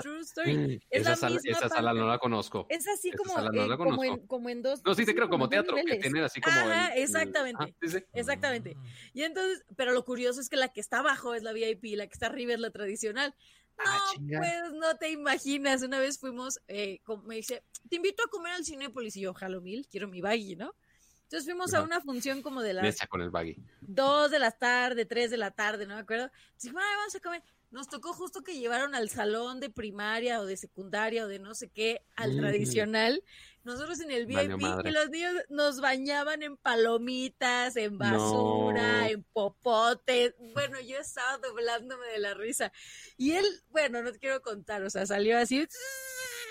[0.00, 0.82] True story.
[0.90, 2.66] esa, sala, esa sala, no la conozco.
[2.68, 4.82] Es así como, eh, como, en, como, en, dos.
[4.84, 6.56] No, sí te creo, como teatro, que tiene así como.
[6.56, 7.76] Ajá, exactamente.
[8.14, 8.76] Exactamente.
[9.14, 11.96] Y entonces, pero lo curioso es que la que está abajo es la VIP y
[11.96, 13.32] la que está arriba es la tradicional.
[13.78, 15.82] Ah, no, pues no te imaginas.
[15.82, 19.16] Una vez fuimos, eh, me dice, te invito a comer al Cinépolis.
[19.16, 20.74] Y yo, jalo mil, quiero mi baggy, ¿no?
[21.22, 23.06] Entonces fuimos a una función como de las...
[23.08, 23.56] con el baggy.
[23.80, 26.30] Dos de la tarde, tres de la tarde, no me acuerdo.
[26.60, 27.42] Dije, vamos a comer.
[27.70, 31.54] Nos tocó justo que llevaron al salón de primaria o de secundaria o de no
[31.54, 33.24] sé qué, al tradicional.
[33.64, 40.34] Nosotros en el VIP y los niños nos bañaban en palomitas, en basura, en popotes.
[40.52, 42.72] Bueno, yo estaba doblándome de la risa.
[43.16, 45.66] Y él, bueno, no te quiero contar, o sea, salió así.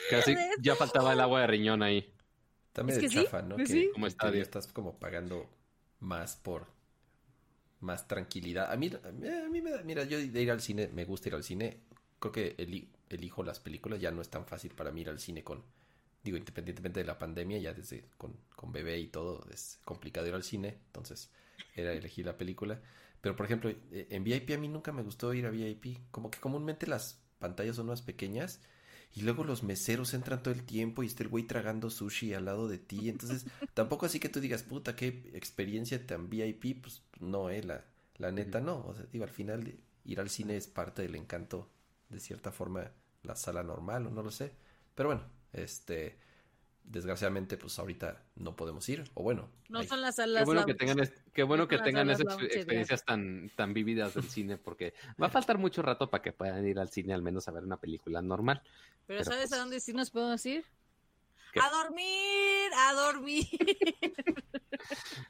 [0.09, 2.13] Casi ya faltaba el agua de riñón ahí.
[2.71, 3.57] También es, chafa, ¿no?
[3.57, 5.49] que como estadio estás como pagando
[5.99, 6.67] más por
[7.81, 8.71] más tranquilidad.
[8.71, 11.35] A mí, a mí me da, mira, yo de ir al cine, me gusta ir
[11.35, 11.81] al cine.
[12.19, 12.55] Creo que
[13.09, 15.63] elijo las películas, ya no es tan fácil para mí ir al cine con,
[16.23, 20.33] digo, independientemente de la pandemia, ya desde con, con bebé y todo, es complicado ir
[20.33, 21.29] al cine, entonces
[21.75, 22.79] era elegir la película.
[23.21, 26.31] Pero por ejemplo, e, en VIP a mí nunca me gustó ir a VIP, como
[26.31, 28.59] que comúnmente las pantallas son más pequeñas
[29.13, 32.45] y luego los meseros entran todo el tiempo y está el güey tragando sushi al
[32.45, 33.09] lado de ti.
[33.09, 36.81] Entonces, tampoco así que tú digas, puta, qué experiencia tan VIP.
[36.81, 37.83] Pues no, eh, la,
[38.17, 38.85] la neta no.
[38.85, 39.75] O sea, digo, al final
[40.05, 41.69] ir al cine es parte del encanto,
[42.09, 42.91] de cierta forma,
[43.23, 44.53] la sala normal, o no lo sé.
[44.95, 45.23] Pero bueno,
[45.53, 46.17] este
[46.83, 50.73] desgraciadamente pues ahorita no podemos ir o bueno no son las salas qué bueno que
[50.73, 50.97] tengan
[51.31, 55.57] qué bueno que tengan esas experiencias tan tan vividas del cine porque va a faltar
[55.57, 58.61] mucho rato para que puedan ir al cine al menos a ver una película normal.
[59.05, 60.65] Pero, sabes a pues dónde sí nos podemos ir
[61.59, 63.47] a dormir a dormir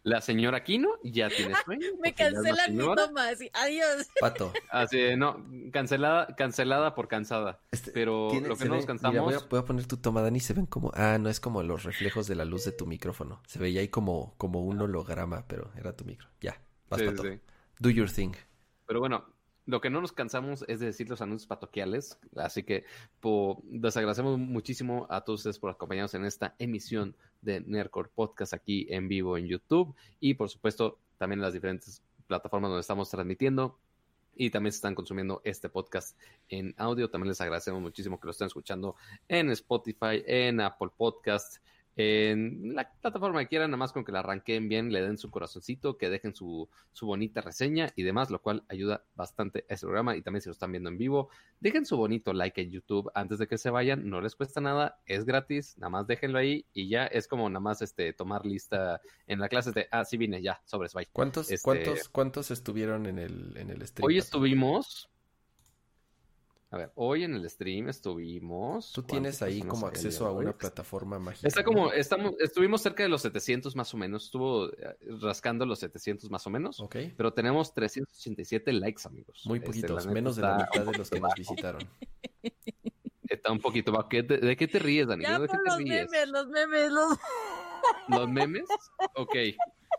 [0.03, 1.87] La señora Aquino ya tiene sueño.
[2.01, 4.07] Me cancelan mi toma, así, adiós.
[4.19, 4.51] Pato.
[4.69, 7.61] Así, no, cancelada, cancelada por cansada.
[7.71, 9.47] Este, Pero lo que no nos cansamos.
[9.49, 10.91] voy, a, poner tu toma, Dani, se ven como.
[10.95, 13.41] Ah, no es como los reflejos de la luz de tu micrófono.
[13.45, 16.27] Se veía ahí como, como un holograma, pero era tu micro.
[16.39, 16.59] Ya,
[16.89, 17.23] vas, Pato.
[17.79, 18.33] Do your thing.
[18.87, 19.25] Pero bueno,
[19.65, 22.85] lo que no nos cansamos es de decir los anuncios patoquiales, así que
[23.71, 28.87] les agradecemos muchísimo a todos ustedes por acompañarnos en esta emisión de Nerdcore Podcast aquí
[28.89, 33.77] en vivo en YouTube y por supuesto también en las diferentes plataformas donde estamos transmitiendo
[34.35, 36.17] y también se están consumiendo este podcast
[36.49, 37.09] en audio.
[37.09, 38.95] También les agradecemos muchísimo que lo estén escuchando
[39.27, 41.57] en Spotify, en Apple Podcast,
[41.95, 45.29] en la plataforma que quieran, nada más con que la arranquen bien, le den su
[45.29, 49.85] corazoncito, que dejen su, su, bonita reseña y demás, lo cual ayuda bastante a este
[49.85, 50.15] programa.
[50.15, 51.29] Y también si lo están viendo en vivo,
[51.59, 54.99] dejen su bonito like en YouTube antes de que se vayan, no les cuesta nada,
[55.05, 59.01] es gratis, nada más déjenlo ahí y ya es como nada más este tomar lista
[59.27, 61.09] en la clase de, ah, sí vine, ya, sobres, bye.
[61.11, 64.07] ¿Cuántos, este, ¿cuántos, cuántos estuvieron en el, en el stream?
[64.07, 65.10] Hoy estuvimos
[66.73, 68.93] a ver, hoy en el stream estuvimos.
[68.93, 71.45] Tú tienes ahí como acceso a una plataforma mágica.
[71.45, 74.23] Está como, estamos, estuvimos cerca de los 700 más o menos.
[74.23, 76.79] Estuvo eh, rascando los 700 más o menos.
[76.79, 76.95] Ok.
[77.17, 79.43] Pero tenemos 387 likes, amigos.
[79.45, 81.81] Muy este, poquitos, menos de la mitad de los que nos visitaron.
[83.27, 83.91] Está un poquito.
[83.91, 85.23] ¿De qué te ríes, Dani?
[85.23, 87.17] Ya ¿De qué te los memes, los memes, los...
[88.07, 88.63] ¿Los memes?
[89.15, 89.35] Ok.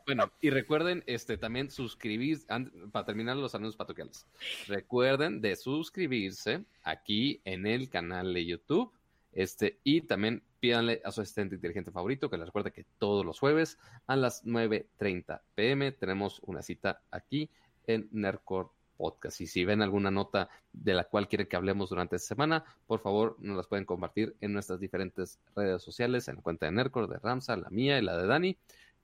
[0.06, 2.46] Bueno, y recuerden este también suscribirse,
[2.90, 4.26] para terminar los anuncios patoquiales.
[4.66, 8.92] Recuerden de suscribirse aquí en el canal de YouTube.
[9.32, 13.40] Este, y también pídanle a su asistente inteligente favorito que les recuerde que todos los
[13.40, 17.50] jueves a las 9.30 pm tenemos una cita aquí
[17.86, 19.40] en Nerdcore Podcast.
[19.40, 23.00] Y si ven alguna nota de la cual quieren que hablemos durante esta semana, por
[23.00, 27.08] favor nos las pueden compartir en nuestras diferentes redes sociales, en la cuenta de Nerdcore,
[27.08, 28.58] de Ramsa, la mía y la de Dani.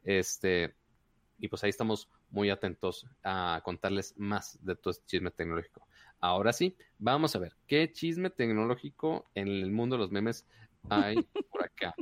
[0.05, 0.75] Este,
[1.39, 5.87] y pues ahí estamos muy atentos a contarles más de todo este chisme tecnológico.
[6.21, 10.47] Ahora sí, vamos a ver qué chisme tecnológico en el mundo de los memes
[10.91, 11.95] hay por acá.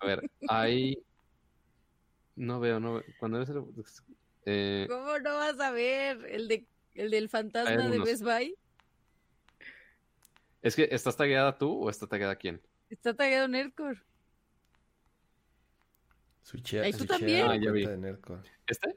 [0.00, 1.02] A ver, hay.
[2.36, 3.04] No veo, no veo.
[3.18, 3.64] Cuando es el...
[4.44, 4.86] eh...
[4.88, 8.54] ¿Cómo no vas a ver el de el del fantasma de Best Buy?
[10.62, 12.60] Es que, ¿estás tagueada tú o está tagueada quién?
[12.90, 14.00] Está tagueado Nerdcore.
[16.42, 17.46] Switchea, tú también?
[17.46, 17.86] Ah, ya vi.
[18.66, 18.96] ¿Este?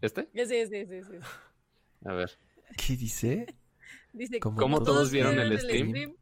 [0.00, 0.28] ¿Este?
[0.34, 1.18] Sí, sí, sí, sí.
[2.04, 2.30] A ver.
[2.76, 3.46] ¿Qué dice?
[4.12, 6.14] Dice, como, ¿Cómo todos vieron el stream?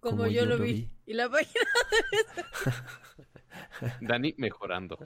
[0.00, 0.90] como, yo, lo vi.
[1.06, 1.64] Y la página
[4.00, 4.98] Dani mejorando.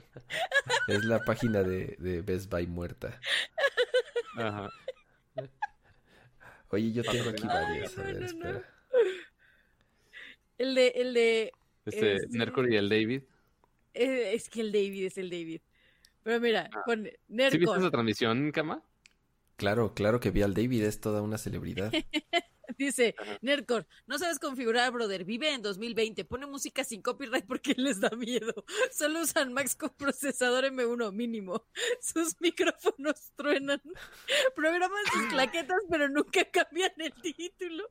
[0.87, 3.19] Es la página de, de Best Buy muerta.
[4.37, 4.69] Ajá.
[6.69, 7.97] Oye, yo tengo aquí varios.
[7.97, 8.61] a ver, espera.
[10.57, 11.51] El de, el de.
[11.85, 12.37] Este, este
[12.69, 13.23] y el David.
[13.95, 15.61] Eh, es, que el David es el David.
[16.23, 16.81] Pero mira, ah.
[16.85, 17.51] con Nercor.
[17.51, 18.83] ¿Sí viste esa transmisión, Cama?
[19.55, 21.91] Claro, claro que vi al David, es toda una celebridad.
[22.77, 25.23] Dice, Nerdcore, no sabes configurar, brother.
[25.23, 26.25] Vive en 2020.
[26.25, 28.53] Pone música sin copyright porque les da miedo.
[28.91, 31.65] Solo usan Max con procesador M1 mínimo.
[32.01, 33.81] Sus micrófonos truenan.
[34.55, 37.87] Programan sus claquetas, pero nunca cambian el título.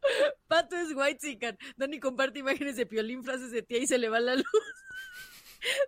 [0.49, 1.59] Pato es White Sican.
[1.77, 4.47] Dani comparte imágenes de piolín, frases de tía y se le va la luz.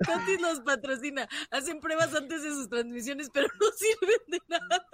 [0.04, 1.28] Totis los patrocina.
[1.50, 4.86] Hacen pruebas antes de sus transmisiones, pero no sirven de nada.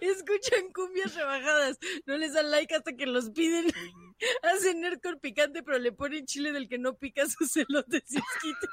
[0.00, 1.78] Escuchan cumbias rebajadas.
[2.06, 3.66] No les dan like hasta que los piden.
[4.42, 8.68] Hacen nerdcore picante, pero le ponen chile del que no pica sus elotes y esquite.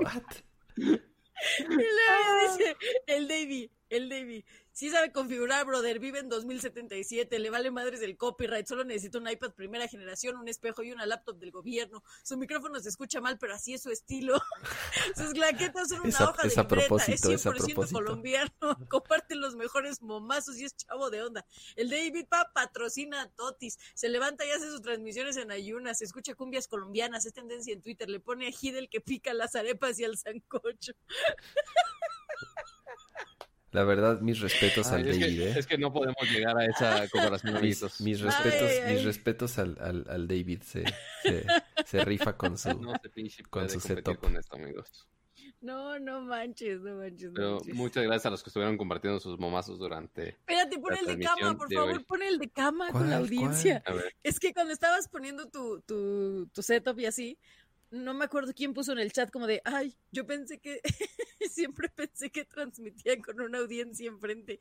[0.00, 0.22] What?
[1.38, 2.76] dice,
[3.06, 4.44] el Davy, el Davy.
[4.76, 5.98] Sí sabe configurar, brother.
[5.98, 7.38] Vive en 2077.
[7.38, 8.66] Le vale madres el copyright.
[8.66, 12.04] Solo necesita un iPad primera generación, un espejo y una laptop del gobierno.
[12.22, 14.38] Su micrófono se escucha mal, pero así es su estilo.
[15.16, 16.94] Sus claquetas son una hoja de libreta.
[17.06, 18.50] Es 100% colombiano.
[18.90, 21.46] Comparte los mejores momazos y es chavo de onda.
[21.74, 23.78] El David Pa patrocina a Totis.
[23.94, 26.02] Se levanta y hace sus transmisiones en ayunas.
[26.02, 27.24] Escucha cumbias colombianas.
[27.24, 28.10] Es tendencia en Twitter.
[28.10, 30.92] Le pone a Hidel que pica las arepas y al sancocho.
[33.76, 35.54] La verdad, mis respetos al David, ¿eh?
[35.58, 37.60] Es que no podemos llegar a esa comparación.
[37.60, 40.62] mis, mis respetos, mis respetos al, al, al David.
[40.62, 40.82] Se,
[41.84, 42.94] se, rifa con su, no
[43.50, 44.16] con su setup.
[44.16, 45.06] Con esto, amigos.
[45.60, 47.32] No, no manches, no manches.
[47.34, 50.28] Pero muchas gracias a los que estuvieron compartiendo sus momazos durante.
[50.30, 53.82] Espérate, pon el de cama, por favor, pon el de cama con la audiencia.
[54.22, 57.38] Es que cuando estabas poniendo tu, tu, tu setup y así,
[57.90, 60.80] no me acuerdo quién puso en el chat como de, ay, yo pensé que,
[61.50, 64.58] siempre pensé que transmitían con una audiencia enfrente.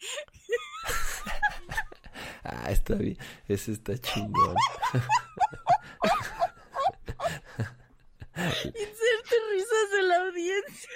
[2.43, 4.55] ah, está bien, ese está chingón.
[8.35, 10.89] Inserte risas de la audiencia.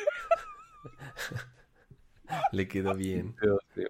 [2.51, 3.35] Le quedó bien.
[3.41, 3.89] Dios, Dios.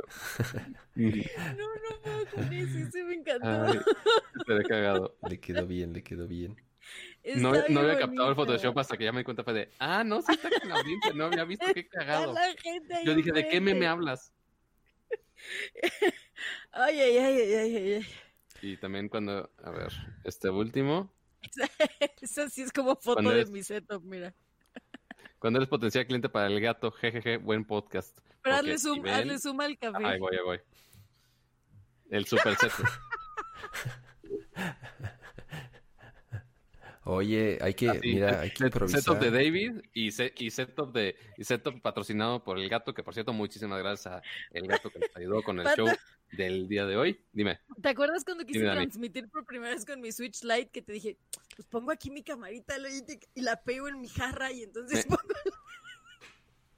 [0.96, 3.66] No, no puedo con eso, se me encantó.
[3.66, 3.80] Ay,
[4.46, 5.18] te he cagado.
[5.28, 6.56] Le quedó bien, le quedó bien.
[7.36, 10.04] No, no, había captado el Photoshop hasta que ya me di cuenta fue de, ah,
[10.04, 12.36] no, sí está con la audiencia, no había visto qué cagado.
[13.06, 14.34] Yo dije, ¿de qué me hablas?
[16.72, 18.08] Ay, ay, ay, ay, ay, ay.
[18.62, 19.92] Y también cuando, a ver,
[20.24, 21.14] este último.
[22.22, 24.34] Esa sí es como foto de mi setup, mira.
[25.40, 28.20] Cuando eres potencial cliente para el gato, jejeje, buen podcast.
[28.42, 30.06] Pero hazle zoom, hazle zoom al café.
[30.06, 30.60] Ahí voy, ahí voy.
[32.10, 32.88] El super setup.
[37.12, 39.02] Oye, hay que, mira, hay que improvisar.
[39.02, 43.16] Setup de David y, y, setup de y setup patrocinado por el gato, que por
[43.16, 44.22] cierto, muchísimas gracias a
[44.52, 45.88] el gato que nos ayudó con el show
[46.34, 47.20] del día de hoy.
[47.34, 47.62] Dime.
[47.82, 51.18] ¿Te acuerdas cuando quise transmitir por primera vez con mi Switch Lite que te dije,
[51.56, 52.76] pues pongo aquí mi camarita
[53.34, 55.34] y la pego en mi jarra y entonces pongo...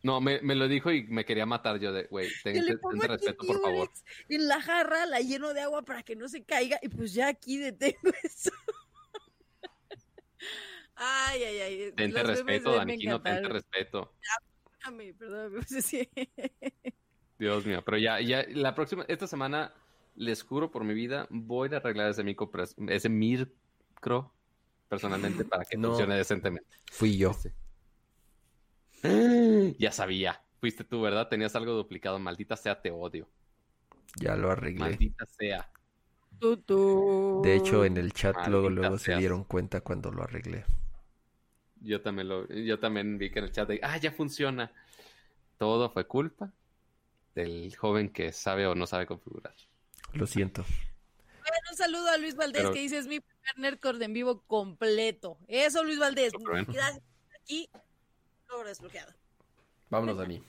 [0.03, 3.61] No, me, me, lo dijo y me quería matar yo de, güey, ten, respeto, por
[3.61, 3.89] favor.
[4.29, 7.27] En la jarra la lleno de agua para que no se caiga y pues ya
[7.27, 8.51] aquí detengo eso.
[11.03, 11.91] Ay, ay, ay.
[11.93, 14.13] Tente respeto, Daniquino, tente respeto.
[15.17, 15.65] perdón,
[17.39, 19.73] Dios mío, pero ya, ya, la próxima, esta semana,
[20.15, 22.51] les juro por mi vida, voy a arreglar ese micro,
[22.87, 24.31] ese micro
[24.87, 26.69] personalmente para que funcione decentemente.
[26.91, 27.35] Fui yo.
[29.79, 30.43] Ya sabía.
[30.59, 31.27] Fuiste tú, ¿verdad?
[31.27, 32.19] Tenías algo duplicado.
[32.19, 33.27] Maldita sea, te odio.
[34.17, 34.81] Ya lo arreglé.
[34.81, 35.67] Maldita sea.
[36.39, 39.19] De hecho, en el chat luego, Maldita luego se seas.
[39.19, 40.65] dieron cuenta cuando lo arreglé.
[41.81, 44.71] Yo también lo, yo también vi que en el chat de, ah, ya funciona.
[45.57, 46.51] Todo fue culpa
[47.35, 49.53] del joven que sabe o no sabe configurar.
[50.13, 50.63] Lo siento.
[50.63, 54.41] Bueno, un saludo a Luis Valdés Pero- que dice es mi primer Nerdcore en vivo
[54.47, 55.37] completo.
[55.47, 56.33] Eso, Luis Valdés.
[56.33, 57.01] Gracias.
[57.41, 57.69] Aquí,
[58.49, 59.13] logro desbloqueado.
[59.89, 60.43] Vámonos, Dani.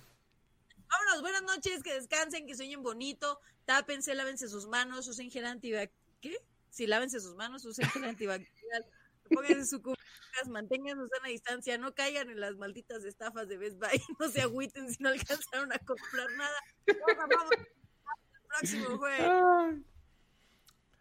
[0.89, 5.91] Vámonos, buenas noches, que descansen, que sueñen bonito, tápense, lávense sus manos, usen gel antibacterial.
[6.21, 6.37] ¿Qué?
[6.69, 8.87] Sí, lávense sus manos, usen gel antibacterial,
[9.31, 13.79] pónganse su cubrebocas, mantengan su sana distancia, no caigan en las malditas estafas de Best
[13.79, 13.89] Buy,
[14.21, 16.59] no se agüiten si no alcanzaron a comprar nada.
[17.23, 17.51] Amamos.
[17.53, 19.83] Hasta el próximo jueves.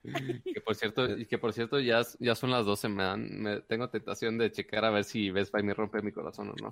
[0.04, 3.90] Que por cierto, que por cierto ya, ya son las 12, me, dan, me tengo
[3.90, 6.72] tentación de checar a ver si Best Buy me rompe mi corazón o no.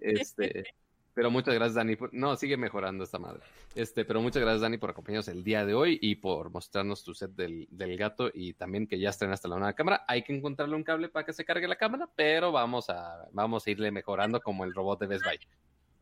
[0.00, 0.64] Este,
[1.14, 3.40] pero muchas gracias Dani, por- no, sigue mejorando esta madre.
[3.74, 7.14] Este, pero muchas gracias Dani por acompañarnos el día de hoy y por mostrarnos tu
[7.14, 10.04] set del, del gato y también que ya estrenaste la nueva cámara.
[10.08, 13.66] Hay que encontrarle un cable para que se cargue la cámara, pero vamos a, vamos
[13.66, 15.38] a irle mejorando como el robot de Best Buy.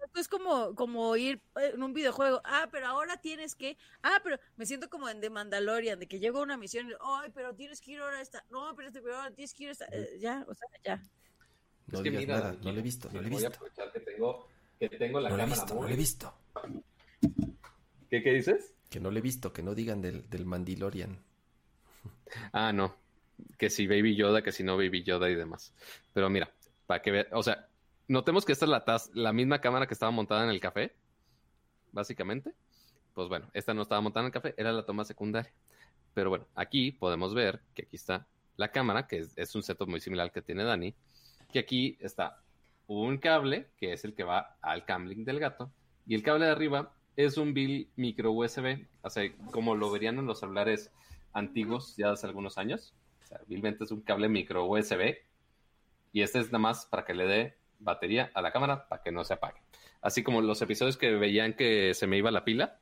[0.04, 2.40] Esto es como, como ir eh, en un videojuego.
[2.44, 3.76] Ah, pero ahora tienes que.
[4.02, 6.88] Ah, pero me siento como en The Mandalorian, de que llego a una misión.
[6.88, 8.42] y, Ay, pero tienes que ir ahora a esta.
[8.50, 9.84] No, pero, este, pero ahora tienes que ir a esta.
[9.92, 11.02] eh, ya, o sea, ya.
[11.88, 12.56] No Es que digas mira, nada.
[12.62, 13.54] No lo he visto, no lo he voy a visto.
[13.64, 14.48] aprovechar que tengo,
[14.78, 16.34] que tengo la No lo he cámara visto, no lo he visto.
[18.10, 18.74] ¿Qué, ¿Qué dices?
[18.90, 21.18] Que no lo he visto, que no digan del, del Mandalorian.
[22.52, 22.94] Ah, no.
[23.58, 25.72] Que si Baby Yoda, que si no Baby Yoda y demás.
[26.14, 26.50] Pero mira,
[26.86, 27.68] para que vean, o sea,
[28.08, 30.94] notemos que esta es la, taz- la misma cámara que estaba montada en el café,
[31.92, 32.54] básicamente.
[33.14, 35.52] Pues bueno, esta no estaba montada en el café, era la toma secundaria.
[36.14, 38.26] Pero bueno, aquí podemos ver que aquí está
[38.56, 40.94] la cámara, que es, es un setup muy similar al que tiene Dani,
[41.52, 42.42] que aquí está
[42.88, 45.70] un cable, que es el que va al camlink del gato,
[46.06, 50.18] y el cable de arriba es un bill micro USB, o sea, como lo verían
[50.18, 50.90] en los celulares
[51.32, 52.94] antiguos ya hace algunos años.
[53.22, 55.16] O sea, vilmente es un cable micro USB
[56.12, 59.12] y este es nada más para que le dé batería a la cámara para que
[59.12, 59.60] no se apague.
[60.00, 62.78] Así como los episodios que veían que se me iba la pila,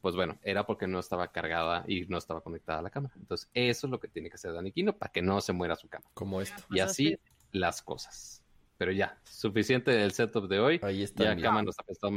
[0.00, 3.14] pues bueno, era porque no estaba cargada y no estaba conectada a la cámara.
[3.16, 5.76] Entonces, eso es lo que tiene que hacer Dani Quino para que no se muera
[5.76, 6.10] su cámara.
[6.14, 6.62] Como esto.
[6.70, 7.18] Y así
[7.52, 8.41] las cosas.
[8.78, 10.80] Pero ya, suficiente del setup de hoy.
[10.82, 11.24] Ahí está.
[11.24, 11.40] Ya.
[11.40, 12.12] Kama nos ha prestado.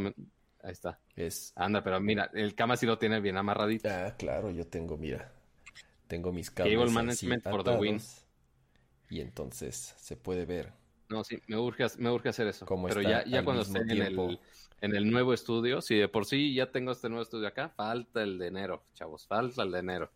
[0.64, 1.00] Ahí está.
[1.16, 1.54] Es.
[1.56, 3.88] Anda, pero mira, el Kama sí lo tiene bien amarradito.
[3.90, 5.32] Ah, claro, yo tengo, mira.
[6.08, 6.88] Tengo mis Cable cables.
[6.88, 8.00] así management for the win.
[9.10, 10.74] Y entonces se puede ver
[11.10, 12.66] No, sí, me urge, me urge hacer eso.
[12.88, 14.30] Pero ya, ya cuando esté en tiempo.
[14.30, 14.40] el,
[14.82, 18.24] en el nuevo estudio, si de por sí ya tengo este nuevo estudio acá, falta
[18.24, 20.12] el de enero, chavos, falta el de enero.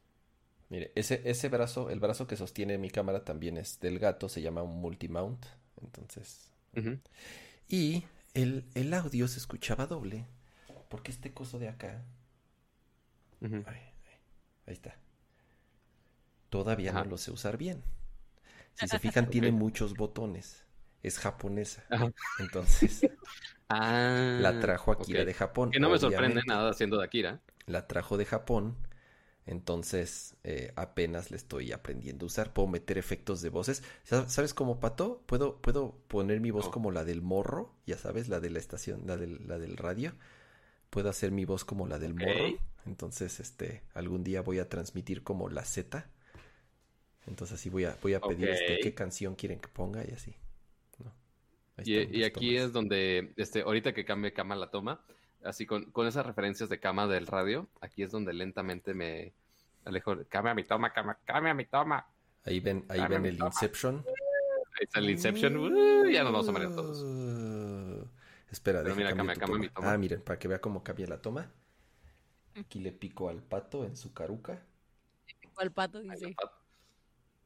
[0.70, 4.42] Mire, ese, ese brazo, el brazo que sostiene mi cámara también es del gato, se
[4.42, 5.46] llama un multimount.
[5.82, 6.52] Entonces.
[7.68, 10.26] Y el, el audio se escuchaba doble.
[10.90, 12.04] Porque este coso de acá.
[13.42, 13.64] Ujú.
[13.68, 14.18] Ay, ay,
[14.68, 14.98] ahí está.
[16.50, 17.04] Todavía Ajá.
[17.04, 17.84] no lo sé usar bien.
[18.74, 20.66] Si se fijan, tiene muchos botones.
[21.04, 21.84] Es japonesa.
[21.90, 22.12] Ajá.
[22.40, 23.02] Entonces,
[23.72, 25.70] Ah, la trajo Akira de Japón.
[25.70, 27.40] Que no me sorprende nada siendo de Akira.
[27.68, 28.76] La trajo de Japón.
[29.52, 32.54] Entonces, eh, apenas le estoy aprendiendo a usar.
[32.54, 33.84] Puedo meter efectos de voces.
[34.04, 35.24] Sa- ¿Sabes cómo, Pato?
[35.26, 36.74] Puedo, puedo poner mi voz ¿Cómo?
[36.74, 37.74] como la del morro.
[37.88, 40.14] Ya sabes, la de la estación, la del, la del radio.
[40.92, 42.60] Puedo hacer mi voz como la del morro.
[42.86, 46.08] Entonces, este, algún día voy a transmitir como la Z.
[47.28, 50.36] Entonces así voy a, voy a pedir este, qué canción quieren que ponga y así.
[51.86, 52.68] Y, y aquí tomas.
[52.68, 55.02] es donde, este, ahorita que cambie Kama la toma,
[55.44, 59.32] así con, con esas referencias de Kama del radio, aquí es donde lentamente me
[59.86, 60.18] alejo.
[60.30, 62.06] Cambia mi toma, Kama, cambia mi toma.
[62.46, 63.50] Ahí ven, ahí ven el toma.
[63.50, 64.06] Inception.
[64.06, 65.58] Ahí está el Inception.
[65.58, 67.02] uh, ya nos vamos a marear todos.
[67.04, 68.08] Uh,
[68.52, 69.94] Espera, mira, cambia, cambia mi toma.
[69.94, 71.52] Ah, miren, para que vea cómo cambia la toma.
[72.56, 74.62] Aquí le pico al pato en su caruca.
[75.54, 76.30] ¿Cuál pato Ahí dice?
[76.30, 76.58] está, pato.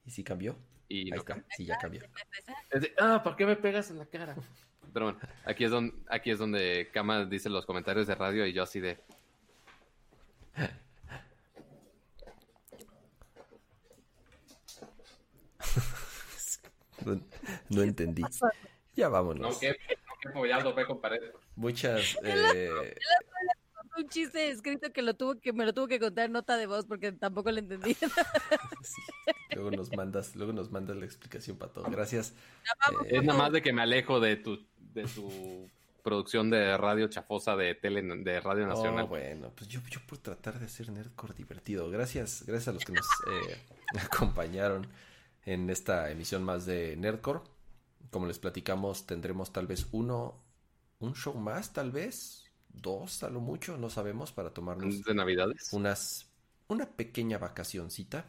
[0.06, 0.56] ¿Y si cambió?
[0.88, 1.48] Y Ahí no está, cambia.
[1.56, 2.02] sí, ya cambió.
[3.00, 4.36] Ah, ¿por qué me pegas en la cara?
[4.94, 8.54] Pero bueno, aquí es donde, aquí es donde Kama dice los comentarios de radio y
[8.54, 9.00] yo así de.
[17.06, 17.20] No,
[17.70, 18.24] no entendí.
[18.96, 19.54] Ya vámonos.
[19.54, 19.76] No, que,
[20.34, 21.22] no, que ya lo ve con pared.
[21.56, 22.18] Muchas.
[22.24, 22.96] eh,
[23.98, 26.66] Un chiste escrito que lo tuvo que me lo tuvo que contar en nota de
[26.68, 27.94] voz porque tampoco lo entendí.
[28.84, 29.02] sí.
[29.54, 31.84] Luego nos mandas, luego nos mandas la explicación, pato.
[31.84, 32.34] Gracias.
[32.88, 35.70] Vamos, Eh, Es nada más de que me alejo de tu, de tu
[36.04, 39.06] producción de radio chafosa de tele de Radio Nacional.
[39.06, 41.90] Oh, bueno, pues yo, yo por tratar de hacer Nerdcore divertido.
[41.90, 43.58] Gracias, gracias a los que nos eh,
[44.04, 44.88] acompañaron
[45.46, 47.42] en esta emisión más de Nerdcore.
[48.12, 50.42] Como les platicamos, tendremos tal vez uno,
[51.00, 55.72] un show más, tal vez dos a lo mucho, no sabemos, para tomarnos de navidades
[55.74, 56.28] unas
[56.68, 58.26] una pequeña vacacioncita.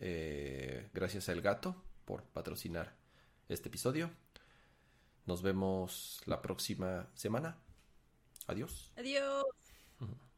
[0.00, 2.94] Eh, gracias al gato por patrocinar
[3.48, 4.10] este episodio.
[5.26, 7.56] Nos vemos la próxima semana.
[8.46, 8.92] Adiós.
[8.96, 9.44] Adiós.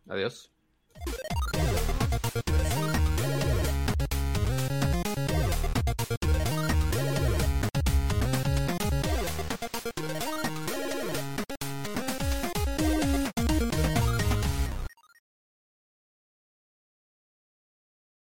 [0.09, 0.53] Adiós.